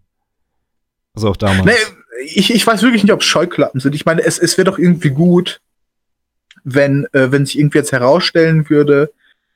Also 1.14 1.30
auch 1.30 1.38
damals. 1.38 1.66
Nee, 1.66 2.26
ich, 2.26 2.54
ich 2.54 2.66
weiß 2.66 2.82
wirklich 2.84 3.04
nicht, 3.04 3.14
ob 3.14 3.24
Scheuklappen 3.24 3.80
sind. 3.80 3.96
Ich 3.96 4.06
meine, 4.06 4.24
es, 4.24 4.40
es 4.40 4.58
wäre 4.58 4.70
doch 4.70 4.80
irgendwie 4.80 5.10
gut, 5.10 5.62
wenn, 6.64 7.06
äh, 7.14 7.32
wenn 7.32 7.46
sich 7.46 7.58
irgendwie 7.58 7.80
jetzt 7.80 7.92
herausstellen 7.92 8.70
würde, 8.70 9.12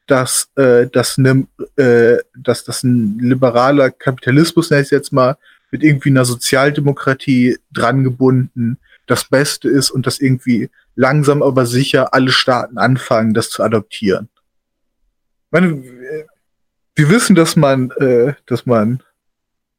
dass, 0.07 0.49
äh, 0.55 0.87
dass, 0.87 1.17
ne, 1.17 1.47
äh, 1.77 2.17
dass 2.37 2.63
das 2.63 2.83
ein 2.83 3.19
liberaler 3.19 3.91
Kapitalismus, 3.91 4.69
nenne 4.69 4.83
ich 4.83 4.91
jetzt 4.91 5.13
mal, 5.13 5.37
mit 5.71 5.83
irgendwie 5.83 6.09
einer 6.09 6.25
Sozialdemokratie 6.25 7.57
dran 7.71 8.03
gebunden 8.03 8.77
das 9.07 9.25
Beste 9.25 9.69
ist 9.69 9.91
und 9.91 10.07
dass 10.07 10.19
irgendwie 10.19 10.69
langsam 10.95 11.43
aber 11.43 11.65
sicher 11.65 12.13
alle 12.13 12.31
Staaten 12.31 12.77
anfangen, 12.77 13.33
das 13.33 13.49
zu 13.49 13.61
adoptieren. 13.63 14.29
Ich 15.45 15.51
meine, 15.51 15.83
wir 16.95 17.09
wissen, 17.09 17.35
dass 17.35 17.55
man, 17.55 17.91
äh, 17.91 18.33
dass 18.45 18.65
man 18.65 19.01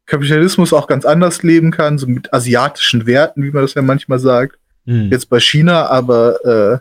Kapitalismus 0.06 0.72
auch 0.72 0.86
ganz 0.86 1.04
anders 1.04 1.42
leben 1.42 1.70
kann, 1.70 1.98
so 1.98 2.06
mit 2.06 2.32
asiatischen 2.32 3.06
Werten, 3.06 3.42
wie 3.42 3.50
man 3.50 3.62
das 3.62 3.74
ja 3.74 3.82
manchmal 3.82 4.18
sagt. 4.18 4.58
Hm. 4.86 5.10
Jetzt 5.10 5.28
bei 5.28 5.40
China, 5.40 5.86
aber 5.86 6.44
äh, 6.44 6.78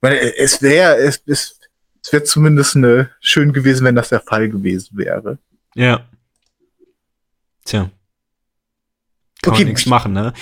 meine, 0.00 0.18
es 0.38 0.62
wäre, 0.62 0.96
es, 0.96 1.20
es, 1.26 1.58
es 2.02 2.12
wäre 2.12 2.22
zumindest 2.22 2.76
eine, 2.76 3.10
schön 3.20 3.52
gewesen, 3.52 3.84
wenn 3.84 3.96
das 3.96 4.08
der 4.08 4.20
Fall 4.20 4.48
gewesen 4.48 4.96
wäre. 4.96 5.38
Ja. 5.74 6.00
Tja. 7.64 7.90
Kann 9.42 9.54
Okay, 9.54 9.64
nichts 9.64 9.86
machen, 9.86 10.12
ne? 10.12 10.32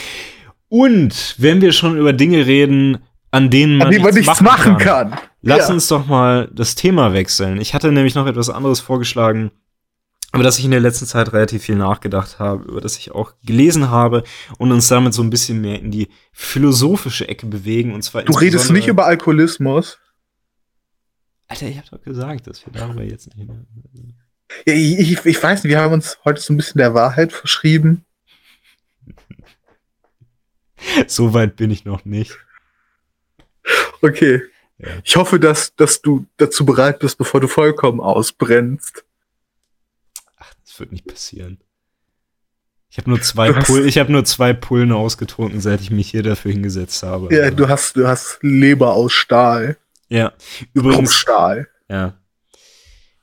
Und 0.68 1.34
wenn 1.38 1.60
wir 1.60 1.72
schon 1.72 1.96
über 1.96 2.12
Dinge 2.12 2.46
reden, 2.46 2.98
an 3.30 3.50
denen 3.50 3.78
man, 3.78 3.86
An 3.88 3.92
dem 3.92 4.02
man 4.02 4.14
nichts 4.14 4.40
machen 4.40 4.76
kann. 4.76 5.16
Lass 5.40 5.68
Ja. 5.68 5.74
uns 5.74 5.88
doch 5.88 6.06
mal 6.06 6.48
das 6.52 6.74
Thema 6.74 7.12
wechseln. 7.12 7.60
Ich 7.60 7.74
hatte 7.74 7.90
nämlich 7.92 8.14
noch 8.14 8.26
etwas 8.26 8.50
anderes 8.50 8.80
vorgeschlagen, 8.80 9.50
über 10.34 10.42
das 10.42 10.58
ich 10.58 10.64
in 10.64 10.70
der 10.70 10.80
letzten 10.80 11.06
Zeit 11.06 11.32
relativ 11.32 11.62
viel 11.62 11.76
nachgedacht 11.76 12.38
habe, 12.38 12.64
über 12.64 12.80
das 12.80 12.98
ich 12.98 13.12
auch 13.12 13.32
gelesen 13.44 13.90
habe 13.90 14.24
und 14.58 14.72
uns 14.72 14.88
damit 14.88 15.14
so 15.14 15.22
ein 15.22 15.30
bisschen 15.30 15.60
mehr 15.60 15.80
in 15.80 15.90
die 15.90 16.08
philosophische 16.32 17.28
Ecke 17.28 17.46
bewegen. 17.46 17.94
Und 17.94 18.02
zwar 18.02 18.22
Du 18.24 18.34
redest 18.34 18.70
nicht 18.70 18.88
über 18.88 19.06
Alkoholismus. 19.06 19.98
Alter, 21.46 21.66
ich 21.66 21.78
habe 21.78 21.88
doch 21.90 22.02
gesagt, 22.02 22.46
dass 22.46 22.66
wir 22.66 22.72
darüber 22.74 23.02
jetzt 23.02 23.34
nicht 23.34 23.48
mehr. 23.48 23.64
Ja, 24.66 24.74
ich, 24.74 24.98
ich, 24.98 25.24
ich 25.24 25.42
weiß 25.42 25.64
nicht, 25.64 25.70
wir 25.70 25.80
haben 25.80 25.94
uns 25.94 26.18
heute 26.24 26.40
so 26.40 26.52
ein 26.52 26.58
bisschen 26.58 26.78
der 26.78 26.94
Wahrheit 26.94 27.32
verschrieben. 27.32 28.04
So 31.08 31.34
weit 31.34 31.56
bin 31.56 31.72
ich 31.72 31.84
noch 31.84 32.04
nicht. 32.04 32.38
Okay. 34.00 34.42
Ja. 34.78 34.86
Ich 35.02 35.16
hoffe, 35.16 35.40
dass, 35.40 35.74
dass 35.74 36.02
du 36.02 36.26
dazu 36.36 36.64
bereit 36.64 37.00
bist, 37.00 37.18
bevor 37.18 37.40
du 37.40 37.48
vollkommen 37.48 37.98
ausbrennst. 37.98 39.04
Das 40.78 40.80
wird 40.80 40.92
nicht 40.92 41.06
passieren. 41.08 41.58
Ich 42.88 42.98
habe 42.98 43.10
nur 43.10 43.20
zwei 43.20 43.48
Du 43.48 43.56
hast- 43.56 43.66
Pull, 43.66 43.84
ich 43.84 43.98
habe 43.98 44.12
nur 44.12 44.24
zwei 44.24 44.52
Pullen 44.52 44.92
ausgetrunken, 44.92 45.60
seit 45.60 45.80
ich 45.80 45.90
mich 45.90 46.08
hier 46.08 46.22
dafür 46.22 46.52
hingesetzt 46.52 47.02
habe. 47.02 47.34
Ja, 47.34 47.50
du 47.50 47.68
hast, 47.68 47.96
du 47.96 48.06
hast 48.06 48.38
Leber 48.42 48.92
aus 48.94 49.12
Stahl. 49.12 49.76
ja. 50.08 50.32
Übrigens, 50.74 51.16
Stahl. 51.16 51.66
ja. 51.88 52.16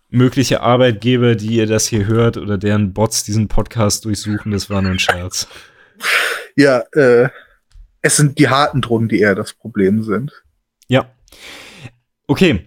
Mögliche 0.10 0.60
Arbeitgeber, 0.62 1.36
die 1.36 1.56
ihr 1.56 1.66
das 1.66 1.88
hier 1.88 2.06
hört 2.08 2.36
oder 2.36 2.58
deren 2.58 2.94
Bots 2.94 3.24
diesen 3.24 3.48
Podcast 3.48 4.04
durchsuchen, 4.04 4.52
das 4.52 4.70
war 4.70 4.82
nur 4.82 4.92
ein 4.92 5.00
Scherz. 5.00 5.48
Ja, 6.58 6.84
äh, 6.94 7.30
es 8.02 8.16
sind 8.18 8.38
die 8.40 8.48
harten 8.50 8.82
Drogen, 8.82 9.08
die 9.10 9.20
eher 9.20 9.36
das 9.36 9.54
Problem 9.54 10.04
sind. 10.04 10.44
Ja. 10.90 11.10
Okay. 12.28 12.66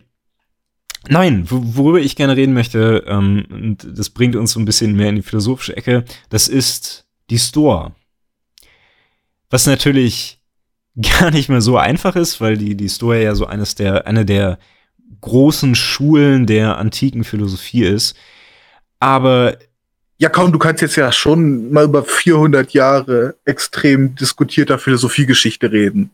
Nein, 1.10 1.44
wo- 1.50 1.62
worüber 1.76 2.00
ich 2.00 2.16
gerne 2.16 2.36
reden 2.36 2.54
möchte, 2.54 3.04
ähm, 3.06 3.46
und 3.50 3.98
das 3.98 4.10
bringt 4.10 4.36
uns 4.36 4.52
so 4.52 4.60
ein 4.60 4.64
bisschen 4.64 4.94
mehr 4.96 5.08
in 5.08 5.16
die 5.16 5.22
philosophische 5.22 5.76
Ecke, 5.76 6.04
das 6.30 6.48
ist 6.48 7.06
die 7.30 7.38
Stoa. 7.38 7.94
Was 9.50 9.66
natürlich 9.66 10.40
gar 11.20 11.30
nicht 11.30 11.48
mehr 11.48 11.60
so 11.60 11.76
einfach 11.78 12.16
ist, 12.16 12.40
weil 12.40 12.56
die, 12.56 12.74
die 12.76 12.88
Stoa 12.88 13.16
ja 13.16 13.34
so 13.34 13.46
eines 13.46 13.74
der, 13.74 14.06
eine 14.06 14.24
der 14.24 14.58
großen 15.20 15.74
Schulen 15.74 16.46
der 16.46 16.78
antiken 16.78 17.24
Philosophie 17.24 17.84
ist. 17.84 18.14
Aber 19.00 19.56
Ja, 20.18 20.28
komm, 20.28 20.52
du 20.52 20.58
kannst 20.58 20.82
jetzt 20.82 20.96
ja 20.96 21.10
schon 21.12 21.72
mal 21.72 21.84
über 21.84 22.04
400 22.04 22.72
Jahre 22.72 23.36
extrem 23.44 24.14
diskutierter 24.16 24.78
Philosophiegeschichte 24.78 25.70
reden. 25.70 26.10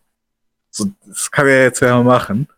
So, 0.70 0.90
das 1.06 1.30
kann 1.30 1.46
er 1.46 1.62
jetzt 1.64 1.80
ja 1.80 2.02
machen. 2.02 2.48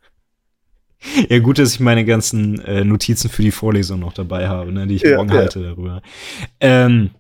Ja, 1.29 1.39
gut, 1.39 1.59
dass 1.59 1.75
ich 1.75 1.81
meine 1.81 2.05
ganzen 2.05 2.61
äh, 2.65 2.85
Notizen 2.85 3.29
für 3.31 3.43
die 3.43 3.51
Vorlesung 3.51 4.01
noch 4.01 4.13
dabei 4.13 4.49
habe, 4.49 4.73
ne, 4.73 4.87
die 4.87 4.97
ich 4.97 5.03
Ja, 5.03 5.17
morgen 5.17 5.31
ja. 5.31 5.37
halte 5.37 5.63
darüber. 5.63 6.03
Ähm, 6.61 7.11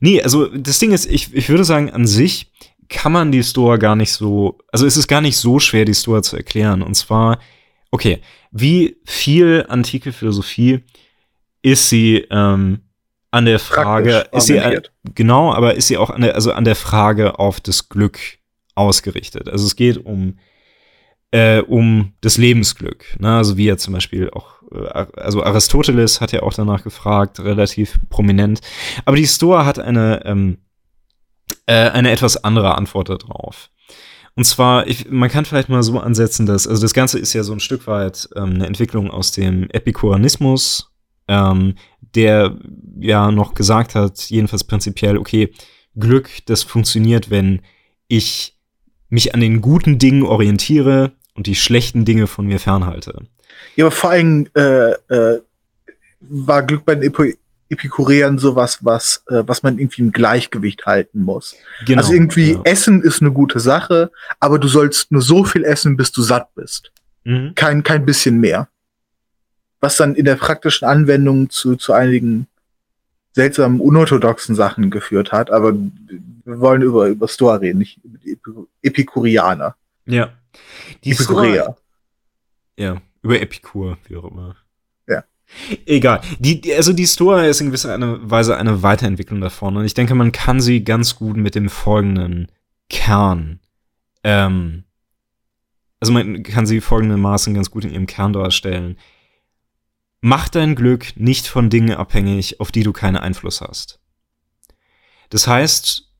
nee, 0.00 0.22
also 0.22 0.46
das 0.46 0.78
Ding 0.78 0.92
ist, 0.92 1.06
ich, 1.06 1.34
ich 1.34 1.48
würde 1.48 1.64
sagen, 1.64 1.90
an 1.90 2.06
sich 2.06 2.50
kann 2.88 3.12
man 3.12 3.32
die 3.32 3.42
Stoa 3.42 3.76
gar 3.76 3.96
nicht 3.96 4.12
so, 4.12 4.58
also 4.70 4.86
es 4.86 4.96
ist 4.96 5.08
gar 5.08 5.20
nicht 5.20 5.36
so 5.36 5.58
schwer, 5.58 5.84
die 5.84 5.94
Stoa 5.94 6.22
zu 6.22 6.36
erklären. 6.36 6.82
Und 6.82 6.94
zwar, 6.94 7.38
okay, 7.90 8.20
wie 8.50 8.96
viel 9.04 9.64
antike 9.68 10.12
Philosophie 10.12 10.80
ist 11.62 11.88
sie 11.88 12.26
ähm, 12.30 12.80
an 13.30 13.46
der 13.46 13.58
Frage, 13.58 14.26
ist 14.32 14.46
sie, 14.46 14.60
an, 14.60 14.80
genau, 15.14 15.52
aber 15.52 15.74
ist 15.74 15.88
sie 15.88 15.96
auch 15.96 16.10
an 16.10 16.20
der, 16.20 16.34
also 16.34 16.52
an 16.52 16.64
der 16.64 16.76
Frage 16.76 17.38
auf 17.38 17.60
das 17.60 17.88
Glück 17.88 18.18
ausgerichtet. 18.74 19.48
Also 19.48 19.66
es 19.66 19.74
geht 19.76 20.04
um 20.04 20.38
äh, 21.34 21.62
um 21.62 22.12
das 22.20 22.38
Lebensglück. 22.38 23.16
Ne? 23.18 23.36
Also 23.36 23.56
wie 23.56 23.64
ja 23.64 23.76
zum 23.76 23.92
Beispiel 23.92 24.30
auch, 24.30 24.62
äh, 24.72 25.06
also 25.16 25.42
Aristoteles 25.42 26.20
hat 26.20 26.30
ja 26.30 26.44
auch 26.44 26.54
danach 26.54 26.84
gefragt, 26.84 27.40
relativ 27.40 27.98
prominent. 28.08 28.60
Aber 29.04 29.16
die 29.16 29.26
Stoa 29.26 29.66
hat 29.66 29.80
eine, 29.80 30.24
ähm, 30.24 30.58
äh, 31.66 31.90
eine 31.90 32.12
etwas 32.12 32.44
andere 32.44 32.76
Antwort 32.76 33.08
darauf. 33.08 33.68
Und 34.36 34.44
zwar, 34.44 34.86
ich, 34.86 35.10
man 35.10 35.28
kann 35.28 35.44
vielleicht 35.44 35.68
mal 35.68 35.82
so 35.82 35.98
ansetzen, 35.98 36.46
dass, 36.46 36.68
also 36.68 36.80
das 36.80 36.94
Ganze 36.94 37.18
ist 37.18 37.32
ja 37.32 37.42
so 37.42 37.52
ein 37.52 37.60
Stück 37.60 37.88
weit 37.88 38.28
ähm, 38.36 38.54
eine 38.54 38.66
Entwicklung 38.66 39.10
aus 39.10 39.32
dem 39.32 39.68
Epikureanismus, 39.70 40.92
ähm, 41.26 41.74
der 42.14 42.56
ja 43.00 43.32
noch 43.32 43.54
gesagt 43.54 43.96
hat, 43.96 44.20
jedenfalls 44.30 44.62
prinzipiell, 44.62 45.18
okay, 45.18 45.52
Glück, 45.96 46.30
das 46.46 46.62
funktioniert, 46.62 47.28
wenn 47.28 47.60
ich 48.06 48.56
mich 49.08 49.34
an 49.34 49.40
den 49.40 49.60
guten 49.60 49.98
Dingen 49.98 50.22
orientiere 50.22 51.12
und 51.34 51.46
die 51.46 51.54
schlechten 51.54 52.04
Dinge 52.04 52.26
von 52.26 52.46
mir 52.46 52.58
fernhalte. 52.58 53.22
Ja, 53.76 53.86
aber 53.86 53.92
vor 53.92 54.10
allem 54.10 54.48
äh, 54.54 54.92
äh, 54.92 55.40
war 56.20 56.62
Glück 56.62 56.84
bei 56.84 56.94
den 56.94 57.04
Epi 57.04 57.36
Epikureern 57.70 58.38
sowas, 58.38 58.84
was, 58.84 59.24
äh, 59.28 59.42
was 59.46 59.62
man 59.62 59.78
irgendwie 59.78 60.02
im 60.02 60.12
Gleichgewicht 60.12 60.84
halten 60.86 61.22
muss. 61.22 61.56
Genau. 61.86 62.02
also 62.02 62.12
irgendwie 62.12 62.52
ja. 62.52 62.60
Essen 62.64 63.02
ist 63.02 63.22
eine 63.22 63.32
gute 63.32 63.58
Sache, 63.58 64.12
aber 64.38 64.58
du 64.58 64.68
sollst 64.68 65.10
nur 65.10 65.22
so 65.22 65.44
viel 65.44 65.64
essen, 65.64 65.96
bis 65.96 66.12
du 66.12 66.22
satt 66.22 66.54
bist. 66.54 66.92
Mhm. 67.24 67.52
Kein, 67.54 67.82
kein 67.82 68.04
bisschen 68.04 68.38
mehr. 68.38 68.68
Was 69.80 69.96
dann 69.96 70.14
in 70.14 70.26
der 70.26 70.36
praktischen 70.36 70.86
Anwendung 70.86 71.50
zu, 71.50 71.74
zu 71.76 71.94
einigen 71.94 72.46
seltsamen, 73.32 73.80
unorthodoxen 73.80 74.54
Sachen 74.54 74.90
geführt 74.90 75.32
hat, 75.32 75.50
aber 75.50 75.72
wir 75.72 76.60
wollen 76.60 76.82
über, 76.82 77.08
über 77.08 77.26
Stoa 77.26 77.56
reden, 77.56 77.78
nicht 77.78 77.98
über 78.04 78.18
die 78.18 78.38
Epikurianer. 78.82 79.74
Ja. 80.06 80.32
Die 81.04 81.12
Epikureer. 81.12 81.76
Ja, 82.76 83.00
über 83.22 83.40
Epikur, 83.40 83.98
wie 84.08 84.16
auch 84.16 84.30
immer. 84.30 84.56
Ja. 85.08 85.24
Egal. 85.86 86.20
Die, 86.38 86.60
die, 86.60 86.74
also 86.74 86.92
die 86.92 87.06
Stoa 87.06 87.44
ist 87.44 87.60
in 87.60 87.68
gewisser 87.68 87.96
Weise 88.28 88.56
eine 88.56 88.82
Weiterentwicklung 88.82 89.40
davon. 89.40 89.76
Und 89.76 89.84
ich 89.84 89.94
denke, 89.94 90.14
man 90.14 90.32
kann 90.32 90.60
sie 90.60 90.84
ganz 90.84 91.16
gut 91.16 91.36
mit 91.36 91.54
dem 91.54 91.68
folgenden 91.68 92.50
Kern, 92.88 93.60
ähm, 94.22 94.84
also 96.00 96.12
man 96.12 96.42
kann 96.42 96.66
sie 96.66 96.82
folgendermaßen 96.82 97.54
ganz 97.54 97.70
gut 97.70 97.84
in 97.84 97.90
ihrem 97.90 98.06
Kern 98.06 98.34
darstellen. 98.34 98.98
Mach 100.20 100.48
dein 100.50 100.74
Glück 100.74 101.16
nicht 101.16 101.46
von 101.46 101.70
Dingen 101.70 101.96
abhängig, 101.96 102.60
auf 102.60 102.70
die 102.70 102.82
du 102.82 102.92
keinen 102.92 103.16
Einfluss 103.16 103.62
hast. 103.62 104.00
Das 105.30 105.46
heißt, 105.46 106.12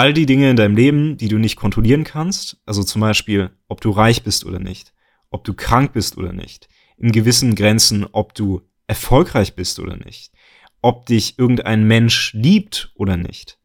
all 0.00 0.14
die 0.14 0.24
Dinge 0.24 0.48
in 0.48 0.56
deinem 0.56 0.76
Leben, 0.76 1.18
die 1.18 1.28
du 1.28 1.36
nicht 1.36 1.56
kontrollieren 1.56 2.04
kannst, 2.04 2.56
also 2.64 2.82
zum 2.82 3.02
Beispiel, 3.02 3.50
ob 3.68 3.82
du 3.82 3.90
reich 3.90 4.22
bist 4.22 4.46
oder 4.46 4.58
nicht, 4.58 4.94
ob 5.28 5.44
du 5.44 5.52
krank 5.52 5.92
bist 5.92 6.16
oder 6.16 6.32
nicht, 6.32 6.70
in 6.96 7.12
gewissen 7.12 7.54
Grenzen, 7.54 8.06
ob 8.10 8.32
du 8.32 8.62
erfolgreich 8.86 9.54
bist 9.56 9.78
oder 9.78 9.98
nicht, 9.98 10.32
ob 10.80 11.04
dich 11.04 11.38
irgendein 11.38 11.84
Mensch 11.84 12.32
liebt 12.32 12.92
oder 12.94 13.18
nicht. 13.18 13.58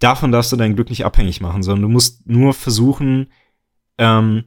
Davon 0.00 0.32
darfst 0.32 0.50
du 0.50 0.56
dein 0.56 0.74
Glück 0.74 0.90
nicht 0.90 1.04
abhängig 1.04 1.40
machen, 1.40 1.62
sondern 1.62 1.82
du 1.82 1.88
musst 1.88 2.26
nur 2.26 2.54
versuchen, 2.54 3.30
ähm, 3.98 4.46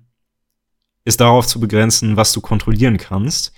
es 1.06 1.16
darauf 1.16 1.48
zu 1.48 1.62
begrenzen, 1.62 2.18
was 2.18 2.34
du 2.34 2.42
kontrollieren 2.42 2.98
kannst. 2.98 3.54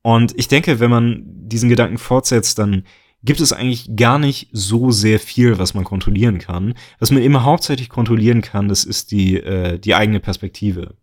Und 0.00 0.38
ich 0.38 0.48
denke, 0.48 0.80
wenn 0.80 0.90
man 0.90 1.22
diesen 1.26 1.68
Gedanken 1.68 1.98
fortsetzt, 1.98 2.58
dann 2.58 2.84
gibt 3.22 3.40
es 3.40 3.52
eigentlich 3.52 3.96
gar 3.96 4.18
nicht 4.18 4.48
so 4.52 4.90
sehr 4.90 5.18
viel, 5.18 5.58
was 5.58 5.74
man 5.74 5.84
kontrollieren 5.84 6.38
kann. 6.38 6.74
Was 6.98 7.10
man 7.10 7.22
immer 7.22 7.44
hauptsächlich 7.44 7.88
kontrollieren 7.88 8.42
kann, 8.42 8.68
das 8.68 8.84
ist 8.84 9.10
die, 9.10 9.38
äh, 9.38 9.78
die 9.78 9.94
eigene 9.94 10.20
Perspektive 10.20 10.94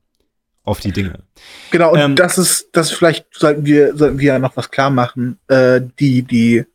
auf 0.63 0.79
die 0.79 0.91
Dinge. 0.91 1.19
Genau, 1.71 1.91
und 1.91 1.99
ähm, 1.99 2.15
das 2.15 2.37
ist, 2.37 2.69
das 2.71 2.91
vielleicht 2.91 3.25
sollten 3.33 3.65
wir, 3.65 3.95
sollten 3.97 4.19
wir 4.19 4.33
ja 4.33 4.39
noch 4.39 4.55
was 4.55 4.71
klar 4.71 4.89
machen. 4.89 5.37
Äh, 5.47 5.81
die, 5.99 6.21
die 6.21 6.65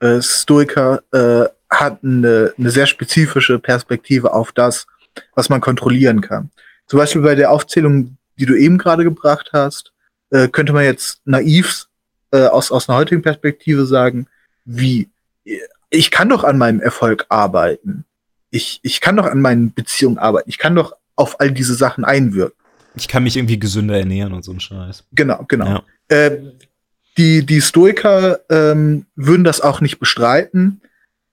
äh, 0.00 0.22
Stoiker 0.22 1.02
äh, 1.12 1.48
hatten 1.68 2.24
eine, 2.24 2.52
eine 2.56 2.70
sehr 2.70 2.86
spezifische 2.86 3.58
Perspektive 3.58 4.32
auf 4.32 4.52
das, 4.52 4.86
was 5.34 5.48
man 5.48 5.60
kontrollieren 5.60 6.20
kann. 6.20 6.50
Zum 6.86 6.98
Beispiel 6.98 7.22
bei 7.22 7.34
der 7.34 7.50
Aufzählung, 7.50 8.16
die 8.38 8.46
du 8.46 8.54
eben 8.54 8.78
gerade 8.78 9.04
gebracht 9.04 9.50
hast, 9.52 9.92
äh, 10.30 10.48
könnte 10.48 10.72
man 10.72 10.84
jetzt 10.84 11.20
naiv 11.24 11.86
äh, 12.32 12.46
aus, 12.46 12.70
aus 12.70 12.88
einer 12.88 12.98
heutigen 12.98 13.22
Perspektive 13.22 13.86
sagen, 13.86 14.26
wie, 14.64 15.10
ich 15.90 16.10
kann 16.10 16.28
doch 16.28 16.44
an 16.44 16.58
meinem 16.58 16.80
Erfolg 16.80 17.26
arbeiten. 17.28 18.04
Ich, 18.50 18.80
ich 18.82 19.00
kann 19.00 19.16
doch 19.16 19.26
an 19.26 19.40
meinen 19.40 19.72
Beziehungen 19.72 20.18
arbeiten. 20.18 20.48
Ich 20.48 20.58
kann 20.58 20.74
doch 20.74 20.94
auf 21.16 21.40
all 21.40 21.50
diese 21.50 21.74
Sachen 21.74 22.04
einwirken. 22.04 22.56
Ich 22.94 23.08
kann 23.08 23.22
mich 23.22 23.36
irgendwie 23.36 23.58
gesünder 23.58 23.98
ernähren 23.98 24.32
und 24.32 24.44
so 24.44 24.52
ein 24.52 24.60
Scheiß. 24.60 25.04
Genau, 25.12 25.44
genau. 25.48 25.66
Ja. 25.66 25.84
Äh, 26.08 26.38
die, 27.16 27.44
die 27.44 27.60
Stoiker 27.60 28.40
ähm, 28.50 29.06
würden 29.16 29.44
das 29.44 29.60
auch 29.60 29.80
nicht 29.80 29.98
bestreiten, 29.98 30.80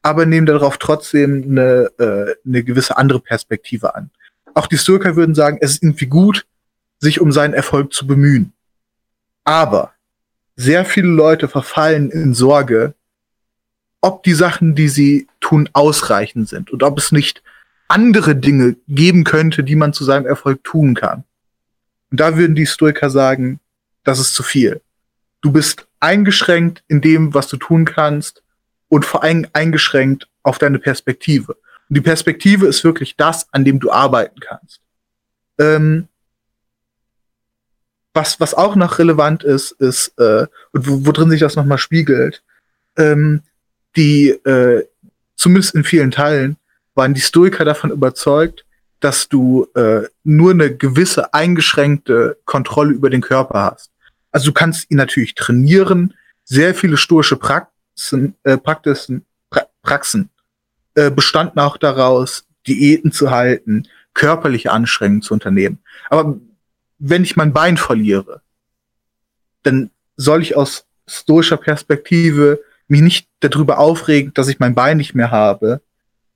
aber 0.01 0.25
nehmen 0.25 0.45
darauf 0.45 0.77
trotzdem 0.77 1.43
eine, 1.43 1.89
äh, 1.97 2.35
eine 2.45 2.63
gewisse 2.63 2.97
andere 2.97 3.19
Perspektive 3.19 3.95
an. 3.95 4.09
Auch 4.53 4.67
die 4.67 4.77
Stoiker 4.77 5.15
würden 5.15 5.35
sagen, 5.35 5.57
es 5.61 5.71
ist 5.71 5.83
irgendwie 5.83 6.07
gut, 6.07 6.45
sich 6.99 7.21
um 7.21 7.31
seinen 7.31 7.53
Erfolg 7.53 7.93
zu 7.93 8.07
bemühen. 8.07 8.53
Aber 9.43 9.93
sehr 10.55 10.83
viele 10.83 11.07
Leute 11.07 11.47
verfallen 11.47 12.11
in 12.11 12.33
Sorge, 12.33 12.93
ob 14.01 14.23
die 14.23 14.33
Sachen, 14.33 14.75
die 14.75 14.89
sie 14.89 15.27
tun, 15.39 15.69
ausreichend 15.73 16.47
sind 16.47 16.71
und 16.71 16.83
ob 16.83 16.97
es 16.97 17.11
nicht 17.11 17.43
andere 17.87 18.35
Dinge 18.35 18.75
geben 18.87 19.23
könnte, 19.23 19.63
die 19.63 19.75
man 19.75 19.93
zu 19.93 20.03
seinem 20.03 20.25
Erfolg 20.25 20.63
tun 20.63 20.95
kann. 20.95 21.23
Und 22.11 22.19
da 22.19 22.37
würden 22.37 22.55
die 22.55 22.65
Stoiker 22.65 23.09
sagen, 23.09 23.59
das 24.03 24.19
ist 24.19 24.33
zu 24.33 24.43
viel. 24.43 24.81
Du 25.41 25.51
bist 25.51 25.87
eingeschränkt 25.99 26.83
in 26.87 27.01
dem, 27.01 27.33
was 27.33 27.47
du 27.47 27.57
tun 27.57 27.85
kannst 27.85 28.43
und 28.87 29.05
vor 29.05 29.23
allem 29.23 29.47
eingeschränkt 29.53 30.27
auf 30.43 30.57
deine 30.57 30.79
Perspektive. 30.79 31.53
Und 31.53 31.97
die 31.97 32.01
Perspektive 32.01 32.67
ist 32.67 32.83
wirklich 32.83 33.15
das, 33.15 33.47
an 33.51 33.65
dem 33.65 33.79
du 33.79 33.91
arbeiten 33.91 34.39
kannst. 34.39 34.81
Ähm, 35.57 36.07
was, 38.13 38.39
was 38.39 38.53
auch 38.53 38.75
noch 38.75 38.99
relevant 38.99 39.43
ist, 39.43 39.71
ist, 39.73 40.13
äh, 40.19 40.47
und 40.71 40.87
wo, 40.87 41.05
wo 41.05 41.11
drin 41.11 41.29
sich 41.29 41.39
das 41.39 41.55
nochmal 41.55 41.77
spiegelt, 41.77 42.43
ähm, 42.97 43.41
die, 43.99 44.29
äh, 44.29 44.87
zumindest 45.35 45.75
in 45.75 45.83
vielen 45.83 46.11
Teilen, 46.11 46.55
waren 46.95 47.13
die 47.13 47.21
Stoiker 47.21 47.65
davon 47.65 47.91
überzeugt, 47.91 48.65
dass 49.01 49.27
du 49.27 49.67
äh, 49.75 50.03
nur 50.23 50.51
eine 50.51 50.73
gewisse 50.75 51.33
eingeschränkte 51.33 52.37
Kontrolle 52.45 52.93
über 52.93 53.09
den 53.09 53.21
Körper 53.21 53.71
hast. 53.71 53.91
Also 54.31 54.47
du 54.47 54.53
kannst 54.53 54.89
ihn 54.89 54.97
natürlich 54.97 55.35
trainieren, 55.35 56.13
sehr 56.45 56.73
viele 56.73 56.95
stoische 56.95 57.35
Praxen, 57.35 58.35
äh, 58.43 58.57
Praxen, 58.57 59.25
pra 59.49 59.65
Praxen 59.81 60.29
äh, 60.95 61.11
bestanden 61.11 61.59
auch 61.59 61.77
daraus, 61.77 62.45
Diäten 62.67 63.11
zu 63.11 63.31
halten, 63.31 63.87
körperliche 64.13 64.71
Anstrengungen 64.71 65.21
zu 65.21 65.33
unternehmen. 65.33 65.79
Aber 66.09 66.37
wenn 66.99 67.23
ich 67.23 67.35
mein 67.35 67.51
Bein 67.51 67.75
verliere, 67.75 68.41
dann 69.63 69.91
soll 70.15 70.41
ich 70.41 70.55
aus 70.55 70.85
stoischer 71.05 71.57
Perspektive 71.57 72.61
mich 72.89 73.01
nicht 73.01 73.27
darüber 73.39 73.79
aufregen, 73.79 74.33
dass 74.33 74.47
ich 74.47 74.59
mein 74.59 74.75
Bein 74.75 74.97
nicht 74.97 75.15
mehr 75.15 75.31
habe, 75.31 75.81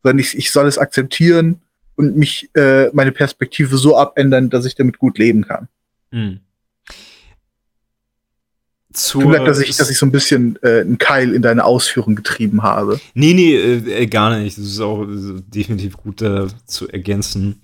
sondern 0.04 0.20
ich, 0.20 0.38
ich 0.38 0.52
soll 0.52 0.68
es 0.68 0.78
akzeptieren 0.78 1.62
und 1.96 2.18
mich 2.18 2.50
äh, 2.56 2.90
meine 2.94 3.12
Perspektive 3.12 3.78
so 3.78 3.98
abändern, 3.98 4.50
dass 4.50 4.66
ich 4.66 4.76
damit 4.76 5.00
gut 5.00 5.18
leben 5.18 5.46
kann. 5.46 5.68
Hm. 6.12 6.40
Tut 8.94 9.26
mir 9.26 9.38
leid, 9.38 9.48
dass 9.48 9.60
ich, 9.60 9.76
dass 9.76 9.90
ich 9.90 9.98
so 9.98 10.06
ein 10.06 10.12
bisschen 10.12 10.60
äh, 10.62 10.82
einen 10.82 11.00
Keil 11.00 11.34
in 11.34 11.42
deine 11.42 11.66
Ausführung 11.66 12.16
getrieben 12.16 12.62
habe. 12.62 13.00
Nee, 13.16 13.34
nee, 13.34 13.56
äh, 13.56 14.06
gar 14.06 14.38
nicht. 14.38 14.58
Das 14.58 14.66
ist 14.66 14.80
auch 14.80 15.04
äh, 15.04 15.42
definitiv 15.48 15.98
gut 15.98 16.22
äh, 16.22 16.46
zu 16.68 16.88
ergänzen. 16.88 17.60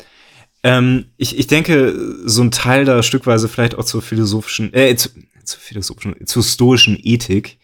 Ähm, 0.63 1.05
ich, 1.17 1.37
ich 1.37 1.45
denke, 1.45 1.93
so 2.25 2.41
ein 2.41 2.49
Teil 2.51 2.83
da 2.83 3.03
stückweise 3.03 3.47
vielleicht 3.47 3.75
auch 3.75 3.85
zur 3.85 4.01
philosophischen, 4.01 4.73
äh, 4.73 4.95
zu, 4.95 5.09
zur 5.43 5.59
philosophischen, 5.59 6.25
zur 6.25 6.43
stoischen 6.43 6.97
Ethik, 6.99 7.58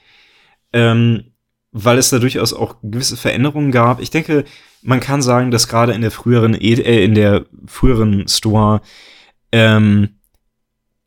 ähm, 0.76 1.32
weil 1.72 1.98
es 1.98 2.10
da 2.10 2.20
durchaus 2.20 2.54
auch 2.54 2.76
gewisse 2.84 3.18
Veränderungen 3.18 3.72
gab. 3.72 4.02
Ich 4.02 4.12
denke, 4.12 4.44
man 4.82 5.00
kann 5.00 5.22
sagen, 5.22 5.50
dass 5.50 5.70
gerade 5.70 5.94
in 5.94 6.02
der 6.02 6.12
früheren, 6.12 6.54
äh, 6.54 7.04
in 7.04 7.16
der 7.16 7.46
früheren 7.66 8.28
Stoa 8.28 8.82
ähm, 9.52 10.20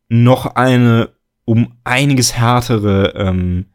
noch 0.08 0.46
eine 0.56 1.10
um 1.44 1.74
einiges 1.84 2.34
härtere 2.34 3.14
ähm, 3.14 3.66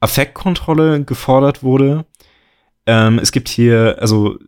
Affektkontrolle 0.00 1.04
gefordert 1.04 1.62
wurde. 1.62 2.06
Ähm, 2.86 3.18
es 3.18 3.30
gibt 3.30 3.48
hier 3.48 3.96
also 4.00 4.38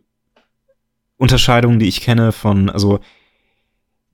Unterscheidungen, 1.17 1.77
die 1.77 1.87
ich 1.87 2.01
kenne 2.01 2.31
von, 2.31 2.71
also 2.71 2.99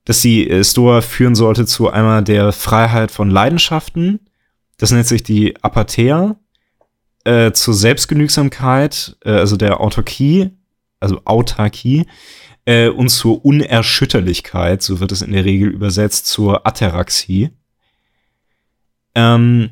dass 0.03 0.21
die 0.21 0.49
äh, 0.49 0.63
Stoa 0.63 1.01
führen 1.01 1.35
sollte 1.35 1.65
zu 1.65 1.89
einmal 1.89 2.23
der 2.23 2.51
Freiheit 2.51 3.11
von 3.11 3.29
Leidenschaften. 3.29 4.19
Das 4.77 4.91
nennt 4.91 5.07
sich 5.07 5.23
die 5.23 5.61
Apathea. 5.63 6.37
Äh, 7.27 7.51
zur 7.51 7.73
Selbstgenügsamkeit, 7.73 9.17
äh, 9.25 9.31
also 9.31 9.57
der 9.57 9.81
Autarkie, 9.81 10.51
also 11.01 11.19
Autarkie, 11.25 12.05
äh, 12.63 12.87
und 12.87 13.09
zur 13.09 13.43
Unerschütterlichkeit, 13.43 14.81
so 14.81 15.01
wird 15.01 15.11
es 15.11 15.21
in 15.21 15.33
der 15.33 15.43
Regel 15.43 15.67
übersetzt, 15.67 16.27
zur 16.27 16.65
Ataraxie. 16.65 17.49
Ähm, 19.13 19.71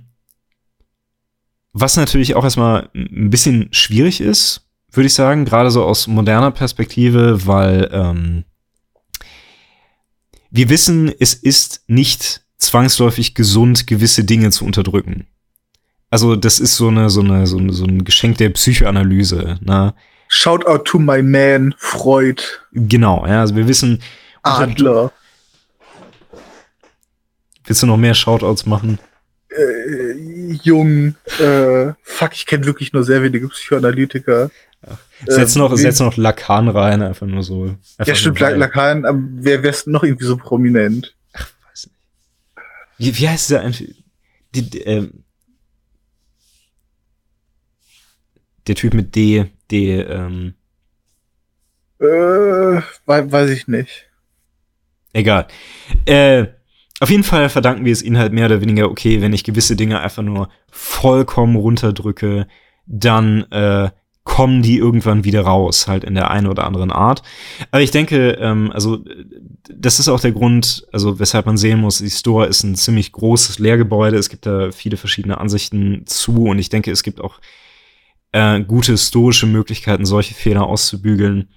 was 1.72 1.95
natürlich 1.95 2.36
auch 2.36 2.44
erstmal 2.44 2.90
ein 2.94 3.30
bisschen 3.30 3.69
schwierig 3.72 4.19
ist, 4.19 4.68
würde 4.91 5.07
ich 5.07 5.14
sagen, 5.14 5.45
gerade 5.45 5.72
so 5.72 5.86
aus 5.86 6.07
moderner 6.07 6.52
Perspektive, 6.52 7.48
weil 7.48 7.90
ähm, 7.94 8.44
wir 10.52 10.68
wissen, 10.68 11.10
es 11.22 11.34
ist 11.34 11.86
nicht 11.88 12.41
zwangsläufig 12.57 13.34
gesund, 13.34 13.88
gewisse 13.88 14.26
Dinge 14.26 14.52
zu 14.52 14.65
unterdrücken. 14.65 15.27
Also 16.15 16.37
das 16.37 16.61
ist 16.61 16.77
so 16.77 16.87
eine 16.87 17.09
so 17.09 17.19
eine 17.19 17.45
so, 17.45 17.57
eine, 17.57 17.73
so 17.73 17.83
ein 17.83 18.05
Geschenk 18.05 18.37
der 18.37 18.49
Psychoanalyse. 18.51 19.59
Ne? 19.59 19.93
Shout 20.29 20.65
out 20.65 20.85
to 20.85 20.97
my 20.97 21.21
man 21.21 21.75
Freud. 21.77 22.41
Genau, 22.71 23.27
ja, 23.27 23.41
also 23.41 23.53
wir 23.57 23.67
wissen. 23.67 24.01
Adler. 24.41 25.11
Willst 27.65 27.83
du 27.83 27.87
noch 27.87 27.97
mehr 27.97 28.13
Shoutouts 28.13 28.65
machen? 28.65 28.97
Äh, 29.49 30.53
Jung, 30.63 31.15
äh, 31.37 31.91
fuck, 32.01 32.31
ich 32.31 32.45
kenne 32.45 32.65
wirklich 32.65 32.93
nur 32.93 33.03
sehr 33.03 33.21
wenige 33.21 33.49
Psychoanalytiker. 33.49 34.51
Ach, 34.87 34.97
setz, 35.27 35.57
ähm, 35.57 35.63
noch, 35.63 35.75
setz 35.75 35.99
noch 35.99 36.15
Lacan 36.15 36.69
rein, 36.69 37.01
einfach 37.01 37.27
nur 37.27 37.43
so. 37.43 37.63
Einfach 37.97 38.07
ja, 38.07 38.15
stimmt, 38.15 38.39
Lacan, 38.39 39.03
aber 39.03 39.19
wer 39.19 39.63
wär's 39.63 39.85
noch 39.85 40.03
irgendwie 40.03 40.27
so 40.27 40.37
prominent? 40.37 41.13
Ach, 41.33 41.49
weiß 41.69 41.87
nicht. 41.87 41.95
Wie, 42.99 43.17
wie 43.21 43.27
heißt 43.27 43.51
der 43.51 43.59
eigentlich? 43.63 44.01
Die, 44.53 44.69
die, 44.69 44.79
ähm, 44.83 45.24
der 48.67 48.75
Typ 48.75 48.93
mit 48.93 49.15
D, 49.15 49.45
D, 49.71 50.01
ähm. 50.01 50.53
Äh, 51.99 52.81
weiß 53.05 53.49
ich 53.49 53.67
nicht. 53.67 54.09
Egal. 55.13 55.47
Äh, 56.05 56.47
auf 56.99 57.09
jeden 57.09 57.23
Fall 57.23 57.49
verdanken 57.49 57.85
wir 57.85 57.93
es 57.93 58.01
ihnen 58.01 58.17
halt 58.17 58.33
mehr 58.33 58.45
oder 58.45 58.61
weniger, 58.61 58.89
okay, 58.89 59.21
wenn 59.21 59.33
ich 59.33 59.43
gewisse 59.43 59.75
Dinge 59.75 59.99
einfach 59.99 60.23
nur 60.23 60.49
vollkommen 60.71 61.55
runterdrücke, 61.55 62.47
dann 62.85 63.43
äh, 63.51 63.89
kommen 64.25 64.61
die 64.61 64.77
irgendwann 64.77 65.23
wieder 65.23 65.41
raus, 65.41 65.87
halt 65.87 66.03
in 66.03 66.15
der 66.15 66.31
einen 66.31 66.47
oder 66.47 66.65
anderen 66.65 66.91
Art. 66.91 67.21
Aber 67.71 67.81
ich 67.81 67.91
denke, 67.91 68.31
ähm, 68.41 68.71
also 68.73 69.03
das 69.69 69.99
ist 69.99 70.09
auch 70.09 70.19
der 70.19 70.31
Grund, 70.31 70.85
also 70.91 71.19
weshalb 71.19 71.45
man 71.45 71.57
sehen 71.57 71.79
muss, 71.79 71.99
die 71.99 72.09
Store 72.09 72.47
ist 72.47 72.63
ein 72.63 72.75
ziemlich 72.75 73.11
großes 73.11 73.59
Lehrgebäude. 73.59 74.17
Es 74.17 74.29
gibt 74.29 74.45
da 74.45 74.71
viele 74.71 74.97
verschiedene 74.97 75.39
Ansichten 75.39 76.03
zu 76.07 76.45
und 76.45 76.59
ich 76.59 76.69
denke, 76.69 76.91
es 76.91 77.03
gibt 77.03 77.21
auch 77.21 77.39
äh, 78.35 78.61
gute 78.61 78.91
historische 78.91 79.47
Möglichkeiten, 79.47 80.05
solche 80.05 80.33
Fehler 80.33 80.63
auszubügeln. 80.67 81.47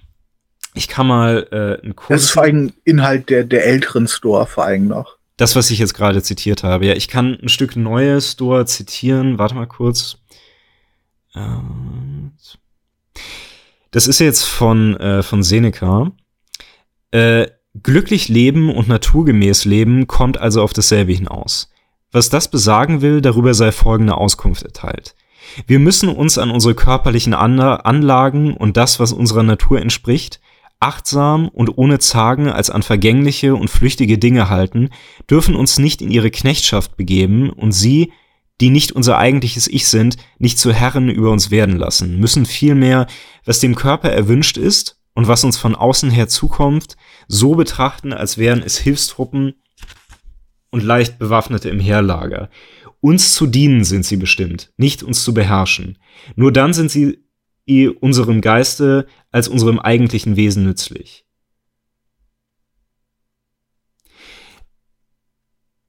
Ich 0.75 0.87
kann 0.87 1.07
mal 1.07 1.45
äh, 1.51 1.83
einen 1.83 1.95
Kurs. 1.95 2.07
Das 2.07 2.21
ist 2.23 2.31
vor 2.31 2.43
allem 2.43 2.71
Inhalt 2.85 3.29
der, 3.29 3.43
der 3.43 3.65
älteren 3.65 4.07
Store 4.07 4.45
vor 4.45 4.63
allem 4.63 4.87
noch. 4.87 5.17
Das, 5.35 5.57
was 5.57 5.71
ich 5.71 5.79
jetzt 5.79 5.93
gerade 5.93 6.23
zitiert 6.23 6.63
habe. 6.63 6.85
Ja, 6.85 6.93
ich 6.93 7.09
kann 7.09 7.37
ein 7.41 7.49
Stück 7.49 7.75
neue 7.75 8.21
Store 8.21 8.65
zitieren. 8.65 9.37
Warte 9.37 9.55
mal 9.55 9.67
kurz. 9.67 10.19
Ähm, 11.35 12.31
das 13.91 14.07
ist 14.07 14.19
jetzt 14.19 14.45
von, 14.45 14.95
äh, 14.97 15.21
von 15.21 15.43
Seneca. 15.43 16.13
Äh, 17.11 17.47
glücklich 17.83 18.29
leben 18.29 18.73
und 18.73 18.87
naturgemäß 18.87 19.65
leben 19.65 20.07
kommt 20.07 20.37
also 20.37 20.61
auf 20.61 20.71
dasselbe 20.71 21.11
hinaus. 21.11 21.69
Was 22.13 22.29
das 22.29 22.49
besagen 22.49 23.01
will, 23.01 23.19
darüber 23.19 23.53
sei 23.53 23.73
folgende 23.73 24.15
Auskunft 24.15 24.63
erteilt. 24.63 25.13
Wir 25.67 25.79
müssen 25.79 26.09
uns 26.09 26.37
an 26.37 26.51
unsere 26.51 26.75
körperlichen 26.75 27.33
Anlagen 27.33 28.53
und 28.53 28.77
das, 28.77 28.99
was 28.99 29.13
unserer 29.13 29.43
Natur 29.43 29.81
entspricht, 29.81 30.39
achtsam 30.79 31.49
und 31.49 31.77
ohne 31.77 31.99
Zagen 31.99 32.49
als 32.49 32.69
an 32.69 32.83
vergängliche 32.83 33.55
und 33.55 33.69
flüchtige 33.69 34.17
Dinge 34.17 34.49
halten, 34.49 34.89
dürfen 35.29 35.55
uns 35.55 35.77
nicht 35.77 36.01
in 36.01 36.11
ihre 36.11 36.31
Knechtschaft 36.31 36.95
begeben 36.95 37.49
und 37.49 37.73
sie, 37.73 38.13
die 38.61 38.69
nicht 38.69 38.91
unser 38.91 39.17
eigentliches 39.17 39.67
Ich 39.67 39.87
sind, 39.87 40.17
nicht 40.37 40.57
zu 40.57 40.73
Herren 40.73 41.09
über 41.09 41.31
uns 41.31 41.51
werden 41.51 41.77
lassen, 41.77 42.19
müssen 42.19 42.45
vielmehr, 42.45 43.07
was 43.45 43.59
dem 43.59 43.75
Körper 43.75 44.09
erwünscht 44.09 44.57
ist 44.57 44.99
und 45.13 45.27
was 45.27 45.43
uns 45.43 45.57
von 45.57 45.75
außen 45.75 46.11
her 46.11 46.27
zukommt, 46.27 46.95
so 47.27 47.55
betrachten, 47.55 48.13
als 48.13 48.37
wären 48.37 48.61
es 48.61 48.77
Hilfstruppen 48.77 49.55
und 50.71 50.83
leicht 50.83 51.19
Bewaffnete 51.19 51.69
im 51.69 51.79
Heerlager. 51.79 52.49
Uns 53.01 53.33
zu 53.33 53.47
dienen 53.47 53.83
sind 53.83 54.05
sie 54.05 54.17
bestimmt, 54.17 54.73
nicht 54.77 55.03
uns 55.03 55.23
zu 55.23 55.33
beherrschen. 55.33 55.97
Nur 56.35 56.51
dann 56.51 56.73
sind 56.73 56.91
sie 56.91 57.19
unserem 58.01 58.41
Geiste 58.41 59.05
als 59.31 59.47
unserem 59.47 59.79
eigentlichen 59.79 60.35
Wesen 60.35 60.63
nützlich. 60.63 61.25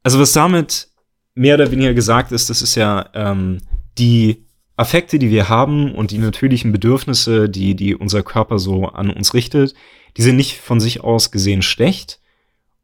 Also 0.02 0.18
was 0.18 0.32
damit 0.32 0.88
mehr 1.34 1.54
oder 1.54 1.70
weniger 1.70 1.94
gesagt 1.94 2.32
ist, 2.32 2.50
das 2.50 2.62
ist 2.62 2.74
ja 2.74 3.08
ähm, 3.14 3.58
die 3.98 4.46
Affekte, 4.76 5.18
die 5.18 5.30
wir 5.30 5.48
haben 5.48 5.94
und 5.94 6.10
die 6.10 6.18
natürlichen 6.18 6.72
Bedürfnisse, 6.72 7.48
die, 7.48 7.74
die 7.74 7.94
unser 7.94 8.22
Körper 8.22 8.58
so 8.58 8.86
an 8.86 9.10
uns 9.10 9.34
richtet, 9.34 9.74
die 10.16 10.22
sind 10.22 10.36
nicht 10.36 10.58
von 10.58 10.80
sich 10.80 11.02
aus 11.02 11.30
gesehen 11.30 11.62
schlecht. 11.62 12.20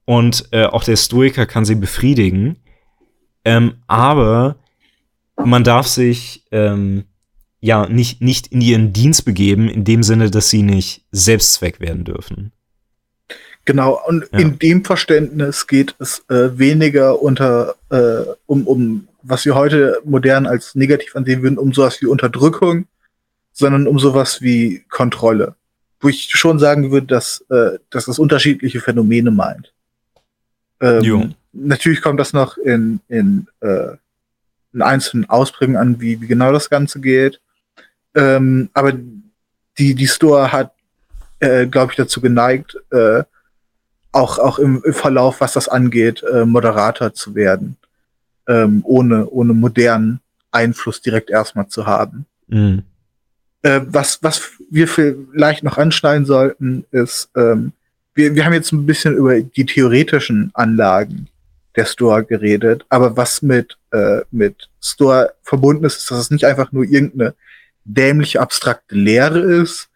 Und 0.05 0.49
äh, 0.53 0.67
auch 0.67 0.85
der 0.85 0.97
Stoiker 0.97 1.47
kann 1.47 1.65
sie 1.65 1.75
befriedigen. 1.75 2.57
Ähm, 3.47 3.75
aber 3.87 4.57
man 5.37 5.63
darf 5.63 5.87
sich 5.87 6.43
ähm, 6.51 7.05
ja 7.61 7.87
nicht, 7.87 8.21
nicht 8.21 8.49
in 8.49 8.61
ihren 8.61 8.93
Dienst 8.93 9.25
begeben, 9.25 9.69
in 9.69 9.85
dem 9.85 10.03
Sinne, 10.03 10.33
dass 10.33 10.51
sie 10.51 10.63
nicht 10.63 11.05
Selbstzweck 11.13 11.79
werden 11.79 12.03
dürfen. 12.03 12.51
Genau, 13.65 14.01
und 14.05 14.27
ja. 14.33 14.41
in 14.41 14.59
dem 14.59 14.85
Verständnis 14.85 15.69
geht 15.69 15.95
es 16.01 16.25
äh, 16.29 16.59
weniger 16.59 17.23
unter 17.23 17.77
äh, 17.91 18.25
um, 18.47 18.67
um 18.67 19.09
was 19.23 19.45
wir 19.45 19.55
heute 19.55 20.01
modern 20.05 20.47
als 20.47 20.75
negativ 20.75 21.15
ansehen 21.15 21.43
würden, 21.43 21.59
um 21.59 21.73
sowas 21.73 22.03
wie 22.03 22.07
Unterdrückung, 22.07 22.87
sondern 23.53 23.87
um 23.87 24.01
sowas 24.01 24.43
wie 24.43 24.85
Kontrolle. 24.91 25.55
Wo 26.01 26.09
ich 26.09 26.31
schon 26.31 26.59
sagen 26.59 26.91
würde, 26.91 27.07
dass, 27.07 27.45
äh, 27.49 27.79
dass 27.91 28.07
das 28.07 28.19
unterschiedliche 28.19 28.81
Phänomene 28.81 29.31
meint. 29.31 29.73
Ähm, 30.81 31.35
natürlich 31.59 32.03
kommt 32.03 32.21
das 32.21 32.33
noch 32.33 32.57
in, 32.59 33.01
in, 33.09 33.47
äh, 33.61 33.97
in 34.73 34.83
einzelnen 34.83 35.29
Ausprägungen 35.29 35.81
an, 35.81 36.01
wie, 36.01 36.21
wie 36.21 36.27
genau 36.27 36.53
das 36.53 36.71
Ganze 36.71 37.01
geht. 37.01 37.41
Ähm, 38.15 38.71
aber 38.75 38.93
die, 39.79 39.95
die 39.95 40.07
Store 40.07 40.53
hat, 40.53 40.73
äh, 41.41 41.67
glaube 41.67 41.93
ich, 41.93 41.97
dazu 41.97 42.21
geneigt, 42.21 42.77
äh, 42.91 43.23
auch, 44.13 44.39
auch 44.39 44.59
im, 44.59 44.83
im 44.85 44.95
Verlauf, 44.95 45.41
was 45.41 45.53
das 45.53 45.69
angeht, 45.69 46.23
äh, 46.23 46.45
Moderator 46.45 47.13
zu 47.13 47.35
werden, 47.35 47.77
ähm, 48.49 48.81
ohne, 48.85 49.29
ohne 49.29 49.53
modernen 49.53 50.21
Einfluss 50.51 51.03
direkt 51.03 51.31
erstmal 51.31 51.69
zu 51.69 51.87
haben. 51.87 52.25
Mhm. 52.49 52.83
Äh, 53.63 53.81
was, 53.85 54.23
was 54.23 54.53
wir 54.71 54.89
vielleicht 54.89 55.65
noch 55.65 55.77
anschneiden 55.77 56.25
sollten, 56.25 56.87
ist, 56.91 57.29
ähm, 57.37 57.73
wir, 58.15 58.35
wir 58.35 58.45
haben 58.45 58.55
jetzt 58.55 58.73
ein 58.73 58.87
bisschen 58.87 59.15
über 59.15 59.41
die 59.41 59.67
theoretischen 59.67 60.51
Anlagen 60.55 61.29
der 61.77 61.85
Store 61.85 62.25
geredet, 62.25 62.85
aber 62.89 63.17
was 63.17 63.43
mit, 63.43 63.77
äh, 63.93 64.23
mit 64.31 64.71
Store 64.83 65.35
verbunden 65.43 65.85
ist, 65.85 65.99
ist, 65.99 66.11
dass 66.11 66.19
es 66.19 66.31
nicht 66.31 66.45
einfach 66.45 66.73
nur 66.73 66.85
irgendeine 66.85 67.35
dämliche, 67.85 68.41
abstrakte 68.41 68.95
Lehre 68.95 69.41
ist, 69.41 69.89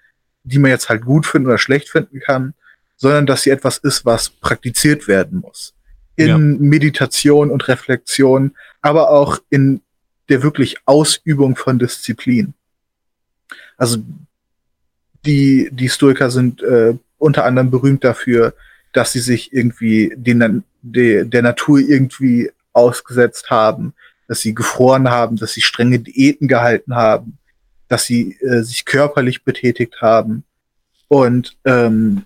die 0.44 0.58
man 0.58 0.70
jetzt 0.70 0.88
halt 0.88 1.04
gut 1.04 1.26
finden 1.26 1.48
oder 1.48 1.58
schlecht 1.58 1.88
finden 1.88 2.20
kann, 2.20 2.54
sondern 2.96 3.26
dass 3.26 3.42
sie 3.42 3.50
etwas 3.50 3.78
ist, 3.78 4.04
was 4.04 4.30
praktiziert 4.30 5.08
werden 5.08 5.40
muss. 5.40 5.74
In 6.16 6.28
ja. 6.28 6.38
Meditation 6.38 7.50
und 7.50 7.66
Reflexion, 7.66 8.54
aber 8.82 9.10
auch 9.10 9.38
in 9.48 9.80
der 10.28 10.42
wirklich 10.42 10.76
Ausübung 10.84 11.56
von 11.56 11.78
Disziplin. 11.78 12.54
Also 13.76 13.98
die, 15.24 15.70
die 15.72 15.88
Stoiker 15.88 16.30
sind 16.30 16.62
äh, 16.62 16.94
unter 17.18 17.44
anderem 17.44 17.70
berühmt 17.70 18.04
dafür, 18.04 18.54
dass 18.92 19.12
sie 19.12 19.20
sich 19.20 19.52
irgendwie 19.52 20.12
den, 20.16 20.64
de, 20.82 21.24
der 21.24 21.42
Natur 21.42 21.78
irgendwie 21.78 22.50
ausgesetzt 22.72 23.50
haben, 23.50 23.94
dass 24.28 24.40
sie 24.40 24.54
gefroren 24.54 25.10
haben, 25.10 25.36
dass 25.36 25.52
sie 25.52 25.60
strenge 25.60 25.98
Diäten 25.98 26.48
gehalten 26.48 26.94
haben, 26.94 27.38
dass 27.88 28.04
sie 28.04 28.36
äh, 28.40 28.62
sich 28.62 28.84
körperlich 28.84 29.44
betätigt 29.44 30.00
haben. 30.00 30.44
Und 31.08 31.56
ähm, 31.64 32.24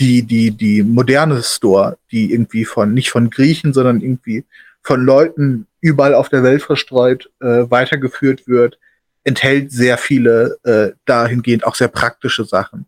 die, 0.00 0.22
die, 0.22 0.50
die 0.50 0.82
moderne 0.82 1.42
Store, 1.42 1.98
die 2.10 2.32
irgendwie 2.32 2.64
von, 2.64 2.94
nicht 2.94 3.10
von 3.10 3.30
Griechen, 3.30 3.72
sondern 3.72 4.00
irgendwie 4.00 4.44
von 4.82 5.04
Leuten 5.04 5.66
überall 5.80 6.14
auf 6.14 6.28
der 6.28 6.42
Welt 6.42 6.62
verstreut 6.62 7.30
äh, 7.40 7.70
weitergeführt 7.70 8.48
wird, 8.48 8.78
enthält 9.24 9.70
sehr 9.70 9.98
viele 9.98 10.58
äh, 10.64 10.92
dahingehend 11.04 11.64
auch 11.64 11.74
sehr 11.74 11.88
praktische 11.88 12.44
Sachen. 12.44 12.86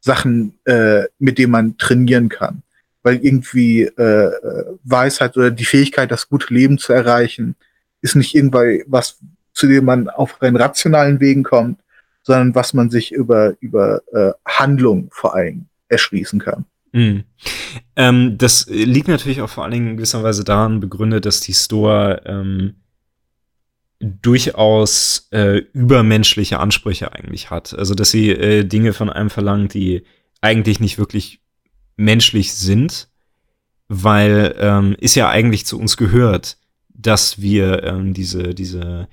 Sachen, 0.00 0.58
äh, 0.64 1.04
mit 1.18 1.38
denen 1.38 1.52
man 1.52 1.78
trainieren 1.78 2.28
kann. 2.28 2.62
Weil 3.06 3.24
irgendwie 3.24 3.82
äh, 3.82 4.32
Weisheit 4.82 5.36
oder 5.36 5.52
die 5.52 5.64
Fähigkeit, 5.64 6.10
das 6.10 6.28
gute 6.28 6.52
Leben 6.52 6.76
zu 6.76 6.92
erreichen, 6.92 7.54
ist 8.00 8.16
nicht 8.16 8.34
irgendwie 8.34 8.82
was, 8.88 9.20
zu 9.52 9.68
dem 9.68 9.84
man 9.84 10.08
auf 10.08 10.42
rein 10.42 10.56
rationalen 10.56 11.20
Wegen 11.20 11.44
kommt, 11.44 11.78
sondern 12.24 12.56
was 12.56 12.74
man 12.74 12.90
sich 12.90 13.12
über, 13.12 13.54
über 13.60 14.02
äh, 14.12 14.32
Handlung 14.44 15.08
vor 15.12 15.36
allem 15.36 15.66
erschließen 15.88 16.40
kann. 16.40 16.64
Mhm. 16.90 17.22
Ähm, 17.94 18.38
das 18.38 18.66
liegt 18.68 19.06
natürlich 19.06 19.40
auch 19.40 19.50
vor 19.50 19.62
allen 19.62 19.72
Dingen 19.74 19.90
in 19.90 19.96
gewisser 19.98 20.24
Weise 20.24 20.42
daran 20.42 20.80
begründet, 20.80 21.26
dass 21.26 21.38
die 21.38 21.54
Store 21.54 22.22
ähm, 22.26 22.74
durchaus 24.00 25.28
äh, 25.30 25.58
übermenschliche 25.72 26.58
Ansprüche 26.58 27.12
eigentlich 27.12 27.50
hat. 27.50 27.72
Also, 27.72 27.94
dass 27.94 28.10
sie 28.10 28.30
äh, 28.30 28.64
Dinge 28.64 28.94
von 28.94 29.10
einem 29.10 29.30
verlangt, 29.30 29.74
die 29.74 30.02
eigentlich 30.40 30.80
nicht 30.80 30.98
wirklich 30.98 31.40
menschlich 31.96 32.54
sind, 32.54 33.08
weil 33.88 34.54
ähm, 34.58 34.96
ist 34.98 35.14
ja 35.14 35.28
eigentlich 35.28 35.66
zu 35.66 35.78
uns 35.78 35.96
gehört, 35.96 36.58
dass 36.88 37.40
wir 37.40 37.82
ähm, 37.84 38.14
diese, 38.14 38.54
diese 38.54 39.08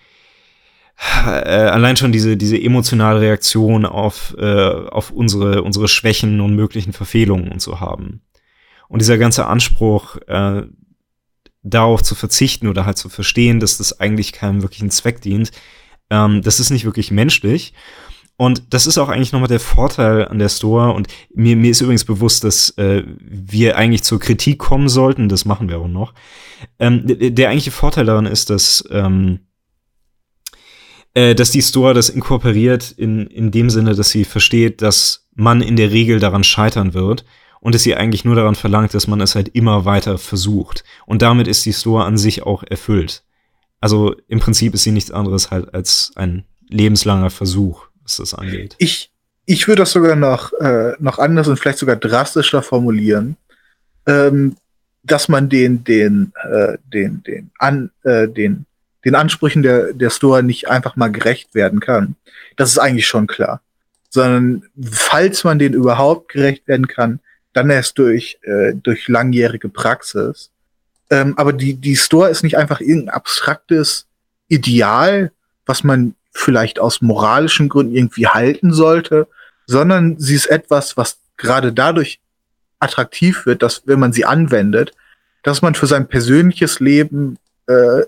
äh, 1.16 1.50
allein 1.50 1.98
schon 1.98 2.12
diese, 2.12 2.38
diese 2.38 2.60
emotionale 2.62 3.22
Reaktion 3.22 3.86
auf, 3.86 4.36
äh, 4.38 4.44
auf 4.44 5.12
unsere, 5.12 5.64
unsere 5.64 5.88
Schwächen 5.88 6.40
und 6.40 6.56
möglichen 6.56 6.94
Verfehlungen 6.94 7.52
und 7.52 7.62
so 7.62 7.80
haben. 7.80 8.22
Und 8.88 9.02
dieser 9.02 9.18
ganze 9.18 9.48
Anspruch, 9.48 10.18
äh, 10.28 10.64
darauf 11.64 12.04
zu 12.04 12.14
verzichten 12.14 12.68
oder 12.68 12.86
halt 12.86 12.98
zu 12.98 13.10
verstehen, 13.10 13.60
dass 13.60 13.78
das 13.78 14.00
eigentlich 14.00 14.34
keinem 14.34 14.62
wirklichen 14.62 14.92
Zweck 14.92 15.22
dient, 15.22 15.52
ähm, 16.10 16.42
das 16.42 16.60
ist 16.60 16.70
nicht 16.70 16.86
wirklich 16.86 17.10
menschlich. 17.10 17.74
Und 18.36 18.74
das 18.74 18.88
ist 18.88 18.98
auch 18.98 19.10
eigentlich 19.10 19.32
nochmal 19.32 19.48
der 19.48 19.60
Vorteil 19.60 20.28
an 20.28 20.40
der 20.40 20.50
Store. 20.50 20.94
Und 20.94 21.08
mir, 21.34 21.56
mir 21.56 21.72
ist 21.72 21.82
übrigens 21.82 22.06
bewusst, 22.06 22.44
dass 22.44 22.72
äh, 22.78 23.04
wir 23.20 23.78
eigentlich 23.78 24.04
zur 24.04 24.20
Kritik 24.20 24.60
kommen 24.60 24.90
sollten. 24.90 25.30
Das 25.30 25.46
machen 25.46 25.70
wir 25.70 25.80
auch 25.80 25.88
noch. 25.88 26.14
Ähm, 26.80 27.06
der, 27.06 27.30
der 27.30 27.50
eigentliche 27.50 27.72
Vorteil 27.72 28.06
daran 28.06 28.26
ist, 28.26 28.50
dass 28.50 28.84
ähm, 28.90 29.40
äh, 31.14 31.36
dass 31.36 31.52
die 31.52 31.62
Store 31.62 31.94
das 31.94 32.10
inkorporiert 32.10 32.92
in, 32.92 33.28
in 33.28 33.52
dem 33.52 33.70
Sinne, 33.70 33.94
dass 33.96 34.10
sie 34.10 34.26
versteht, 34.26 34.82
dass 34.82 35.28
man 35.36 35.62
in 35.62 35.76
der 35.76 35.92
Regel 35.92 36.20
daran 36.20 36.44
scheitern 36.44 36.94
wird 36.94 37.24
und 37.60 37.76
es 37.76 37.84
sie 37.84 37.96
eigentlich 37.96 38.26
nur 38.26 38.36
daran 38.36 38.56
verlangt, 38.56 38.94
dass 38.94 39.08
man 39.08 39.22
es 39.22 39.36
halt 39.36 39.50
immer 39.50 39.86
weiter 39.86 40.18
versucht. 40.18 40.84
Und 41.06 41.22
damit 41.22 41.48
ist 41.48 41.66
die 41.66 41.74
Store 41.74 42.06
an 42.06 42.18
sich 42.18 42.44
auch 42.44 42.64
erfüllt. 42.64 43.24
Also 43.80 44.16
im 44.28 44.40
Prinzip 44.40 44.74
ist 44.74 44.84
sie 44.84 44.92
nichts 44.92 45.12
anderes 45.12 45.52
halt 45.52 45.74
als 45.74 46.12
ein 46.16 46.46
lebenslanger 46.70 47.30
Versuch, 47.30 47.88
was 48.04 48.18
das 48.18 48.34
angeht. 48.34 48.76
Ich, 48.78 49.12
ich 49.46 49.68
würde 49.68 49.82
das 49.82 49.92
sogar 49.92 50.16
noch, 50.16 50.54
äh, 50.54 50.94
noch 51.00 51.20
anders 51.20 51.48
und 51.48 51.58
vielleicht 51.60 51.80
sogar 51.80 51.96
drastischer 51.96 52.62
formulieren, 52.62 53.38
ähm, 54.06 54.56
dass 55.04 55.28
man 55.28 55.50
den, 55.50 55.84
den, 55.84 56.32
äh, 56.44 56.78
den, 56.86 57.24
den, 57.24 57.52
an, 57.58 57.92
äh, 58.04 58.28
den, 58.28 58.66
den 59.04 59.16
Ansprüchen 59.16 59.64
der, 59.64 59.94
der 59.94 60.10
Store 60.10 60.44
nicht 60.44 60.70
einfach 60.70 60.96
mal 60.96 61.12
gerecht 61.12 61.56
werden 61.56 61.80
kann. 61.80 62.16
Das 62.56 62.72
ist 62.72 62.78
eigentlich 62.80 63.08
schon 63.08 63.28
klar. 63.28 63.62
Sondern 64.10 64.64
falls 64.82 65.44
man 65.44 65.60
den 65.60 65.74
überhaupt 65.74 66.32
gerecht 66.32 66.68
werden 66.68 66.88
kann, 66.88 67.20
dann 67.52 67.70
erst 67.70 67.98
durch, 67.98 68.40
äh, 68.44 68.74
durch 68.76 69.08
langjährige 69.08 69.70
Praxis. 69.70 70.52
Ähm, 71.10 71.38
aber 71.38 71.54
die, 71.54 71.76
die 71.76 71.96
Store 71.96 72.30
ist 72.30 72.44
nicht 72.44 72.58
einfach 72.58 72.80
irgendein 72.80 73.16
abstraktes 73.16 74.08
Ideal, 74.48 75.32
was 75.66 75.84
man 75.84 76.16
vielleicht 76.34 76.80
aus 76.80 77.02
moralischen 77.02 77.70
Gründen 77.70 77.96
irgendwie 77.96 78.28
halten 78.28 78.74
sollte, 78.74 79.28
sondern 79.66 80.20
sie 80.20 80.36
ist 80.36 80.48
etwas, 80.48 80.98
was 80.98 81.18
gerade 81.38 81.72
dadurch 81.72 82.20
attraktiv 82.80 83.46
wird, 83.46 83.62
dass 83.64 83.84
wenn 83.86 84.00
man 84.00 84.14
sie 84.14 84.26
anwendet, 84.26 84.92
dass 85.44 85.62
man 85.62 85.76
für 85.76 85.88
sein 85.88 86.08
persönliches 86.08 86.80
Leben 86.80 87.38
äh, 87.68 88.02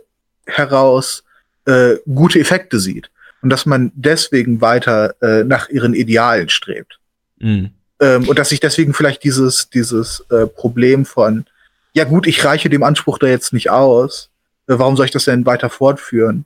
heraus 0.46 1.24
äh, 1.66 1.96
gute 2.06 2.40
Effekte 2.40 2.80
sieht 2.80 3.10
und 3.42 3.50
dass 3.50 3.66
man 3.66 3.92
deswegen 3.96 4.62
weiter 4.62 5.16
äh, 5.22 5.44
nach 5.44 5.70
ihren 5.70 5.94
Idealen 5.94 6.50
strebt. 6.50 7.00
Mhm. 7.40 7.72
Ähm, 8.00 8.28
und 8.28 8.38
dass 8.40 8.50
sich 8.50 8.60
deswegen 8.60 8.94
vielleicht 8.94 9.24
dieses, 9.24 9.70
dieses 9.70 10.26
äh, 10.30 10.48
Problem 10.48 11.06
von, 11.06 11.46
ja 11.94 12.04
gut, 12.04 12.28
ich 12.28 12.44
reiche 12.44 12.70
dem 12.70 12.84
Anspruch 12.84 13.18
da 13.18 13.28
jetzt 13.28 13.54
nicht 13.54 13.70
aus, 13.70 14.30
äh, 14.68 14.74
warum 14.78 14.98
soll 14.98 15.06
ich 15.06 15.12
das 15.12 15.26
denn 15.26 15.46
weiter 15.46 15.70
fortführen? 15.70 16.46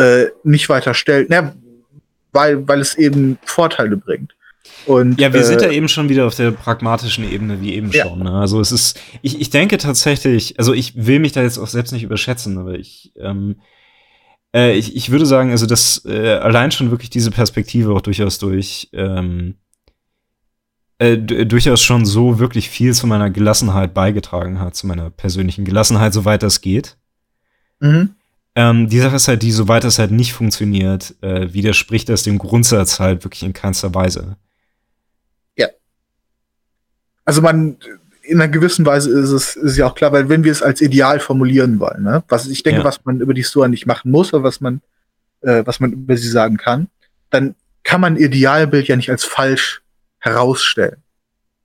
Äh, 0.00 0.30
nicht 0.44 0.68
weiter 0.68 0.94
stellt, 0.94 1.28
na, 1.30 1.54
weil, 2.32 2.66
weil 2.66 2.80
es 2.80 2.96
eben 2.96 3.38
Vorteile 3.44 3.96
bringt. 3.96 4.34
Und, 4.86 5.20
ja, 5.20 5.32
wir 5.32 5.40
äh, 5.40 5.44
sind 5.44 5.62
ja 5.62 5.70
eben 5.70 5.88
schon 5.88 6.08
wieder 6.08 6.26
auf 6.26 6.34
der 6.34 6.52
pragmatischen 6.52 7.30
Ebene, 7.30 7.60
wie 7.60 7.74
eben 7.74 7.90
ja. 7.90 8.04
schon. 8.06 8.20
Ne? 8.20 8.32
Also 8.32 8.60
es 8.60 8.72
ist, 8.72 9.00
ich, 9.22 9.40
ich 9.40 9.50
denke 9.50 9.78
tatsächlich, 9.78 10.58
also 10.58 10.72
ich 10.72 11.06
will 11.06 11.18
mich 11.18 11.32
da 11.32 11.42
jetzt 11.42 11.58
auch 11.58 11.66
selbst 11.66 11.92
nicht 11.92 12.02
überschätzen, 12.02 12.58
aber 12.58 12.74
ich, 12.74 13.12
ähm, 13.16 13.56
äh, 14.54 14.72
ich, 14.72 14.96
ich 14.96 15.10
würde 15.10 15.26
sagen, 15.26 15.50
also 15.50 15.66
dass 15.66 16.04
äh, 16.06 16.34
allein 16.34 16.70
schon 16.70 16.90
wirklich 16.90 17.10
diese 17.10 17.30
Perspektive 17.30 17.92
auch 17.92 18.00
durchaus 18.00 18.38
durch 18.38 18.88
ähm, 18.92 19.56
äh, 20.98 21.16
durchaus 21.16 21.82
schon 21.82 22.04
so 22.04 22.38
wirklich 22.38 22.68
viel 22.68 22.94
zu 22.94 23.06
meiner 23.06 23.30
Gelassenheit 23.30 23.94
beigetragen 23.94 24.60
hat, 24.60 24.76
zu 24.76 24.86
meiner 24.86 25.10
persönlichen 25.10 25.64
Gelassenheit, 25.64 26.12
soweit 26.12 26.42
das 26.42 26.60
geht. 26.60 26.96
Mhm. 27.80 28.14
Ähm, 28.54 28.88
die 28.88 28.98
Sache 28.98 29.16
ist 29.16 29.28
halt 29.28 29.42
die, 29.42 29.52
soweit 29.52 29.84
das 29.84 29.98
halt 29.98 30.10
nicht 30.10 30.32
funktioniert, 30.32 31.14
äh, 31.22 31.52
widerspricht 31.52 32.08
das 32.08 32.24
dem 32.24 32.38
Grundsatz 32.38 32.98
halt 32.98 33.24
wirklich 33.24 33.42
in 33.42 33.52
keinster 33.52 33.94
Weise. 33.94 34.36
Ja. 35.56 35.68
Also 37.24 37.42
man, 37.42 37.76
in 38.22 38.40
einer 38.40 38.50
gewissen 38.50 38.84
Weise 38.86 39.10
ist 39.10 39.30
es 39.30 39.56
ist 39.56 39.76
ja 39.76 39.86
auch 39.86 39.94
klar, 39.94 40.12
weil 40.12 40.28
wenn 40.28 40.44
wir 40.44 40.52
es 40.52 40.62
als 40.62 40.80
Ideal 40.80 41.20
formulieren 41.20 41.78
wollen, 41.78 42.02
ne, 42.02 42.24
was 42.28 42.48
ich 42.48 42.62
denke, 42.62 42.80
ja. 42.80 42.84
was 42.84 43.04
man 43.04 43.20
über 43.20 43.34
die 43.34 43.44
Store 43.44 43.68
nicht 43.68 43.86
machen 43.86 44.10
muss, 44.10 44.34
aber 44.34 44.44
was 44.44 44.60
man, 44.60 44.80
äh, 45.42 45.62
was 45.64 45.80
man 45.80 45.92
über 45.92 46.16
sie 46.16 46.28
sagen 46.28 46.56
kann, 46.56 46.88
dann 47.30 47.54
kann 47.84 48.00
man 48.00 48.16
Idealbild 48.16 48.88
ja 48.88 48.96
nicht 48.96 49.10
als 49.10 49.24
falsch 49.24 49.82
herausstellen. 50.18 51.02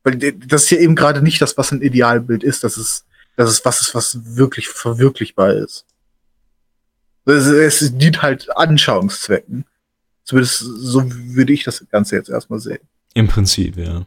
Weil 0.04 0.18
das 0.18 0.64
ist 0.64 0.70
ja 0.70 0.78
eben 0.78 0.96
gerade 0.96 1.22
nicht 1.22 1.42
das, 1.42 1.58
was 1.58 1.72
ein 1.72 1.82
Idealbild 1.82 2.44
ist, 2.44 2.64
das 2.64 2.78
ist, 2.78 3.06
das 3.36 3.50
ist 3.50 3.66
was 3.66 3.82
ist, 3.82 3.96
was 3.96 4.38
wirklich 4.38 4.70
verwirklichbar 4.70 5.54
ist. 5.54 5.86
Es, 7.26 7.98
dient 7.98 8.22
halt 8.22 8.56
Anschauungszwecken. 8.56 9.66
Zumindest 10.24 10.60
so 10.60 11.04
würde 11.06 11.54
ich 11.54 11.64
das 11.64 11.86
Ganze 11.92 12.16
jetzt 12.16 12.30
erstmal 12.30 12.60
sehen. 12.60 12.80
Im 13.14 13.28
Prinzip, 13.28 13.78
ja. 13.78 14.06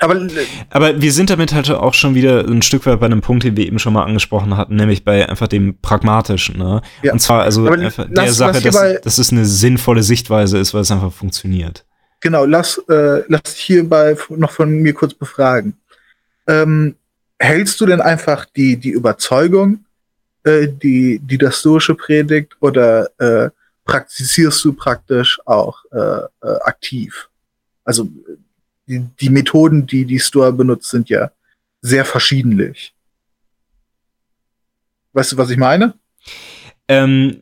Aber, 0.00 0.26
aber 0.70 1.00
wir 1.00 1.12
sind 1.12 1.30
damit 1.30 1.52
halt 1.52 1.70
auch 1.70 1.94
schon 1.94 2.16
wieder 2.16 2.44
ein 2.46 2.62
Stück 2.62 2.84
weit 2.84 2.98
bei 2.98 3.06
einem 3.06 3.20
Punkt, 3.20 3.44
den 3.44 3.56
wir 3.56 3.64
eben 3.64 3.78
schon 3.78 3.92
mal 3.92 4.02
angesprochen 4.02 4.56
hatten, 4.56 4.74
nämlich 4.74 5.04
bei 5.04 5.28
einfach 5.28 5.46
dem 5.46 5.78
Pragmatischen. 5.80 6.58
Ne? 6.58 6.82
Ja. 7.02 7.12
Und 7.12 7.20
zwar 7.20 7.42
also 7.42 7.66
einfach 7.68 8.08
lass, 8.10 8.24
der 8.24 8.32
Sache, 8.32 8.60
dass, 8.60 9.00
dass 9.02 9.18
es 9.18 9.30
eine 9.30 9.44
sinnvolle 9.44 10.02
Sichtweise 10.02 10.58
ist, 10.58 10.74
weil 10.74 10.80
es 10.80 10.90
einfach 10.90 11.12
funktioniert. 11.12 11.84
Genau, 12.20 12.44
lass, 12.44 12.78
äh, 12.88 13.22
lass 13.28 13.54
hierbei 13.54 14.16
noch 14.30 14.50
von 14.50 14.70
mir 14.70 14.94
kurz 14.94 15.14
befragen. 15.14 15.76
Ähm, 16.48 16.96
hältst 17.38 17.80
du 17.80 17.86
denn 17.86 18.00
einfach 18.00 18.46
die, 18.46 18.76
die 18.78 18.90
Überzeugung, 18.90 19.84
äh, 20.44 20.68
die, 20.68 21.18
die 21.18 21.38
das 21.38 21.60
Stoische 21.60 21.94
predigt 21.94 22.56
oder 22.60 23.08
äh, 23.18 23.50
praktizierst 23.84 24.64
du 24.64 24.72
praktisch 24.72 25.38
auch 25.44 25.84
äh, 25.92 25.98
äh, 25.98 26.58
aktiv? 26.62 27.28
Also 27.84 28.08
die, 28.86 29.06
die 29.20 29.30
Methoden, 29.30 29.86
die 29.86 30.04
die 30.04 30.20
Stoa 30.20 30.50
benutzt, 30.50 30.90
sind 30.90 31.08
ja 31.08 31.30
sehr 31.80 32.04
verschiedentlich. 32.04 32.94
Weißt 35.12 35.32
du, 35.32 35.36
was 35.36 35.50
ich 35.50 35.56
meine? 35.56 35.94
Ähm, 36.88 37.40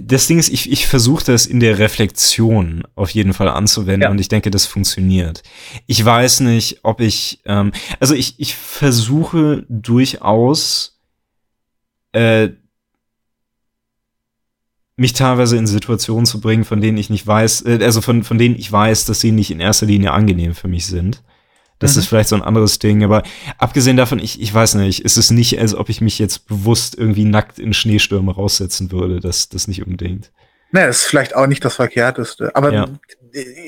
das 0.00 0.26
Ding 0.26 0.38
ist, 0.38 0.48
ich, 0.48 0.70
ich 0.70 0.86
versuche 0.86 1.24
das 1.24 1.46
in 1.46 1.60
der 1.60 1.78
Reflexion 1.78 2.84
auf 2.94 3.10
jeden 3.10 3.32
Fall 3.32 3.48
anzuwenden 3.48 4.02
ja. 4.02 4.10
und 4.10 4.20
ich 4.20 4.28
denke, 4.28 4.50
das 4.50 4.66
funktioniert. 4.66 5.42
Ich 5.86 6.04
weiß 6.04 6.40
nicht, 6.40 6.80
ob 6.82 7.00
ich, 7.00 7.40
ähm, 7.44 7.72
also 8.00 8.14
ich, 8.14 8.34
ich 8.38 8.54
versuche 8.54 9.64
durchaus 9.68 10.93
äh, 12.14 12.50
mich 14.96 15.12
teilweise 15.12 15.56
in 15.56 15.66
Situationen 15.66 16.26
zu 16.26 16.40
bringen, 16.40 16.64
von 16.64 16.80
denen 16.80 16.98
ich 16.98 17.10
nicht 17.10 17.26
weiß, 17.26 17.62
äh, 17.66 17.80
also 17.82 18.00
von, 18.00 18.22
von 18.22 18.38
denen 18.38 18.56
ich 18.56 18.70
weiß, 18.70 19.06
dass 19.06 19.20
sie 19.20 19.32
nicht 19.32 19.50
in 19.50 19.60
erster 19.60 19.86
Linie 19.86 20.12
angenehm 20.12 20.54
für 20.54 20.68
mich 20.68 20.86
sind. 20.86 21.22
Das 21.80 21.94
mhm. 21.94 22.00
ist 22.00 22.06
vielleicht 22.06 22.28
so 22.28 22.36
ein 22.36 22.42
anderes 22.42 22.78
Ding, 22.78 23.02
aber 23.02 23.24
abgesehen 23.58 23.96
davon, 23.96 24.20
ich, 24.20 24.40
ich 24.40 24.54
weiß 24.54 24.76
nicht, 24.76 25.04
ist 25.04 25.16
es 25.16 25.30
nicht, 25.30 25.58
als 25.58 25.74
ob 25.74 25.88
ich 25.88 26.00
mich 26.00 26.18
jetzt 26.18 26.46
bewusst 26.46 26.96
irgendwie 26.96 27.24
nackt 27.24 27.58
in 27.58 27.74
Schneestürme 27.74 28.32
raussetzen 28.32 28.92
würde, 28.92 29.18
das, 29.18 29.48
das 29.48 29.66
nicht 29.66 29.84
unbedingt. 29.84 30.30
Naja, 30.70 30.86
ist 30.86 31.02
vielleicht 31.02 31.34
auch 31.34 31.46
nicht 31.46 31.64
das 31.64 31.74
Verkehrteste, 31.74 32.54
aber 32.54 32.72
ja. 32.72 32.88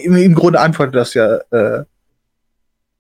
im, 0.04 0.16
im 0.16 0.34
Grunde 0.34 0.60
antwortet 0.60 0.94
das 0.94 1.14
ja 1.14 1.36
äh, 1.50 1.84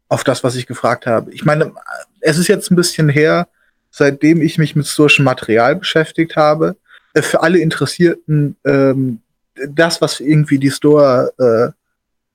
auf 0.08 0.24
das, 0.24 0.42
was 0.44 0.56
ich 0.56 0.66
gefragt 0.66 1.06
habe. 1.06 1.32
Ich 1.32 1.44
meine, 1.44 1.72
es 2.20 2.38
ist 2.38 2.48
jetzt 2.48 2.70
ein 2.70 2.76
bisschen 2.76 3.08
her, 3.08 3.48
seitdem 3.96 4.42
ich 4.42 4.58
mich 4.58 4.76
mit 4.76 4.84
historischem 4.84 5.24
Material 5.24 5.76
beschäftigt 5.76 6.36
habe. 6.36 6.76
Äh, 7.14 7.22
für 7.22 7.42
alle 7.42 7.58
Interessierten, 7.58 8.56
ähm, 8.64 9.20
das, 9.68 10.02
was 10.02 10.20
irgendwie 10.20 10.58
die 10.58 10.70
Store 10.70 11.32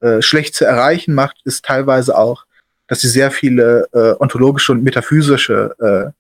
äh, 0.01 0.07
äh, 0.07 0.21
schlecht 0.23 0.55
zu 0.55 0.65
erreichen 0.65 1.13
macht, 1.13 1.37
ist 1.45 1.63
teilweise 1.63 2.17
auch, 2.17 2.45
dass 2.87 3.01
sie 3.01 3.09
sehr 3.09 3.29
viele 3.29 3.87
äh, 3.93 4.15
ontologische 4.19 4.71
und 4.71 4.83
metaphysische 4.83 6.13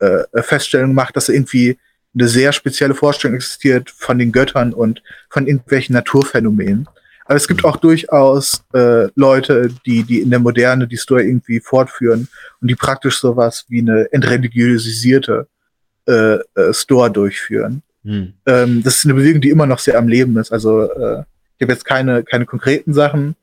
äh, 0.00 0.06
äh, 0.06 0.42
Feststellungen 0.42 0.94
macht, 0.94 1.16
dass 1.16 1.28
irgendwie 1.28 1.76
eine 2.14 2.28
sehr 2.28 2.52
spezielle 2.52 2.94
Vorstellung 2.94 3.34
existiert 3.36 3.90
von 3.90 4.18
den 4.18 4.30
Göttern 4.30 4.72
und 4.72 5.02
von 5.28 5.48
irgendwelchen 5.48 5.94
Naturphänomenen. 5.94 6.88
Aber 7.30 7.36
es 7.36 7.46
gibt 7.46 7.64
auch 7.64 7.76
durchaus 7.76 8.64
äh, 8.74 9.06
Leute, 9.14 9.70
die, 9.86 10.02
die 10.02 10.18
in 10.18 10.30
der 10.30 10.40
Moderne 10.40 10.88
die 10.88 10.96
Story 10.96 11.28
irgendwie 11.28 11.60
fortführen 11.60 12.26
und 12.60 12.66
die 12.66 12.74
praktisch 12.74 13.20
sowas 13.20 13.66
wie 13.68 13.82
eine 13.82 14.12
entreligiösierte 14.12 15.46
äh, 16.08 16.38
äh, 16.56 16.74
Store 16.74 17.08
durchführen. 17.08 17.82
Hm. 18.02 18.32
Ähm, 18.46 18.82
das 18.82 18.96
ist 18.96 19.04
eine 19.04 19.14
Bewegung, 19.14 19.40
die 19.40 19.50
immer 19.50 19.66
noch 19.66 19.78
sehr 19.78 19.96
am 19.96 20.08
Leben 20.08 20.36
ist. 20.38 20.50
Also 20.50 20.90
äh, 20.90 21.22
ich 21.56 21.62
habe 21.62 21.72
jetzt 21.72 21.84
keine, 21.84 22.24
keine 22.24 22.46
konkreten 22.46 22.94
Sachen 22.94 23.36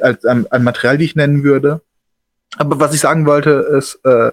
als, 0.00 0.24
an, 0.24 0.46
an 0.50 0.62
Material, 0.62 0.96
die 0.96 1.06
ich 1.06 1.16
nennen 1.16 1.42
würde. 1.42 1.80
Aber 2.58 2.78
was 2.78 2.94
ich 2.94 3.00
sagen 3.00 3.26
wollte, 3.26 3.50
ist, 3.76 3.98
äh, 4.04 4.28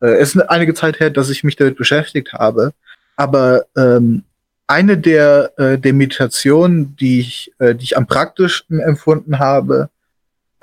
äh, 0.00 0.16
es 0.18 0.34
ist 0.34 0.50
einige 0.50 0.74
Zeit 0.74 0.98
her, 0.98 1.10
dass 1.10 1.30
ich 1.30 1.44
mich 1.44 1.54
damit 1.54 1.76
beschäftigt 1.76 2.32
habe. 2.32 2.72
Aber 3.14 3.66
ähm, 3.76 4.24
eine 4.68 4.98
der, 4.98 5.52
äh, 5.56 5.78
der 5.78 5.94
Meditationen, 5.94 6.94
die 6.96 7.20
ich, 7.20 7.52
äh, 7.58 7.74
die 7.74 7.84
ich 7.84 7.96
am 7.96 8.06
praktischsten 8.06 8.78
empfunden 8.78 9.38
habe 9.38 9.88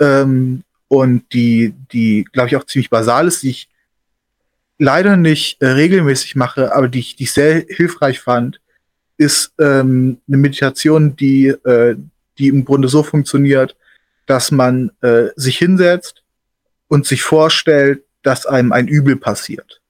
ähm, 0.00 0.62
und 0.88 1.24
die, 1.32 1.74
die 1.92 2.24
glaube 2.32 2.48
ich 2.48 2.56
auch 2.56 2.64
ziemlich 2.64 2.88
basal 2.88 3.26
ist, 3.26 3.42
die 3.42 3.50
ich 3.50 3.68
leider 4.78 5.16
nicht 5.16 5.60
äh, 5.60 5.66
regelmäßig 5.66 6.36
mache, 6.36 6.74
aber 6.74 6.88
die 6.88 7.00
ich, 7.00 7.16
die 7.16 7.24
ich 7.24 7.32
sehr 7.32 7.64
hilfreich 7.68 8.20
fand, 8.20 8.60
ist 9.18 9.52
ähm, 9.58 10.18
eine 10.28 10.36
Meditation, 10.36 11.16
die, 11.16 11.48
äh, 11.48 11.96
die 12.38 12.48
im 12.48 12.64
Grunde 12.64 12.88
so 12.88 13.02
funktioniert, 13.02 13.76
dass 14.26 14.52
man 14.52 14.92
äh, 15.00 15.28
sich 15.34 15.58
hinsetzt 15.58 16.22
und 16.88 17.06
sich 17.06 17.22
vorstellt, 17.22 18.04
dass 18.22 18.46
einem 18.46 18.72
ein 18.72 18.86
Übel 18.86 19.16
passiert. 19.16 19.80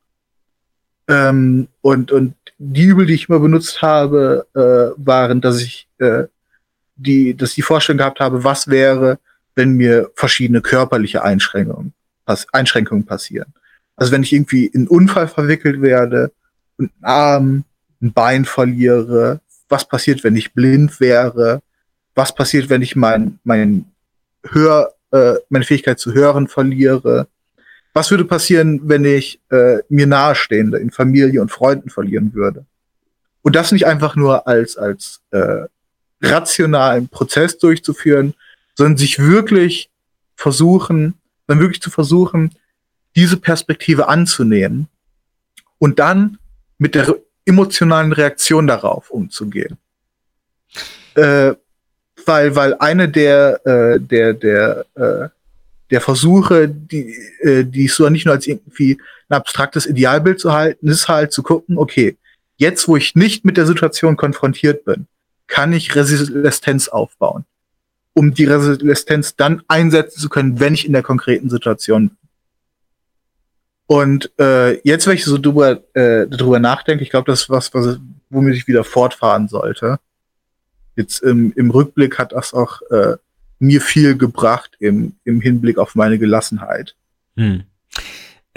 Ähm, 1.09 1.69
und, 1.83 2.13
und 2.13 2.35
die 2.59 2.85
Übel, 2.85 3.07
die 3.07 3.15
ich 3.15 3.29
immer 3.29 3.41
benutzt 3.41 3.83
habe, 3.83 4.47
äh, 4.55 4.99
waren, 5.05 5.41
dass 5.41 5.61
ich 5.61 5.89
äh, 5.99 6.25
die, 6.97 7.37
dass 7.37 7.55
die 7.55 7.63
Vorstellung 7.63 7.99
gehabt 7.99 8.21
habe, 8.21 8.45
was 8.45 8.69
wäre, 8.69 9.19
wenn 9.55 9.73
mir 9.73 10.11
verschiedene 10.15 10.63
körperliche 10.63 11.23
Einschränkungen 11.23 11.93
pass 12.27 12.47
Einschränkungen 12.53 13.07
passieren. 13.07 13.55
Also 13.95 14.13
wenn 14.13 14.23
ich 14.23 14.35
irgendwie 14.35 14.67
in 14.67 14.81
einen 14.81 14.89
Unfall 14.89 15.29
verwickelt 15.29 15.81
werde 15.81 16.33
und 16.77 16.91
einen 16.97 17.05
Arm, 17.05 17.65
ein 18.03 18.13
Bein 18.13 18.45
verliere, 18.45 19.41
was 19.71 19.89
passiert, 19.89 20.23
wenn 20.23 20.37
ich 20.37 20.53
blind 20.53 21.01
wäre, 21.01 21.63
was 22.15 22.35
passiert, 22.35 22.69
wenn 22.69 22.83
ich 22.83 22.95
mein, 22.95 23.39
mein 23.45 23.87
Hör, 24.43 24.95
äh, 25.13 25.35
meine 25.49 25.65
Fähigkeit 25.65 25.99
zu 25.99 26.13
hören 26.13 26.49
verliere, 26.49 27.29
was 27.97 28.11
würde 28.11 28.27
passieren, 28.27 28.83
wenn 28.85 29.07
ich 29.07 29.41
äh, 29.49 29.79
mir 29.89 30.07
nahestehende 30.07 30.77
in 30.77 30.91
Familie 30.91 31.41
und 31.41 31.51
Freunden 31.51 31.89
verlieren 31.89 32.35
würde. 32.35 32.67
Und 33.41 33.57
das 33.57 33.73
nicht 33.73 33.87
einfach 33.87 34.17
nur 34.17 34.47
als, 34.47 34.77
als 34.77 35.23
äh, 35.31 35.65
rationalen 36.21 37.09
Prozess 37.09 37.57
durchzuführen, 37.57 38.35
sondern 38.75 38.99
sich 38.99 39.19
wirklich 39.19 39.89
versuchen, 40.35 41.15
dann 41.47 41.59
wirklich 41.59 41.81
zu 41.81 41.89
versuchen, 41.89 42.51
diese 43.17 43.39
Perspektive 43.39 44.09
anzunehmen 44.09 44.89
und 45.79 45.99
dann 45.99 46.37
mit 46.77 46.95
der 46.95 47.17
emotionalen 47.47 48.13
Reaktion 48.13 48.67
darauf 48.67 49.09
umzugehen. 49.09 49.79
Äh, 51.15 51.55
weil, 52.27 52.55
weil 52.55 52.75
eine 52.75 53.09
der, 53.09 53.65
äh, 53.65 53.99
der, 53.99 54.35
der, 54.35 54.85
äh, 54.97 55.29
der 55.91 56.01
Versuche, 56.01 56.69
die, 56.69 57.15
äh, 57.41 57.65
die 57.65 57.89
so 57.89 58.09
nicht 58.09 58.27
nur 58.27 58.35
als 58.35 58.47
irgendwie 58.47 58.99
ein 59.29 59.37
abstraktes 59.37 59.87
Idealbild 59.87 60.41
zu 60.41 60.53
halten, 60.53 60.89
ist 60.89 61.09
halt 61.09 61.33
zu 61.33 61.43
gucken, 61.43 61.79
okay, 61.79 62.17
jetzt 62.57 62.89
wo 62.89 62.97
ich 62.97 63.15
nicht 63.15 63.45
mit 63.45 63.57
der 63.57 63.67
Situation 63.67 64.17
konfrontiert 64.17 64.85
bin, 64.85 65.07
kann 65.47 65.73
ich 65.73 65.95
Resistenz 65.95 66.89
aufbauen, 66.89 67.45
um 68.15 68.35
die 68.35 68.45
Resistenz 68.45 69.37
dann 69.37 69.63
einsetzen 69.69 70.21
zu 70.21 70.29
können, 70.29 70.59
wenn 70.59 70.75
ich 70.75 70.87
in 70.87 70.93
der 70.93 71.03
konkreten 71.03 71.51
Situation 71.51 72.09
bin. 72.09 72.17
Und 73.89 74.33
äh, 74.41 74.81
jetzt, 74.81 75.07
wenn 75.07 75.15
ich 75.15 75.25
so 75.25 75.39
drüber, 75.39 75.81
äh, 75.95 76.27
drüber 76.27 76.59
nachdenke, 76.59 77.05
ich 77.05 77.11
glaube, 77.11 77.31
das 77.31 77.43
ist 77.43 77.51
was, 77.51 77.73
was 77.73 77.99
womit 78.31 78.57
ich 78.57 78.67
wieder 78.67 78.83
fortfahren 78.83 79.47
sollte. 79.47 80.01
Jetzt 80.97 81.23
im, 81.23 81.53
im 81.55 81.71
Rückblick 81.71 82.19
hat 82.19 82.33
das 82.33 82.53
auch 82.53 82.83
äh, 82.91 83.17
mir 83.59 83.81
viel 83.81 84.17
gebracht 84.17 84.73
im, 84.79 85.17
im 85.25 85.41
Hinblick 85.41 85.79
auf 85.79 85.95
meine 85.95 86.19
Gelassenheit. 86.19 86.97
Hm. 87.37 87.65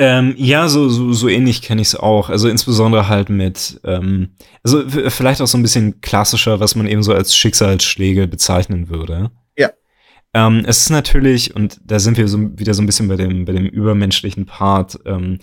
Ähm, 0.02 0.34
ja, 0.38 0.70
so, 0.70 0.88
so, 0.88 1.12
so 1.12 1.28
ähnlich 1.28 1.62
kenne 1.62 1.82
ich 1.82 1.90
es 1.90 1.96
auch. 1.96 2.30
Also 2.30 2.48
insbesondere 2.48 3.10
halt 3.10 3.30
mit, 3.30 3.82
ähm, 3.84 4.30
also 4.64 4.88
vielleicht 4.88 5.42
auch 5.42 5.48
so 5.48 5.58
ein 5.58 5.62
bisschen 5.62 6.00
klassischer, 6.00 6.62
was 6.62 6.74
man 6.76 6.88
eben 6.88 7.04
so 7.04 7.14
als 7.14 7.36
Schicksalsschläge 7.36 8.26
bezeichnen 8.28 8.88
würde. 8.88 9.30
Ja. 9.58 9.72
Ähm, 10.34 10.64
es 10.66 10.84
ist 10.84 10.90
natürlich, 10.90 11.54
und 11.54 11.82
da 11.84 12.00
sind 12.00 12.18
wir 12.18 12.30
so 12.30 12.58
wieder 12.58 12.74
so 12.74 12.82
ein 12.82 12.86
bisschen 12.86 13.10
bei 13.10 13.18
dem, 13.18 13.44
bei 13.44 13.52
dem 13.52 13.66
übermenschlichen 13.66 14.46
Part, 14.46 15.00
ähm, 15.06 15.40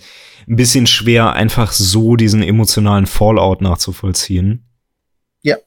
ein 0.47 0.55
bisschen 0.55 0.87
schwer, 0.87 1.33
einfach 1.33 1.71
so 1.71 2.15
diesen 2.15 2.41
emotionalen 2.41 3.05
Fallout 3.05 3.61
nachzuvollziehen. 3.61 4.65
Ja. 5.43 5.57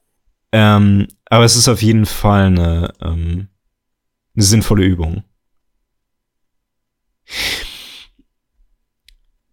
Ähm, 0.50 1.06
aber 1.26 1.44
es 1.44 1.54
ist 1.54 1.68
auf 1.68 1.80
jeden 1.80 2.06
Fall 2.06 2.46
eine, 2.46 2.92
ähm, 3.00 3.50
eine 4.40 4.46
sinnvolle 4.46 4.84
Übung. 4.84 5.22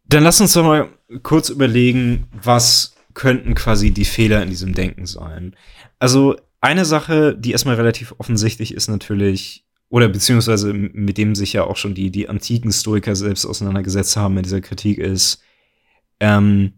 Dann 0.05 0.23
lass 0.23 0.39
uns 0.39 0.53
doch 0.53 0.63
mal 0.63 0.89
kurz 1.23 1.49
überlegen, 1.49 2.27
was 2.31 2.95
könnten 3.13 3.53
quasi 3.53 3.91
die 3.91 4.05
Fehler 4.05 4.41
in 4.41 4.49
diesem 4.49 4.73
Denken 4.73 5.05
sein. 5.05 5.55
Also 5.99 6.37
eine 6.61 6.85
Sache, 6.85 7.35
die 7.37 7.51
erstmal 7.51 7.75
relativ 7.75 8.15
offensichtlich 8.17 8.73
ist 8.73 8.87
natürlich, 8.87 9.65
oder 9.89 10.07
beziehungsweise 10.07 10.73
mit 10.73 11.17
dem 11.17 11.35
sich 11.35 11.53
ja 11.53 11.63
auch 11.65 11.75
schon 11.75 11.93
die, 11.93 12.09
die 12.09 12.29
antiken 12.29 12.71
Stoiker 12.71 13.15
selbst 13.15 13.45
auseinandergesetzt 13.45 14.15
haben 14.15 14.37
in 14.37 14.43
dieser 14.43 14.61
Kritik 14.61 14.99
ist, 14.99 15.41
ähm, 16.19 16.73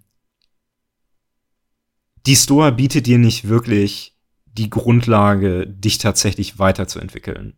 die 2.26 2.36
Stoa 2.36 2.72
bietet 2.72 3.06
dir 3.06 3.20
nicht 3.20 3.48
wirklich 3.48 4.16
die 4.46 4.70
Grundlage, 4.70 5.68
dich 5.68 6.00
tatsächlich 6.00 6.58
weiterzuentwickeln. 6.58 7.54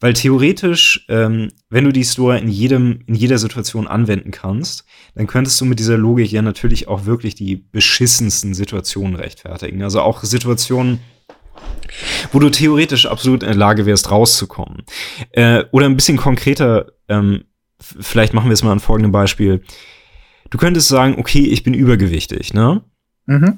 Weil 0.00 0.12
theoretisch, 0.12 1.04
ähm, 1.08 1.50
wenn 1.70 1.84
du 1.84 1.92
die 1.92 2.04
Store 2.04 2.38
in 2.38 2.48
jedem, 2.48 3.00
in 3.06 3.14
jeder 3.14 3.38
Situation 3.38 3.86
anwenden 3.86 4.30
kannst, 4.30 4.84
dann 5.14 5.26
könntest 5.26 5.60
du 5.60 5.64
mit 5.64 5.78
dieser 5.78 5.96
Logik 5.96 6.30
ja 6.30 6.42
natürlich 6.42 6.88
auch 6.88 7.06
wirklich 7.06 7.34
die 7.34 7.56
beschissensten 7.56 8.54
Situationen 8.54 9.16
rechtfertigen. 9.16 9.82
Also 9.82 10.00
auch 10.00 10.22
Situationen, 10.22 11.00
wo 12.32 12.38
du 12.38 12.50
theoretisch 12.50 13.06
absolut 13.06 13.42
in 13.42 13.48
der 13.48 13.56
Lage 13.56 13.86
wärst, 13.86 14.10
rauszukommen. 14.10 14.84
Äh, 15.32 15.64
oder 15.70 15.86
ein 15.86 15.96
bisschen 15.96 16.16
konkreter, 16.16 16.92
ähm, 17.08 17.44
vielleicht 17.80 18.34
machen 18.34 18.48
wir 18.48 18.54
es 18.54 18.62
mal 18.62 18.72
an 18.72 18.80
folgendem 18.80 19.12
Beispiel. 19.12 19.62
Du 20.50 20.58
könntest 20.58 20.88
sagen, 20.88 21.16
okay, 21.18 21.44
ich 21.44 21.62
bin 21.62 21.74
übergewichtig, 21.74 22.54
ne? 22.54 22.82
Mhm. 23.26 23.56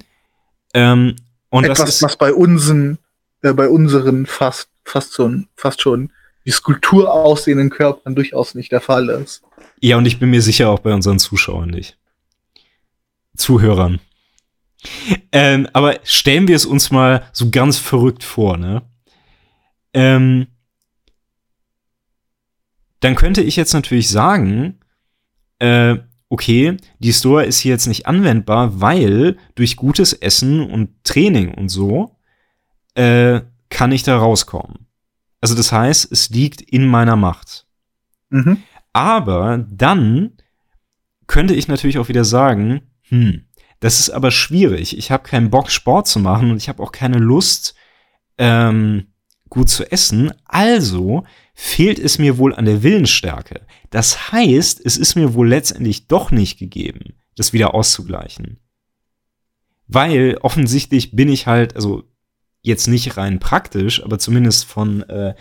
Ähm, 0.75 1.17
und 1.51 1.65
Etwas, 1.65 1.79
das 1.79 1.89
ist, 1.97 2.03
was 2.03 2.17
bei 2.17 2.33
unseren, 2.33 2.99
äh, 3.43 3.53
bei 3.53 3.69
unseren 3.69 4.27
fast, 4.27 4.70
fast 4.91 5.15
schon, 5.15 5.49
fast 5.57 5.81
schon 5.81 6.13
wie 6.45 6.51
Skulptur 6.51 7.13
aussehenden 7.13 7.71
Körpern 7.71 8.15
durchaus 8.15 8.55
nicht 8.55 8.73
der 8.73 8.81
Fall 8.81 9.09
ist. 9.09 9.43
Ja, 9.81 9.97
und 9.97 10.07
ich 10.07 10.19
bin 10.19 10.31
mir 10.31 10.43
sicher 10.43 10.71
auch 10.71 10.81
bei 10.81 10.93
unseren 10.93 11.19
Zuschauern 11.19 11.71
nicht. 11.71 11.99
Zuhörern. 13.37 14.01
Ähm, 15.33 15.69
aber 15.73 16.01
stellen 16.05 16.49
wir 16.49 16.57
es 16.57 16.67
uns 16.67 16.91
mal 16.91 17.29
so 17.33 17.51
ganz 17.51 17.79
verrückt 17.79 18.25
vor, 18.25 18.57
ne? 18.57 18.83
Ähm, 19.93 20.47
dann 23.01 23.15
könnte 23.15 23.43
ich 23.43 23.57
jetzt 23.57 23.73
natürlich 23.73 24.09
sagen, 24.09 24.81
äh, 25.59 25.97
okay, 26.29 26.77
die 26.99 27.13
Store 27.13 27.45
ist 27.45 27.59
hier 27.59 27.73
jetzt 27.73 27.87
nicht 27.87 28.07
anwendbar, 28.07 28.81
weil 28.81 29.37
durch 29.55 29.77
gutes 29.77 30.13
Essen 30.13 30.61
und 30.61 31.03
Training 31.05 31.53
und 31.55 31.69
so 31.69 32.17
äh, 32.95 33.41
kann 33.71 33.93
ich 33.93 34.03
da 34.03 34.19
rauskommen. 34.19 34.87
Also 35.41 35.55
das 35.55 35.73
heißt, 35.73 36.13
es 36.13 36.29
liegt 36.31 36.61
in 36.61 36.87
meiner 36.87 37.17
Macht. 37.17 37.67
Mhm. 38.29 38.63
Aber 38.93 39.65
dann 39.71 40.33
könnte 41.27 41.55
ich 41.55 41.69
natürlich 41.69 41.99
auch 41.99 42.09
wieder 42.09 42.25
sagen, 42.25 42.83
hm, 43.09 43.47
das 43.79 44.01
ist 44.01 44.11
aber 44.11 44.31
schwierig. 44.31 44.99
Ich 44.99 45.11
habe 45.11 45.23
keinen 45.23 45.51
Bock, 45.51 45.71
Sport 45.71 46.07
zu 46.07 46.19
machen 46.19 46.51
und 46.51 46.59
ich 46.59 46.69
habe 46.69 46.83
auch 46.83 46.93
keine 46.93 47.19
Lust, 47.19 47.75
ähm, 48.37 49.07
gut 49.49 49.69
zu 49.69 49.91
essen. 49.91 50.33
Also 50.45 51.25
fehlt 51.55 51.99
es 51.99 52.19
mir 52.19 52.39
wohl 52.39 52.55
an 52.55 52.67
der 52.67 52.83
Willensstärke. 52.83 53.67
Das 53.91 54.33
heißt, 54.33 54.85
es 54.85 54.97
ist 54.97 55.15
mir 55.15 55.35
wohl 55.35 55.49
letztendlich 55.49 56.09
doch 56.09 56.31
nicht 56.31 56.59
gegeben, 56.59 57.15
das 57.37 57.53
wieder 57.53 57.75
auszugleichen. 57.75 58.59
Weil 59.87 60.39
offensichtlich 60.43 61.17
bin 61.17 61.29
ich 61.29 61.47
halt, 61.47 61.75
also 61.75 62.05
jetzt 62.63 62.89
nicht 62.89 63.17
rein 63.17 63.39
praktisch, 63.39 64.03
aber 64.03 64.19
zumindest 64.19 64.65
von, 64.65 65.03
äh, 65.09 65.35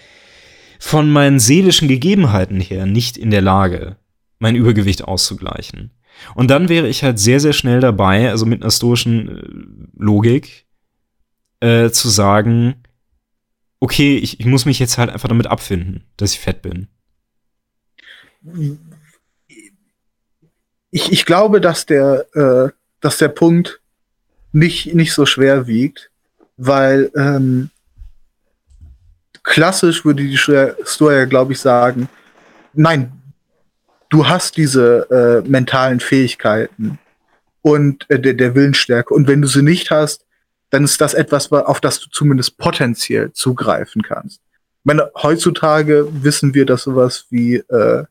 von 0.80 1.10
meinen 1.10 1.40
seelischen 1.40 1.88
Gegebenheiten 1.88 2.60
her 2.60 2.86
nicht 2.86 3.18
in 3.18 3.32
der 3.32 3.42
Lage, 3.42 3.98
mein 4.40 4.56
Übergewicht 4.56 5.04
auszugleichen. 5.04 5.92
Und 6.36 6.50
dann 6.50 6.70
wäre 6.70 6.88
ich 6.88 7.04
halt 7.04 7.20
sehr, 7.20 7.40
sehr 7.40 7.54
schnell 7.54 7.80
dabei, 7.80 8.30
also 8.30 8.46
mit 8.46 8.62
einer 8.62 8.72
stoischen 8.72 9.38
äh, 9.38 10.04
Logik, 10.04 10.66
äh, 11.60 11.90
zu 11.90 12.10
sagen, 12.10 12.84
okay, 13.80 14.18
ich, 14.18 14.40
ich 14.40 14.46
muss 14.46 14.66
mich 14.66 14.80
jetzt 14.80 14.98
halt 14.98 15.10
einfach 15.10 15.30
damit 15.30 15.48
abfinden, 15.48 16.04
dass 16.18 16.34
ich 16.34 16.40
fett 16.40 16.62
bin. 16.62 16.88
Ich, 20.92 21.12
ich 21.12 21.26
glaube, 21.26 21.62
dass 21.62 21.86
der, 21.86 22.26
äh, 22.34 22.70
dass 23.02 23.18
der 23.18 23.30
Punkt 23.30 23.82
nicht, 24.52 24.94
nicht 24.94 25.14
so 25.14 25.26
schwer 25.26 25.68
wiegt, 25.68 26.12
weil 26.60 27.10
ähm, 27.16 27.70
klassisch 29.44 30.04
würde 30.04 30.24
die 30.24 30.38
Story 30.38 31.16
ja, 31.16 31.26
glaube 31.26 31.54
ich, 31.54 31.60
sagen, 31.60 32.10
nein, 32.74 33.12
du 34.10 34.28
hast 34.28 34.58
diese 34.58 35.10
äh, 35.10 35.50
mentalen 35.50 36.02
Fähigkeiten 36.02 37.00
und 37.62 38.06
äh, 38.10 38.20
der, 38.20 38.34
der 38.34 38.56
Willensstärke. 38.56 39.14
Und 39.14 39.28
wenn 39.28 39.42
du 39.42 39.48
sie 39.48 39.62
nicht 39.62 39.90
hast, 39.90 40.26
dann 40.70 40.84
ist 40.84 41.00
das 41.02 41.14
etwas, 41.14 41.52
auf 41.52 41.80
das 41.80 42.00
du 42.02 42.10
zumindest 42.10 42.58
potenziell 42.58 43.32
zugreifen 43.32 44.02
kannst. 44.02 44.42
Ich 44.52 44.86
meine, 44.86 45.10
heutzutage 45.16 46.08
wissen 46.12 46.54
wir, 46.54 46.66
dass 46.66 46.84
sowas 46.84 47.26
wie, 47.30 47.56
äh, 47.56 48.04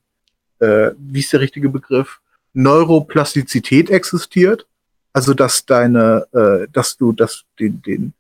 äh, 0.61 0.93
wie 0.99 1.21
ist 1.21 1.33
der 1.33 1.41
richtige 1.41 1.69
Begriff, 1.69 2.21
Neuroplastizität 2.55 3.91
existiert. 3.91 4.67
Also 5.13 5.35
dass 5.35 5.67
deine, 5.67 6.27
äh, 6.33 6.69
dass 6.73 6.97
du 6.97 7.13
das, 7.13 7.45
den, 7.59 7.83
den, 7.83 8.13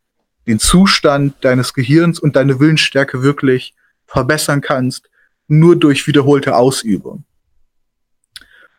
den 0.48 0.58
Zustand 0.58 1.36
deines 1.44 1.74
Gehirns 1.74 2.18
und 2.18 2.34
deine 2.34 2.58
Willensstärke 2.58 3.22
wirklich 3.22 3.74
verbessern 4.06 4.60
kannst, 4.60 5.10
nur 5.46 5.76
durch 5.76 6.06
wiederholte 6.06 6.56
Ausübung. 6.56 7.24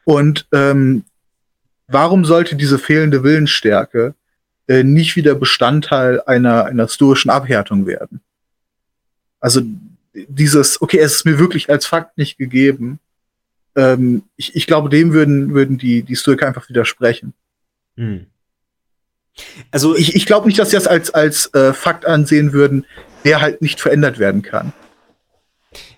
Und 0.04 0.48
ähm, 0.52 1.06
warum 1.88 2.26
sollte 2.26 2.56
diese 2.56 2.80
fehlende 2.80 3.24
Willensstärke 3.24 4.16
äh, 4.68 4.84
nicht 4.84 5.16
wieder 5.16 5.36
Bestandteil 5.36 6.22
einer, 6.22 6.66
einer 6.66 6.88
stoischen 6.88 7.30
Abhärtung 7.30 7.86
werden? 7.86 8.22
Also 9.40 9.62
dieses, 10.14 10.82
okay, 10.82 10.98
es 10.98 11.16
ist 11.16 11.26
mir 11.26 11.40
wirklich 11.40 11.70
als 11.70 11.86
Fakt 11.86 12.18
nicht 12.18 12.38
gegeben, 12.38 13.00
ähm, 13.76 14.24
ich, 14.36 14.56
ich 14.56 14.68
glaube, 14.68 14.90
dem 14.90 15.14
würden, 15.14 15.54
würden 15.54 15.78
die, 15.78 16.02
die 16.02 16.16
Stoiker 16.16 16.48
einfach 16.48 16.68
widersprechen. 16.70 17.34
Hm. 17.96 18.26
Also 19.72 19.96
ich, 19.96 20.16
ich 20.16 20.26
glaube 20.26 20.48
nicht, 20.48 20.60
dass 20.60 20.72
sie 20.72 20.78
das 20.78 20.88
als, 20.88 21.12
als 21.12 21.54
äh, 21.54 21.74
Fakt 21.74 22.06
ansehen 22.06 22.54
würden, 22.54 22.86
der 23.26 23.42
halt 23.42 23.62
nicht 23.62 23.80
verändert 23.80 24.20
werden 24.20 24.42
kann. 24.42 24.74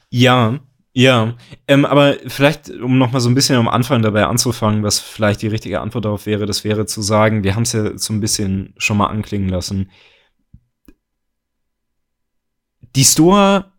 Ja, 0.10 0.60
ja. 0.94 1.36
Ähm, 1.68 1.86
aber 1.86 2.18
vielleicht, 2.28 2.70
um 2.70 2.98
noch 2.98 3.12
mal 3.12 3.22
so 3.22 3.30
ein 3.30 3.36
bisschen 3.36 3.56
am 3.56 3.70
Anfang 3.70 4.02
dabei 4.02 4.26
anzufangen, 4.26 4.84
was 4.84 5.00
vielleicht 5.00 5.42
die 5.42 5.48
richtige 5.48 5.80
Antwort 5.80 6.06
darauf 6.06 6.26
wäre, 6.26 6.46
das 6.46 6.64
wäre 6.64 6.86
zu 6.86 7.02
sagen, 7.02 7.44
wir 7.44 7.56
haben 7.56 7.64
es 7.64 7.74
ja 7.74 7.98
so 7.98 8.14
ein 8.14 8.20
bisschen 8.20 8.74
schon 8.78 8.98
mal 8.98 9.08
anklingen 9.08 9.50
lassen. 9.50 9.90
Die 12.96 13.06
Stoa 13.06 13.72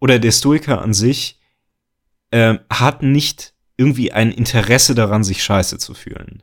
oder 0.00 0.18
der 0.18 0.32
Stoiker 0.32 0.82
an 0.82 0.92
sich 0.92 1.40
äh, 2.30 2.58
hat 2.68 3.02
nicht 3.02 3.54
irgendwie 3.76 4.12
ein 4.12 4.30
Interesse 4.30 4.94
daran, 4.94 5.24
sich 5.24 5.42
scheiße 5.42 5.78
zu 5.78 5.94
fühlen. 5.94 6.42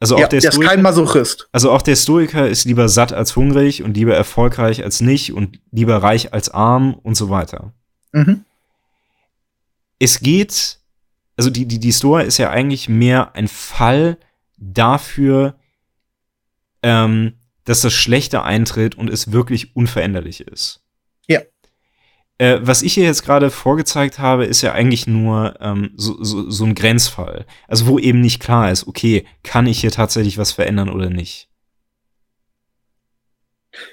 Also 0.00 0.16
auch 0.16 0.20
ja, 0.20 0.28
der, 0.28 0.40
der 0.40 0.50
Stoiker, 0.50 0.64
ist 0.64 0.70
kein 0.70 0.82
Masochist. 0.82 1.48
Also 1.52 1.70
auch 1.70 1.82
der 1.82 1.94
Stoiker 1.94 2.48
ist 2.48 2.64
lieber 2.64 2.88
satt 2.88 3.12
als 3.12 3.36
hungrig 3.36 3.82
und 3.82 3.96
lieber 3.96 4.16
erfolgreich 4.16 4.82
als 4.82 5.02
nicht 5.02 5.34
und 5.34 5.60
lieber 5.70 5.98
reich 5.98 6.32
als 6.32 6.48
arm 6.48 6.94
und 6.94 7.16
so 7.16 7.28
weiter. 7.28 7.74
Mhm. 8.12 8.44
Es 9.98 10.20
geht, 10.20 10.78
also 11.36 11.50
die, 11.50 11.66
die, 11.66 11.78
die 11.78 11.92
Stoa 11.92 12.22
ist 12.22 12.38
ja 12.38 12.48
eigentlich 12.48 12.88
mehr 12.88 13.34
ein 13.34 13.46
Fall 13.46 14.16
dafür, 14.56 15.56
ähm, 16.82 17.34
dass 17.64 17.82
das 17.82 17.92
Schlechte 17.92 18.42
eintritt 18.42 18.94
und 18.94 19.10
es 19.10 19.32
wirklich 19.32 19.76
unveränderlich 19.76 20.40
ist. 20.40 20.82
Äh, 22.40 22.66
was 22.66 22.80
ich 22.80 22.94
hier 22.94 23.04
jetzt 23.04 23.22
gerade 23.22 23.50
vorgezeigt 23.50 24.18
habe, 24.18 24.46
ist 24.46 24.62
ja 24.62 24.72
eigentlich 24.72 25.06
nur 25.06 25.56
ähm, 25.60 25.90
so, 25.96 26.24
so, 26.24 26.50
so 26.50 26.64
ein 26.64 26.74
Grenzfall. 26.74 27.44
Also 27.68 27.86
wo 27.86 27.98
eben 27.98 28.22
nicht 28.22 28.40
klar 28.40 28.70
ist, 28.70 28.88
okay, 28.88 29.26
kann 29.42 29.66
ich 29.66 29.82
hier 29.82 29.90
tatsächlich 29.90 30.38
was 30.38 30.50
verändern 30.50 30.88
oder 30.88 31.10
nicht. 31.10 31.50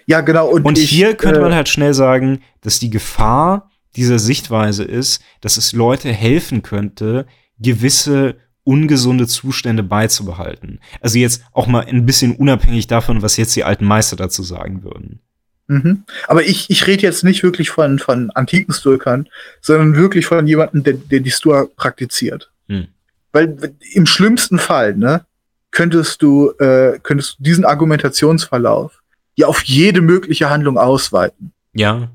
Ja, 0.05 0.21
genau. 0.21 0.47
Und, 0.47 0.63
und 0.63 0.77
ich, 0.77 0.89
hier 0.89 1.15
könnte 1.15 1.41
äh, 1.41 1.43
man 1.43 1.53
halt 1.53 1.67
schnell 1.67 1.93
sagen, 1.93 2.41
dass 2.61 2.79
die 2.79 2.89
Gefahr 2.89 3.69
dieser 3.97 4.17
Sichtweise 4.17 4.85
ist, 4.85 5.21
dass 5.41 5.57
es 5.57 5.73
Leute 5.73 6.13
helfen 6.13 6.61
könnte, 6.61 7.25
gewisse 7.59 8.37
ungesunde 8.63 9.27
Zustände 9.27 9.83
beizubehalten. 9.83 10.79
Also 11.01 11.19
jetzt 11.19 11.43
auch 11.51 11.67
mal 11.67 11.85
ein 11.85 12.05
bisschen 12.05 12.33
unabhängig 12.33 12.87
davon, 12.87 13.21
was 13.21 13.35
jetzt 13.35 13.57
die 13.57 13.65
alten 13.65 13.83
Meister 13.83 14.15
dazu 14.15 14.41
sagen 14.41 14.83
würden. 14.83 15.19
Mhm. 15.67 16.03
Aber 16.27 16.43
ich, 16.43 16.69
ich 16.69 16.87
rede 16.87 17.03
jetzt 17.03 17.23
nicht 17.23 17.43
wirklich 17.43 17.69
von, 17.69 17.99
von 17.99 18.29
antiken 18.31 18.73
Stoikern, 18.73 19.27
sondern 19.61 19.95
wirklich 19.95 20.25
von 20.25 20.47
jemandem, 20.47 20.83
der, 20.83 20.93
der 20.93 21.19
die 21.19 21.31
Stoa 21.31 21.67
praktiziert. 21.75 22.51
Hm. 22.69 22.87
Weil 23.33 23.75
im 23.93 24.05
schlimmsten 24.05 24.59
Fall, 24.59 24.95
ne, 24.95 25.25
könntest 25.71 26.21
du, 26.21 26.51
äh, 26.59 26.99
könntest 27.03 27.39
du 27.39 27.43
diesen 27.43 27.65
Argumentationsverlauf 27.65 29.03
ja 29.35 29.47
auf 29.47 29.61
jede 29.63 30.01
mögliche 30.01 30.49
Handlung 30.49 30.77
ausweiten. 30.77 31.51
Ja, 31.73 32.09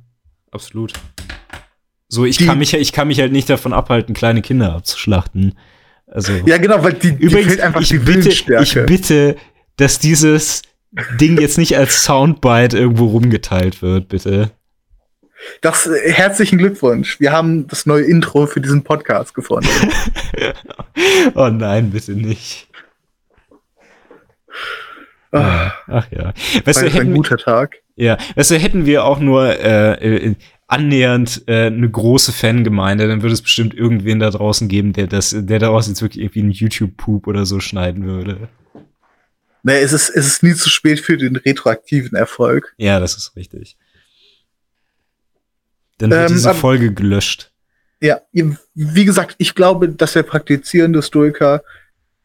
absolut. 0.50 0.94
So, 2.08 2.24
ich 2.24 2.38
die, 2.38 2.46
kann 2.46 2.58
mich, 2.58 2.74
ich 2.74 2.92
kann 2.92 3.08
mich 3.08 3.20
halt 3.20 3.32
nicht 3.32 3.48
davon 3.48 3.72
abhalten, 3.72 4.14
kleine 4.14 4.42
Kinder 4.42 4.74
abzuschlachten. 4.74 5.56
Also. 6.06 6.32
Ja, 6.44 6.58
genau, 6.58 6.82
weil 6.82 6.94
die, 6.94 7.08
übrigens, 7.08 7.32
die 7.32 7.48
fehlt 7.48 7.60
einfach 7.60 7.80
ich 7.80 7.88
die 7.88 7.98
bitte, 7.98 8.28
Ich 8.60 8.74
bitte, 8.74 9.36
dass 9.76 9.98
dieses 9.98 10.62
Ding 11.20 11.40
jetzt 11.40 11.58
nicht 11.58 11.76
als 11.76 12.04
Soundbite 12.04 12.76
irgendwo 12.78 13.06
rumgeteilt 13.06 13.80
wird, 13.80 14.08
bitte. 14.08 14.50
Das 15.60 15.86
äh, 15.86 16.12
herzlichen 16.12 16.58
Glückwunsch. 16.58 17.18
Wir 17.18 17.32
haben 17.32 17.66
das 17.66 17.86
neue 17.86 18.04
Intro 18.04 18.46
für 18.46 18.60
diesen 18.60 18.84
Podcast 18.84 19.34
gefunden. 19.34 19.68
oh 21.34 21.48
nein, 21.48 21.90
bitte 21.90 22.12
nicht. 22.12 22.68
Ah, 25.32 25.72
Ach 25.86 26.06
ja. 26.10 26.34
Weißt 26.64 26.82
du, 26.82 26.90
hätten, 26.90 27.08
ein 27.08 27.14
guter 27.14 27.38
Tag. 27.38 27.78
Ja, 27.96 28.18
weißt 28.34 28.50
du, 28.50 28.58
hätten 28.58 28.84
wir 28.84 29.04
auch 29.04 29.18
nur 29.18 29.46
äh, 29.46 29.92
äh, 29.94 30.34
annähernd 30.66 31.44
äh, 31.46 31.66
eine 31.66 31.90
große 31.90 32.32
Fangemeinde, 32.32 33.08
dann 33.08 33.22
würde 33.22 33.32
es 33.32 33.42
bestimmt 33.42 33.74
irgendwen 33.74 34.20
da 34.20 34.30
draußen 34.30 34.68
geben, 34.68 34.92
der 34.92 35.06
das, 35.06 35.34
der 35.36 35.58
daraus 35.58 35.88
jetzt 35.88 36.02
wirklich 36.02 36.22
irgendwie 36.22 36.40
einen 36.40 36.50
YouTube-Poop 36.50 37.26
oder 37.26 37.46
so 37.46 37.60
schneiden 37.60 38.04
würde. 38.04 38.48
Nee, 39.62 39.80
es 39.80 39.92
ist, 39.92 40.10
es 40.10 40.26
ist 40.26 40.42
nie 40.42 40.54
zu 40.54 40.68
spät 40.68 41.00
für 41.00 41.16
den 41.16 41.36
retroaktiven 41.36 42.16
Erfolg. 42.16 42.74
Ja, 42.78 42.98
das 42.98 43.16
ist 43.16 43.36
richtig. 43.36 43.76
Dann 45.98 46.10
wird 46.10 46.30
ähm, 46.30 46.36
diese 46.36 46.54
Folge 46.54 46.92
gelöscht. 46.92 47.52
Ja, 48.00 48.20
wie 48.32 49.04
gesagt, 49.04 49.36
ich 49.38 49.54
glaube, 49.54 49.88
dass 49.88 50.14
der 50.14 50.24
praktizierende 50.24 51.02
Stoiker 51.02 51.62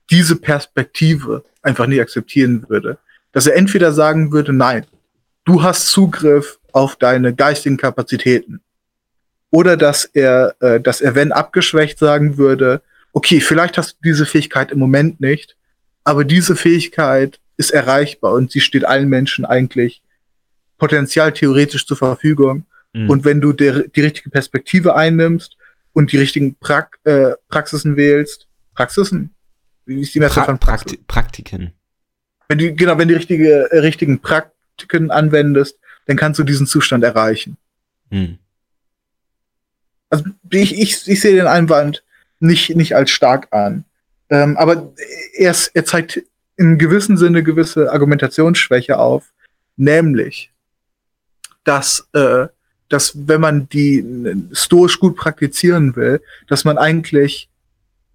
diese 0.09 0.35
Perspektive 0.35 1.43
einfach 1.61 1.85
nicht 1.85 2.01
akzeptieren 2.01 2.65
würde. 2.67 2.97
Dass 3.31 3.45
er 3.45 3.55
entweder 3.55 3.91
sagen 3.91 4.31
würde, 4.31 4.53
nein, 4.53 4.87
du 5.45 5.61
hast 5.61 5.89
Zugriff 5.89 6.59
auf 6.71 6.95
deine 6.95 7.35
geistigen 7.35 7.77
Kapazitäten. 7.77 8.61
Oder 9.51 9.77
dass 9.77 10.05
er, 10.05 10.55
äh, 10.59 10.79
dass 10.79 11.01
er, 11.01 11.13
wenn 11.13 11.31
abgeschwächt, 11.31 11.99
sagen 11.99 12.37
würde, 12.37 12.81
okay, 13.13 13.39
vielleicht 13.39 13.77
hast 13.77 13.93
du 13.93 13.97
diese 14.03 14.25
Fähigkeit 14.25 14.71
im 14.71 14.79
Moment 14.79 15.19
nicht, 15.21 15.56
aber 16.07 16.23
diese 16.23 16.55
Fähigkeit 16.55 17.37
ist 17.57 17.71
erreichbar 17.71 18.31
und 18.31 18.49
sie 18.49 18.61
steht 18.61 18.85
allen 18.85 19.09
Menschen 19.09 19.43
eigentlich 19.43 20.01
potenziell 20.77 21.33
theoretisch 21.33 21.85
zur 21.85 21.97
Verfügung. 21.97 22.65
Mhm. 22.93 23.09
Und 23.09 23.25
wenn 23.25 23.41
du 23.41 23.51
der, 23.51 23.89
die 23.89 23.99
richtige 23.99 24.29
Perspektive 24.29 24.95
einnimmst 24.95 25.57
und 25.91 26.13
die 26.13 26.17
richtigen 26.17 26.55
pra 26.55 26.87
äh, 27.03 27.31
Praxisen 27.49 27.97
wählst, 27.97 28.47
Praxisen? 28.73 29.31
Wie 29.85 29.99
ist 29.99 30.15
die 30.15 30.19
Message 30.19 30.35
pra 30.35 30.45
von 30.45 30.59
Praxis? 30.59 30.97
Praktiken. 31.07 31.73
Wenn 32.47 32.57
du, 32.57 32.73
genau, 32.73 32.97
wenn 32.97 33.09
die 33.09 33.15
richtige, 33.15 33.69
äh, 33.69 33.79
richtigen 33.79 34.21
Praktiken 34.21 35.11
anwendest, 35.11 35.77
dann 36.05 36.15
kannst 36.15 36.39
du 36.39 36.45
diesen 36.45 36.67
Zustand 36.67 37.03
erreichen. 37.03 37.57
Mhm. 38.11 38.37
Also 40.09 40.23
ich, 40.51 40.79
ich, 40.79 41.05
ich 41.05 41.19
sehe 41.19 41.35
den 41.35 41.47
Einwand 41.47 42.05
nicht, 42.39 42.77
nicht 42.77 42.95
als 42.95 43.11
stark 43.11 43.49
an. 43.51 43.83
Ähm, 44.29 44.57
aber 44.57 44.93
er, 45.33 45.55
er 45.73 45.85
zeigt 45.85 46.23
in 46.57 46.77
gewissem 46.77 47.17
Sinne 47.17 47.43
gewisse 47.43 47.91
Argumentationsschwäche 47.91 48.97
auf, 48.97 49.31
nämlich, 49.77 50.51
dass, 51.63 52.07
äh, 52.13 52.47
dass 52.89 53.27
wenn 53.27 53.41
man 53.41 53.69
die 53.69 54.05
stoisch 54.51 54.99
gut 54.99 55.15
praktizieren 55.15 55.95
will, 55.95 56.21
dass 56.47 56.65
man 56.65 56.77
eigentlich 56.77 57.49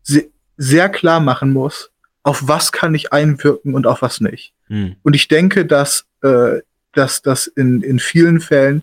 se 0.02 0.26
sehr 0.58 0.90
klar 0.90 1.18
machen 1.18 1.52
muss, 1.52 1.90
auf 2.22 2.46
was 2.46 2.72
kann 2.72 2.94
ich 2.94 3.12
einwirken 3.12 3.74
und 3.74 3.86
auf 3.86 4.02
was 4.02 4.20
nicht. 4.20 4.52
Hm. 4.68 4.96
Und 5.02 5.14
ich 5.14 5.28
denke, 5.28 5.66
dass, 5.66 6.04
äh, 6.22 6.60
dass, 6.92 7.22
dass 7.22 7.46
in, 7.46 7.82
in 7.82 7.98
vielen 7.98 8.40
Fällen 8.40 8.82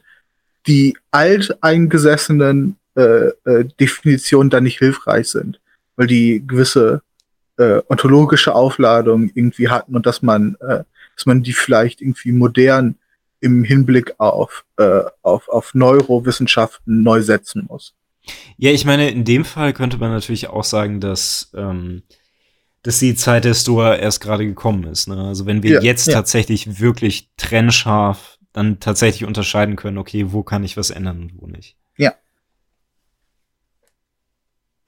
die 0.68 0.98
alteingesessenen 1.12 2.76
äh, 2.96 3.30
äh, 3.46 3.66
Definitionen 3.80 4.50
da 4.50 4.60
nicht 4.62 4.80
hilfreich 4.80 5.30
sind, 5.30 5.62
weil 5.96 6.08
die 6.08 6.44
gewisse 6.46 7.02
äh, 7.60 7.82
ontologische 7.90 8.56
Aufladung 8.56 9.30
irgendwie 9.36 9.70
hatten 9.70 9.96
und 9.96 10.06
dass 10.06 10.22
man, 10.22 10.56
äh, 10.62 10.84
dass 11.16 11.26
man 11.26 11.44
die 11.44 11.54
vielleicht 11.54 12.02
irgendwie 12.02 12.32
modern 12.32 12.96
im 13.42 13.64
Hinblick 13.64 14.16
auf, 14.18 14.66
äh, 14.78 15.02
auf, 15.22 15.50
auf 15.50 15.74
Neurowissenschaften 15.74 17.04
neu 17.04 17.22
setzen 17.22 17.66
muss. 17.68 17.94
Ja, 18.58 18.72
ich 18.72 18.86
meine, 18.86 19.10
in 19.10 19.26
dem 19.26 19.46
Fall 19.46 19.74
könnte 19.74 19.98
man 19.98 20.12
natürlich 20.12 20.48
auch 20.48 20.64
sagen, 20.64 21.00
dass, 21.00 21.52
ähm, 21.54 22.04
dass 22.84 23.00
die 23.00 23.16
Zeit 23.16 23.46
der 23.46 23.54
Stoa 23.54 23.96
erst 23.96 24.22
gerade 24.22 24.46
gekommen 24.46 24.86
ist. 24.86 25.08
Ne? 25.08 25.18
Also 25.18 25.46
wenn 25.46 25.64
wir 25.64 25.76
ja, 25.76 25.82
jetzt 25.82 26.08
ja. 26.08 26.14
tatsächlich 26.14 26.80
wirklich 26.80 27.30
trennscharf 27.38 28.38
dann 28.54 28.80
tatsächlich 28.80 29.26
unterscheiden 29.26 29.76
können, 29.76 29.98
okay, 29.98 30.32
wo 30.32 30.44
kann 30.44 30.64
ich 30.64 30.78
was 30.78 30.90
ändern 30.90 31.22
und 31.22 31.42
wo 31.42 31.48
nicht. 31.48 31.76
Ja. 31.98 32.14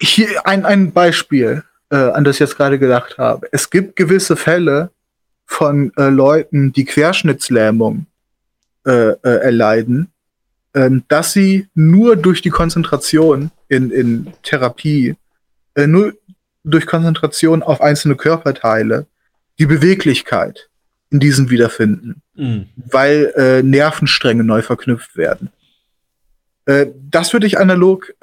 Hier 0.02 0.48
ein, 0.48 0.66
ein 0.66 0.94
Beispiel 0.94 1.64
äh, 1.92 1.96
an 1.96 2.24
das 2.24 2.38
ich 2.38 2.40
jetzt 2.40 2.58
gerade 2.58 2.80
gedacht 2.80 3.18
habe. 3.18 3.48
Es 3.52 3.70
gibt 3.70 3.96
gewisse 3.96 4.36
Fälle 4.36 4.92
von 5.46 5.92
äh, 5.98 6.08
Leuten, 6.10 6.72
die 6.72 6.86
Querschnittslähmung 6.86 8.08
äh, 8.88 9.12
äh, 9.12 9.42
erleiden, 9.42 10.08
ähm, 10.74 11.04
dass 11.10 11.34
sie 11.34 11.68
nur 11.76 12.16
durch 12.16 12.42
die 12.42 12.50
Konzentration 12.50 13.52
in, 13.68 13.92
in 13.92 14.34
Therapie, 14.44 15.16
äh, 15.76 15.86
nur 15.86 16.14
durch 16.64 16.86
Konzentration 16.86 17.62
auf 17.62 17.82
einzelne 17.82 18.16
Körperteile 18.16 19.06
die 19.60 19.66
Beweglichkeit 19.66 20.70
in 21.10 21.20
diesen 21.20 21.50
wiederfinden, 21.50 22.22
mhm. 22.36 22.70
weil 22.76 23.34
äh, 23.36 23.62
Nervenstränge 23.62 24.44
neu 24.44 24.62
verknüpft 24.62 25.18
werden. 25.18 25.52
Das 27.10 27.34
würde 27.34 27.48
ich 27.48 27.58
analog 27.58 28.14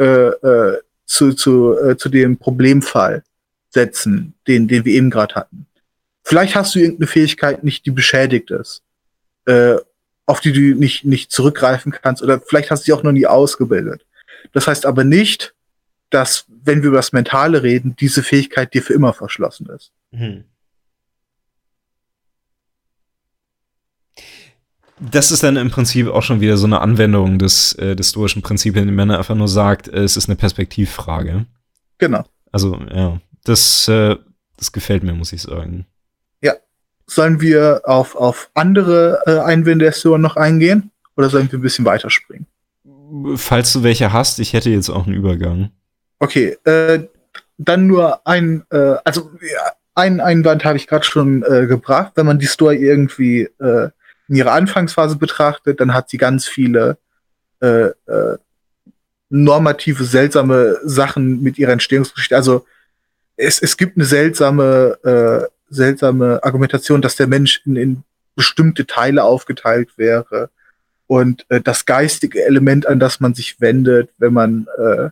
zu, 1.04 1.32
zu, 1.34 1.94
zu 1.96 2.08
dem 2.08 2.38
Problemfall 2.38 3.24
setzen, 3.70 4.34
den, 4.46 4.68
den 4.68 4.84
wir 4.84 4.94
eben 4.94 5.10
gerade 5.10 5.34
hatten. 5.34 5.66
Vielleicht 6.22 6.54
hast 6.54 6.74
du 6.74 6.78
irgendeine 6.78 7.06
Fähigkeit 7.06 7.64
nicht, 7.64 7.86
die 7.86 7.90
beschädigt 7.90 8.50
ist, 8.50 8.82
äh, 9.46 9.76
auf 10.26 10.40
die 10.40 10.52
du 10.52 10.60
nicht, 10.74 11.04
nicht 11.04 11.30
zurückgreifen 11.30 11.92
kannst, 11.92 12.22
oder 12.22 12.40
vielleicht 12.40 12.70
hast 12.70 12.82
du 12.82 12.84
sie 12.86 12.92
auch 12.92 13.02
noch 13.02 13.12
nie 13.12 13.26
ausgebildet. 13.26 14.04
Das 14.52 14.66
heißt 14.66 14.84
aber 14.84 15.04
nicht, 15.04 15.54
dass, 16.10 16.44
wenn 16.48 16.82
wir 16.82 16.88
über 16.88 16.98
das 16.98 17.12
Mentale 17.12 17.62
reden, 17.62 17.96
diese 17.96 18.22
Fähigkeit 18.22 18.72
dir 18.74 18.82
für 18.82 18.94
immer 18.94 19.12
verschlossen 19.12 19.68
ist. 19.74 19.92
Mhm. 20.10 20.44
Das 25.00 25.30
ist 25.30 25.44
dann 25.44 25.56
im 25.56 25.70
Prinzip 25.70 26.08
auch 26.08 26.22
schon 26.22 26.40
wieder 26.40 26.56
so 26.56 26.66
eine 26.66 26.80
Anwendung 26.80 27.38
des, 27.38 27.72
äh, 27.74 27.94
des 27.94 28.10
stoischen 28.10 28.42
Prinzips, 28.42 28.76
indem 28.76 28.96
man 28.96 29.10
einfach 29.12 29.36
nur 29.36 29.48
sagt, 29.48 29.88
äh, 29.88 30.02
es 30.02 30.16
ist 30.16 30.28
eine 30.28 30.36
Perspektivfrage. 30.36 31.46
Genau. 31.98 32.24
Also, 32.50 32.80
ja, 32.92 33.20
das, 33.44 33.88
äh, 33.88 34.16
das 34.56 34.72
gefällt 34.72 35.02
mir, 35.02 35.12
muss 35.14 35.32
ich 35.32 35.42
sagen. 35.42 35.86
Ja. 36.40 36.54
Sollen 37.06 37.40
wir 37.40 37.82
auf, 37.84 38.16
auf 38.16 38.50
andere 38.54 39.22
äh, 39.26 39.38
Einwände 39.38 39.86
der 39.86 39.92
Stoa 39.92 40.18
noch 40.18 40.36
eingehen? 40.36 40.90
Oder 41.16 41.30
sollen 41.30 41.50
wir 41.50 41.58
ein 41.58 41.62
bisschen 41.62 41.84
weiterspringen? 41.84 42.46
Falls 43.36 43.72
du 43.72 43.82
welche 43.82 44.12
hast, 44.12 44.38
ich 44.38 44.52
hätte 44.52 44.70
jetzt 44.70 44.90
auch 44.90 45.06
einen 45.06 45.16
Übergang. 45.16 45.70
Okay, 46.18 46.56
äh, 46.64 47.00
dann 47.56 47.86
nur 47.86 48.26
ein, 48.26 48.64
äh, 48.70 48.96
also 49.04 49.30
ja, 49.40 49.72
ein 49.94 50.20
Einwand 50.20 50.64
habe 50.64 50.76
ich 50.76 50.86
gerade 50.86 51.04
schon 51.04 51.42
äh, 51.42 51.66
gebracht. 51.66 52.12
Wenn 52.14 52.26
man 52.26 52.38
die 52.38 52.46
Store 52.46 52.74
irgendwie 52.74 53.48
äh, 53.58 53.88
in 54.28 54.36
ihrer 54.36 54.52
Anfangsphase 54.52 55.16
betrachtet, 55.16 55.80
dann 55.80 55.94
hat 55.94 56.08
sie 56.10 56.18
ganz 56.18 56.46
viele 56.46 56.98
äh, 57.60 57.88
äh, 58.06 58.38
normative, 59.30 60.04
seltsame 60.04 60.78
Sachen 60.84 61.42
mit 61.42 61.58
ihrer 61.58 61.72
Entstehungsgeschichte. 61.72 62.36
Also 62.36 62.64
es, 63.38 63.62
es 63.62 63.76
gibt 63.76 63.96
eine 63.96 64.04
seltsame, 64.04 64.98
äh, 65.04 65.46
seltsame 65.70 66.42
Argumentation, 66.42 67.00
dass 67.00 67.16
der 67.16 67.28
Mensch 67.28 67.62
in, 67.64 67.76
in 67.76 68.02
bestimmte 68.34 68.86
Teile 68.86 69.24
aufgeteilt 69.24 69.96
wäre 69.96 70.50
und 71.06 71.46
äh, 71.48 71.60
das 71.60 71.86
geistige 71.86 72.44
Element, 72.44 72.86
an 72.86 73.00
das 73.00 73.20
man 73.20 73.34
sich 73.34 73.60
wendet, 73.60 74.10
wenn 74.18 74.32
man 74.32 74.66
äh, 74.78 75.08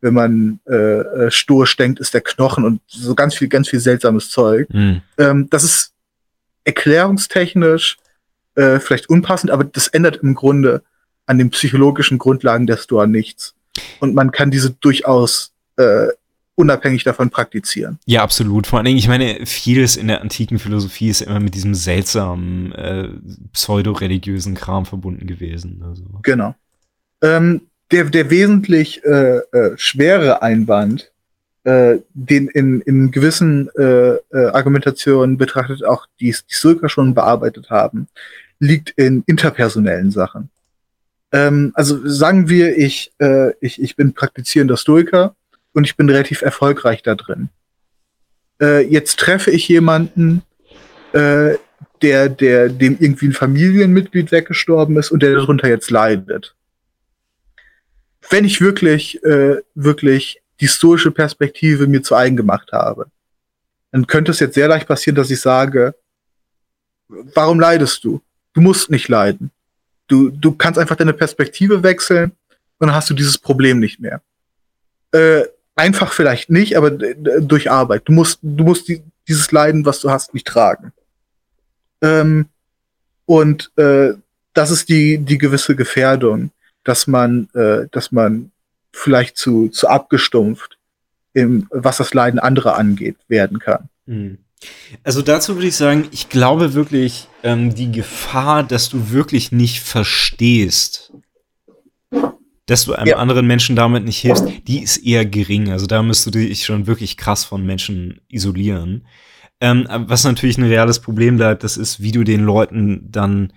wenn 0.00 0.14
man 0.14 0.60
äh, 0.68 0.74
äh 0.74 1.30
stoisch 1.30 1.76
denkt, 1.76 2.00
ist 2.00 2.12
der 2.12 2.22
Knochen 2.22 2.64
und 2.64 2.80
so 2.88 3.14
ganz 3.14 3.36
viel, 3.36 3.48
ganz 3.48 3.68
viel 3.68 3.78
seltsames 3.78 4.30
Zeug. 4.30 4.68
Mhm. 4.70 5.00
Ähm, 5.16 5.48
das 5.48 5.62
ist 5.62 5.92
erklärungstechnisch 6.64 7.98
äh, 8.56 8.80
vielleicht 8.80 9.08
unpassend, 9.08 9.52
aber 9.52 9.62
das 9.62 9.86
ändert 9.86 10.16
im 10.16 10.34
Grunde 10.34 10.82
an 11.26 11.38
den 11.38 11.50
psychologischen 11.50 12.18
Grundlagen 12.18 12.66
der 12.66 12.78
Stoa 12.78 13.06
nichts. 13.06 13.54
Und 14.00 14.14
man 14.14 14.32
kann 14.32 14.50
diese 14.50 14.70
durchaus 14.72 15.52
äh, 15.76 16.08
unabhängig 16.54 17.04
davon 17.04 17.30
praktizieren. 17.30 17.98
Ja, 18.06 18.22
absolut. 18.22 18.66
Vor 18.66 18.78
allen 18.78 18.86
Dingen, 18.86 18.98
ich 18.98 19.08
meine, 19.08 19.46
vieles 19.46 19.96
in 19.96 20.08
der 20.08 20.20
antiken 20.20 20.58
Philosophie 20.58 21.08
ist 21.08 21.22
immer 21.22 21.40
mit 21.40 21.54
diesem 21.54 21.74
seltsamen 21.74 22.72
äh, 22.72 23.08
pseudo-religiösen 23.52 24.54
Kram 24.54 24.84
verbunden 24.84 25.26
gewesen. 25.26 25.82
Also. 25.86 26.04
Genau. 26.22 26.54
Ähm, 27.22 27.62
der, 27.90 28.04
der 28.04 28.30
wesentlich 28.30 29.04
äh, 29.04 29.38
äh, 29.38 29.76
schwere 29.76 30.42
Einwand, 30.42 31.10
äh, 31.64 31.98
den 32.14 32.48
in, 32.48 32.80
in 32.82 33.10
gewissen 33.10 33.68
äh, 33.78 34.14
äh, 34.14 34.18
Argumentationen 34.52 35.36
betrachtet 35.36 35.84
auch 35.84 36.06
die, 36.20 36.32
die 36.32 36.54
Stoiker 36.54 36.88
schon 36.88 37.14
bearbeitet 37.14 37.70
haben, 37.70 38.08
liegt 38.58 38.90
in 38.90 39.22
interpersonellen 39.26 40.10
Sachen. 40.10 40.50
Ähm, 41.32 41.72
also 41.74 42.06
sagen 42.08 42.48
wir, 42.48 42.76
ich, 42.76 43.12
äh, 43.18 43.52
ich, 43.60 43.80
ich 43.80 43.96
bin 43.96 44.12
praktizierender 44.12 44.76
Stoiker 44.76 45.34
und 45.72 45.84
ich 45.84 45.96
bin 45.96 46.08
relativ 46.08 46.42
erfolgreich 46.42 47.02
da 47.02 47.14
drin. 47.14 47.48
Äh, 48.60 48.86
jetzt 48.86 49.18
treffe 49.18 49.50
ich 49.50 49.68
jemanden, 49.68 50.42
äh, 51.12 51.56
der, 52.02 52.28
der, 52.28 52.68
dem 52.68 52.96
irgendwie 52.98 53.28
ein 53.28 53.32
Familienmitglied 53.32 54.32
weggestorben 54.32 54.96
ist 54.98 55.10
und 55.10 55.22
der 55.22 55.34
darunter 55.34 55.68
jetzt 55.68 55.90
leidet 55.90 56.54
wenn 58.30 58.44
ich 58.44 58.60
wirklich, 58.60 59.22
äh, 59.24 59.56
wirklich 59.74 60.40
die 60.60 60.68
stoische 60.68 61.10
Perspektive 61.10 61.86
mir 61.86 62.02
zu 62.02 62.14
eigen 62.14 62.36
gemacht 62.36 62.72
habe, 62.72 63.06
dann 63.90 64.06
könnte 64.06 64.30
es 64.30 64.40
jetzt 64.40 64.54
sehr 64.54 64.68
leicht 64.68 64.88
passieren, 64.88 65.16
dass 65.16 65.30
ich 65.30 65.40
sage, 65.40 65.94
warum 67.08 67.60
leidest 67.60 68.04
du? 68.04 68.22
Du 68.54 68.60
musst 68.60 68.90
nicht 68.90 69.08
leiden. 69.08 69.50
Du, 70.06 70.30
du 70.30 70.52
kannst 70.52 70.78
einfach 70.78 70.96
deine 70.96 71.12
Perspektive 71.12 71.82
wechseln 71.82 72.32
und 72.78 72.88
dann 72.88 72.94
hast 72.94 73.10
du 73.10 73.14
dieses 73.14 73.38
Problem 73.38 73.80
nicht 73.80 74.00
mehr. 74.00 74.22
Äh, 75.12 75.44
einfach 75.76 76.12
vielleicht 76.12 76.50
nicht, 76.50 76.76
aber 76.76 76.90
durch 76.90 77.70
Arbeit. 77.70 78.02
Du 78.06 78.12
musst, 78.12 78.38
du 78.42 78.64
musst 78.64 78.88
die, 78.88 79.02
dieses 79.28 79.50
Leiden, 79.52 79.84
was 79.84 80.00
du 80.00 80.10
hast, 80.10 80.34
nicht 80.34 80.46
tragen. 80.46 80.92
Ähm, 82.00 82.46
und 83.26 83.70
äh, 83.76 84.14
das 84.54 84.70
ist 84.70 84.88
die, 84.88 85.18
die 85.18 85.38
gewisse 85.38 85.76
Gefährdung 85.76 86.50
dass 86.84 87.06
man, 87.06 87.48
äh, 87.54 87.86
dass 87.90 88.12
man 88.12 88.50
vielleicht 88.92 89.36
zu, 89.36 89.68
zu 89.68 89.88
abgestumpft, 89.88 90.78
im, 91.32 91.66
was 91.70 91.96
das 91.96 92.12
Leiden 92.14 92.38
anderer 92.38 92.76
angeht, 92.76 93.16
werden 93.28 93.58
kann. 93.58 93.88
Mhm. 94.06 94.38
Also 95.02 95.22
dazu 95.22 95.56
würde 95.56 95.68
ich 95.68 95.76
sagen, 95.76 96.08
ich 96.12 96.28
glaube 96.28 96.74
wirklich, 96.74 97.28
ähm, 97.42 97.74
die 97.74 97.90
Gefahr, 97.90 98.62
dass 98.62 98.88
du 98.88 99.10
wirklich 99.10 99.50
nicht 99.50 99.80
verstehst, 99.80 101.12
dass 102.66 102.84
du 102.84 102.94
einem 102.94 103.08
ja. 103.08 103.16
anderen 103.16 103.46
Menschen 103.46 103.76
damit 103.76 104.04
nicht 104.04 104.18
hilfst, 104.18 104.44
die 104.66 104.82
ist 104.82 104.98
eher 104.98 105.26
gering. 105.26 105.70
Also 105.70 105.86
da 105.86 106.02
müsst 106.02 106.26
du 106.26 106.30
dich 106.30 106.64
schon 106.64 106.86
wirklich 106.86 107.16
krass 107.16 107.44
von 107.44 107.66
Menschen 107.66 108.20
isolieren. 108.28 109.06
Ähm, 109.60 109.86
was 109.88 110.24
natürlich 110.24 110.58
ein 110.58 110.64
reales 110.64 111.00
Problem 111.00 111.36
bleibt, 111.36 111.64
das 111.64 111.76
ist, 111.76 112.00
wie 112.00 112.12
du 112.12 112.24
den 112.24 112.44
Leuten 112.44 113.08
dann 113.10 113.52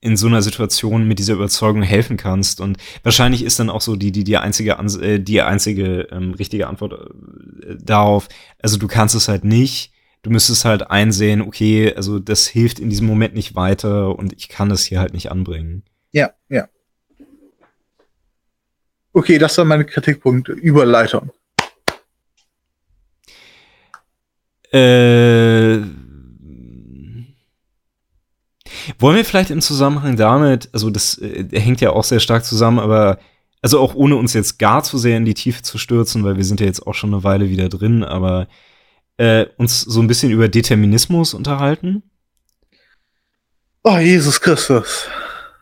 in 0.00 0.16
so 0.16 0.26
einer 0.26 0.40
Situation 0.40 1.06
mit 1.06 1.18
dieser 1.18 1.34
Überzeugung 1.34 1.82
helfen 1.82 2.16
kannst. 2.16 2.60
Und 2.60 2.78
wahrscheinlich 3.02 3.44
ist 3.44 3.58
dann 3.60 3.68
auch 3.68 3.82
so 3.82 3.96
die, 3.96 4.12
die, 4.12 4.24
die 4.24 4.38
einzige, 4.38 4.72
äh, 4.72 5.20
die 5.20 5.42
einzige 5.42 6.08
ähm, 6.10 6.32
richtige 6.32 6.66
Antwort 6.66 6.92
äh, 7.62 7.76
darauf. 7.82 8.28
Also 8.62 8.78
du 8.78 8.88
kannst 8.88 9.14
es 9.14 9.28
halt 9.28 9.44
nicht. 9.44 9.92
Du 10.22 10.30
müsstest 10.30 10.64
halt 10.64 10.90
einsehen, 10.90 11.40
okay, 11.40 11.94
also 11.94 12.18
das 12.18 12.46
hilft 12.46 12.78
in 12.78 12.90
diesem 12.90 13.06
Moment 13.06 13.34
nicht 13.34 13.54
weiter 13.54 14.18
und 14.18 14.34
ich 14.34 14.48
kann 14.48 14.68
das 14.68 14.84
hier 14.84 15.00
halt 15.00 15.14
nicht 15.14 15.30
anbringen. 15.30 15.82
Ja, 16.12 16.32
ja. 16.48 16.68
Okay, 19.12 19.38
das 19.38 19.58
war 19.58 19.64
meine 19.64 19.84
Kritikpunkt. 19.84 20.48
Überleitung. 20.48 21.30
Äh 24.72 25.80
wollen 28.98 29.16
wir 29.16 29.24
vielleicht 29.24 29.50
im 29.50 29.60
Zusammenhang 29.60 30.16
damit, 30.16 30.68
also 30.72 30.90
das 30.90 31.18
äh, 31.18 31.48
hängt 31.52 31.80
ja 31.80 31.90
auch 31.90 32.04
sehr 32.04 32.20
stark 32.20 32.44
zusammen, 32.44 32.78
aber 32.78 33.18
also 33.62 33.78
auch 33.80 33.94
ohne 33.94 34.16
uns 34.16 34.32
jetzt 34.32 34.58
gar 34.58 34.82
zu 34.82 34.98
sehr 34.98 35.16
in 35.16 35.24
die 35.24 35.34
Tiefe 35.34 35.62
zu 35.62 35.78
stürzen, 35.78 36.24
weil 36.24 36.36
wir 36.36 36.44
sind 36.44 36.60
ja 36.60 36.66
jetzt 36.66 36.86
auch 36.86 36.94
schon 36.94 37.12
eine 37.12 37.24
Weile 37.24 37.50
wieder 37.50 37.68
drin, 37.68 38.04
aber 38.04 38.48
äh, 39.16 39.46
uns 39.56 39.82
so 39.82 40.00
ein 40.00 40.06
bisschen 40.06 40.30
über 40.30 40.48
Determinismus 40.48 41.34
unterhalten? 41.34 42.02
Oh, 43.82 43.98
Jesus 43.98 44.40
Christus. 44.40 45.08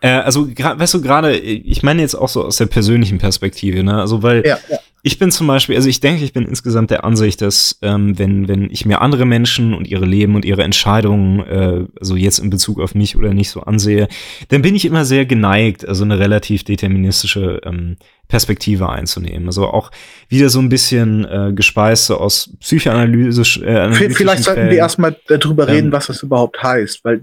Äh, 0.01 0.11
also, 0.11 0.49
weißt 0.49 0.95
du, 0.95 1.01
gerade, 1.01 1.37
ich 1.37 1.83
meine 1.83 2.03
jetzt 2.03 2.15
auch 2.15 2.29
so 2.29 2.45
aus 2.45 2.57
der 2.57 2.67
persönlichen 2.67 3.19
Perspektive, 3.19 3.83
ne? 3.83 4.01
Also, 4.01 4.23
weil 4.23 4.47
ja, 4.47 4.59
ja. 4.69 4.79
ich 5.03 5.19
bin 5.19 5.33
zum 5.33 5.49
Beispiel, 5.49 5.75
also 5.75 5.89
ich 5.89 5.99
denke, 6.01 6.25
ich 6.25 6.33
bin 6.33 6.45
insgesamt 6.45 6.91
der 6.91 7.05
Ansicht, 7.05 7.43
dass 7.43 7.79
ähm, 7.83 8.17
wenn, 8.17 8.47
wenn 8.47 8.71
ich 8.71 8.87
mir 8.87 9.01
andere 9.01 9.27
Menschen 9.27 9.75
und 9.75 9.89
ihre 9.89 10.05
Leben 10.05 10.37
und 10.37 10.45
ihre 10.45 10.63
Entscheidungen, 10.63 11.41
äh, 11.41 11.85
also 11.99 12.15
jetzt 12.15 12.39
in 12.39 12.51
Bezug 12.51 12.81
auf 12.81 12.95
mich 12.95 13.17
oder 13.17 13.35
nicht 13.35 13.51
so 13.51 13.63
ansehe, 13.63 14.07
dann 14.49 14.63
bin 14.63 14.77
ich 14.77 14.85
immer 14.85 15.05
sehr 15.05 15.27
geneigt, 15.27 15.87
also 15.87 16.05
eine 16.05 16.19
relativ 16.21 16.63
deterministische 16.63 17.61
ähm, 17.65 17.97
Perspektive 18.29 18.91
einzunehmen. 18.91 19.47
Also 19.47 19.67
auch 19.67 19.91
wieder 20.29 20.49
so 20.49 20.61
ein 20.61 20.69
bisschen 20.69 21.25
äh, 21.25 21.53
gespeist 21.55 22.07
so 22.07 22.19
aus 22.19 22.51
Psychoanalyse. 22.61 23.43
Äh, 23.65 23.93
Vielleicht 24.11 24.45
sollten 24.45 24.71
wir 24.71 24.77
erstmal 24.77 25.17
darüber 25.27 25.67
reden, 25.67 25.87
ähm, 25.87 25.93
was 25.93 26.07
das 26.07 26.23
überhaupt 26.23 26.63
heißt, 26.63 27.05
weil 27.05 27.21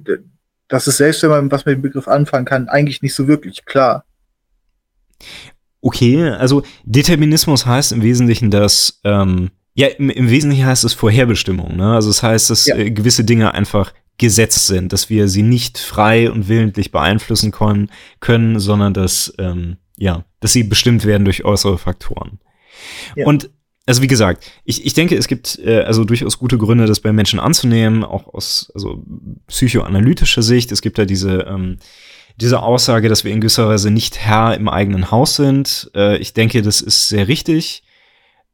das 0.68 0.88
ist 0.88 0.98
selbst, 0.98 1.22
wenn 1.24 1.30
man 1.30 1.52
was 1.52 1.66
mit 1.66 1.76
dem 1.76 1.82
Begriff 1.82 2.08
anfangen 2.08 2.46
kann, 2.46 2.70
eigentlich 2.70 3.02
nicht 3.02 3.14
so 3.14 3.28
wirklich 3.28 3.66
klar. 3.66 4.06
Okay, 5.82 6.30
also 6.30 6.64
Determinismus 6.84 7.66
heißt 7.66 7.92
im 7.92 8.02
Wesentlichen, 8.02 8.50
dass, 8.50 9.00
ähm, 9.04 9.52
ja, 9.76 9.88
im, 9.88 10.10
im, 10.10 10.30
Wesentlichen 10.30 10.66
heißt 10.66 10.84
es 10.84 10.94
Vorherbestimmung, 10.94 11.76
ne? 11.76 11.94
Also 11.94 12.10
es 12.10 12.24
heißt, 12.24 12.50
dass 12.50 12.66
ja. 12.66 12.76
äh, 12.76 12.90
gewisse 12.90 13.24
Dinge 13.24 13.54
einfach 13.54 13.94
gesetzt 14.18 14.68
sind, 14.68 14.94
dass 14.94 15.10
wir 15.10 15.28
sie 15.28 15.44
nicht 15.44 15.78
frei 15.78 16.32
und 16.32 16.48
willentlich 16.48 16.92
beeinflussen 16.92 17.52
können, 17.52 17.92
können 18.20 18.60
sondern 18.60 18.94
dass, 18.94 19.34
ähm, 19.38 19.78
ja, 19.98 20.24
dass 20.40 20.54
sie 20.54 20.64
bestimmt 20.64 21.06
werden 21.06 21.26
durch 21.26 21.46
äußere 21.46 21.78
Faktoren. 21.78 22.40
Ja. 23.16 23.26
Und 23.28 23.50
also 23.86 24.02
wie 24.02 24.08
gesagt, 24.08 24.52
ich, 24.64 24.86
ich 24.86 24.94
denke, 24.94 25.16
es 25.16 25.28
gibt 25.28 25.60
äh, 25.60 25.82
also 25.82 26.06
durchaus 26.06 26.40
gute 26.40 26.58
Gründe, 26.58 26.88
das 26.88 27.00
bei 27.00 27.14
Menschen 27.14 27.40
anzunehmen, 27.40 28.04
auch 28.04 28.34
aus 28.34 28.72
also 28.74 29.04
psychoanalytischer 29.48 30.42
Sicht. 30.42 30.72
Es 30.72 30.82
gibt 30.82 30.98
da 30.98 31.06
diese, 31.06 31.42
ähm, 31.42 31.78
diese 32.38 32.62
Aussage, 32.62 33.10
dass 33.10 33.24
wir 33.24 33.32
in 33.32 33.42
gewisser 33.42 33.68
Weise 33.68 33.92
nicht 33.92 34.18
Herr 34.18 34.56
im 34.56 34.70
eigenen 34.70 35.12
Haus 35.12 35.36
sind. 35.36 35.92
Äh, 35.96 36.18
ich 36.18 36.34
denke, 36.34 36.62
das 36.64 36.82
ist 36.82 37.10
sehr 37.10 37.28
richtig. 37.28 37.84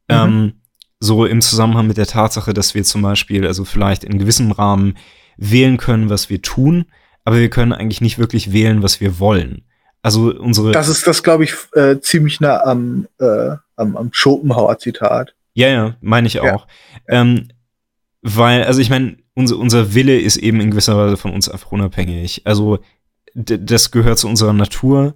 Mhm. 0.08 0.16
Ähm, 0.16 0.52
so 1.00 1.24
im 1.24 1.40
Zusammenhang 1.40 1.86
mit 1.86 1.96
der 1.96 2.06
Tatsache, 2.06 2.54
dass 2.54 2.74
wir 2.74 2.84
zum 2.84 3.02
Beispiel, 3.02 3.46
also 3.46 3.64
vielleicht 3.64 4.04
in 4.04 4.18
gewissem 4.18 4.52
Rahmen 4.52 4.96
wählen 5.36 5.78
können, 5.78 6.10
was 6.10 6.30
wir 6.30 6.42
tun, 6.42 6.84
aber 7.24 7.38
wir 7.38 7.50
können 7.50 7.72
eigentlich 7.72 8.00
nicht 8.00 8.18
wirklich 8.18 8.52
wählen, 8.52 8.82
was 8.82 9.00
wir 9.00 9.18
wollen. 9.18 9.64
Also 10.02 10.32
unsere. 10.34 10.72
Das 10.72 10.88
ist 10.88 11.06
das, 11.06 11.22
glaube 11.22 11.44
ich, 11.44 11.54
äh, 11.74 12.00
ziemlich 12.00 12.40
nah 12.40 12.62
am, 12.64 13.08
äh, 13.18 13.56
am, 13.76 13.96
am 13.96 14.10
Schopenhauer-Zitat. 14.12 15.34
Ja, 15.54 15.68
ja, 15.68 15.96
meine 16.00 16.26
ich 16.26 16.40
auch. 16.40 16.66
Ja. 17.08 17.20
Ähm, 17.20 17.48
weil, 18.22 18.64
also 18.64 18.80
ich 18.80 18.90
meine, 18.90 19.16
unser, 19.34 19.58
unser 19.58 19.94
Wille 19.94 20.18
ist 20.18 20.36
eben 20.36 20.60
in 20.60 20.70
gewisser 20.70 20.96
Weise 20.96 21.16
von 21.16 21.32
uns 21.32 21.48
einfach 21.48 21.72
unabhängig. 21.72 22.42
Also 22.44 22.78
das 23.34 23.90
gehört 23.90 24.18
zu 24.18 24.28
unserer 24.28 24.52
Natur 24.52 25.14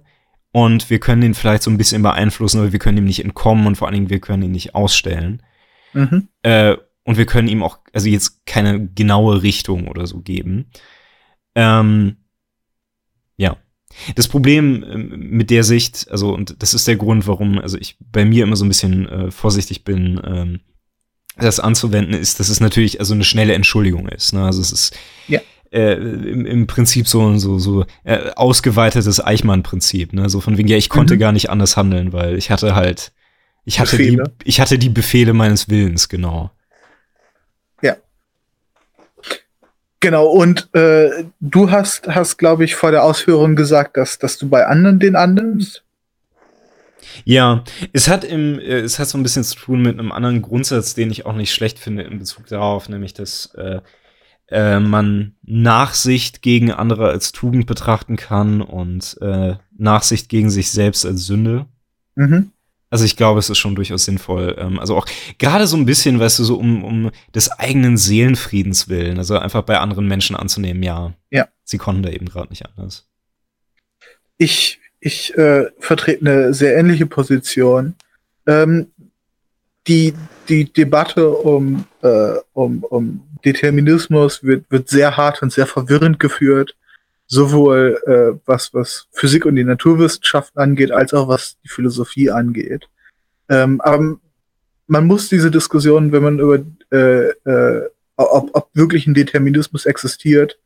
und 0.51 0.89
wir 0.89 0.99
können 0.99 1.21
ihn 1.21 1.33
vielleicht 1.33 1.63
so 1.63 1.69
ein 1.69 1.77
bisschen 1.77 2.01
beeinflussen, 2.01 2.59
aber 2.59 2.71
wir 2.71 2.79
können 2.79 2.97
ihm 2.97 3.05
nicht 3.05 3.23
entkommen 3.23 3.67
und 3.67 3.75
vor 3.75 3.87
allen 3.87 3.95
Dingen 3.95 4.09
wir 4.09 4.19
können 4.19 4.43
ihn 4.43 4.51
nicht 4.51 4.75
ausstellen. 4.75 5.43
Mhm. 5.93 6.27
Äh, 6.41 6.77
und 7.03 7.17
wir 7.17 7.25
können 7.25 7.47
ihm 7.47 7.63
auch, 7.63 7.79
also 7.93 8.09
jetzt 8.09 8.45
keine 8.45 8.87
genaue 8.87 9.41
Richtung 9.41 9.87
oder 9.87 10.05
so 10.07 10.19
geben. 10.19 10.71
Ähm. 11.55 12.17
Das 14.15 14.27
Problem 14.27 14.85
ähm, 14.87 15.29
mit 15.29 15.49
der 15.49 15.63
Sicht, 15.63 16.07
also, 16.09 16.33
und 16.33 16.61
das 16.61 16.73
ist 16.73 16.87
der 16.87 16.95
Grund, 16.95 17.27
warum, 17.27 17.59
also 17.59 17.77
ich 17.77 17.97
bei 17.99 18.25
mir 18.25 18.43
immer 18.43 18.55
so 18.55 18.65
ein 18.65 18.69
bisschen 18.69 19.07
äh, 19.07 19.31
vorsichtig 19.31 19.83
bin, 19.83 20.21
ähm, 20.23 20.59
das 21.37 21.59
anzuwenden, 21.59 22.13
ist, 22.13 22.39
dass 22.39 22.49
es 22.49 22.59
natürlich 22.59 22.99
also 22.99 23.13
eine 23.13 23.23
schnelle 23.23 23.53
Entschuldigung 23.53 24.07
ist. 24.07 24.33
Ne? 24.33 24.43
Also 24.43 24.61
es 24.61 24.71
ist 24.71 24.97
ja. 25.27 25.39
äh, 25.71 25.93
im, 25.93 26.45
im, 26.45 26.67
Prinzip 26.67 27.07
so 27.07 27.37
so 27.37 27.59
so 27.59 27.85
äh, 28.03 28.31
ausgeweitetes 28.35 29.23
Eichmann-Prinzip. 29.23 30.13
Ne? 30.13 30.29
So 30.29 30.41
von 30.41 30.57
wegen, 30.57 30.67
ja, 30.67 30.77
ich 30.77 30.89
konnte 30.89 31.15
mhm. 31.15 31.19
gar 31.19 31.31
nicht 31.31 31.49
anders 31.49 31.77
handeln, 31.77 32.11
weil 32.11 32.37
ich 32.37 32.49
hatte 32.49 32.75
halt, 32.75 33.11
ich 33.65 33.79
hatte 33.79 33.97
Befehle. 33.97 34.23
die, 34.41 34.49
ich 34.49 34.59
hatte 34.59 34.79
die 34.79 34.89
Befehle 34.89 35.33
meines 35.33 35.69
Willens, 35.69 36.09
genau. 36.09 36.51
Ja. 37.81 37.97
Genau, 39.99 40.27
und 40.27 40.69
äh, 40.73 41.25
du 41.39 41.71
hast, 41.71 42.07
hast 42.07 42.37
glaube 42.37 42.63
ich, 42.63 42.75
vor 42.75 42.91
der 42.91 43.03
Ausführung 43.03 43.55
gesagt, 43.55 43.97
dass, 43.97 44.19
dass 44.19 44.37
du 44.37 44.47
bei 44.47 44.65
anderen 44.67 44.99
den 44.99 45.15
annimmst. 45.15 45.83
Ja, 47.25 47.63
es 47.93 48.07
hat 48.07 48.23
im, 48.23 48.59
äh, 48.59 48.79
es 48.79 48.99
hat 48.99 49.07
so 49.07 49.17
ein 49.17 49.23
bisschen 49.23 49.43
zu 49.43 49.55
tun 49.55 49.81
mit 49.81 49.97
einem 49.97 50.11
anderen 50.11 50.41
Grundsatz, 50.41 50.93
den 50.93 51.09
ich 51.09 51.25
auch 51.25 51.33
nicht 51.33 51.53
schlecht 51.53 51.79
finde 51.79 52.03
in 52.03 52.19
Bezug 52.19 52.47
darauf, 52.47 52.89
nämlich 52.89 53.13
dass 53.13 53.53
äh, 53.55 53.81
äh, 54.49 54.79
man 54.79 55.35
Nachsicht 55.43 56.41
gegen 56.41 56.71
andere 56.71 57.09
als 57.09 57.31
Tugend 57.31 57.65
betrachten 57.65 58.15
kann 58.15 58.61
und 58.61 59.17
äh, 59.21 59.55
Nachsicht 59.77 60.29
gegen 60.29 60.49
sich 60.49 60.71
selbst 60.71 61.05
als 61.05 61.25
Sünde. 61.25 61.65
Mhm. 62.15 62.51
Also 62.89 63.03
ich 63.03 63.17
glaube, 63.17 63.39
es 63.39 63.49
ist 63.49 63.57
schon 63.57 63.75
durchaus 63.75 64.05
sinnvoll. 64.05 64.55
Ähm, 64.57 64.79
also 64.79 64.95
auch 64.95 65.05
gerade 65.37 65.67
so 65.67 65.75
ein 65.75 65.85
bisschen, 65.85 66.19
weißt 66.19 66.39
du, 66.39 66.43
so 66.43 66.55
um, 66.55 66.83
um 66.83 67.11
des 67.35 67.51
eigenen 67.51 67.97
Seelenfriedens 67.97 68.87
willen, 68.87 69.17
also 69.17 69.37
einfach 69.37 69.63
bei 69.63 69.79
anderen 69.79 70.07
Menschen 70.07 70.35
anzunehmen, 70.35 70.83
ja. 70.83 71.13
Ja. 71.29 71.47
Sie 71.63 71.77
konnten 71.77 72.03
da 72.03 72.09
eben 72.09 72.27
gerade 72.27 72.49
nicht 72.49 72.65
anders. 72.65 73.05
Ich, 74.37 74.79
ich 74.99 75.37
äh, 75.37 75.65
vertrete 75.79 76.21
eine 76.21 76.53
sehr 76.53 76.77
ähnliche 76.77 77.05
Position. 77.05 77.95
Ähm, 78.45 78.87
die, 79.87 80.13
die 80.47 80.71
Debatte 80.71 81.29
um, 81.29 81.85
äh, 82.01 82.33
um, 82.53 82.83
um 82.83 83.21
Determinismus 83.43 84.43
wird, 84.43 84.69
wird 84.69 84.89
sehr 84.89 85.17
hart 85.17 85.41
und 85.41 85.51
sehr 85.51 85.67
verwirrend 85.67 86.19
geführt 86.19 86.75
sowohl 87.27 87.99
äh, 88.07 88.39
was, 88.45 88.73
was 88.73 89.07
Physik 89.11 89.45
und 89.45 89.55
die 89.55 89.63
Naturwissenschaften 89.63 90.59
angeht, 90.61 90.91
als 90.91 91.13
auch 91.13 91.27
was 91.27 91.57
die 91.63 91.67
Philosophie 91.69 92.31
angeht. 92.31 92.87
Ähm, 93.49 93.81
aber 93.81 94.17
man 94.87 95.05
muss 95.05 95.29
diese 95.29 95.51
Diskussion, 95.51 96.11
wenn 96.13 96.23
man 96.23 96.39
über 96.39 96.59
äh, 96.91 97.29
äh, 97.29 97.89
ob, 98.15 98.49
ob 98.53 98.69
wirklich 98.73 99.05
ein 99.07 99.13
Determinismus 99.13 99.85
existiert, 99.85 100.57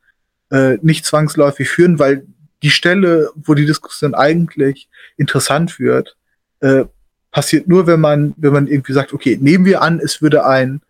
äh, 0.51 0.77
nicht 0.81 1.05
zwangsläufig 1.05 1.67
führen, 1.67 1.99
weil 1.99 2.25
die 2.63 2.69
Stelle, 2.69 3.29
wo 3.35 3.55
die 3.55 3.65
Diskussion 3.65 4.13
eigentlich 4.13 4.87
interessant 5.17 5.79
wird, 5.79 6.15
äh, 6.59 6.85
passiert 7.31 7.67
nur, 7.67 7.87
wenn 7.87 7.99
man, 7.99 8.33
wenn 8.37 8.53
man 8.53 8.67
irgendwie 8.67 8.93
sagt, 8.93 9.13
okay, 9.13 9.37
nehmen 9.41 9.65
wir 9.65 9.81
an, 9.81 9.99
es 9.99 10.21
würde 10.21 10.45
ein 10.45 10.81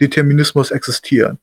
Determinismus 0.00 0.70
existieren, 0.70 1.38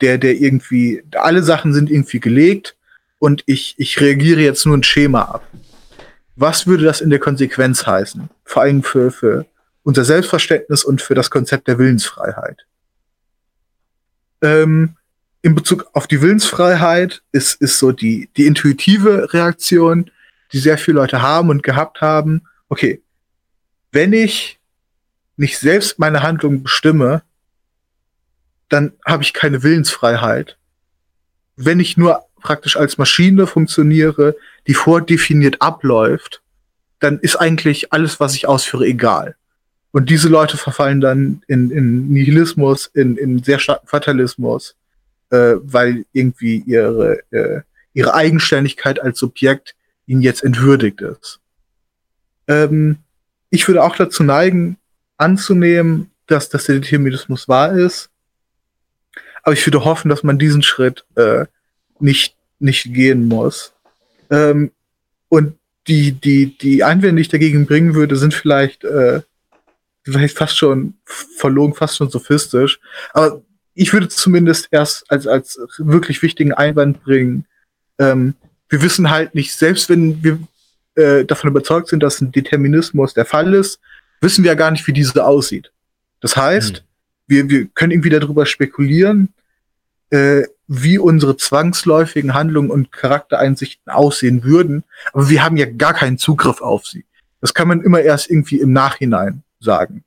der, 0.00 0.16
der 0.16 0.34
irgendwie, 0.34 1.02
alle 1.12 1.42
Sachen 1.42 1.74
sind 1.74 1.90
irgendwie 1.90 2.20
gelegt 2.20 2.76
und 3.18 3.42
ich, 3.46 3.74
ich 3.78 4.00
reagiere 4.00 4.40
jetzt 4.40 4.66
nur 4.66 4.76
ein 4.76 4.82
Schema 4.82 5.22
ab. 5.22 5.46
Was 6.36 6.66
würde 6.66 6.84
das 6.84 7.00
in 7.00 7.10
der 7.10 7.20
Konsequenz 7.20 7.86
heißen? 7.86 8.28
Vor 8.44 8.62
allem 8.62 8.82
für, 8.82 9.10
für 9.10 9.46
unser 9.82 10.04
Selbstverständnis 10.04 10.84
und 10.84 11.00
für 11.00 11.14
das 11.14 11.30
Konzept 11.30 11.68
der 11.68 11.78
Willensfreiheit. 11.78 12.66
Ähm, 14.42 14.96
in 15.42 15.54
Bezug 15.54 15.88
auf 15.92 16.06
die 16.06 16.22
Willensfreiheit 16.22 17.22
ist, 17.30 17.60
ist 17.60 17.78
so 17.78 17.92
die, 17.92 18.30
die 18.36 18.46
intuitive 18.46 19.32
Reaktion, 19.32 20.10
die 20.52 20.58
sehr 20.58 20.78
viele 20.78 20.96
Leute 20.96 21.22
haben 21.22 21.50
und 21.50 21.62
gehabt 21.62 22.00
haben. 22.00 22.42
Okay, 22.68 23.02
wenn 23.92 24.12
ich 24.12 24.58
nicht 25.36 25.58
selbst 25.58 25.98
meine 25.98 26.22
Handlung 26.22 26.62
bestimme, 26.62 27.22
dann 28.68 28.92
habe 29.04 29.22
ich 29.22 29.34
keine 29.34 29.62
Willensfreiheit. 29.62 30.56
Wenn 31.56 31.78
ich 31.78 31.96
nur 31.96 32.24
praktisch 32.44 32.76
als 32.76 32.98
Maschine 32.98 33.48
funktioniere, 33.48 34.36
die 34.68 34.74
vordefiniert 34.74 35.60
abläuft, 35.60 36.42
dann 37.00 37.18
ist 37.18 37.36
eigentlich 37.36 37.92
alles, 37.92 38.20
was 38.20 38.34
ich 38.36 38.46
ausführe, 38.46 38.84
egal. 38.86 39.34
Und 39.90 40.10
diese 40.10 40.28
Leute 40.28 40.56
verfallen 40.56 41.00
dann 41.00 41.42
in, 41.48 41.70
in 41.70 42.08
Nihilismus, 42.08 42.86
in, 42.86 43.16
in 43.16 43.42
sehr 43.42 43.58
starken 43.58 43.86
Fatalismus, 43.86 44.76
äh, 45.30 45.54
weil 45.62 46.04
irgendwie 46.12 46.62
ihre, 46.66 47.18
äh, 47.30 47.62
ihre 47.94 48.14
Eigenständigkeit 48.14 49.00
als 49.00 49.18
Subjekt 49.18 49.74
ihnen 50.06 50.20
jetzt 50.20 50.44
entwürdigt 50.44 51.00
ist. 51.00 51.40
Ähm, 52.46 52.98
ich 53.48 53.66
würde 53.68 53.82
auch 53.82 53.96
dazu 53.96 54.22
neigen, 54.22 54.76
anzunehmen, 55.16 56.10
dass, 56.26 56.50
dass 56.50 56.64
der 56.64 56.80
Determinismus 56.80 57.48
wahr 57.48 57.72
ist. 57.72 58.10
Aber 59.42 59.54
ich 59.54 59.66
würde 59.66 59.84
hoffen, 59.84 60.08
dass 60.08 60.22
man 60.22 60.38
diesen 60.38 60.62
Schritt 60.62 61.04
äh, 61.14 61.46
nicht, 62.04 62.36
nicht 62.60 62.92
gehen 62.92 63.26
muss. 63.26 63.72
Ähm, 64.30 64.70
und 65.28 65.54
die, 65.88 66.12
die, 66.12 66.56
die 66.56 66.84
Einwände, 66.84 67.16
die 67.16 67.22
ich 67.22 67.28
dagegen 67.28 67.66
bringen 67.66 67.94
würde, 67.94 68.16
sind 68.16 68.34
vielleicht, 68.34 68.84
äh, 68.84 69.22
vielleicht 70.02 70.36
fast 70.36 70.56
schon 70.56 70.94
verlogen, 71.36 71.74
fast 71.74 71.96
schon 71.96 72.10
sophistisch. 72.10 72.78
Aber 73.12 73.42
ich 73.74 73.92
würde 73.92 74.08
zumindest 74.08 74.68
erst 74.70 75.10
als, 75.10 75.26
als 75.26 75.58
wirklich 75.78 76.22
wichtigen 76.22 76.52
Einwand 76.52 77.02
bringen, 77.02 77.46
ähm, 77.98 78.34
wir 78.68 78.82
wissen 78.82 79.10
halt 79.10 79.34
nicht, 79.34 79.52
selbst 79.52 79.88
wenn 79.88 80.22
wir 80.22 80.38
äh, 80.94 81.24
davon 81.24 81.50
überzeugt 81.50 81.88
sind, 81.88 82.02
dass 82.02 82.20
ein 82.20 82.32
Determinismus 82.32 83.14
der 83.14 83.24
Fall 83.24 83.52
ist, 83.54 83.80
wissen 84.20 84.44
wir 84.44 84.52
ja 84.52 84.56
gar 84.56 84.70
nicht, 84.70 84.86
wie 84.86 84.92
diese 84.92 85.24
aussieht. 85.24 85.70
Das 86.20 86.36
heißt, 86.36 86.72
mhm. 86.72 86.78
wir, 87.26 87.50
wir 87.50 87.66
können 87.66 87.92
irgendwie 87.92 88.10
darüber 88.10 88.46
spekulieren, 88.46 89.32
äh, 90.10 90.44
wie 90.66 90.98
unsere 90.98 91.36
zwangsläufigen 91.36 92.34
Handlungen 92.34 92.70
und 92.70 92.90
Charaktereinsichten 92.92 93.92
aussehen 93.92 94.44
würden, 94.44 94.84
aber 95.12 95.28
wir 95.28 95.44
haben 95.44 95.56
ja 95.56 95.66
gar 95.66 95.94
keinen 95.94 96.18
Zugriff 96.18 96.60
auf 96.60 96.86
sie. 96.86 97.04
Das 97.40 97.52
kann 97.52 97.68
man 97.68 97.82
immer 97.82 98.00
erst 98.00 98.30
irgendwie 98.30 98.60
im 98.60 98.72
Nachhinein 98.72 99.42
sagen. 99.60 100.04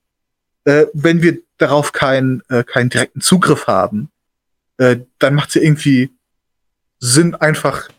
Äh, 0.63 0.88
wenn 0.93 1.21
wir 1.21 1.38
darauf 1.57 1.91
keinen, 1.91 2.41
äh, 2.49 2.63
keinen 2.63 2.89
direkten 2.89 3.21
Zugriff 3.21 3.67
haben, 3.67 4.09
äh, 4.77 4.97
dann 5.19 5.35
macht 5.35 5.49
es 5.49 5.55
ja 5.55 5.61
irgendwie 5.61 6.09
Sinn, 6.99 7.35
einfach 7.35 7.89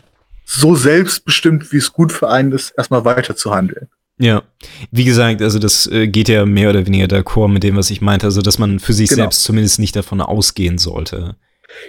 so 0.44 0.74
selbstbestimmt, 0.74 1.72
wie 1.72 1.76
es 1.76 1.93
gut 1.93 2.12
für 2.12 2.28
einen 2.28 2.52
ist, 2.52 2.70
erstmal 2.76 3.05
weiter 3.05 3.36
zu 3.36 3.55
handeln. 3.55 3.89
Ja, 4.18 4.43
wie 4.90 5.05
gesagt, 5.05 5.43
also 5.43 5.60
das 5.60 5.86
äh, 5.86 6.09
geht 6.09 6.28
ja 6.28 6.44
mehr 6.44 6.70
oder 6.70 6.85
weniger 6.85 7.06
d'accord 7.06 7.48
mit 7.48 7.62
dem, 7.62 7.76
was 7.76 7.90
ich 7.90 8.01
meinte, 8.01 8.26
also 8.26 8.43
dass 8.43 8.59
man 8.59 8.80
für 8.80 8.93
sich 8.93 9.10
genau. 9.10 9.22
selbst 9.22 9.44
zumindest 9.44 9.78
nicht 9.78 9.94
davon 9.94 10.20
ausgehen 10.20 10.78
sollte. 10.78 11.36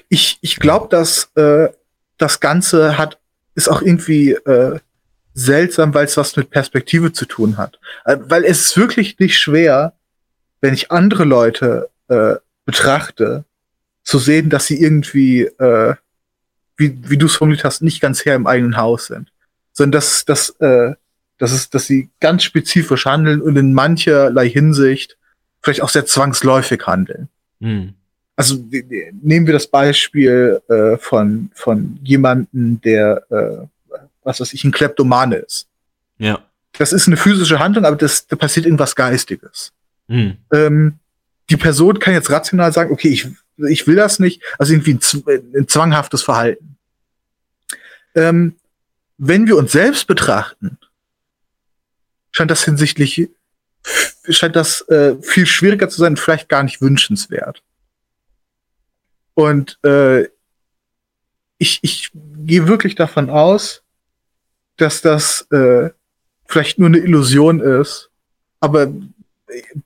Ich, 0.08 0.38
ich 0.42 0.58
glaube, 0.58 0.88
dass 0.90 1.32
äh, 1.36 1.70
das 2.18 2.40
Ganze 2.40 2.98
hat, 2.98 3.20
ist 3.56 3.70
auch 3.70 3.82
irgendwie 3.82 4.32
äh, 4.32 4.80
seltsam, 5.34 5.94
weil 5.94 6.06
es 6.06 6.18
was 6.18 6.36
mit 6.36 6.50
Perspektive 6.50 7.12
zu 7.14 7.26
tun 7.26 7.58
hat. 7.58 7.80
Äh, 8.06 8.18
weil 8.22 8.44
es 8.44 8.62
ist 8.62 8.78
wirklich 8.78 9.18
nicht 9.20 9.40
schwer, 9.40 9.94
wenn 10.62 10.74
ich 10.74 10.92
andere 10.92 11.24
Leute 11.24 11.90
äh, 12.10 12.36
betrachte, 12.66 13.46
zu 14.04 14.20
sehen, 14.20 14.50
dass 14.50 14.66
sie 14.66 14.82
irgendwie, 14.82 15.44
äh, 15.44 15.96
wie, 16.78 16.98
wie 17.10 17.18
du 17.18 17.28
es 17.28 17.36
formuliert 17.36 17.64
hast, 17.64 17.82
nicht 17.82 18.02
ganz 18.02 18.26
her 18.26 18.36
im 18.36 18.48
eigenen 18.48 18.78
Haus 18.78 19.08
sind. 19.08 19.32
Sondern 19.72 19.94
dass, 19.94 20.26
dass, 20.26 20.50
äh, 20.60 20.96
dass, 21.38 21.52
es, 21.52 21.70
dass 21.70 21.86
sie 21.86 22.10
ganz 22.20 22.44
spezifisch 22.44 23.06
handeln 23.06 23.42
und 23.42 23.56
in 23.56 23.74
mancherlei 23.74 24.50
Hinsicht 24.50 25.18
vielleicht 25.62 25.82
auch 25.82 25.90
sehr 25.90 26.06
zwangsläufig 26.06 26.86
handeln. 26.86 27.30
Mhm 27.60 27.96
also 28.40 28.56
nehmen 29.22 29.48
wir 29.48 29.52
das 29.52 29.68
Beispiel 29.68 30.62
äh, 30.70 30.96
von, 30.96 31.52
von 31.54 32.00
jemanden, 32.02 32.80
der, 32.80 33.26
äh, 33.30 33.98
was 34.24 34.40
weiß 34.40 34.54
ich, 34.54 34.64
ein 34.64 34.72
Kleptomane 34.72 35.36
ist. 35.36 35.68
Ja. 36.20 36.42
Das 36.78 36.94
ist 36.94 37.08
eine 37.08 37.18
physische 37.18 37.60
Handlung, 37.60 37.84
aber 37.84 37.98
das, 37.98 38.28
da 38.28 38.38
passiert 38.38 38.66
irgendwas 38.66 38.96
Geistiges. 38.96 39.74
Mhm. 40.08 40.38
Ähm, 40.54 41.00
die 41.50 41.58
Person 41.58 42.00
kann 42.00 42.14
jetzt 42.14 42.30
rational 42.30 42.72
sagen, 42.72 42.94
okay, 42.94 43.10
ich, 43.10 43.28
ich 43.68 43.88
will 43.88 43.98
das 43.98 44.20
nicht, 44.20 44.42
also 44.58 44.72
irgendwie 44.72 44.94
ein, 44.94 45.54
ein 45.58 45.68
zwanghaftes 45.68 46.22
Verhalten. 46.22 46.78
Ähm, 48.16 48.56
wenn 49.18 49.48
wir 49.48 49.58
uns 49.58 49.74
selbst 49.74 50.08
betrachten, 50.08 50.78
scheint 52.32 52.52
das 52.52 52.64
hinsichtlich 52.64 53.30
scheint 54.30 54.56
das 54.56 54.80
äh, 54.88 55.16
viel 55.22 55.46
schwieriger 55.46 55.90
zu 55.90 56.00
sein, 56.00 56.16
vielleicht 56.16 56.48
gar 56.48 56.64
nicht 56.64 56.82
wünschenswert. 56.82 57.62
Und 59.40 59.80
äh, 59.86 60.28
ich, 61.60 61.80
ich 61.82 62.12
gehe 62.14 62.68
wirklich 62.68 62.96
davon 62.96 63.30
aus, 63.30 63.84
dass 64.76 65.02
das 65.02 65.48
äh, 65.52 65.92
vielleicht 66.46 66.78
nur 66.78 66.90
eine 66.90 66.98
Illusion 66.98 67.62
ist, 67.62 68.10
aber 68.60 68.92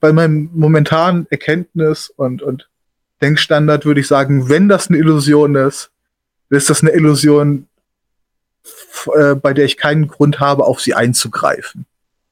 bei 0.00 0.12
meinem 0.12 0.50
momentanen 0.54 1.28
Erkenntnis 1.30 2.10
und, 2.16 2.42
und 2.42 2.68
Denkstandard 3.22 3.84
würde 3.86 4.00
ich 4.00 4.08
sagen, 4.08 4.48
wenn 4.48 4.68
das 4.68 4.88
eine 4.88 4.98
Illusion 4.98 5.54
ist, 5.54 5.92
ist 6.50 6.68
das 6.68 6.82
eine 6.82 6.90
Illusion, 6.90 7.68
äh, 9.14 9.36
bei 9.36 9.54
der 9.54 9.66
ich 9.66 9.76
keinen 9.76 10.08
Grund 10.08 10.40
habe, 10.40 10.64
auf 10.64 10.80
sie 10.80 10.94
einzugreifen. 10.94 11.86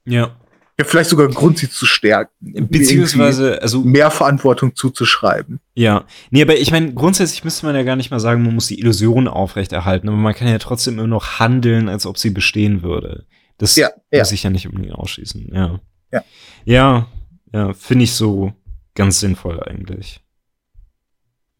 Ja. 0.06 0.34
Ja, 0.82 0.88
vielleicht 0.88 1.10
sogar 1.10 1.26
einen 1.26 1.34
Grund, 1.34 1.58
sie 1.58 1.70
zu 1.70 1.86
stärken. 1.86 2.68
Beziehungsweise, 2.68 3.62
also. 3.62 3.82
Mehr 3.82 4.10
Verantwortung 4.10 4.74
zuzuschreiben. 4.74 5.60
Ja. 5.74 6.04
Nee, 6.30 6.42
aber 6.42 6.56
ich 6.56 6.72
meine, 6.72 6.92
grundsätzlich 6.92 7.44
müsste 7.44 7.66
man 7.66 7.76
ja 7.76 7.84
gar 7.84 7.96
nicht 7.96 8.10
mal 8.10 8.18
sagen, 8.18 8.42
man 8.42 8.54
muss 8.54 8.66
die 8.66 8.80
Illusion 8.80 9.28
aufrechterhalten, 9.28 10.08
aber 10.08 10.16
man 10.16 10.34
kann 10.34 10.48
ja 10.48 10.58
trotzdem 10.58 10.98
immer 10.98 11.06
noch 11.06 11.38
handeln, 11.38 11.88
als 11.88 12.04
ob 12.04 12.18
sie 12.18 12.30
bestehen 12.30 12.82
würde. 12.82 13.26
Das 13.58 13.76
ja, 13.76 13.90
ja. 14.10 14.18
muss 14.20 14.32
ich 14.32 14.42
ja 14.42 14.50
nicht 14.50 14.66
unbedingt 14.66 14.94
ausschließen, 14.94 15.50
ja. 15.54 15.80
Ja. 16.10 16.24
Ja, 16.64 17.06
ja, 17.52 17.72
finde 17.74 18.04
ich 18.04 18.12
so 18.14 18.52
ganz 18.94 19.20
sinnvoll 19.20 19.62
eigentlich. 19.62 20.20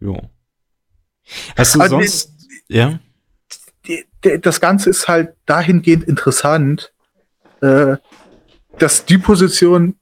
Jo. 0.01 0.21
Hast 1.57 1.77
du 1.77 1.81
Also, 1.81 2.01
sonst, 2.01 2.33
ja? 2.69 2.99
die, 3.87 4.05
die, 4.25 4.41
das 4.41 4.61
Ganze 4.61 4.91
ist 4.91 5.07
halt 5.07 5.35
dahingehend 5.47 6.05
interessant, 6.05 6.93
äh, 7.61 7.97
dass 8.83 9.05
die 9.05 9.19
Position, 9.19 9.95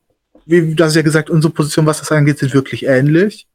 wie 0.47 0.75
das 0.75 0.91
ist 0.91 0.97
ja 0.97 1.03
gesagt, 1.03 1.29
unsere 1.29 1.53
Position, 1.53 1.85
was 1.85 1.99
das 1.99 2.11
angeht, 2.11 2.39
sind 2.39 2.55
wirklich 2.55 2.87
ähnlich. 2.87 3.47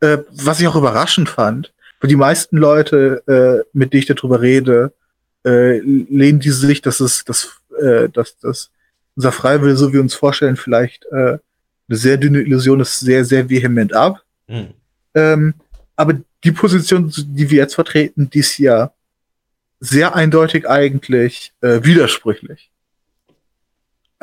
Äh, 0.00 0.18
was 0.30 0.58
ich 0.58 0.66
auch 0.66 0.76
überraschend 0.76 1.28
fand, 1.28 1.72
für 2.00 2.08
die 2.08 2.16
meisten 2.16 2.56
Leute, 2.56 3.22
äh, 3.26 3.68
mit 3.72 3.92
denen 3.92 4.00
ich 4.00 4.06
darüber 4.06 4.40
rede, 4.40 4.92
äh, 5.44 5.78
lehnen 5.80 6.40
die 6.40 6.50
sich, 6.50 6.80
dass 6.80 7.00
es, 7.00 7.24
dass, 7.24 7.60
äh, 7.78 8.08
dass, 8.08 8.38
dass 8.38 8.70
unser 9.16 9.32
Freiwille, 9.32 9.76
so 9.76 9.88
wie 9.88 9.94
wir 9.94 10.00
uns 10.00 10.14
vorstellen, 10.14 10.56
vielleicht 10.56 11.04
äh, 11.12 11.38
eine 11.88 11.98
sehr 11.98 12.16
dünne 12.16 12.40
Illusion 12.40 12.80
ist, 12.80 13.00
sehr, 13.00 13.24
sehr 13.24 13.48
vehement 13.50 13.92
ab. 13.92 14.22
Hm. 14.48 14.68
Ähm, 15.14 15.54
aber 15.94 16.14
die 16.42 16.52
Position, 16.52 17.12
die 17.14 17.50
wir 17.50 17.58
jetzt 17.58 17.74
vertreten, 17.74 18.30
die 18.30 18.38
ist 18.40 18.58
ja 18.58 18.92
sehr 19.80 20.14
eindeutig 20.14 20.66
eigentlich 20.66 21.52
äh, 21.60 21.84
widersprüchlich. 21.84 22.70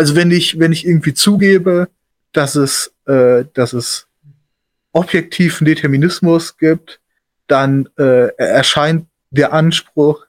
Also 0.01 0.15
wenn 0.15 0.31
ich, 0.31 0.57
wenn 0.57 0.71
ich 0.71 0.87
irgendwie 0.87 1.13
zugebe, 1.13 1.87
dass 2.31 2.55
es, 2.55 2.91
äh, 3.05 3.45
dass 3.53 3.71
es 3.71 4.07
objektiven 4.93 5.65
Determinismus 5.65 6.57
gibt, 6.57 6.99
dann 7.45 7.87
äh, 7.99 8.35
erscheint 8.35 9.05
der 9.29 9.53
Anspruch, 9.53 10.25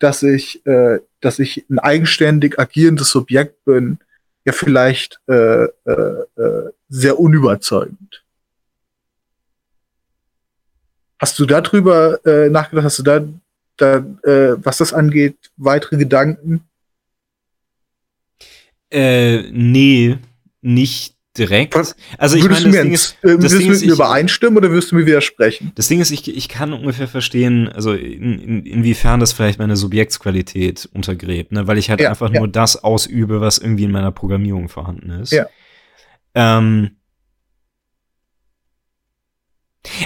dass 0.00 0.24
ich, 0.24 0.66
äh, 0.66 0.98
dass 1.20 1.38
ich 1.38 1.64
ein 1.70 1.78
eigenständig 1.78 2.58
agierendes 2.58 3.10
Subjekt 3.10 3.64
bin, 3.64 4.00
ja 4.44 4.52
vielleicht 4.52 5.20
äh, 5.28 5.66
äh, 5.66 5.68
äh, 5.86 6.70
sehr 6.88 7.20
unüberzeugend. 7.20 8.24
Hast 11.20 11.38
du 11.38 11.46
darüber 11.46 12.26
äh, 12.26 12.48
nachgedacht? 12.50 12.86
Hast 12.86 12.98
du 12.98 13.04
da, 13.04 13.24
da 13.76 13.98
äh, 14.28 14.56
was 14.56 14.78
das 14.78 14.92
angeht, 14.92 15.52
weitere 15.56 15.96
Gedanken? 15.96 16.64
Äh, 18.92 19.50
nee, 19.52 20.18
nicht 20.60 21.16
direkt. 21.36 21.74
Was? 21.74 21.96
Also 22.18 22.36
ich 22.36 22.42
würdest 22.44 22.62
meine, 22.62 22.72
du 22.72 22.76
das 22.76 22.76
mir, 22.76 22.82
Ding 22.84 22.92
ist, 22.92 23.16
äh, 23.22 23.38
das 23.38 23.52
Ding 23.52 23.66
du 23.66 23.72
ist, 23.72 23.80
mit 23.80 23.86
mir 23.88 23.92
ich, 23.92 23.98
übereinstimmen 23.98 24.56
oder 24.58 24.70
wirst 24.70 24.92
du 24.92 24.96
mir 24.96 25.06
widersprechen? 25.06 25.72
das 25.74 25.88
Ding 25.88 26.00
ist, 26.00 26.10
ich, 26.10 26.28
ich 26.28 26.48
kann 26.48 26.72
ungefähr 26.74 27.08
verstehen, 27.08 27.68
also 27.68 27.94
in, 27.94 28.38
in, 28.38 28.66
inwiefern 28.66 29.18
das 29.18 29.32
vielleicht 29.32 29.58
meine 29.58 29.76
Subjektsqualität 29.76 30.88
untergräbt, 30.92 31.52
ne? 31.52 31.66
weil 31.66 31.78
ich 31.78 31.88
halt 31.88 32.00
Ja, 32.00 32.10
einfach 32.10 32.30
ja. 32.32 32.38
nur 32.40 32.48
das 32.48 32.84
ausübe, 32.84 33.40
was 33.40 33.58
irgendwie 33.58 33.84
in 33.84 33.92
meiner 33.92 34.12
Programmierung 34.12 34.68
vorhanden 34.68 35.10
ist. 35.10 35.32
Ja. 35.32 35.46
Ähm, 36.34 36.96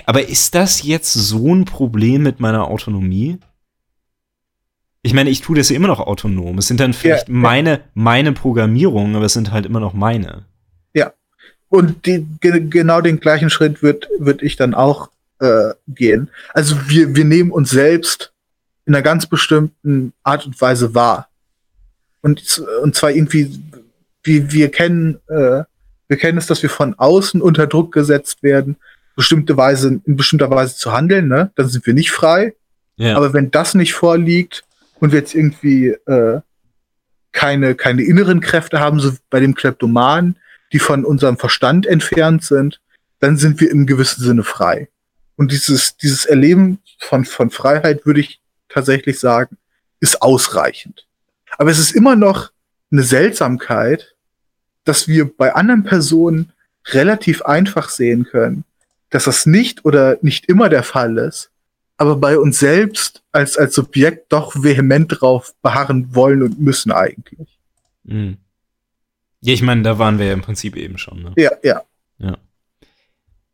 aber 0.06 0.28
ist 0.28 0.54
das 0.54 0.82
jetzt 0.84 1.12
so 1.12 1.54
ein 1.54 1.64
Problem 1.64 2.22
mit 2.22 2.40
meiner 2.40 2.68
Autonomie? 2.68 3.38
Ich 5.07 5.15
meine, 5.15 5.31
ich 5.31 5.41
tue 5.41 5.57
das 5.57 5.69
ja 5.69 5.77
immer 5.77 5.87
noch 5.87 6.01
autonom. 6.01 6.59
Es 6.59 6.66
sind 6.66 6.81
dann 6.81 6.93
vielleicht 6.93 7.28
ja. 7.28 7.35
meine, 7.35 7.81
meine 7.95 8.33
Programmierungen, 8.33 9.15
aber 9.15 9.27
es 9.27 9.35
sind 9.35 9.53
halt 9.53 9.65
immer 9.65 9.78
noch 9.78 9.95
meine. 9.95 10.45
Und 11.69 12.07
die, 12.07 12.27
ge 12.41 12.69
genau 12.69 13.01
den 13.01 13.20
gleichen 13.20 13.51
Schritt 13.51 13.83
wird, 13.83 14.09
wird 14.19 14.43
ich 14.43 14.57
dann 14.57 14.74
auch 14.74 15.11
äh, 15.41 15.74
gehen. 15.89 16.28
Also 16.55 16.77
wir, 16.89 17.15
wir 17.15 17.24
nehmen 17.24 17.51
uns 17.51 17.70
selbst 17.70 18.33
in 18.85 18.95
einer 18.95 19.03
ganz 19.03 19.27
bestimmten 19.27 20.12
Art 20.23 20.47
und 20.47 20.61
Weise 20.61 20.95
wahr. 20.95 21.28
Und, 22.23 22.65
und 22.83 22.95
zwar 22.95 23.11
irgendwie, 23.11 23.61
wir, 24.23 24.53
wir 24.53 24.70
kennen, 24.70 25.20
äh, 25.28 25.62
wir 26.09 26.16
kennen 26.16 26.39
es, 26.39 26.47
dass 26.47 26.62
wir 26.62 26.70
von 26.70 26.95
außen 26.95 27.41
unter 27.41 27.66
Druck 27.66 27.93
gesetzt 27.93 28.43
werden, 28.43 28.77
bestimmte 29.16 29.57
Weise, 29.57 30.01
in 30.05 30.16
bestimmter 30.16 30.51
Weise 30.51 30.77
zu 30.77 30.93
handeln, 30.93 31.28
ne? 31.28 31.51
Dann 31.57 31.69
sind 31.69 31.87
wir 31.87 31.95
nicht 31.95 32.11
frei. 32.11 32.55
Ja. 32.97 33.16
Aber 33.16 33.33
wenn 33.33 33.51
das 33.51 33.74
nicht 33.74 33.95
vorliegt 33.95 34.65
und 35.01 35.12
wir 35.12 35.18
jetzt 35.20 35.35
irgendwie 35.35 35.89
äh, 35.89 36.40
keine, 37.32 37.74
keine 37.74 38.02
inneren 38.02 38.40
Kräfte 38.40 38.81
haben, 38.81 38.98
so 39.01 39.12
bei 39.31 39.40
dem 39.40 39.55
Kleptoman, 39.55 40.36
die 40.73 40.78
von 40.78 41.05
unserem 41.05 41.36
Verstand 41.36 41.86
entfernt 41.86 42.44
sind, 42.44 42.81
dann 43.20 43.36
sind 43.36 43.60
wir 43.60 43.70
im 43.70 43.86
gewissen 43.86 44.23
Sinne 44.23 44.43
frei. 44.43 44.89
Und 45.36 45.52
dieses, 45.52 45.97
dieses 45.97 46.24
Erleben 46.24 46.81
von, 46.98 47.24
von 47.24 47.51
Freiheit, 47.51 48.06
würde 48.06 48.20
ich 48.20 48.40
tatsächlich 48.68 49.20
sagen, 49.20 49.59
ist 50.01 50.23
ausreichend. 50.23 51.06
Aber 51.59 51.70
es 51.70 51.78
ist 51.78 51.93
immer 51.93 52.16
noch 52.16 52.51
eine 52.90 53.02
Seltsamkeit, 53.02 54.14
dass 54.85 55.09
wir 55.09 55.36
bei 55.36 55.55
anderen 55.55 55.85
Personen 55.85 56.52
relativ 56.89 57.43
einfach 57.43 57.89
sehen 57.89 58.24
können, 58.24 58.64
dass 59.10 59.24
das 59.24 59.47
nicht 59.47 59.85
oder 59.85 60.18
nicht 60.23 60.47
immer 60.47 60.68
der 60.68 60.82
Fall 60.82 61.18
ist, 61.18 61.51
aber 61.97 62.16
bei 62.16 62.39
uns 62.39 62.59
selbst 62.59 63.23
als, 63.32 63.56
als 63.56 63.74
Subjekt 63.74 64.32
doch 64.32 64.55
vehement 64.62 65.20
drauf 65.20 65.55
beharren 65.62 66.14
wollen 66.14 66.43
und 66.43 66.60
müssen 66.60 66.93
eigentlich. 66.93 67.59
Mhm. 68.05 68.39
Ja, 69.40 69.52
ich 69.55 69.62
meine, 69.62 69.82
da 69.82 69.98
waren 69.98 70.18
wir 70.18 70.27
ja 70.27 70.32
im 70.32 70.43
Prinzip 70.43 70.77
eben 70.77 70.98
schon. 70.98 71.23
Ne? 71.23 71.32
Ja, 71.36 71.52
ja. 71.62 71.82
Ja. 72.18 72.39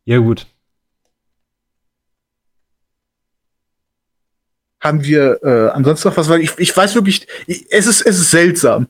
Ja, 0.05 0.17
gut. 0.17 0.47
Haben 4.81 5.03
wir 5.03 5.39
äh, 5.43 5.69
ansonsten 5.69 6.09
noch 6.09 6.17
was? 6.17 6.27
Weil 6.27 6.41
ich, 6.41 6.57
ich 6.57 6.75
weiß 6.75 6.95
wirklich, 6.95 7.25
ich, 7.47 7.71
es, 7.71 7.85
ist, 7.85 8.01
es 8.01 8.19
ist 8.19 8.31
seltsam. 8.31 8.87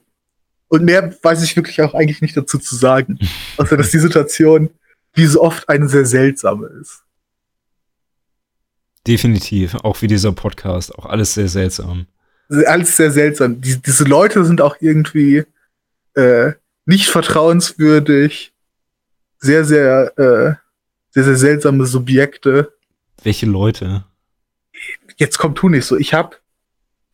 Und 0.66 0.84
mehr 0.84 1.14
weiß 1.22 1.42
ich 1.44 1.54
wirklich 1.54 1.80
auch 1.82 1.94
eigentlich 1.94 2.20
nicht 2.20 2.36
dazu 2.36 2.58
zu 2.58 2.74
sagen. 2.74 3.18
Außer 3.58 3.76
dass 3.76 3.90
die 3.90 3.98
Situation 3.98 4.70
wie 5.12 5.26
so 5.26 5.42
oft 5.42 5.68
eine 5.68 5.88
sehr 5.88 6.06
seltsame 6.06 6.66
ist. 6.80 7.03
Definitiv. 9.06 9.74
Auch 9.76 10.00
wie 10.02 10.06
dieser 10.06 10.32
Podcast. 10.32 10.96
Auch 10.98 11.06
alles 11.06 11.34
sehr 11.34 11.48
seltsam. 11.48 12.06
Alles 12.48 12.96
sehr 12.96 13.10
seltsam. 13.10 13.60
Die, 13.60 13.80
diese 13.80 14.04
Leute 14.04 14.44
sind 14.44 14.60
auch 14.60 14.76
irgendwie 14.80 15.44
äh, 16.14 16.52
nicht 16.86 17.08
vertrauenswürdig. 17.08 18.52
Sehr, 19.38 19.64
sehr, 19.64 20.18
äh, 20.18 20.54
sehr, 21.10 21.24
sehr 21.24 21.36
seltsame 21.36 21.86
Subjekte. 21.86 22.72
Welche 23.22 23.46
Leute? 23.46 24.04
Jetzt 25.16 25.38
komm 25.38 25.54
tu 25.54 25.68
nicht 25.68 25.84
so. 25.84 25.96
Ich 25.96 26.14
hab 26.14 26.40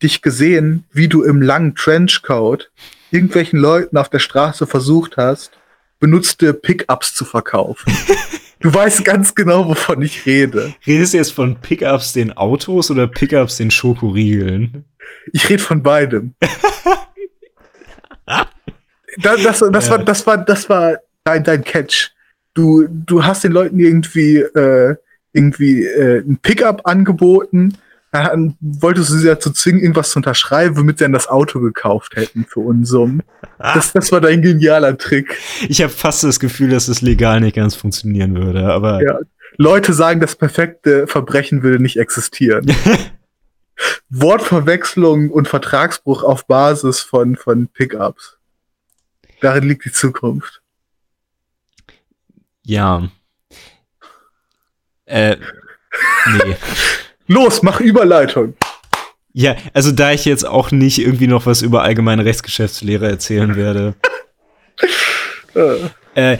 dich 0.01 0.21
gesehen, 0.21 0.85
wie 0.91 1.07
du 1.07 1.23
im 1.23 1.41
langen 1.41 1.75
Trenchcoat 1.75 2.71
irgendwelchen 3.11 3.59
Leuten 3.59 3.97
auf 3.97 4.09
der 4.09 4.19
Straße 4.19 4.65
versucht 4.65 5.17
hast, 5.17 5.51
benutzte 5.99 6.53
Pickups 6.53 7.13
zu 7.13 7.25
verkaufen. 7.25 7.93
du 8.61 8.73
weißt 8.73 9.03
ganz 9.05 9.35
genau, 9.35 9.67
wovon 9.67 10.01
ich 10.01 10.25
rede. 10.25 10.73
Redest 10.87 11.13
du 11.13 11.17
jetzt 11.17 11.33
von 11.33 11.55
Pickups 11.59 12.13
den 12.13 12.31
Autos 12.33 12.89
oder 12.91 13.07
Pickups 13.07 13.57
den 13.57 13.71
Schokoriegeln? 13.71 14.85
Ich 15.33 15.49
rede 15.49 15.61
von 15.61 15.83
beidem. 15.83 16.33
das, 18.25 19.43
das, 19.43 19.59
das, 19.71 19.85
Ja. 19.87 19.91
war, 19.91 19.99
das 20.05 20.27
war, 20.27 20.37
das 20.37 20.69
war 20.69 20.97
dein, 21.23 21.43
dein 21.43 21.63
Catch. 21.63 22.11
Du, 22.53 22.87
du 22.89 23.23
hast 23.23 23.43
den 23.43 23.51
Leuten 23.51 23.79
irgendwie, 23.79 24.37
äh, 24.37 24.95
irgendwie 25.33 25.85
äh, 25.85 26.19
ein 26.19 26.37
Pickup 26.41 26.81
angeboten, 26.85 27.77
dann 28.11 28.57
wolltest 28.59 29.09
du 29.09 29.15
sie 29.15 29.27
dazu 29.27 29.51
zwingen, 29.51 29.81
irgendwas 29.81 30.11
zu 30.11 30.19
unterschreiben, 30.19 30.77
womit 30.77 30.97
sie 30.97 31.05
dann 31.05 31.13
das 31.13 31.27
Auto 31.27 31.59
gekauft 31.59 32.15
hätten 32.15 32.45
für 32.45 32.59
Unsummen. 32.59 33.23
Das, 33.57 33.93
das 33.93 34.11
war 34.11 34.19
dein 34.19 34.41
genialer 34.41 34.97
Trick. 34.97 35.37
Ich 35.69 35.81
habe 35.81 35.91
fast 35.91 36.23
das 36.23 36.39
Gefühl, 36.39 36.69
dass 36.69 36.87
es 36.87 37.01
legal 37.01 37.39
nicht 37.39 37.55
ganz 37.55 37.75
funktionieren 37.75 38.35
würde, 38.35 38.65
aber 38.71 39.01
Ja. 39.01 39.19
Leute 39.57 39.93
sagen, 39.93 40.19
das 40.19 40.35
perfekte 40.35 41.07
Verbrechen 41.07 41.63
würde 41.63 41.81
nicht 41.81 41.97
existieren. 41.97 42.65
Wortverwechslung 44.09 45.29
und 45.29 45.47
Vertragsbruch 45.47 46.23
auf 46.23 46.45
Basis 46.47 47.01
von, 47.01 47.35
von 47.35 47.67
Pickups. 47.67 48.37
Darin 49.39 49.63
liegt 49.67 49.85
die 49.85 49.91
Zukunft. 49.91 50.61
Ja. 52.63 53.09
Äh, 55.05 55.37
nee. 56.27 56.55
Los, 57.31 57.63
mach 57.63 57.79
Überleitung. 57.79 58.55
Ja, 59.31 59.55
also 59.73 59.93
da 59.93 60.11
ich 60.11 60.25
jetzt 60.25 60.45
auch 60.45 60.71
nicht 60.71 60.99
irgendwie 60.99 61.27
noch 61.27 61.45
was 61.45 61.61
über 61.61 61.81
allgemeine 61.81 62.25
Rechtsgeschäftslehre 62.25 63.07
erzählen 63.07 63.55
werde. 63.55 63.95
äh, 66.15 66.37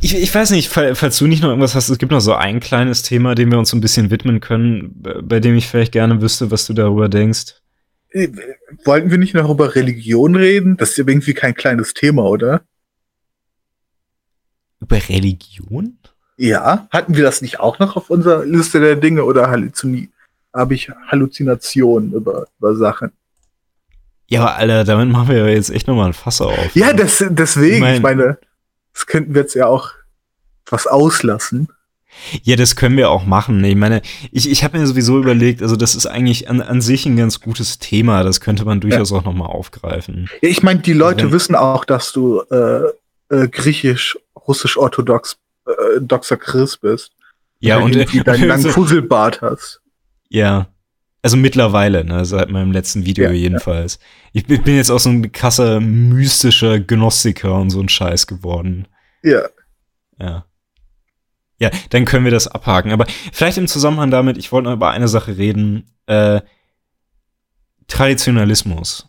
ich, 0.00 0.16
ich 0.16 0.34
weiß 0.34 0.50
nicht, 0.50 0.70
falls 0.70 1.18
du 1.18 1.28
nicht 1.28 1.40
noch 1.40 1.50
irgendwas 1.50 1.76
hast, 1.76 1.88
es 1.88 1.98
gibt 1.98 2.10
noch 2.10 2.20
so 2.20 2.34
ein 2.34 2.58
kleines 2.58 3.02
Thema, 3.02 3.36
dem 3.36 3.52
wir 3.52 3.60
uns 3.60 3.70
so 3.70 3.76
ein 3.76 3.80
bisschen 3.80 4.10
widmen 4.10 4.40
können, 4.40 5.00
bei 5.22 5.38
dem 5.38 5.54
ich 5.54 5.68
vielleicht 5.68 5.92
gerne 5.92 6.20
wüsste, 6.20 6.50
was 6.50 6.66
du 6.66 6.72
darüber 6.72 7.08
denkst. 7.08 7.54
Äh, 8.10 8.30
wollten 8.84 9.12
wir 9.12 9.18
nicht 9.18 9.34
noch 9.34 9.48
über 9.48 9.76
Religion 9.76 10.34
reden? 10.34 10.76
Das 10.76 10.90
ist 10.90 10.98
ja 10.98 11.06
irgendwie 11.06 11.34
kein 11.34 11.54
kleines 11.54 11.94
Thema, 11.94 12.24
oder? 12.24 12.62
Über 14.80 14.96
Religion? 15.08 15.96
Ja, 16.36 16.88
hatten 16.90 17.14
wir 17.14 17.22
das 17.22 17.40
nicht 17.40 17.60
auch 17.60 17.78
noch 17.78 17.94
auf 17.94 18.10
unserer 18.10 18.44
Liste 18.44 18.80
der 18.80 18.96
Dinge 18.96 19.24
oder 19.24 19.48
habe 20.54 20.74
ich 20.74 20.90
Halluzinationen 21.08 22.12
über, 22.12 22.46
über 22.58 22.76
Sachen? 22.76 23.12
Ja, 24.28 24.40
aber 24.40 24.56
Alter, 24.56 24.84
damit 24.84 25.08
machen 25.10 25.28
wir 25.28 25.38
ja 25.38 25.46
jetzt 25.48 25.70
echt 25.70 25.86
nochmal 25.86 26.06
ein 26.06 26.12
Fass 26.12 26.40
auf. 26.40 26.74
Ja, 26.74 26.92
das, 26.92 27.22
deswegen, 27.28 27.74
ich, 27.74 27.80
mein, 27.80 27.96
ich 27.96 28.02
meine, 28.02 28.38
das 28.94 29.06
könnten 29.06 29.34
wir 29.34 29.42
jetzt 29.42 29.54
ja 29.54 29.66
auch 29.66 29.90
was 30.66 30.86
auslassen. 30.86 31.68
Ja, 32.42 32.56
das 32.56 32.76
können 32.76 32.96
wir 32.96 33.10
auch 33.10 33.26
machen. 33.26 33.62
Ich 33.64 33.74
meine, 33.74 34.00
ich, 34.30 34.48
ich 34.48 34.62
habe 34.62 34.78
mir 34.78 34.86
sowieso 34.86 35.18
überlegt, 35.18 35.62
also 35.62 35.76
das 35.76 35.96
ist 35.96 36.06
eigentlich 36.06 36.48
an, 36.48 36.60
an 36.60 36.80
sich 36.80 37.06
ein 37.06 37.16
ganz 37.16 37.40
gutes 37.40 37.80
Thema. 37.80 38.22
Das 38.22 38.40
könnte 38.40 38.64
man 38.64 38.80
durchaus 38.80 39.10
ja. 39.10 39.16
auch 39.18 39.24
noch 39.24 39.34
mal 39.34 39.46
aufgreifen. 39.46 40.30
Ja, 40.40 40.48
ich 40.48 40.62
meine, 40.62 40.80
die 40.80 40.92
Leute 40.92 41.24
Wenn, 41.24 41.32
wissen 41.32 41.54
auch, 41.56 41.84
dass 41.84 42.12
du 42.12 42.40
äh, 42.50 42.82
äh, 43.30 43.48
griechisch, 43.48 44.16
russisch 44.46 44.76
orthodox 44.76 45.36
äh, 45.66 46.00
Doxer 46.00 46.36
Chris 46.36 46.76
bist. 46.76 47.12
Ja, 47.58 47.78
und 47.78 47.96
äh, 47.96 48.04
deinen 48.24 48.48
langen 48.48 48.70
Fusselbart 48.70 49.42
hast. 49.42 49.80
Ja. 50.34 50.66
Also 51.22 51.36
mittlerweile, 51.36 52.04
ne, 52.04 52.24
seit 52.24 52.50
meinem 52.50 52.72
letzten 52.72 53.06
Video 53.06 53.26
ja, 53.26 53.30
jedenfalls. 53.30 53.98
Ja. 54.32 54.42
Ich 54.46 54.46
bin 54.46 54.76
jetzt 54.76 54.90
auch 54.90 54.98
so 54.98 55.08
ein 55.08 55.32
krasser 55.32 55.80
mystischer 55.80 56.80
Gnostiker 56.80 57.54
und 57.54 57.70
so 57.70 57.80
ein 57.80 57.88
Scheiß 57.88 58.26
geworden. 58.26 58.88
Ja. 59.22 59.42
Ja. 60.18 60.44
Ja, 61.60 61.70
dann 61.90 62.04
können 62.04 62.24
wir 62.24 62.32
das 62.32 62.48
abhaken. 62.48 62.90
Aber 62.90 63.06
vielleicht 63.32 63.56
im 63.58 63.68
Zusammenhang 63.68 64.10
damit, 64.10 64.36
ich 64.36 64.50
wollte 64.50 64.68
noch 64.68 64.74
über 64.76 64.90
eine 64.90 65.08
Sache 65.08 65.38
reden. 65.38 65.86
Äh, 66.06 66.40
Traditionalismus. 67.86 69.08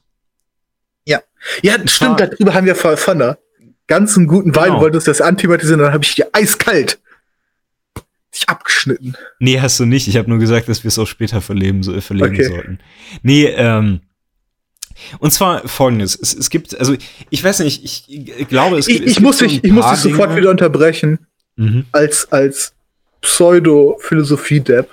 Ja. 1.06 1.22
Ja, 1.64 1.76
stimmt, 1.88 2.20
darüber 2.20 2.54
haben 2.54 2.68
wir 2.68 2.76
vor, 2.76 2.96
von 2.98 3.22
einer 3.22 3.40
ganzen 3.88 4.28
guten 4.28 4.52
genau. 4.52 4.62
Weile 4.62 4.80
wolltest 4.80 5.08
du 5.08 5.12
das 5.12 5.22
anthematisieren, 5.22 5.82
dann 5.82 5.92
habe 5.92 6.04
ich 6.04 6.16
dir 6.16 6.30
eiskalt 6.34 7.00
dich 8.36 8.50
abgeschnitten. 8.50 9.16
Nee, 9.40 9.60
hast 9.60 9.80
du 9.80 9.86
nicht. 9.86 10.08
Ich 10.08 10.18
habe 10.18 10.30
nur 10.30 10.40
gesagt, 10.40 10.70
dass 10.70 10.84
wir 10.84 10.90
es 10.90 11.00
auch 11.00 11.08
später 11.08 11.42
verleben, 11.42 11.84
so, 11.84 12.00
verleben 12.02 12.36
okay. 12.36 12.44
sollten. 12.46 12.80
Nee, 13.24 13.46
ähm, 13.46 14.02
und 15.20 15.32
zwar 15.32 15.68
folgendes: 15.68 16.18
es, 16.20 16.34
es 16.34 16.50
gibt, 16.50 16.78
also 16.80 16.96
ich 17.30 17.44
weiß 17.44 17.60
nicht, 17.60 17.84
ich, 17.84 18.06
ich 18.10 18.48
glaube, 18.48 18.78
es, 18.78 18.88
ich, 18.88 19.02
es 19.02 19.12
ich 19.12 19.20
muss 19.20 19.38
dich, 19.38 19.64
ich 19.64 19.72
muss 19.72 19.90
dich 19.90 20.00
sofort 20.00 20.36
wieder 20.36 20.50
unterbrechen. 20.50 21.20
Mhm. 21.56 21.86
Als, 21.92 22.32
als 22.32 22.74
Pseudo-Philosophie-Depp 23.22 24.90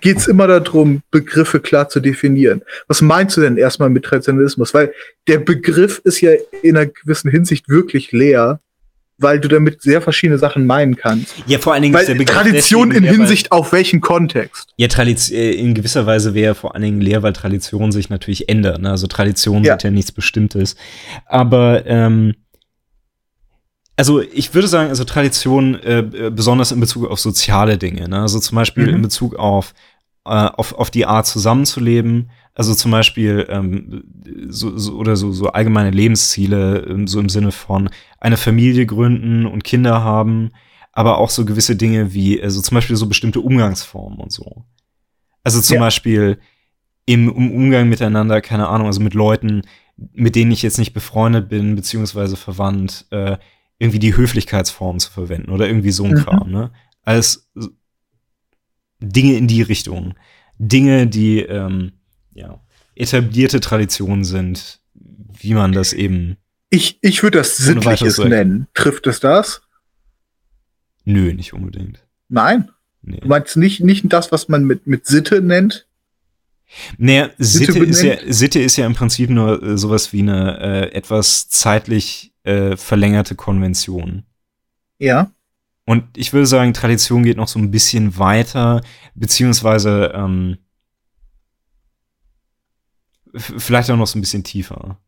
geht 0.00 0.18
es 0.18 0.28
immer 0.28 0.46
darum, 0.46 1.02
Begriffe 1.10 1.60
klar 1.60 1.88
zu 1.88 2.00
definieren. 2.00 2.62
Was 2.86 3.02
meinst 3.02 3.36
du 3.36 3.40
denn 3.40 3.56
erstmal 3.56 3.90
mit 3.90 4.04
Traditionalismus? 4.04 4.72
Weil 4.74 4.92
der 5.26 5.38
Begriff 5.38 6.00
ist 6.04 6.20
ja 6.20 6.32
in 6.62 6.76
einer 6.76 6.86
gewissen 6.86 7.30
Hinsicht 7.30 7.68
wirklich 7.68 8.12
leer, 8.12 8.60
weil 9.20 9.40
du 9.40 9.48
damit 9.48 9.82
sehr 9.82 10.00
verschiedene 10.00 10.38
Sachen 10.38 10.66
meinen 10.66 10.96
kannst. 10.96 11.34
Ja, 11.46 11.58
vor 11.58 11.72
allen 11.72 11.82
Dingen 11.82 11.94
weil 11.94 12.02
ist 12.02 12.08
der 12.08 12.14
Begriff 12.14 12.36
Tradition 12.36 12.90
in 12.90 13.04
Hinsicht 13.04 13.52
auf 13.52 13.72
welchen 13.72 14.00
Kontext? 14.00 14.68
Ja, 14.76 14.88
Tradition, 14.88 15.38
äh, 15.38 15.52
in 15.52 15.74
gewisser 15.74 16.06
Weise 16.06 16.34
wäre 16.34 16.54
vor 16.54 16.74
allen 16.74 16.82
Dingen 16.82 17.00
leer, 17.00 17.22
weil 17.22 17.32
Traditionen 17.32 17.92
sich 17.92 18.10
natürlich 18.10 18.48
ändern. 18.48 18.82
Ne? 18.82 18.90
Also 18.90 19.06
Tradition 19.06 19.64
ja. 19.64 19.72
sind 19.72 19.82
ja 19.84 19.90
nichts 19.90 20.12
Bestimmtes. 20.12 20.76
Aber 21.26 21.86
ähm, 21.86 22.34
also 23.96 24.22
ich 24.22 24.54
würde 24.54 24.66
sagen, 24.66 24.88
also 24.88 25.04
Tradition 25.04 25.74
äh, 25.80 25.98
äh, 25.98 26.30
besonders 26.30 26.72
in 26.72 26.80
Bezug 26.80 27.10
auf 27.10 27.20
soziale 27.20 27.76
Dinge, 27.76 28.08
ne? 28.08 28.20
also 28.22 28.38
zum 28.40 28.56
Beispiel 28.56 28.86
mhm. 28.88 28.94
in 28.94 29.02
Bezug 29.02 29.36
auf, 29.36 29.74
äh, 30.24 30.30
auf, 30.30 30.72
auf 30.72 30.90
die 30.90 31.04
Art 31.04 31.26
zusammenzuleben, 31.26 32.30
also 32.60 32.74
zum 32.74 32.90
Beispiel 32.90 33.46
ähm, 33.48 34.04
so, 34.50 34.76
so, 34.76 34.98
oder 34.98 35.16
so, 35.16 35.32
so 35.32 35.46
allgemeine 35.46 35.92
Lebensziele, 35.92 36.80
ähm, 36.90 37.06
so 37.06 37.18
im 37.18 37.30
Sinne 37.30 37.52
von 37.52 37.88
eine 38.18 38.36
Familie 38.36 38.84
gründen 38.84 39.46
und 39.46 39.64
Kinder 39.64 40.04
haben, 40.04 40.50
aber 40.92 41.16
auch 41.16 41.30
so 41.30 41.46
gewisse 41.46 41.74
Dinge 41.74 42.12
wie, 42.12 42.42
also 42.42 42.60
zum 42.60 42.74
Beispiel 42.74 42.96
so 42.96 43.06
bestimmte 43.06 43.40
Umgangsformen 43.40 44.20
und 44.20 44.30
so. 44.30 44.66
Also 45.42 45.62
zum 45.62 45.76
ja. 45.76 45.80
Beispiel 45.80 46.38
im, 47.06 47.30
im 47.30 47.50
Umgang 47.50 47.88
miteinander, 47.88 48.42
keine 48.42 48.68
Ahnung, 48.68 48.88
also 48.88 49.00
mit 49.00 49.14
Leuten, 49.14 49.62
mit 49.96 50.36
denen 50.36 50.50
ich 50.50 50.60
jetzt 50.60 50.76
nicht 50.76 50.92
befreundet 50.92 51.48
bin, 51.48 51.76
beziehungsweise 51.76 52.36
verwandt, 52.36 53.06
äh, 53.10 53.38
irgendwie 53.78 54.00
die 54.00 54.14
Höflichkeitsform 54.14 54.98
zu 54.98 55.10
verwenden 55.10 55.50
oder 55.50 55.66
irgendwie 55.66 55.92
so 55.92 56.04
ein 56.04 56.10
mhm. 56.10 56.16
Kram, 56.16 56.50
ne? 56.50 56.72
Als 57.04 57.50
Dinge 58.98 59.32
in 59.38 59.46
die 59.46 59.62
Richtung. 59.62 60.12
Dinge, 60.58 61.06
die 61.06 61.40
ähm, 61.40 61.92
ja, 62.40 62.60
etablierte 62.94 63.60
Traditionen 63.60 64.24
sind, 64.24 64.80
wie 64.94 65.54
man 65.54 65.72
das 65.72 65.92
eben. 65.92 66.36
Ich, 66.70 66.98
ich 67.02 67.22
würde 67.22 67.38
das 67.38 67.56
Sittliches 67.56 68.18
nennen. 68.18 68.66
Trifft 68.74 69.06
es 69.06 69.20
das? 69.20 69.62
Nö, 71.04 71.32
nicht 71.34 71.52
unbedingt. 71.52 72.06
Nein. 72.28 72.70
Nee. 73.02 73.20
Du 73.20 73.28
meinst 73.28 73.56
nicht, 73.56 73.80
nicht 73.80 74.12
das, 74.12 74.30
was 74.30 74.48
man 74.48 74.64
mit, 74.64 74.86
mit 74.86 75.06
Sitte 75.06 75.40
nennt? 75.40 75.86
Naja, 76.98 77.30
Sitte, 77.38 77.72
Sitte 77.72 77.84
ist, 77.84 78.02
ja, 78.02 78.16
Sitte 78.28 78.60
ist 78.60 78.76
ja 78.76 78.86
im 78.86 78.94
Prinzip 78.94 79.30
nur 79.30 79.60
äh, 79.62 79.76
sowas 79.76 80.12
wie 80.12 80.20
eine 80.20 80.60
äh, 80.60 80.92
etwas 80.92 81.48
zeitlich 81.48 82.32
äh, 82.44 82.76
verlängerte 82.76 83.34
Konvention. 83.34 84.24
Ja. 84.98 85.32
Und 85.86 86.04
ich 86.16 86.32
würde 86.32 86.46
sagen, 86.46 86.72
Tradition 86.72 87.24
geht 87.24 87.36
noch 87.36 87.48
so 87.48 87.58
ein 87.58 87.72
bisschen 87.72 88.16
weiter, 88.18 88.82
beziehungsweise 89.16 90.12
ähm, 90.14 90.58
vielleicht 93.34 93.90
auch 93.90 93.96
noch 93.96 94.06
so 94.06 94.18
ein 94.18 94.20
bisschen 94.20 94.44
tiefer. 94.44 94.98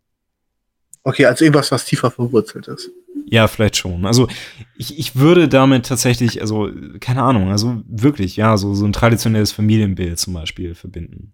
Okay, 1.04 1.26
also 1.26 1.44
irgendwas, 1.44 1.72
was 1.72 1.84
tiefer 1.84 2.10
verwurzelt 2.10 2.68
ist. 2.68 2.90
Ja, 3.26 3.48
vielleicht 3.48 3.76
schon. 3.76 4.04
Also 4.04 4.28
ich, 4.76 4.98
ich 4.98 5.16
würde 5.16 5.48
damit 5.48 5.86
tatsächlich, 5.86 6.40
also 6.40 6.70
keine 7.00 7.22
Ahnung, 7.22 7.50
also 7.50 7.82
wirklich, 7.88 8.36
ja, 8.36 8.56
so, 8.56 8.74
so 8.74 8.84
ein 8.84 8.92
traditionelles 8.92 9.52
Familienbild 9.52 10.18
zum 10.18 10.34
Beispiel 10.34 10.74
verbinden 10.74 11.32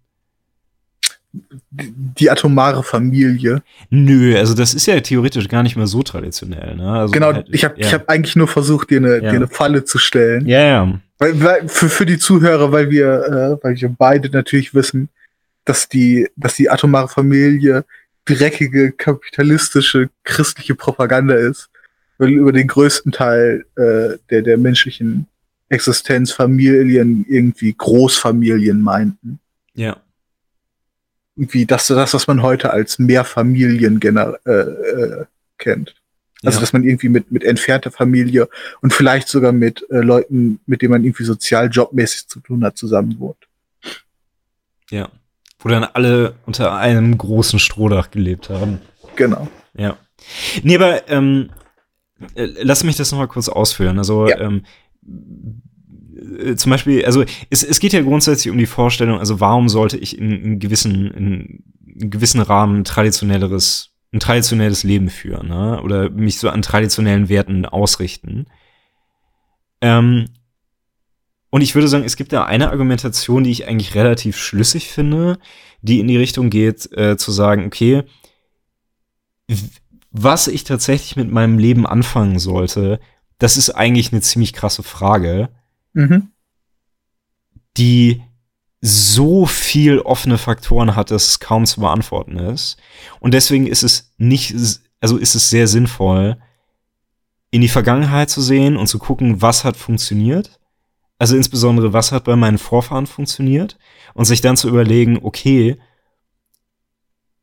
die 1.31 2.29
atomare 2.29 2.83
Familie. 2.83 3.61
Nö, 3.89 4.35
also 4.37 4.55
das 4.55 4.73
ist 4.73 4.87
ja 4.87 4.99
theoretisch 4.99 5.47
gar 5.47 5.63
nicht 5.63 5.75
mehr 5.75 5.87
so 5.87 6.01
traditionell. 6.01 6.75
Ne? 6.75 6.91
Also 6.91 7.11
genau, 7.11 7.33
halt, 7.33 7.47
ich 7.51 7.63
habe 7.63 7.79
ja. 7.79 7.91
hab 7.91 8.09
eigentlich 8.09 8.35
nur 8.35 8.47
versucht, 8.47 8.89
dir 8.89 8.97
eine, 8.97 9.15
ja. 9.15 9.31
dir 9.31 9.35
eine 9.35 9.47
Falle 9.47 9.83
zu 9.83 9.99
stellen. 9.99 10.47
Ja, 10.47 10.61
ja. 10.61 10.99
Weil, 11.19 11.41
weil, 11.43 11.69
für, 11.69 11.89
für 11.89 12.05
die 12.05 12.17
Zuhörer, 12.17 12.71
weil 12.71 12.89
wir, 12.89 13.59
äh, 13.59 13.63
weil 13.63 13.79
wir 13.79 13.89
beide 13.89 14.29
natürlich 14.29 14.73
wissen, 14.73 15.09
dass 15.69 15.87
die, 15.87 16.27
dass 16.35 16.55
die 16.55 16.69
atomare 16.69 17.07
Familie 17.07 17.85
dreckige, 18.25 18.91
kapitalistische, 18.91 20.09
christliche 20.23 20.75
Propaganda 20.75 21.35
ist, 21.35 21.69
weil 22.17 22.29
über 22.29 22.51
den 22.51 22.67
größten 22.67 23.11
Teil 23.11 23.65
äh, 23.75 24.17
der, 24.29 24.41
der 24.41 24.57
menschlichen 24.57 25.27
Existenz 25.69 26.31
Familien 26.31 27.25
irgendwie 27.29 27.73
Großfamilien 27.73 28.81
meinten. 28.81 29.39
Ja 29.73 30.01
irgendwie 31.39 31.65
das, 31.65 31.87
das, 31.87 32.13
was 32.13 32.27
man 32.27 32.41
heute 32.41 32.71
als 32.71 32.99
Mehrfamilien 32.99 34.01
äh, 34.01 34.51
äh, 34.51 35.25
kennt. 35.57 35.95
Also, 36.43 36.57
ja. 36.57 36.61
dass 36.61 36.73
man 36.73 36.83
irgendwie 36.83 37.07
mit, 37.07 37.31
mit 37.31 37.45
entfernter 37.45 37.91
Familie 37.91 38.49
und 38.81 38.93
vielleicht 38.93 39.29
sogar 39.29 39.53
mit 39.53 39.85
äh, 39.89 39.99
Leuten, 39.99 40.59
mit 40.65 40.81
denen 40.81 40.91
man 40.91 41.03
irgendwie 41.05 41.23
sozial 41.23 41.69
jobmäßig 41.69 42.27
zu 42.27 42.41
tun 42.41 42.63
hat, 42.65 42.77
zusammen 42.77 43.17
wohnt. 43.19 43.47
Ja. 44.89 45.09
Wo 45.59 45.69
dann 45.69 45.83
alle 45.83 46.35
unter 46.45 46.75
einem 46.75 47.17
großen 47.17 47.59
Strohdach 47.59 48.11
gelebt 48.11 48.49
haben. 48.49 48.79
Genau. 49.15 49.47
Ja. 49.77 49.97
Nee, 50.63 50.77
aber 50.77 51.09
ähm, 51.09 51.49
äh, 52.35 52.47
lass 52.61 52.83
mich 52.83 52.95
das 52.95 53.11
noch 53.11 53.19
mal 53.19 53.27
kurz 53.27 53.49
ausführen. 53.49 53.97
Also, 53.97 54.27
ja. 54.27 54.39
ähm, 54.39 54.63
äh, 56.39 56.55
zum 56.55 56.69
Beispiel, 56.71 57.05
also 57.05 57.23
es, 57.49 57.63
es 57.63 57.79
geht 57.79 57.93
ja 57.93 58.01
grundsätzlich 58.01 58.51
um 58.51 58.57
die 58.57 58.65
Vorstellung, 58.65 59.19
also 59.19 59.39
warum 59.39 59.69
sollte 59.69 59.97
ich 59.97 60.17
in, 60.17 60.31
in 60.31 60.59
gewissen, 60.59 61.11
in, 61.11 61.63
in 61.85 62.09
gewissen 62.09 62.41
Rahmen 62.41 62.83
traditionelleres, 62.83 63.91
ein 64.11 64.19
traditionelles 64.19 64.83
Leben 64.83 65.09
führen, 65.09 65.49
ne? 65.49 65.81
Oder 65.83 66.09
mich 66.09 66.39
so 66.39 66.49
an 66.49 66.61
traditionellen 66.61 67.29
Werten 67.29 67.65
ausrichten. 67.65 68.47
Ähm, 69.81 70.29
und 71.49 71.61
ich 71.61 71.75
würde 71.75 71.87
sagen, 71.87 72.03
es 72.03 72.15
gibt 72.15 72.31
da 72.31 72.45
eine 72.45 72.69
Argumentation, 72.69 73.43
die 73.43 73.51
ich 73.51 73.67
eigentlich 73.67 73.95
relativ 73.95 74.37
schlüssig 74.37 74.89
finde, 74.89 75.39
die 75.81 75.99
in 75.99 76.07
die 76.07 76.17
Richtung 76.17 76.49
geht, 76.49 76.91
äh, 76.95 77.17
zu 77.17 77.31
sagen, 77.31 77.65
okay, 77.65 78.03
was 80.11 80.47
ich 80.47 80.63
tatsächlich 80.63 81.15
mit 81.15 81.31
meinem 81.31 81.57
Leben 81.57 81.87
anfangen 81.87 82.39
sollte, 82.39 82.99
das 83.37 83.57
ist 83.57 83.71
eigentlich 83.71 84.11
eine 84.11 84.21
ziemlich 84.21 84.53
krasse 84.53 84.83
Frage, 84.83 85.49
mhm. 85.93 86.29
die 87.77 88.21
so 88.81 89.45
viel 89.45 89.99
offene 89.99 90.37
Faktoren 90.37 90.95
hat, 90.95 91.11
dass 91.11 91.27
es 91.27 91.39
kaum 91.39 91.65
zu 91.65 91.81
beantworten 91.81 92.37
ist. 92.37 92.77
Und 93.19 93.33
deswegen 93.33 93.67
ist 93.67 93.83
es 93.83 94.13
nicht, 94.17 94.55
also 95.01 95.17
ist 95.17 95.35
es 95.35 95.49
sehr 95.49 95.67
sinnvoll, 95.67 96.37
in 97.51 97.61
die 97.61 97.67
Vergangenheit 97.67 98.29
zu 98.29 98.41
sehen 98.41 98.77
und 98.77 98.87
zu 98.87 98.99
gucken, 98.99 99.41
was 99.41 99.65
hat 99.65 99.75
funktioniert. 99.75 100.58
Also 101.19 101.35
insbesondere, 101.35 101.93
was 101.93 102.11
hat 102.11 102.23
bei 102.23 102.35
meinen 102.35 102.57
Vorfahren 102.57 103.05
funktioniert 103.05 103.77
und 104.13 104.25
sich 104.25 104.41
dann 104.41 104.57
zu 104.57 104.69
überlegen, 104.69 105.19
okay, 105.21 105.77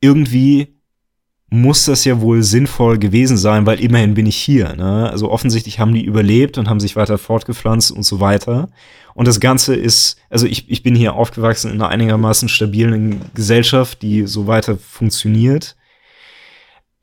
irgendwie 0.00 0.76
muss 1.48 1.84
das 1.84 2.04
ja 2.04 2.20
wohl 2.20 2.42
sinnvoll 2.42 2.98
gewesen 2.98 3.36
sein, 3.36 3.66
weil 3.66 3.80
immerhin 3.80 4.14
bin 4.14 4.26
ich 4.26 4.36
hier. 4.36 4.74
Ne? 4.74 5.08
Also 5.08 5.30
offensichtlich 5.30 5.78
haben 5.78 5.94
die 5.94 6.04
überlebt 6.04 6.58
und 6.58 6.68
haben 6.68 6.80
sich 6.80 6.96
weiter 6.96 7.18
fortgepflanzt 7.18 7.92
und 7.92 8.02
so 8.02 8.18
weiter. 8.18 8.70
Und 9.14 9.28
das 9.28 9.38
Ganze 9.40 9.74
ist, 9.74 10.18
also 10.28 10.46
ich, 10.46 10.68
ich 10.70 10.82
bin 10.82 10.94
hier 10.94 11.14
aufgewachsen 11.14 11.70
in 11.70 11.80
einer 11.80 11.88
einigermaßen 11.88 12.48
stabilen 12.48 13.20
Gesellschaft, 13.34 14.02
die 14.02 14.26
so 14.26 14.46
weiter 14.46 14.76
funktioniert. 14.76 15.76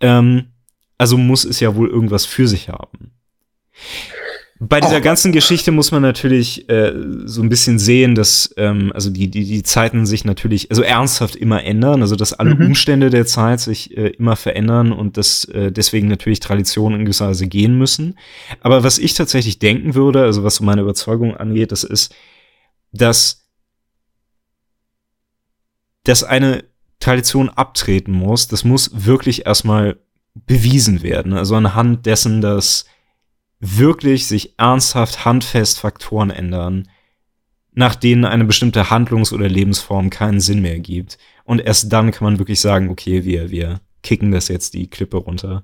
Ähm, 0.02 0.52
also 0.98 1.18
muss 1.18 1.46
es 1.46 1.60
ja 1.60 1.76
wohl 1.76 1.90
irgendwas 1.90 2.26
für 2.26 2.48
sich 2.48 2.70
haben. 2.70 3.12
Bei 4.66 4.80
dieser 4.80 5.00
oh. 5.00 5.02
ganzen 5.02 5.34
Geschichte 5.34 5.72
muss 5.72 5.92
man 5.92 6.02
natürlich 6.02 6.70
äh, 6.70 6.94
so 7.26 7.42
ein 7.42 7.50
bisschen 7.50 7.80
sehen, 7.80 8.16
dass 8.16 8.54
ähm, 8.56 8.94
also 8.94 9.10
die, 9.10 9.30
die, 9.30 9.44
die 9.44 9.64
Zeiten 9.64 10.06
sich 10.06 10.24
natürlich, 10.24 10.70
also 10.70 10.84
ernsthaft 10.84 11.36
immer 11.36 11.64
ändern, 11.66 12.02
also 12.02 12.16
dass 12.16 12.32
alle 12.32 12.56
mhm. 12.56 12.68
Umstände 12.68 13.10
der 13.10 13.26
Zeit 13.26 13.60
sich 13.60 13.98
äh, 13.98 14.10
immer 14.10 14.38
verändern 14.38 14.94
und 14.94 15.18
dass 15.18 15.44
äh, 15.46 15.70
deswegen 15.70 16.08
natürlich 16.08 16.40
Traditionen 16.40 17.00
in 17.00 17.06
gewisser 17.06 17.28
Weise 17.28 17.48
gehen 17.48 17.78
müssen. 17.78 18.18
Aber 18.62 18.86
was 18.86 19.00
ich 19.00 19.16
tatsächlich 19.16 19.60
denken 19.60 19.96
würde, 19.96 20.24
also 20.24 20.46
was 20.46 20.56
so 20.56 20.64
meine 20.64 20.82
Überzeugung 20.82 21.36
angeht, 21.36 21.74
das 21.74 21.84
ist, 21.84 22.16
dass, 22.94 23.46
dass 26.04 26.24
eine 26.24 26.64
Tradition 27.02 27.50
abtreten 27.50 28.14
muss, 28.14 28.48
das 28.48 28.64
muss 28.64 28.92
wirklich 29.06 29.46
erstmal 29.46 29.98
bewiesen 30.36 31.04
werden. 31.04 31.34
Also 31.34 31.56
anhand 31.56 32.06
dessen, 32.06 32.40
dass 32.40 32.86
wirklich 33.64 34.28
sich 34.28 34.56
ernsthaft 34.58 35.24
handfest 35.24 35.80
Faktoren 35.80 36.30
ändern, 36.30 36.90
nach 37.72 37.96
denen 37.96 38.26
eine 38.26 38.44
bestimmte 38.44 38.90
Handlungs- 38.90 39.32
oder 39.32 39.48
Lebensform 39.48 40.10
keinen 40.10 40.42
Sinn 40.42 40.62
mehr 40.62 40.80
gibt. 40.80 41.18
Und 41.46 41.60
erst 41.62 41.92
dann 41.92 42.12
kann 42.12 42.26
man 42.26 42.40
wirklich 42.40 42.60
sagen, 42.60 42.90
okay, 42.90 43.24
wir, 43.24 43.52
wir 43.52 43.80
kicken 44.04 44.32
das 44.32 44.50
jetzt 44.50 44.74
die 44.74 44.90
Klippe 44.90 45.18
runter. 45.18 45.64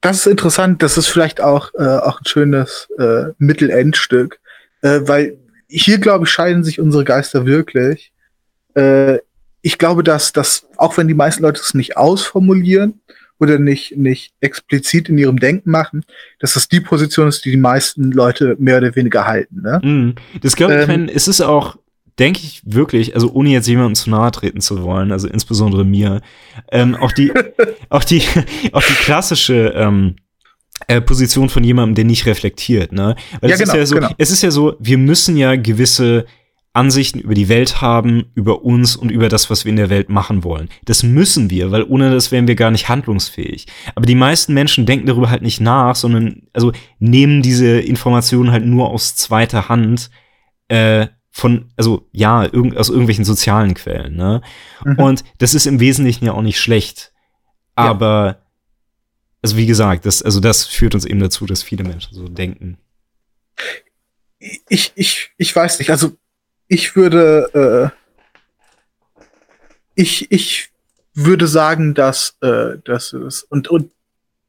Das 0.00 0.18
ist 0.18 0.26
interessant, 0.26 0.82
das 0.82 0.98
ist 0.98 1.08
vielleicht 1.08 1.40
auch, 1.40 1.72
äh, 1.74 1.82
auch 1.82 2.20
ein 2.20 2.26
schönes 2.26 2.88
äh, 2.98 3.32
Mittelendstück, 3.38 4.38
äh, 4.82 5.00
weil 5.04 5.38
hier, 5.66 5.98
glaube 5.98 6.26
ich, 6.26 6.30
scheiden 6.30 6.62
sich 6.62 6.78
unsere 6.78 7.04
Geister 7.04 7.46
wirklich. 7.46 8.12
Äh, 8.74 9.18
ich 9.60 9.78
glaube, 9.78 10.04
dass, 10.04 10.32
dass 10.32 10.66
auch 10.76 10.96
wenn 10.98 11.08
die 11.08 11.14
meisten 11.14 11.42
Leute 11.42 11.60
es 11.60 11.74
nicht 11.74 11.96
ausformulieren, 11.96 13.00
oder 13.40 13.58
nicht, 13.58 13.96
nicht 13.96 14.32
explizit 14.40 15.08
in 15.08 15.18
ihrem 15.18 15.38
Denken 15.38 15.70
machen, 15.70 16.04
dass 16.38 16.54
das 16.54 16.68
die 16.68 16.80
Position 16.80 17.28
ist, 17.28 17.44
die 17.44 17.50
die 17.50 17.56
meisten 17.56 18.10
Leute 18.10 18.56
mehr 18.58 18.78
oder 18.78 18.94
weniger 18.96 19.26
halten. 19.26 19.62
Ne? 19.62 19.80
Mm, 19.82 20.14
das 20.40 20.56
glaube 20.56 20.82
ich, 20.82 20.88
ähm, 20.88 21.08
es 21.12 21.28
ist 21.28 21.40
auch, 21.40 21.76
denke 22.18 22.40
ich 22.42 22.62
wirklich, 22.64 23.14
also 23.14 23.32
ohne 23.32 23.50
jetzt 23.50 23.68
jemandem 23.68 23.94
zu 23.94 24.10
nahe 24.10 24.30
treten 24.32 24.60
zu 24.60 24.82
wollen, 24.82 25.12
also 25.12 25.28
insbesondere 25.28 25.84
mir, 25.84 26.20
ähm, 26.72 26.96
auch 26.96 27.12
die, 27.12 27.32
auch 27.88 28.04
die, 28.04 28.22
auch 28.72 28.82
die 28.82 28.94
klassische, 28.94 29.72
ähm, 29.74 30.16
äh, 30.86 31.00
Position 31.00 31.48
von 31.48 31.64
jemandem, 31.64 31.96
der 31.96 32.04
nicht 32.04 32.24
reflektiert, 32.26 32.92
ne? 32.92 33.16
Weil 33.40 33.50
ja, 33.50 33.56
es 33.56 33.60
genau, 33.60 33.72
ist 33.72 33.78
ja 33.78 33.86
so, 33.86 33.94
genau. 33.96 34.10
es 34.16 34.30
ist 34.30 34.42
ja 34.42 34.50
so, 34.52 34.76
wir 34.78 34.96
müssen 34.96 35.36
ja 35.36 35.56
gewisse 35.56 36.24
Ansichten 36.78 37.18
über 37.18 37.34
die 37.34 37.48
Welt 37.48 37.80
haben, 37.80 38.26
über 38.34 38.62
uns 38.62 38.94
und 38.94 39.10
über 39.10 39.28
das, 39.28 39.50
was 39.50 39.64
wir 39.64 39.70
in 39.70 39.76
der 39.76 39.90
Welt 39.90 40.08
machen 40.08 40.44
wollen. 40.44 40.68
Das 40.84 41.02
müssen 41.02 41.50
wir, 41.50 41.72
weil 41.72 41.82
ohne 41.82 42.10
das 42.10 42.30
wären 42.30 42.46
wir 42.46 42.54
gar 42.54 42.70
nicht 42.70 42.88
handlungsfähig. 42.88 43.66
Aber 43.96 44.06
die 44.06 44.14
meisten 44.14 44.54
Menschen 44.54 44.86
denken 44.86 45.06
darüber 45.06 45.28
halt 45.28 45.42
nicht 45.42 45.60
nach, 45.60 45.96
sondern 45.96 46.42
also 46.52 46.72
nehmen 47.00 47.42
diese 47.42 47.80
Informationen 47.80 48.52
halt 48.52 48.64
nur 48.64 48.90
aus 48.90 49.16
zweiter 49.16 49.68
Hand 49.68 50.10
äh, 50.68 51.08
von, 51.30 51.72
also 51.76 52.08
ja, 52.12 52.44
irg 52.44 52.76
aus 52.76 52.90
irgendwelchen 52.90 53.24
sozialen 53.24 53.74
Quellen. 53.74 54.14
Ne? 54.14 54.40
Mhm. 54.84 54.98
Und 54.98 55.24
das 55.38 55.54
ist 55.54 55.66
im 55.66 55.80
Wesentlichen 55.80 56.26
ja 56.26 56.32
auch 56.32 56.42
nicht 56.42 56.60
schlecht. 56.60 57.12
Aber 57.74 58.26
ja. 58.26 58.38
also 59.42 59.56
wie 59.56 59.66
gesagt, 59.66 60.06
das, 60.06 60.22
also 60.22 60.38
das 60.38 60.64
führt 60.64 60.94
uns 60.94 61.04
eben 61.04 61.18
dazu, 61.18 61.44
dass 61.44 61.64
viele 61.64 61.82
Menschen 61.82 62.14
so 62.14 62.28
denken. 62.28 62.78
Ich, 64.68 64.92
ich, 64.94 65.30
ich 65.36 65.56
weiß 65.56 65.80
nicht, 65.80 65.90
also 65.90 66.12
ich 66.68 66.94
würde, 66.94 67.92
äh, 67.92 69.30
ich, 69.94 70.30
ich 70.30 70.70
würde 71.14 71.46
sagen, 71.46 71.94
dass, 71.94 72.36
äh, 72.40 72.76
dass 72.84 73.12
es, 73.12 73.42
und, 73.42 73.68
und 73.68 73.90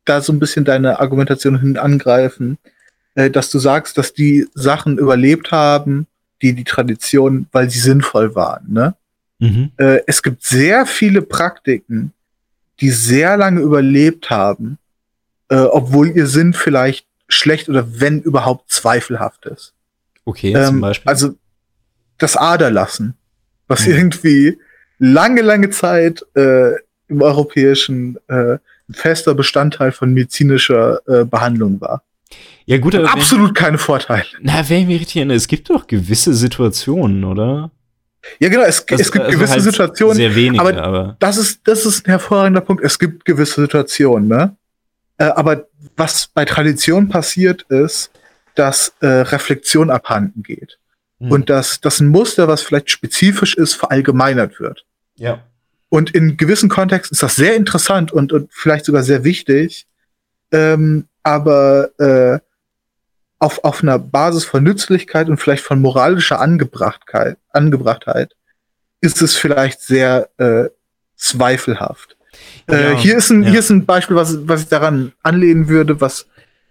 da 0.05 0.21
so 0.21 0.33
ein 0.33 0.39
bisschen 0.39 0.65
deine 0.65 0.99
Argumentation 0.99 1.59
hin 1.59 1.77
angreifen, 1.77 2.57
äh, 3.15 3.29
dass 3.29 3.49
du 3.49 3.59
sagst, 3.59 3.97
dass 3.97 4.13
die 4.13 4.47
Sachen 4.53 4.97
überlebt 4.97 5.51
haben, 5.51 6.07
die 6.41 6.53
die 6.53 6.63
Tradition, 6.63 7.47
weil 7.51 7.69
sie 7.69 7.79
sinnvoll 7.79 8.35
waren, 8.35 8.71
ne? 8.71 8.95
Mhm. 9.39 9.71
Äh, 9.77 10.01
es 10.05 10.21
gibt 10.21 10.43
sehr 10.43 10.85
viele 10.85 11.21
Praktiken, 11.21 12.11
die 12.81 12.89
sehr 12.89 13.37
lange 13.37 13.61
überlebt 13.61 14.29
haben, 14.29 14.77
äh, 15.47 15.55
obwohl 15.55 16.09
ihr 16.09 16.27
Sinn 16.27 16.53
vielleicht 16.53 17.05
schlecht 17.29 17.69
oder 17.69 17.99
wenn 18.01 18.21
überhaupt 18.21 18.69
zweifelhaft 18.69 19.45
ist. 19.45 19.73
Okay, 20.25 20.53
ähm, 20.53 20.65
zum 20.65 20.81
Beispiel. 20.81 21.09
Also 21.09 21.35
das 22.19 22.37
Aderlassen, 22.37 23.15
was 23.67 23.87
mhm. 23.87 23.93
irgendwie 23.93 24.57
lange, 24.99 25.41
lange 25.41 25.69
Zeit 25.71 26.23
äh, 26.35 26.73
im 27.07 27.21
europäischen 27.21 28.17
äh, 28.27 28.57
fester 28.91 29.33
Bestandteil 29.33 29.91
von 29.91 30.13
medizinischer 30.13 31.01
äh, 31.07 31.25
Behandlung 31.25 31.81
war. 31.81 32.03
Ja, 32.65 32.77
gut, 32.77 32.93
aber 32.93 33.11
absolut 33.11 33.55
keine 33.55 33.79
Vorteile. 33.79 34.25
Na, 34.41 34.69
wenn 34.69 34.81
ich 34.81 34.87
mich 34.87 34.99
richtig 34.99 35.15
erinnere, 35.17 35.37
es 35.37 35.47
gibt 35.47 35.69
doch 35.69 35.87
gewisse 35.87 36.35
Situationen, 36.35 37.23
oder? 37.23 37.71
Ja, 38.39 38.49
genau, 38.49 38.63
es, 38.63 38.85
das, 38.85 39.01
es 39.01 39.11
gibt 39.11 39.25
also 39.25 39.37
gewisse 39.37 39.53
halt 39.53 39.63
Situationen. 39.63 40.17
Sehr 40.17 40.35
wenige, 40.35 40.61
aber, 40.61 40.83
aber, 40.83 41.17
das 41.19 41.37
ist, 41.37 41.61
das 41.67 41.85
ist 41.85 42.05
ein 42.05 42.11
hervorragender 42.11 42.61
Punkt. 42.61 42.83
Es 42.83 42.99
gibt 42.99 43.25
gewisse 43.25 43.61
Situationen, 43.61 44.27
ne? 44.27 44.55
Äh, 45.17 45.25
aber 45.25 45.67
was 45.95 46.29
bei 46.33 46.45
Tradition 46.45 47.09
passiert 47.09 47.63
ist, 47.63 48.11
dass 48.55 48.93
äh, 48.99 49.07
Reflexion 49.07 49.89
abhanden 49.89 50.43
geht 50.43 50.78
mhm. 51.19 51.31
und 51.31 51.49
dass, 51.49 51.81
dass 51.81 51.99
ein 51.99 52.07
Muster, 52.07 52.47
was 52.47 52.61
vielleicht 52.61 52.89
spezifisch 52.89 53.55
ist, 53.55 53.75
verallgemeinert 53.75 54.59
wird. 54.59 54.85
Ja. 55.15 55.43
Und 55.89 56.11
in 56.11 56.37
gewissen 56.37 56.69
Kontexten 56.69 57.15
ist 57.15 57.23
das 57.23 57.35
sehr 57.35 57.55
interessant 57.55 58.11
und, 58.11 58.31
und 58.31 58.51
vielleicht 58.53 58.85
sogar 58.85 59.03
sehr 59.03 59.23
wichtig. 59.23 59.87
Ähm, 60.51 61.07
aber 61.23 61.89
äh, 61.99 62.39
auf, 63.39 63.63
auf 63.63 63.81
einer 63.81 63.97
Basis 63.97 64.45
von 64.45 64.63
Nützlichkeit 64.63 65.29
und 65.29 65.37
vielleicht 65.37 65.63
von 65.63 65.81
moralischer 65.81 66.39
Angebrachtheit, 66.39 67.37
Angebrachtheit 67.49 68.35
ist 69.01 69.21
es 69.21 69.35
vielleicht 69.35 69.81
sehr 69.81 70.29
äh, 70.37 70.65
zweifelhaft. 71.15 72.17
Äh, 72.67 72.91
ja, 72.91 72.97
hier, 72.97 73.17
ist 73.17 73.29
ein, 73.29 73.43
ja. 73.43 73.49
hier 73.49 73.59
ist 73.59 73.69
ein 73.69 73.85
Beispiel, 73.85 74.15
was, 74.15 74.47
was 74.47 74.61
ich 74.61 74.67
daran 74.67 75.13
anlehnen 75.23 75.69
würde, 75.69 76.01
was 76.01 76.27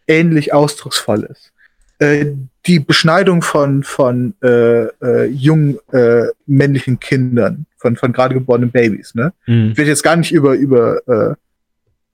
ähnlich 0.07 0.53
ausdrucksvoll 0.53 1.25
ist. 1.25 1.53
Äh, 1.99 2.35
die 2.67 2.81
Beschneidung 2.81 3.43
von, 3.43 3.83
von 3.83 4.35
äh, 4.43 4.85
äh, 4.87 5.27
jungen 5.27 5.79
äh, 5.93 6.27
männlichen 6.47 7.01
Kindern, 7.01 7.67
von, 7.77 7.97
von 7.97 8.13
gerade 8.13 8.35
geborenen 8.35 8.71
Babys. 8.71 9.15
Ne? 9.15 9.33
Mhm. 9.47 9.71
Ich 9.73 9.79
will 9.79 9.87
jetzt 9.87 10.03
gar 10.03 10.17
nicht 10.17 10.33
über, 10.33 10.55
über 10.55 11.37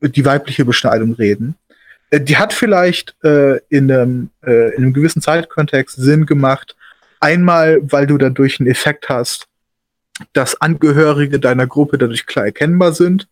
äh, 0.02 0.08
die 0.08 0.24
weibliche 0.24 0.64
Beschneidung 0.64 1.14
reden. 1.14 1.56
Äh, 2.10 2.20
die 2.20 2.36
hat 2.36 2.52
vielleicht 2.52 3.16
äh, 3.24 3.58
in, 3.68 3.90
einem, 3.90 4.30
äh, 4.44 4.74
in 4.74 4.84
einem 4.84 4.92
gewissen 4.92 5.22
Zeitkontext 5.22 5.96
Sinn 5.96 6.26
gemacht. 6.26 6.76
Einmal, 7.20 7.80
weil 7.82 8.06
du 8.06 8.18
dadurch 8.18 8.60
einen 8.60 8.68
Effekt 8.68 9.08
hast, 9.08 9.46
dass 10.32 10.60
Angehörige 10.60 11.40
deiner 11.40 11.66
Gruppe 11.66 11.98
dadurch 11.98 12.26
klar 12.26 12.44
erkennbar 12.44 12.92
sind. 12.92 13.28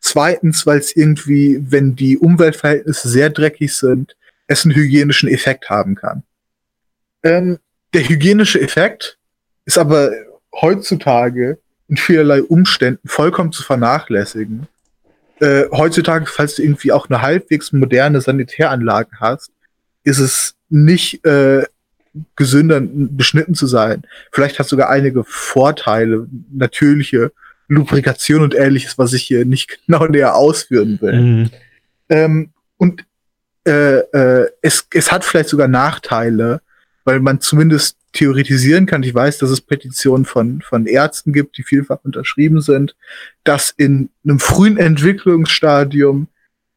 Zweitens, 0.00 0.66
weil 0.66 0.78
es 0.78 0.96
irgendwie, 0.96 1.60
wenn 1.60 1.94
die 1.94 2.18
Umweltverhältnisse 2.18 3.08
sehr 3.08 3.30
dreckig 3.30 3.74
sind, 3.74 4.16
es 4.46 4.64
einen 4.64 4.74
hygienischen 4.74 5.28
Effekt 5.28 5.70
haben 5.70 5.94
kann. 5.94 6.22
Ähm, 7.22 7.58
der 7.94 8.08
hygienische 8.08 8.60
Effekt 8.60 9.18
ist 9.64 9.78
aber 9.78 10.12
heutzutage 10.54 11.58
in 11.88 11.96
vielerlei 11.96 12.42
Umständen 12.42 13.06
vollkommen 13.06 13.52
zu 13.52 13.62
vernachlässigen. 13.62 14.66
Äh, 15.40 15.64
heutzutage, 15.72 16.26
falls 16.26 16.56
du 16.56 16.62
irgendwie 16.62 16.92
auch 16.92 17.08
eine 17.08 17.22
halbwegs 17.22 17.72
moderne 17.72 18.20
Sanitäranlage 18.20 19.10
hast, 19.20 19.50
ist 20.04 20.18
es 20.18 20.54
nicht 20.68 21.24
äh, 21.26 21.64
gesünder, 22.36 22.80
beschnitten 22.82 23.54
zu 23.54 23.66
sein. 23.66 24.02
Vielleicht 24.30 24.58
hat 24.58 24.68
sogar 24.68 24.90
einige 24.90 25.24
Vorteile, 25.24 26.26
natürliche 26.50 27.32
Lubrikation 27.68 28.42
und 28.42 28.54
ähnliches, 28.54 28.98
was 28.98 29.12
ich 29.12 29.22
hier 29.22 29.44
nicht 29.44 29.78
genau 29.86 30.06
näher 30.06 30.34
ausführen 30.34 30.98
will. 31.00 31.20
Mhm. 31.20 31.50
Ähm, 32.08 32.50
und 32.76 33.04
äh, 33.66 33.98
äh, 33.98 34.50
es, 34.60 34.86
es 34.92 35.12
hat 35.12 35.24
vielleicht 35.24 35.48
sogar 35.48 35.68
Nachteile, 35.68 36.60
weil 37.04 37.20
man 37.20 37.40
zumindest 37.40 37.96
theoretisieren 38.12 38.86
kann. 38.86 39.02
Ich 39.02 39.14
weiß, 39.14 39.38
dass 39.38 39.50
es 39.50 39.60
Petitionen 39.60 40.24
von, 40.24 40.60
von 40.60 40.86
Ärzten 40.86 41.32
gibt, 41.32 41.56
die 41.56 41.62
vielfach 41.62 41.98
unterschrieben 42.04 42.60
sind, 42.60 42.94
dass 43.44 43.72
in 43.76 44.10
einem 44.24 44.38
frühen 44.38 44.76
Entwicklungsstadium 44.76 46.28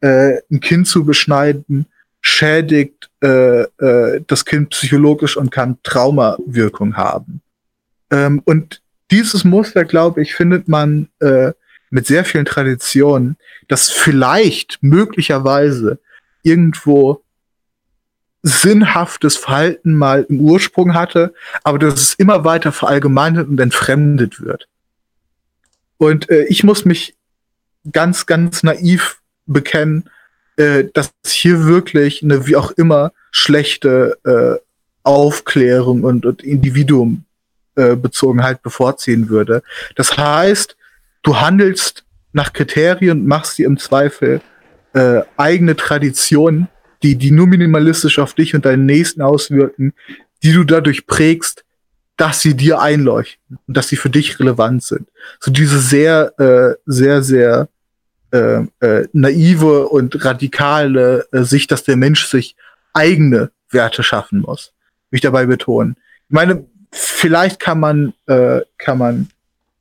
äh, 0.01 0.37
ein 0.49 0.59
Kind 0.61 0.87
zu 0.87 1.05
beschneiden 1.05 1.87
schädigt 2.21 3.09
äh, 3.21 3.61
äh, 3.61 4.21
das 4.25 4.45
Kind 4.45 4.71
psychologisch 4.71 5.37
und 5.37 5.51
kann 5.51 5.77
Traumawirkung 5.83 6.97
haben. 6.97 7.41
Ähm, 8.09 8.41
und 8.45 8.81
dieses 9.11 9.43
Muster, 9.43 9.85
glaube 9.85 10.23
ich, 10.23 10.33
findet 10.33 10.67
man 10.67 11.09
äh, 11.19 11.51
mit 11.91 12.07
sehr 12.07 12.25
vielen 12.25 12.45
Traditionen, 12.45 13.37
das 13.67 13.91
vielleicht 13.91 14.79
möglicherweise 14.81 15.99
irgendwo 16.41 17.21
sinnhaftes 18.47 19.37
Verhalten 19.37 19.95
mal 19.95 20.27
im 20.29 20.39
Ursprung 20.39 20.93
hatte, 20.93 21.33
aber 21.63 21.79
dass 21.79 21.99
es 21.99 22.13
immer 22.13 22.45
weiter 22.45 22.71
verallgemeinert 22.71 23.47
und 23.47 23.59
entfremdet 23.59 24.39
wird. 24.39 24.67
Und 25.97 26.29
äh, 26.29 26.43
ich 26.43 26.63
muss 26.63 26.85
mich 26.85 27.15
ganz, 27.91 28.27
ganz 28.27 28.61
naiv 28.61 29.19
bekennen, 29.47 30.11
äh, 30.57 30.83
dass 30.93 31.11
hier 31.25 31.65
wirklich 31.65 32.21
eine 32.21 32.45
wie 32.45 32.55
auch 32.55 32.69
immer 32.69 33.13
schlechte 33.31 34.19
äh, 34.23 34.63
Aufklärung 35.01 36.03
und, 36.03 36.27
und 36.27 36.43
Individuum 36.43 37.25
äh, 37.75 37.95
Bezogenheit 37.95 38.61
bevorziehen 38.61 39.27
würde. 39.27 39.63
Das 39.95 40.17
heißt, 40.17 40.77
du 41.23 41.41
handelst 41.41 42.05
nach 42.31 42.53
Kriterien, 42.53 43.25
machst 43.25 43.57
dir 43.57 43.65
im 43.65 43.79
Zweifel 43.79 44.39
äh, 44.93 45.21
eigene 45.35 45.75
Traditionen, 45.75 46.67
die, 47.03 47.15
die 47.15 47.31
nur 47.31 47.47
minimalistisch 47.47 48.19
auf 48.19 48.33
dich 48.33 48.55
und 48.55 48.65
deinen 48.65 48.85
Nächsten 48.85 49.21
auswirken, 49.21 49.93
die 50.43 50.53
du 50.53 50.63
dadurch 50.63 51.07
prägst, 51.07 51.63
dass 52.17 52.41
sie 52.41 52.55
dir 52.55 52.79
einleuchten 52.79 53.59
und 53.67 53.75
dass 53.75 53.89
sie 53.89 53.97
für 53.97 54.09
dich 54.09 54.39
relevant 54.39 54.83
sind. 54.83 55.07
So 55.39 55.51
diese 55.51 55.79
sehr, 55.79 56.39
äh, 56.39 56.75
sehr, 56.85 57.21
sehr 57.21 57.67
äh, 58.31 58.63
äh, 58.79 59.07
naive 59.13 59.87
und 59.87 60.23
radikale 60.23 61.27
äh, 61.31 61.43
Sicht, 61.43 61.71
dass 61.71 61.83
der 61.83 61.97
Mensch 61.97 62.25
sich 62.25 62.55
eigene 62.93 63.51
Werte 63.69 64.03
schaffen 64.03 64.39
muss. 64.41 64.73
Will 65.09 65.17
ich 65.17 65.21
dabei 65.21 65.45
betonen. 65.45 65.97
Ich 66.27 66.33
meine, 66.33 66.65
vielleicht 66.91 67.59
kann 67.59 67.79
man, 67.79 68.13
äh, 68.27 68.61
kann 68.77 68.97
man 68.97 69.27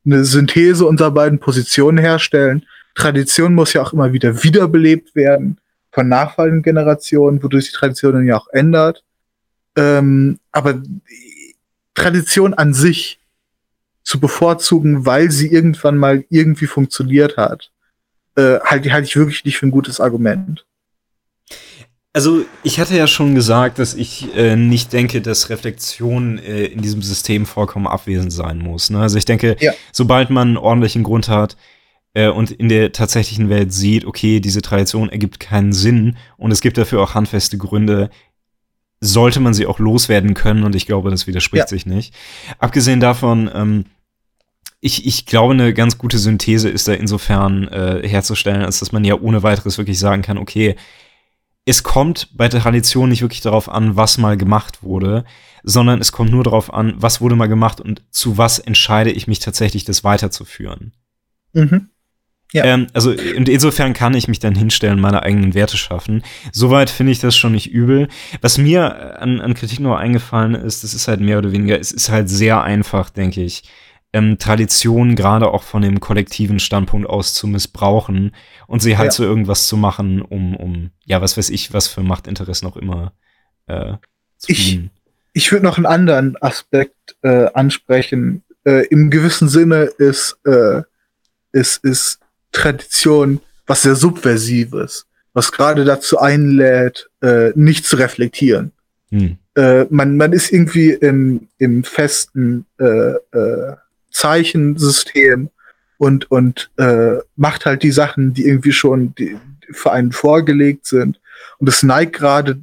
eine 0.05 0.25
Synthese 0.25 0.87
unserer 0.87 1.13
beiden 1.13 1.39
Positionen 1.39 1.99
herstellen. 1.99 2.67
Tradition 2.95 3.55
muss 3.55 3.73
ja 3.73 3.83
auch 3.83 3.93
immer 3.93 4.13
wieder 4.13 4.43
wiederbelebt 4.43 5.15
werden 5.15 5.59
von 5.95 6.09
nachfolgenden 6.09 6.63
Generationen, 6.63 7.43
wodurch 7.43 7.67
die 7.67 7.77
Tradition 7.77 8.15
dann 8.15 8.27
ja 8.27 8.37
auch 8.37 8.49
ändert. 8.49 9.05
Ähm, 9.77 10.41
aber 10.51 10.83
Tradition 11.95 12.53
an 12.53 12.75
sich 12.75 13.21
zu 14.03 14.19
bevorzugen, 14.19 15.07
weil 15.07 15.31
sie 15.31 15.47
irgendwann 15.47 15.97
mal 15.97 16.25
irgendwie 16.29 16.67
funktioniert 16.67 17.37
hat, 17.37 17.71
äh, 18.35 18.59
halte 18.61 18.93
halt 18.93 19.07
ich 19.07 19.17
wirklich 19.17 19.45
nicht 19.45 19.57
für 19.57 19.67
ein 19.67 19.71
gutes 19.71 20.01
Argument. 20.01 20.67
Also 22.13 22.45
ich 22.63 22.79
hatte 22.79 22.97
ja 22.97 23.07
schon 23.07 23.35
gesagt, 23.35 23.79
dass 23.79 23.95
ich 23.95 24.35
äh, 24.37 24.57
nicht 24.57 24.93
denke, 24.93 25.21
dass 25.21 25.49
Reflexion 25.49 26.39
äh, 26.39 26.67
in 26.67 26.83
diesem 26.83 27.03
System 27.03 27.47
vollkommen 27.47 27.87
abwesend 27.87 28.33
sein 28.33 28.59
muss. 28.59 28.91
Ne? 28.91 29.01
Also 29.01 29.17
ich 29.17 29.25
denke, 29.25 29.57
ja. 29.61 29.73
sobald 29.93 30.31
man 30.31 30.49
einen 30.49 30.57
ordentlichen 30.57 31.03
Grund 31.03 31.29
hat 31.29 31.57
äh, 32.15 32.29
und 32.29 32.51
in 32.51 32.69
der 32.69 32.93
tatsächlichen 32.93 33.49
Welt 33.51 33.73
sieht, 33.73 34.05
okay, 34.05 34.41
diese 34.41 34.63
Tradition 34.63 35.11
ergibt 35.11 35.41
keinen 35.41 35.73
Sinn 35.73 36.17
und 36.37 36.51
es 36.51 36.61
gibt 36.61 36.79
dafür 36.79 37.03
auch 37.03 37.15
handfeste 37.15 37.59
Gründe, 37.59 38.11
sollte 39.01 39.41
man 39.41 39.53
sie 39.53 39.67
auch 39.67 39.79
loswerden 39.79 40.35
können 40.35 40.65
und 40.65 40.75
ich 40.75 40.87
glaube, 40.87 41.11
das 41.11 41.27
widerspricht 41.27 41.65
ja. 41.65 41.69
sich 41.69 41.85
nicht. 41.85 42.15
Abgesehen 42.59 43.01
davon, 43.01 43.51
ähm, 43.53 43.85
ich, 44.81 45.07
ich 45.07 45.27
glaube, 45.27 45.55
eine 45.55 45.75
ganz 45.75 45.99
gute 45.99 46.19
Synthese 46.19 46.69
ist 46.69 46.89
da 46.89 46.93
insofern 46.93 47.69
äh, 47.69 48.07
herzustellen, 48.07 48.63
als 48.63 48.79
dass 48.79 48.93
man 48.93 49.05
ja 49.05 49.19
ohne 49.19 49.43
weiteres 49.43 49.79
wirklich 49.79 49.99
sagen 49.99 50.23
kann, 50.23 50.39
okay, 50.39 50.77
es 51.67 51.83
kommt 51.83 52.29
bei 52.37 52.49
der 52.49 52.61
Tradition 52.61 53.09
nicht 53.09 53.23
wirklich 53.23 53.41
darauf 53.41 53.69
an, 53.69 53.97
was 53.97 54.19
mal 54.19 54.37
gemacht 54.37 54.83
wurde, 54.83 55.25
sondern 55.63 56.01
es 56.01 56.13
kommt 56.13 56.31
nur 56.31 56.45
darauf 56.45 56.73
an, 56.73 56.95
was 56.99 57.23
wurde 57.23 57.37
mal 57.37 57.47
gemacht 57.47 57.81
und 57.81 58.03
zu 58.11 58.37
was 58.37 58.59
entscheide 58.59 59.11
ich 59.11 59.27
mich 59.27 59.39
tatsächlich, 59.39 59.85
das 59.85 60.05
weiterzuführen. 60.05 60.93
Mhm. 61.55 61.89
Ja. 62.53 62.65
Ähm, 62.65 62.87
also 62.93 63.11
und 63.11 63.49
insofern 63.49 63.95
kann 63.95 64.15
ich 64.15 64.29
mich 64.29 64.39
dann 64.39 64.55
hinstellen, 64.55 65.01
meine 65.01 65.23
eigenen 65.23 65.55
Werte 65.55 65.77
schaffen. 65.77 66.23
Soweit 66.53 66.89
finde 66.89 67.13
ich 67.13 67.19
das 67.19 67.37
schon 67.37 67.53
nicht 67.53 67.73
übel. 67.73 68.09
Was 68.43 68.59
mir 68.59 69.21
an, 69.21 69.41
an 69.41 69.55
Kritik 69.55 69.81
noch 69.81 69.97
eingefallen 69.97 70.55
ist, 70.55 70.85
das 70.85 70.95
ist 70.95 71.09
halt 71.09 71.21
mehr 71.21 71.39
oder 71.39 71.51
weniger, 71.51 71.79
es 71.81 71.91
ist 71.91 72.11
halt 72.11 72.29
sehr 72.29 72.63
einfach, 72.63 73.11
denke 73.11 73.43
ich, 73.43 73.65
ähm, 74.15 74.39
Traditionen 74.39 75.17
gerade 75.17 75.49
auch 75.51 75.65
von 75.65 75.83
dem 75.83 75.99
kollektiven 75.99 76.61
Standpunkt 76.61 77.09
aus 77.09 77.35
zu 77.35 77.49
missbrauchen 77.49 78.33
und 78.69 78.81
sie 78.81 78.97
halt 78.97 79.09
ja. 79.09 79.11
zu 79.11 79.25
irgendwas 79.25 79.67
zu 79.67 79.77
machen, 79.77 80.23
um, 80.23 80.55
um, 80.55 80.91
ja, 81.05 81.21
was 81.21 81.37
weiß 81.37 81.51
ich, 81.51 81.73
was 81.73 81.89
für 81.89 82.03
Machtinteressen 82.03 82.69
auch 82.69 82.77
immer 82.77 83.13
äh, 83.67 83.95
zu 84.39 84.53
ich, 84.53 84.81
Ich 85.33 85.51
würde 85.51 85.65
noch 85.65 85.79
einen 85.79 85.87
anderen 85.87 86.41
Aspekt 86.41 87.17
äh, 87.23 87.47
ansprechen. 87.55 88.45
Äh, 88.65 88.87
Im 88.87 89.11
gewissen 89.11 89.49
Sinne 89.49 89.91
ist, 89.99 90.39
äh, 90.47 90.83
ist, 91.51 91.83
ist 91.85 92.21
Tradition 92.55 93.41
was 93.67 93.83
sehr 93.83 93.97
Subversives, 93.97 95.07
was 95.33 95.53
gerade 95.53 95.85
dazu 95.85 96.19
einlädt, 96.19 97.09
äh, 97.23 97.51
nicht 97.55 97.85
zu 97.87 97.97
reflektieren. 97.97 98.73
Hm. 99.11 99.39
Äh, 99.55 99.87
man, 99.91 100.17
man 100.17 100.33
ist 100.33 100.53
irgendwie 100.53 100.91
im, 100.91 101.49
im 101.59 101.85
festen 101.85 102.67
äh, 102.79 103.15
äh, 103.15 103.77
Zeichensystem 104.11 105.51
und, 105.99 106.31
und 106.31 106.71
äh, 106.77 107.19
macht 107.37 107.67
halt 107.67 107.83
die 107.83 107.93
Sachen, 107.93 108.35
die 108.35 108.47
irgendwie 108.47 108.73
schon 108.73 109.15
die, 109.15 109.37
für 109.71 109.93
einen 109.93 110.13
vorgelegt 110.13 110.87
sind. 110.87 111.21
Und 111.59 111.69
es 111.69 111.83
neigt 111.83 112.15
gerade 112.15 112.59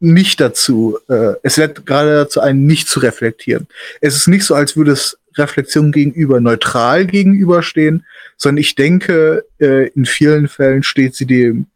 nicht 0.00 0.40
dazu, 0.40 0.98
äh, 1.08 1.34
es 1.42 1.56
wird 1.56 1.86
gerade 1.86 2.14
dazu 2.14 2.40
einen 2.40 2.66
nicht 2.66 2.88
zu 2.88 3.00
reflektieren. 3.00 3.66
Es 4.00 4.16
ist 4.16 4.26
nicht 4.26 4.44
so, 4.44 4.54
als 4.54 4.76
würde 4.76 4.92
es 4.92 5.18
Reflexion 5.36 5.92
gegenüber 5.92 6.40
neutral 6.40 7.06
gegenüberstehen, 7.06 8.04
sondern 8.36 8.58
ich 8.58 8.74
denke, 8.74 9.44
äh, 9.60 9.88
in 9.88 10.04
vielen 10.04 10.48
Fällen 10.48 10.82
steht 10.82 11.14
sie 11.14 11.26
dem 11.26 11.66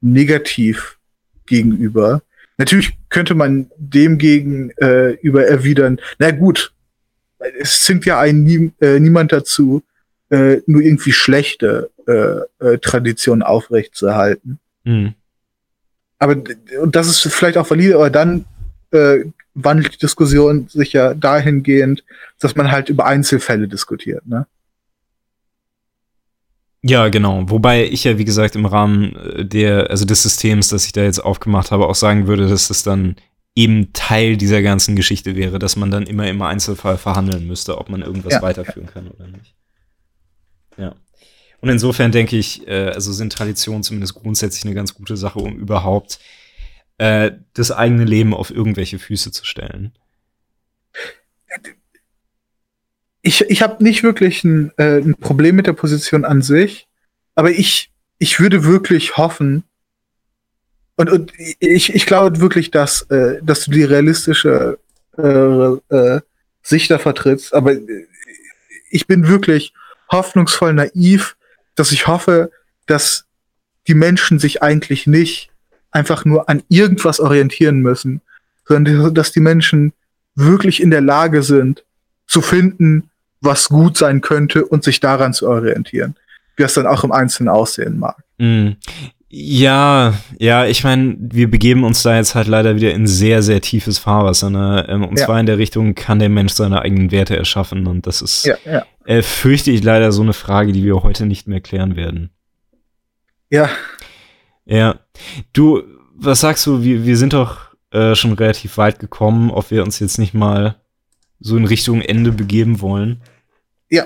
negativ 0.00 0.98
gegenüber. 1.46 2.22
Natürlich 2.58 2.98
könnte 3.08 3.34
man 3.34 3.70
dem 3.76 4.18
gegenüber 4.18 5.44
äh, 5.44 5.48
erwidern, 5.48 6.00
na 6.18 6.30
gut, 6.30 6.72
es 7.60 7.84
zwingt 7.84 8.06
ja 8.06 8.18
einen 8.18 8.44
nie, 8.44 8.72
äh, 8.80 8.98
niemand 8.98 9.32
dazu, 9.32 9.82
äh, 10.30 10.58
nur 10.66 10.82
irgendwie 10.82 11.12
schlechte 11.12 11.90
äh, 12.06 12.64
äh, 12.64 12.78
Traditionen 12.78 13.42
aufrechtzuerhalten. 13.42 14.58
Mhm. 14.84 15.14
Aber 16.18 16.36
und 16.80 16.96
das 16.96 17.08
ist 17.08 17.32
vielleicht 17.32 17.58
auch 17.58 17.70
valide, 17.70 17.96
aber 17.96 18.10
dann 18.10 18.46
äh, 18.90 19.24
wandelt 19.56 19.94
die 19.94 19.98
Diskussion 19.98 20.68
sich 20.68 20.92
ja 20.92 21.14
dahingehend, 21.14 22.04
dass 22.38 22.54
man 22.54 22.70
halt 22.70 22.88
über 22.88 23.06
Einzelfälle 23.06 23.66
diskutiert, 23.66 24.26
ne? 24.26 24.46
Ja, 26.82 27.08
genau. 27.08 27.50
Wobei 27.50 27.84
ich 27.84 28.04
ja, 28.04 28.16
wie 28.16 28.24
gesagt, 28.24 28.54
im 28.54 28.64
Rahmen 28.64 29.16
äh, 29.16 29.44
der, 29.44 29.90
also 29.90 30.04
des 30.04 30.22
Systems, 30.22 30.68
das 30.68 30.86
ich 30.86 30.92
da 30.92 31.02
jetzt 31.02 31.18
aufgemacht 31.18 31.72
habe, 31.72 31.86
auch 31.88 31.96
sagen 31.96 32.28
würde, 32.28 32.48
dass 32.48 32.68
das 32.68 32.84
dann 32.84 33.16
eben 33.56 33.92
Teil 33.92 34.36
dieser 34.36 34.62
ganzen 34.62 34.94
Geschichte 34.94 35.34
wäre, 35.34 35.58
dass 35.58 35.74
man 35.74 35.90
dann 35.90 36.04
immer 36.04 36.28
im 36.28 36.40
Einzelfall 36.42 36.98
verhandeln 36.98 37.46
müsste, 37.46 37.78
ob 37.78 37.88
man 37.88 38.02
irgendwas 38.02 38.34
ja, 38.34 38.42
weiterführen 38.42 38.86
ja. 38.86 38.92
kann 38.92 39.08
oder 39.08 39.26
nicht. 39.26 39.54
Ja. 40.76 40.94
Und 41.60 41.70
insofern 41.70 42.12
denke 42.12 42.36
ich, 42.36 42.68
äh, 42.68 42.90
also 42.90 43.12
sind 43.12 43.32
Traditionen 43.32 43.82
zumindest 43.82 44.14
grundsätzlich 44.14 44.64
eine 44.64 44.74
ganz 44.74 44.94
gute 44.94 45.16
Sache, 45.16 45.40
um 45.40 45.56
überhaupt 45.56 46.20
äh, 46.98 47.32
das 47.54 47.70
eigene 47.72 48.04
Leben 48.04 48.34
auf 48.34 48.50
irgendwelche 48.50 48.98
Füße 48.98 49.30
zu 49.32 49.44
stellen. 49.44 49.92
Ich, 53.22 53.42
ich 53.42 53.62
habe 53.62 53.82
nicht 53.82 54.02
wirklich 54.02 54.44
ein, 54.44 54.72
äh, 54.76 54.98
ein 54.98 55.16
Problem 55.16 55.56
mit 55.56 55.66
der 55.66 55.72
Position 55.72 56.24
an 56.24 56.42
sich, 56.42 56.88
aber 57.34 57.50
ich, 57.50 57.90
ich 58.18 58.38
würde 58.40 58.64
wirklich 58.64 59.16
hoffen, 59.16 59.64
und, 60.98 61.10
und 61.10 61.32
ich, 61.58 61.94
ich 61.94 62.06
glaube 62.06 62.40
wirklich, 62.40 62.70
dass, 62.70 63.02
äh, 63.10 63.40
dass 63.42 63.66
du 63.66 63.70
die 63.70 63.84
realistische 63.84 64.78
äh, 65.18 65.94
äh, 65.94 66.20
Sicht 66.62 66.90
da 66.90 66.98
vertrittst, 66.98 67.52
aber 67.52 67.74
ich 68.90 69.06
bin 69.06 69.28
wirklich 69.28 69.74
hoffnungsvoll 70.10 70.72
naiv, 70.72 71.36
dass 71.74 71.92
ich 71.92 72.06
hoffe, 72.06 72.50
dass 72.86 73.26
die 73.88 73.94
Menschen 73.94 74.38
sich 74.38 74.62
eigentlich 74.62 75.06
nicht 75.06 75.50
einfach 75.96 76.24
nur 76.24 76.48
an 76.48 76.62
irgendwas 76.68 77.18
orientieren 77.20 77.80
müssen, 77.80 78.20
sondern 78.66 79.14
dass 79.14 79.32
die 79.32 79.40
Menschen 79.40 79.92
wirklich 80.34 80.82
in 80.82 80.90
der 80.90 81.00
Lage 81.00 81.42
sind, 81.42 81.84
zu 82.26 82.42
finden, 82.42 83.10
was 83.40 83.68
gut 83.68 83.96
sein 83.96 84.20
könnte 84.20 84.64
und 84.66 84.84
sich 84.84 85.00
daran 85.00 85.32
zu 85.32 85.48
orientieren, 85.48 86.14
wie 86.56 86.64
es 86.64 86.74
dann 86.74 86.86
auch 86.86 87.02
im 87.04 87.12
Einzelnen 87.12 87.48
aussehen 87.48 87.98
mag. 87.98 88.16
Mm 88.38 88.70
Ja, 89.28 90.14
ja, 90.38 90.66
ich 90.66 90.84
meine, 90.84 91.16
wir 91.18 91.50
begeben 91.50 91.84
uns 91.84 92.02
da 92.02 92.16
jetzt 92.16 92.34
halt 92.34 92.46
leider 92.46 92.76
wieder 92.76 92.92
in 92.94 93.06
sehr, 93.06 93.42
sehr 93.42 93.60
tiefes 93.60 93.98
Fahrwasser. 93.98 94.50
Ne? 94.50 94.86
Ähm, 94.88 95.04
und 95.04 95.18
Ja. 95.18 95.26
zwar 95.26 95.40
in 95.40 95.46
der 95.46 95.58
Richtung, 95.58 95.94
kann 95.94 96.18
der 96.20 96.28
Mensch 96.28 96.52
seine 96.52 96.80
eigenen 96.82 97.10
Werte 97.10 97.36
erschaffen? 97.36 97.86
Und 97.86 98.06
das 98.06 98.22
ist, 98.22 98.44
Ja, 98.46 98.56
ja. 98.64 98.84
äh, 99.04 99.22
fürchte 99.22 99.70
ich 99.72 99.82
leider 99.82 100.12
so 100.12 100.22
eine 100.22 100.32
Frage, 100.32 100.72
die 100.72 100.84
wir 100.84 101.02
heute 101.02 101.26
nicht 101.26 101.48
mehr 101.48 101.60
klären 101.60 101.96
werden. 101.96 102.30
Ja, 103.50 103.68
Ja. 104.64 104.96
Du, 105.52 105.82
was 106.14 106.40
sagst 106.40 106.66
du, 106.66 106.82
wir, 106.82 107.04
wir 107.04 107.16
sind 107.16 107.32
doch 107.32 107.74
äh, 107.90 108.14
schon 108.14 108.32
relativ 108.32 108.78
weit 108.78 108.98
gekommen, 108.98 109.50
ob 109.50 109.70
wir 109.70 109.82
uns 109.82 109.98
jetzt 109.98 110.18
nicht 110.18 110.34
mal 110.34 110.76
so 111.40 111.56
in 111.56 111.64
Richtung 111.64 112.00
Ende 112.00 112.32
begeben 112.32 112.80
wollen? 112.80 113.20
Ja. 113.90 114.04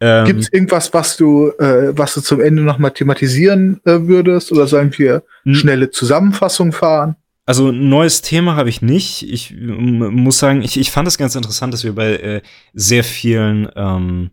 Ähm, 0.00 0.26
Gibt 0.26 0.40
es 0.40 0.52
irgendwas, 0.52 0.94
was 0.94 1.16
du, 1.16 1.48
äh, 1.58 1.96
was 1.96 2.14
du 2.14 2.20
zum 2.20 2.40
Ende 2.40 2.62
nochmal 2.62 2.92
thematisieren 2.92 3.80
äh, 3.84 3.98
würdest? 4.02 4.52
Oder 4.52 4.66
sollen 4.66 4.96
wir 4.96 5.24
schnelle 5.44 5.90
Zusammenfassung 5.90 6.72
fahren? 6.72 7.16
Also 7.48 7.70
ein 7.70 7.88
neues 7.88 8.20
Thema 8.20 8.56
habe 8.56 8.68
ich 8.68 8.82
nicht. 8.82 9.22
Ich 9.22 9.56
muss 9.56 10.38
sagen, 10.38 10.60
ich, 10.60 10.78
ich 10.78 10.90
fand 10.90 11.08
es 11.08 11.16
ganz 11.16 11.34
interessant, 11.34 11.72
dass 11.72 11.82
wir 11.82 11.94
bei 11.94 12.16
äh, 12.16 12.42
sehr 12.74 13.02
vielen, 13.02 13.70
ähm, 13.74 14.30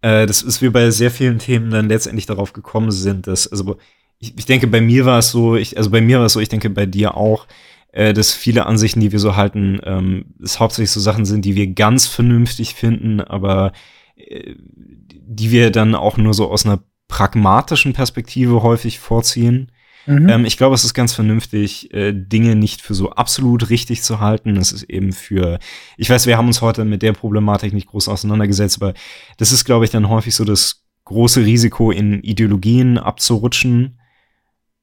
äh, 0.00 0.24
dass, 0.24 0.44
dass 0.44 0.62
wir 0.62 0.72
bei 0.72 0.90
sehr 0.90 1.10
vielen 1.10 1.40
Themen 1.40 1.72
dann 1.72 1.88
letztendlich 1.88 2.26
darauf 2.26 2.52
gekommen 2.52 2.92
sind, 2.92 3.26
dass, 3.26 3.48
also 3.48 3.78
ich, 4.24 4.38
ich 4.38 4.46
denke, 4.46 4.66
bei 4.66 4.80
mir 4.80 5.04
war 5.04 5.18
es 5.18 5.30
so, 5.30 5.56
ich, 5.56 5.76
also 5.76 5.90
bei 5.90 6.00
mir 6.00 6.18
war 6.18 6.26
es 6.26 6.32
so, 6.32 6.40
ich 6.40 6.48
denke 6.48 6.70
bei 6.70 6.86
dir 6.86 7.16
auch, 7.16 7.46
äh, 7.92 8.14
dass 8.14 8.32
viele 8.32 8.66
Ansichten, 8.66 9.00
die 9.00 9.12
wir 9.12 9.18
so 9.18 9.36
halten, 9.36 9.80
ähm, 9.84 10.26
es 10.42 10.60
hauptsächlich 10.60 10.90
so 10.90 11.00
Sachen 11.00 11.24
sind, 11.24 11.44
die 11.44 11.54
wir 11.54 11.66
ganz 11.68 12.06
vernünftig 12.06 12.74
finden, 12.74 13.20
aber 13.20 13.72
äh, 14.16 14.54
die 14.56 15.50
wir 15.50 15.70
dann 15.70 15.94
auch 15.94 16.16
nur 16.16 16.34
so 16.34 16.50
aus 16.50 16.64
einer 16.64 16.80
pragmatischen 17.08 17.92
Perspektive 17.92 18.62
häufig 18.62 18.98
vorziehen. 18.98 19.70
Mhm. 20.06 20.28
Ähm, 20.28 20.44
ich 20.44 20.56
glaube, 20.56 20.74
es 20.74 20.84
ist 20.84 20.94
ganz 20.94 21.12
vernünftig, 21.12 21.92
äh, 21.92 22.12
Dinge 22.12 22.56
nicht 22.56 22.80
für 22.80 22.94
so 22.94 23.10
absolut 23.10 23.70
richtig 23.70 24.02
zu 24.02 24.20
halten. 24.20 24.56
Es 24.56 24.72
ist 24.72 24.84
eben 24.84 25.12
für, 25.12 25.58
ich 25.96 26.08
weiß, 26.08 26.26
wir 26.26 26.36
haben 26.38 26.46
uns 26.46 26.62
heute 26.62 26.84
mit 26.84 27.02
der 27.02 27.12
Problematik 27.12 27.72
nicht 27.72 27.88
groß 27.88 28.08
auseinandergesetzt, 28.08 28.80
aber 28.80 28.94
das 29.36 29.52
ist, 29.52 29.64
glaube 29.64 29.84
ich, 29.84 29.90
dann 29.90 30.08
häufig 30.08 30.34
so 30.34 30.44
das 30.44 30.84
große 31.04 31.44
Risiko, 31.44 31.90
in 31.90 32.22
Ideologien 32.22 32.98
abzurutschen. 32.98 33.98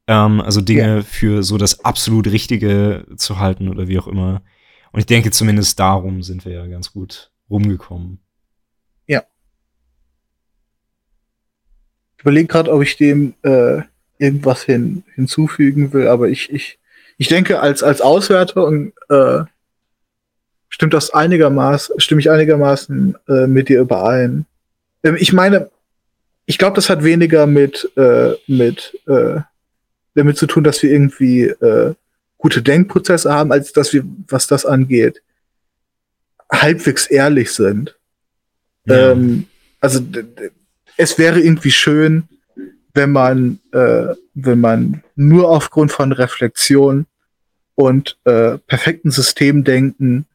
Ähm, 0.08 0.42
also 0.42 0.62
Dinge 0.62 1.04
für 1.04 1.44
so 1.44 1.58
das 1.58 1.84
absolut 1.86 2.28
Richtige 2.28 3.06
zu 3.18 3.40
halten 3.40 3.70
oder 3.70 3.88
wie 3.88 4.00
auch 4.00 4.08
immer. 4.08 4.42
Und 4.92 5.00
ich 5.00 5.06
denke, 5.06 5.32
zumindest 5.32 5.80
darum 5.80 6.24
sind 6.24 6.46
wir 6.46 6.54
ja 6.54 6.68
ganz 6.68 6.92
gut 6.92 7.32
rumgekommen. 7.50 8.20
Ich 12.22 12.24
überlege 12.24 12.46
gerade, 12.50 12.72
ob 12.72 12.84
ich 12.84 12.98
dem 12.98 13.34
äh, 13.42 13.82
irgendwas 14.20 14.62
hin, 14.62 15.04
hinzufügen 15.16 15.92
will, 15.92 16.08
aber 16.08 16.30
ich, 16.30 16.52
ich, 16.54 16.78
ich 17.18 17.30
denke, 17.30 17.60
als, 17.60 17.82
als 17.82 18.00
Auswärter 18.00 18.64
und, 18.64 18.94
äh, 19.10 19.40
stimmt 20.70 20.94
das 20.94 21.10
einigermaßen, 21.10 22.00
stimme 22.00 22.22
ich 22.22 22.30
einigermaßen 22.30 23.18
äh, 23.28 23.48
mit 23.48 23.70
dir 23.70 23.82
überein. 23.82 24.46
Ähm, 25.02 25.18
ich 25.20 25.34
meine, 25.34 25.72
ich 26.46 26.60
glaube, 26.60 26.76
das 26.76 26.92
hat 26.92 27.04
weniger 27.04 27.48
mit, 27.48 27.92
äh, 27.98 28.34
mit 28.46 28.96
äh, 29.08 29.40
damit 30.16 30.38
zu 30.38 30.48
tun, 30.48 30.64
dass 30.64 30.82
wir 30.84 30.92
irgendwie 30.92 31.44
äh, 31.44 31.94
gute 32.38 32.62
Denkprozesse 32.62 33.32
haben, 33.32 33.52
als 33.52 33.72
dass 33.72 33.94
wir, 33.94 34.04
was 34.28 34.48
das 34.48 34.66
angeht, 34.66 35.22
halbwegs 36.52 37.08
ehrlich 37.08 37.52
sind. 37.52 37.98
Ja. 38.86 39.12
Ähm, 39.12 39.48
also 39.80 40.00
es 40.98 41.18
wäre 41.18 41.40
irgendwie 41.40 41.72
schön, 41.72 42.24
wenn 42.94 43.12
man, 43.12 43.60
äh, 43.72 44.16
wenn 44.34 44.60
man 44.60 45.04
nur 45.16 45.50
aufgrund 45.50 45.92
von 45.92 46.12
Reflexion 46.12 47.06
und 47.76 48.18
äh, 48.26 48.58
perfekten 48.58 49.12
Systemdenken 49.12 50.26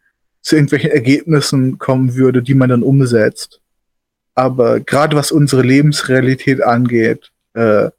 zu 0.40 0.56
irgendwelchen 0.56 0.90
Ergebnissen 0.90 1.78
kommen 1.78 2.14
würde, 2.14 2.42
die 2.42 2.54
man 2.54 2.70
dann 2.70 2.82
umsetzt. 2.82 3.60
Aber 4.34 4.80
gerade 4.80 5.16
was 5.16 5.32
unsere 5.32 5.62
Lebensrealität 5.62 6.62
angeht, 6.62 7.32
äh, 7.54 7.90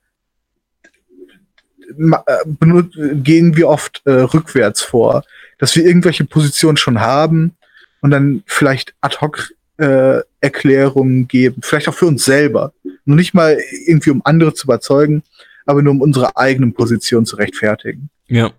gehen 3.24 3.56
wir 3.56 3.68
oft 3.68 4.02
äh, 4.06 4.12
rückwärts 4.12 4.82
vor, 4.82 5.24
dass 5.58 5.76
wir 5.76 5.86
irgendwelche 5.86 6.26
Positionen 6.26 6.78
schon 6.78 7.00
haben 7.00 7.56
und 8.02 8.12
dann 8.12 8.44
vielleicht 8.46 8.94
ad 9.02 9.18
hoc 9.22 9.52
äh, 9.78 10.22
Erklärungen 10.42 11.28
geben, 11.28 11.62
vielleicht 11.64 11.88
auch 11.88 11.94
für 11.94 12.08
uns 12.08 12.26
selber. 12.26 12.74
Nur 13.06 13.16
nicht 13.16 13.34
mal 13.34 13.58
irgendwie, 13.86 14.10
um 14.10 14.22
andere 14.26 14.54
zu 14.54 14.66
überzeugen, 14.66 15.24
aber 15.66 15.82
nur 15.82 15.92
um 15.92 16.02
unsere 16.02 16.36
eigenen 16.38 16.74
Positionen 16.74 17.26
zu 17.26 17.36
rechtfertigen. 17.36 18.10
Ja. 18.28 18.52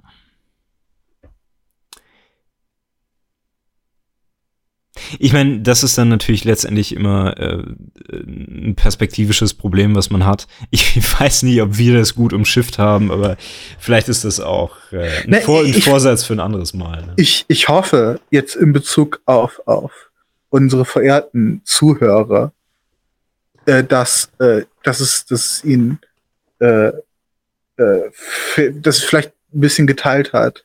Ich 5.19 5.33
meine, 5.33 5.61
das 5.61 5.83
ist 5.83 5.97
dann 5.99 6.09
natürlich 6.09 6.45
letztendlich 6.45 6.95
immer 6.95 7.37
äh, 7.39 7.62
ein 8.12 8.75
perspektivisches 8.77 9.55
Problem, 9.55 9.95
was 9.95 10.11
man 10.11 10.25
hat. 10.27 10.47
Ich 10.70 10.97
weiß 11.20 11.43
nicht, 11.45 11.61
ob 11.62 11.78
wir 11.78 11.97
das 11.97 12.15
gut 12.15 12.33
umschifft 12.33 12.78
haben, 12.78 13.11
aber 13.11 13.37
vielleicht 13.78 14.09
ist 14.09 14.25
das 14.25 14.41
auch 14.41 14.77
äh, 14.93 15.09
ein, 15.25 15.31
Ne, 15.31 15.41
Vor 15.41 15.61
ein 15.61 15.67
ich- 15.67 15.85
Vorsatz 15.85 16.25
für 16.25 16.33
ein 16.35 16.41
anderes 16.41 16.75
Mal. 16.75 17.03
Ne? 17.07 17.15
Ich, 17.17 17.45
ich 17.49 17.69
hoffe 17.69 18.20
jetzt 18.31 18.55
in 18.57 18.73
Bezug 18.73 19.20
auf, 19.27 19.61
auf 19.67 19.93
unsere 20.51 20.85
verehrten 20.85 21.61
Zuhörer, 21.65 22.53
äh, 23.67 23.85
dass, 23.85 24.31
äh, 24.39 24.62
dass, 24.83 25.01
es, 25.01 25.27
dass 25.27 25.45
es 25.45 25.65
ihnen 25.65 25.99
äh, 26.61 26.89
äh, 27.77 28.11
dass 28.73 28.99
es 28.99 29.05
vielleicht 29.05 29.28
ein 29.55 29.61
bisschen 29.61 29.87
geteilt 29.87 30.33
hat. 30.33 30.65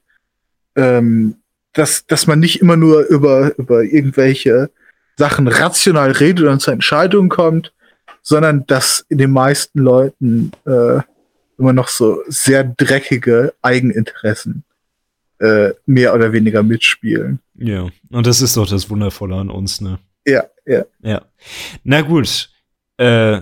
Ähm, 0.76 1.36
dass, 1.74 2.06
dass 2.06 2.28
man 2.28 2.40
nicht 2.40 2.62
immer 2.62 2.78
nur 2.78 3.06
über, 3.08 3.58
über 3.58 3.84
irgendwelche 3.84 4.70
Sachen 5.18 5.48
rational 5.48 6.12
redet 6.12 6.48
und 6.48 6.60
zu 6.60 6.72
Entscheidungen 6.72 7.30
kommt, 7.30 7.74
sondern 8.22 8.66
dass 8.68 9.06
in 9.10 9.18
den 9.18 9.32
meisten 9.32 9.80
Leuten 9.80 10.52
äh, 10.66 11.00
immer 11.58 11.74
noch 11.74 11.88
so 11.88 12.22
sehr 12.28 12.64
dreckige 12.64 13.54
Eigeninteressen 13.62 14.64
äh, 15.40 15.72
mehr 15.86 16.14
oder 16.14 16.32
weniger 16.32 16.64
mitspielen. 16.64 17.40
Ja, 17.56 17.88
und 18.10 18.28
das 18.28 18.42
ist 18.42 18.58
doch 18.58 18.68
das 18.68 18.90
Wundervolle 18.90 19.36
an 19.36 19.50
uns, 19.50 19.82
ne? 19.82 20.00
Ja, 20.26 20.46
ja. 20.66 20.86
Ja. 21.02 21.22
Na 21.84 22.02
gut, 22.02 22.50
äh, 22.98 23.42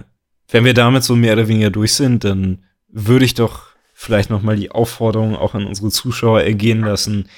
wenn 0.49 0.65
wir 0.65 0.73
damit 0.73 1.03
so 1.03 1.15
mehr 1.15 1.33
oder 1.33 1.47
weniger 1.47 1.69
durch 1.69 1.93
sind, 1.93 2.23
dann 2.23 2.63
würde 2.89 3.25
ich 3.25 3.33
doch 3.33 3.67
vielleicht 3.93 4.29
noch 4.29 4.41
mal 4.41 4.55
die 4.55 4.71
Aufforderung 4.71 5.35
auch 5.35 5.53
an 5.53 5.65
unsere 5.65 5.89
Zuschauer 5.89 6.41
ergehen 6.41 6.81
lassen. 6.81 7.29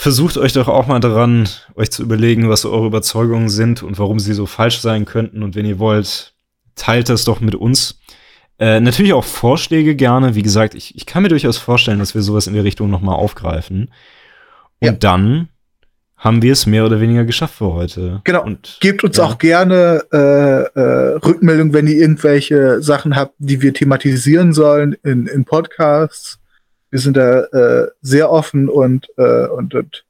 Versucht 0.00 0.36
euch 0.38 0.52
doch 0.52 0.68
auch 0.68 0.86
mal 0.86 1.00
daran, 1.00 1.48
euch 1.74 1.90
zu 1.90 2.04
überlegen, 2.04 2.48
was 2.48 2.64
eure 2.64 2.86
Überzeugungen 2.86 3.48
sind 3.48 3.82
und 3.82 3.98
warum 3.98 4.20
sie 4.20 4.32
so 4.32 4.46
falsch 4.46 4.78
sein 4.78 5.06
könnten. 5.06 5.42
Und 5.42 5.56
wenn 5.56 5.66
ihr 5.66 5.80
wollt, 5.80 6.34
teilt 6.76 7.08
das 7.08 7.24
doch 7.24 7.40
mit 7.40 7.56
uns. 7.56 7.98
Äh, 8.60 8.78
natürlich 8.78 9.12
auch 9.12 9.24
Vorschläge 9.24 9.96
gerne. 9.96 10.36
Wie 10.36 10.42
gesagt, 10.42 10.76
ich, 10.76 10.94
ich 10.94 11.04
kann 11.04 11.24
mir 11.24 11.30
durchaus 11.30 11.58
vorstellen, 11.58 11.98
dass 11.98 12.14
wir 12.14 12.22
sowas 12.22 12.46
in 12.46 12.54
der 12.54 12.62
Richtung 12.62 12.90
noch 12.90 13.00
mal 13.00 13.16
aufgreifen. 13.16 13.90
Und 14.80 14.86
Ja. 14.86 14.92
dann 14.92 15.48
haben 16.16 16.42
wir 16.42 16.52
es 16.52 16.64
mehr 16.66 16.86
oder 16.86 17.00
weniger 17.00 17.24
geschafft 17.24 17.56
für 17.56 17.72
heute. 17.72 18.20
Genau. 18.22 18.44
Und 18.44 18.78
Gebt 18.80 19.02
uns 19.02 19.16
Ja. 19.16 19.24
auch 19.24 19.38
gerne 19.38 20.04
äh, 20.12 20.78
äh, 20.78 21.16
Rückmeldung, 21.24 21.72
wenn 21.72 21.88
ihr 21.88 21.96
irgendwelche 21.96 22.80
Sachen 22.82 23.16
habt, 23.16 23.34
die 23.38 23.62
wir 23.62 23.74
thematisieren 23.74 24.52
sollen 24.52 24.92
in, 25.02 25.26
in 25.26 25.44
Podcasts. 25.44 26.37
Wir 26.90 26.98
sind 27.00 27.16
da 27.16 27.40
äh, 27.44 27.88
sehr 28.00 28.30
offen 28.30 28.68
und, 28.68 29.08
äh, 29.16 29.46
und, 29.46 29.74
und 29.74 30.04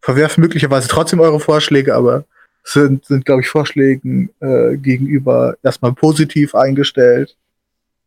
verwerfen 0.00 0.42
möglicherweise 0.42 0.88
trotzdem 0.88 1.20
eure 1.20 1.40
Vorschläge, 1.40 1.94
aber 1.94 2.24
sind, 2.64 3.06
sind 3.06 3.24
glaube 3.24 3.42
ich, 3.42 3.48
Vorschlägen 3.48 4.30
äh, 4.40 4.76
gegenüber 4.76 5.56
erstmal 5.62 5.92
positiv 5.92 6.54
eingestellt. 6.54 7.36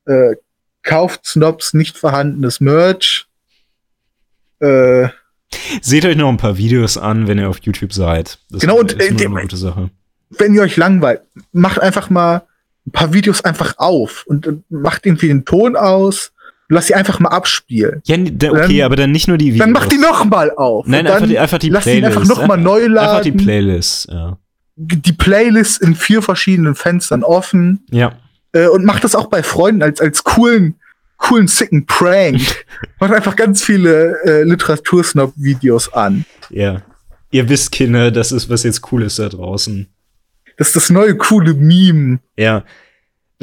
Äh, 0.06 0.36
kauft 0.84 1.26
Snobs 1.26 1.74
nicht 1.74 1.98
vorhandenes 1.98 2.60
Merch. 2.60 3.26
Äh, 4.60 5.08
Seht 5.82 6.06
euch 6.06 6.18
noch 6.18 6.30
ein 6.30 6.38
paar 6.38 6.58
Videos 6.58 6.98
an, 6.98 7.28
wenn 7.28 7.38
ihr 7.40 7.50
auf 7.50 7.60
YouTube 7.62 7.94
seid. 7.94 8.40
Das 8.50 8.62
Genau, 8.62 8.80
und, 8.80 8.94
ist 8.94 9.22
äh, 9.22 9.26
eine 9.26 9.42
gute 9.42 9.58
Sache. 9.58 9.90
wenn 10.32 10.54
ihr 10.54 10.62
euch 10.62 10.78
langweilt, 10.78 11.22
macht 11.52 11.80
einfach 11.80 12.10
mal 12.10 12.44
ein 12.86 12.92
paar 12.92 13.14
Videos 13.14 13.44
einfach 13.44 13.76
auf 13.78 14.26
und 14.28 14.64
macht 14.70 15.06
irgendwie 15.06 15.28
den 15.28 15.46
Ton 15.46 15.76
aus. 15.76 16.32
Lass 16.70 16.88
sie 16.88 16.96
einfach 16.96 17.20
mal 17.20 17.30
abspielen. 17.30 18.02
Ja, 18.06 18.18
da- 18.18 18.50
Dann- 18.50 18.64
okay, 18.66 18.84
aber 18.84 18.96
dann 18.96 19.12
nicht 19.12 19.28
nur 19.28 19.38
die 19.38 19.48
Videos. 19.54 19.60
Dann 19.66 19.72
macht 19.74 19.92
die 19.92 19.98
noch 19.98 20.24
mal 20.26 20.52
auf. 20.52 20.88
Nein, 20.88 21.06
einfach 21.08 21.28
die, 21.28 21.38
einfach 21.38 21.58
die 21.60 21.70
lass 21.70 21.86
ihn 21.86 22.00
Playlist. 22.00 22.18
einfach 22.18 22.26
noch 22.38 22.48
mal 22.48 22.58
neu 22.58 22.86
Einfach 22.86 23.22
die 23.22 23.30
laden. 23.32 23.38
Playlist, 23.38 24.08
ja. 24.10 24.38
die 24.76 25.14
Playlist 25.14 25.82
in 25.82 25.94
vier 25.96 26.22
verschiedenen 26.22 26.74
Fenstern 26.76 27.24
offen 27.24 27.86
Ja, 27.92 28.14
äh, 28.54 28.68
und 28.68 28.86
macht 28.86 29.04
das 29.04 29.14
auch 29.14 29.28
bei 29.28 29.44
Freunden 29.44 29.84
als 29.84 30.00
als 30.02 30.24
coolen 30.24 30.76
coolen 31.18 31.48
sicken 31.48 31.86
Prank. 31.86 32.42
macht 33.00 33.14
einfach 33.14 33.36
ganz 33.36 33.64
viele 33.64 34.18
äh, 34.26 34.44
Literatursnob-Videos 34.44 35.94
an. 35.94 36.26
ja. 36.50 36.82
Ihr 37.32 37.50
wisst, 37.50 37.72
Kinder, 37.72 38.12
das 38.12 38.32
ist, 38.32 38.48
was 38.52 38.62
jetzt 38.62 38.92
cool 38.92 39.02
ist 39.02 39.18
da 39.18 39.28
draußen. 39.28 39.88
Das 40.58 40.68
ist 40.68 40.76
das 40.76 40.90
neue 40.92 41.18
coole 41.18 41.56
Meme. 41.56 42.20
Ja. 42.38 42.64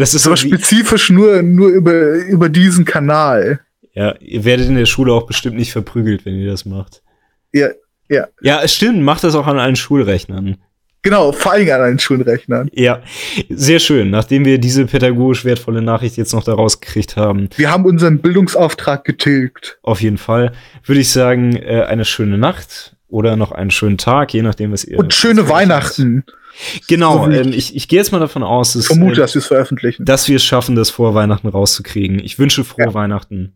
Das 0.00 0.14
ist 0.14 0.26
Aber 0.26 0.36
so 0.36 0.48
spezifisch 0.48 1.10
nur, 1.10 1.42
nur 1.42 1.68
über, 1.68 2.14
über 2.14 2.48
diesen 2.48 2.84
Kanal. 2.84 3.60
ja, 3.92 4.14
ihr 4.20 4.44
werdet 4.44 4.68
in 4.68 4.76
der 4.76 4.86
Schule 4.86 5.12
auch 5.12 5.26
bestimmt 5.26 5.56
nicht 5.56 5.72
verprügelt, 5.72 6.24
wenn 6.24 6.34
ihr 6.40 6.50
das 6.50 6.64
macht. 6.64 7.02
Ja, 7.52 7.68
ja. 8.08 8.26
Ja, 8.40 8.60
es 8.62 8.74
stimmt, 8.74 9.02
macht 9.02 9.24
das 9.24 9.34
auch 9.34 9.46
an 9.46 9.58
allen 9.58 9.76
Schulrechnern. 9.76 10.56
Genau, 11.02 11.32
vor 11.32 11.52
allem 11.52 11.70
an 11.70 11.80
einen 11.80 11.98
Schulrechnern. 11.98 12.68
Ja, 12.74 13.02
sehr 13.48 13.78
schön. 13.78 14.10
Nachdem 14.10 14.44
wir 14.44 14.58
diese 14.58 14.84
pädagogisch 14.84 15.44
wertvolle 15.46 15.80
Nachricht 15.80 16.18
jetzt 16.18 16.34
noch 16.34 16.44
daraus 16.44 16.80
gekriegt 16.80 17.16
haben, 17.16 17.48
Wir 17.56 17.70
haben 17.70 17.86
unseren 17.86 18.18
Bildungsauftrag 18.18 19.04
getilgt. 19.04 19.78
auf 19.82 20.02
jeden 20.02 20.18
Fall, 20.18 20.52
würde 20.84 21.00
ich 21.00 21.10
sagen, 21.10 21.56
äh, 21.56 21.84
eine 21.88 22.04
schöne 22.04 22.36
Nacht 22.36 22.96
oder 23.08 23.36
noch 23.36 23.50
einen 23.52 23.70
schönen 23.70 23.96
Tag, 23.96 24.34
je 24.34 24.42
nachdem, 24.42 24.72
was 24.72 24.84
ihr. 24.84 24.98
Und 24.98 25.14
schöne 25.14 25.48
Weihnachten. 25.48 26.24
Genau, 26.88 27.24
So 27.24 27.30
ähm, 27.30 27.52
ich, 27.52 27.74
ich 27.74 27.88
gehe 27.88 27.98
jetzt 27.98 28.12
mal 28.12 28.18
davon 28.18 28.42
aus, 28.42 28.74
Ich 28.74 28.80
dass, 28.82 28.86
vermute, 28.88 29.14
äh, 29.14 29.16
dass 29.16 29.34
wir 29.34 29.40
es 29.40 29.46
veröffentlichen. 29.46 30.04
dass 30.04 30.28
wir 30.28 30.36
es 30.36 30.44
schaffen, 30.44 30.76
das 30.76 30.90
vor 30.90 31.14
Weihnachten 31.14 31.48
rauszukriegen. 31.48 32.18
Ich 32.18 32.38
wünsche 32.38 32.64
frohe 32.64 32.86
Ja. 32.86 32.94
Weihnachten. 32.94 33.54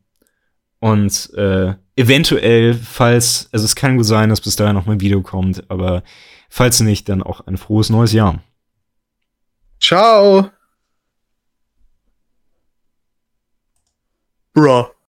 Und 0.80 1.30
äh, 1.34 1.74
eventuell, 1.96 2.74
falls, 2.74 3.48
also 3.52 3.64
es 3.64 3.74
kann 3.74 3.96
gut 3.96 4.06
sein, 4.06 4.28
dass 4.28 4.40
bis 4.40 4.56
dahin 4.56 4.74
noch 4.74 4.86
mal 4.86 4.94
ein 4.94 5.00
Video 5.00 5.22
kommt, 5.22 5.68
aber 5.70 6.02
falls 6.50 6.80
nicht, 6.80 7.08
dann 7.08 7.22
auch 7.22 7.46
ein 7.46 7.56
frohes 7.56 7.88
neues 7.90 8.12
Jahr. 8.12 8.42
Ciao. 9.80 10.50
Bro. 14.52 14.93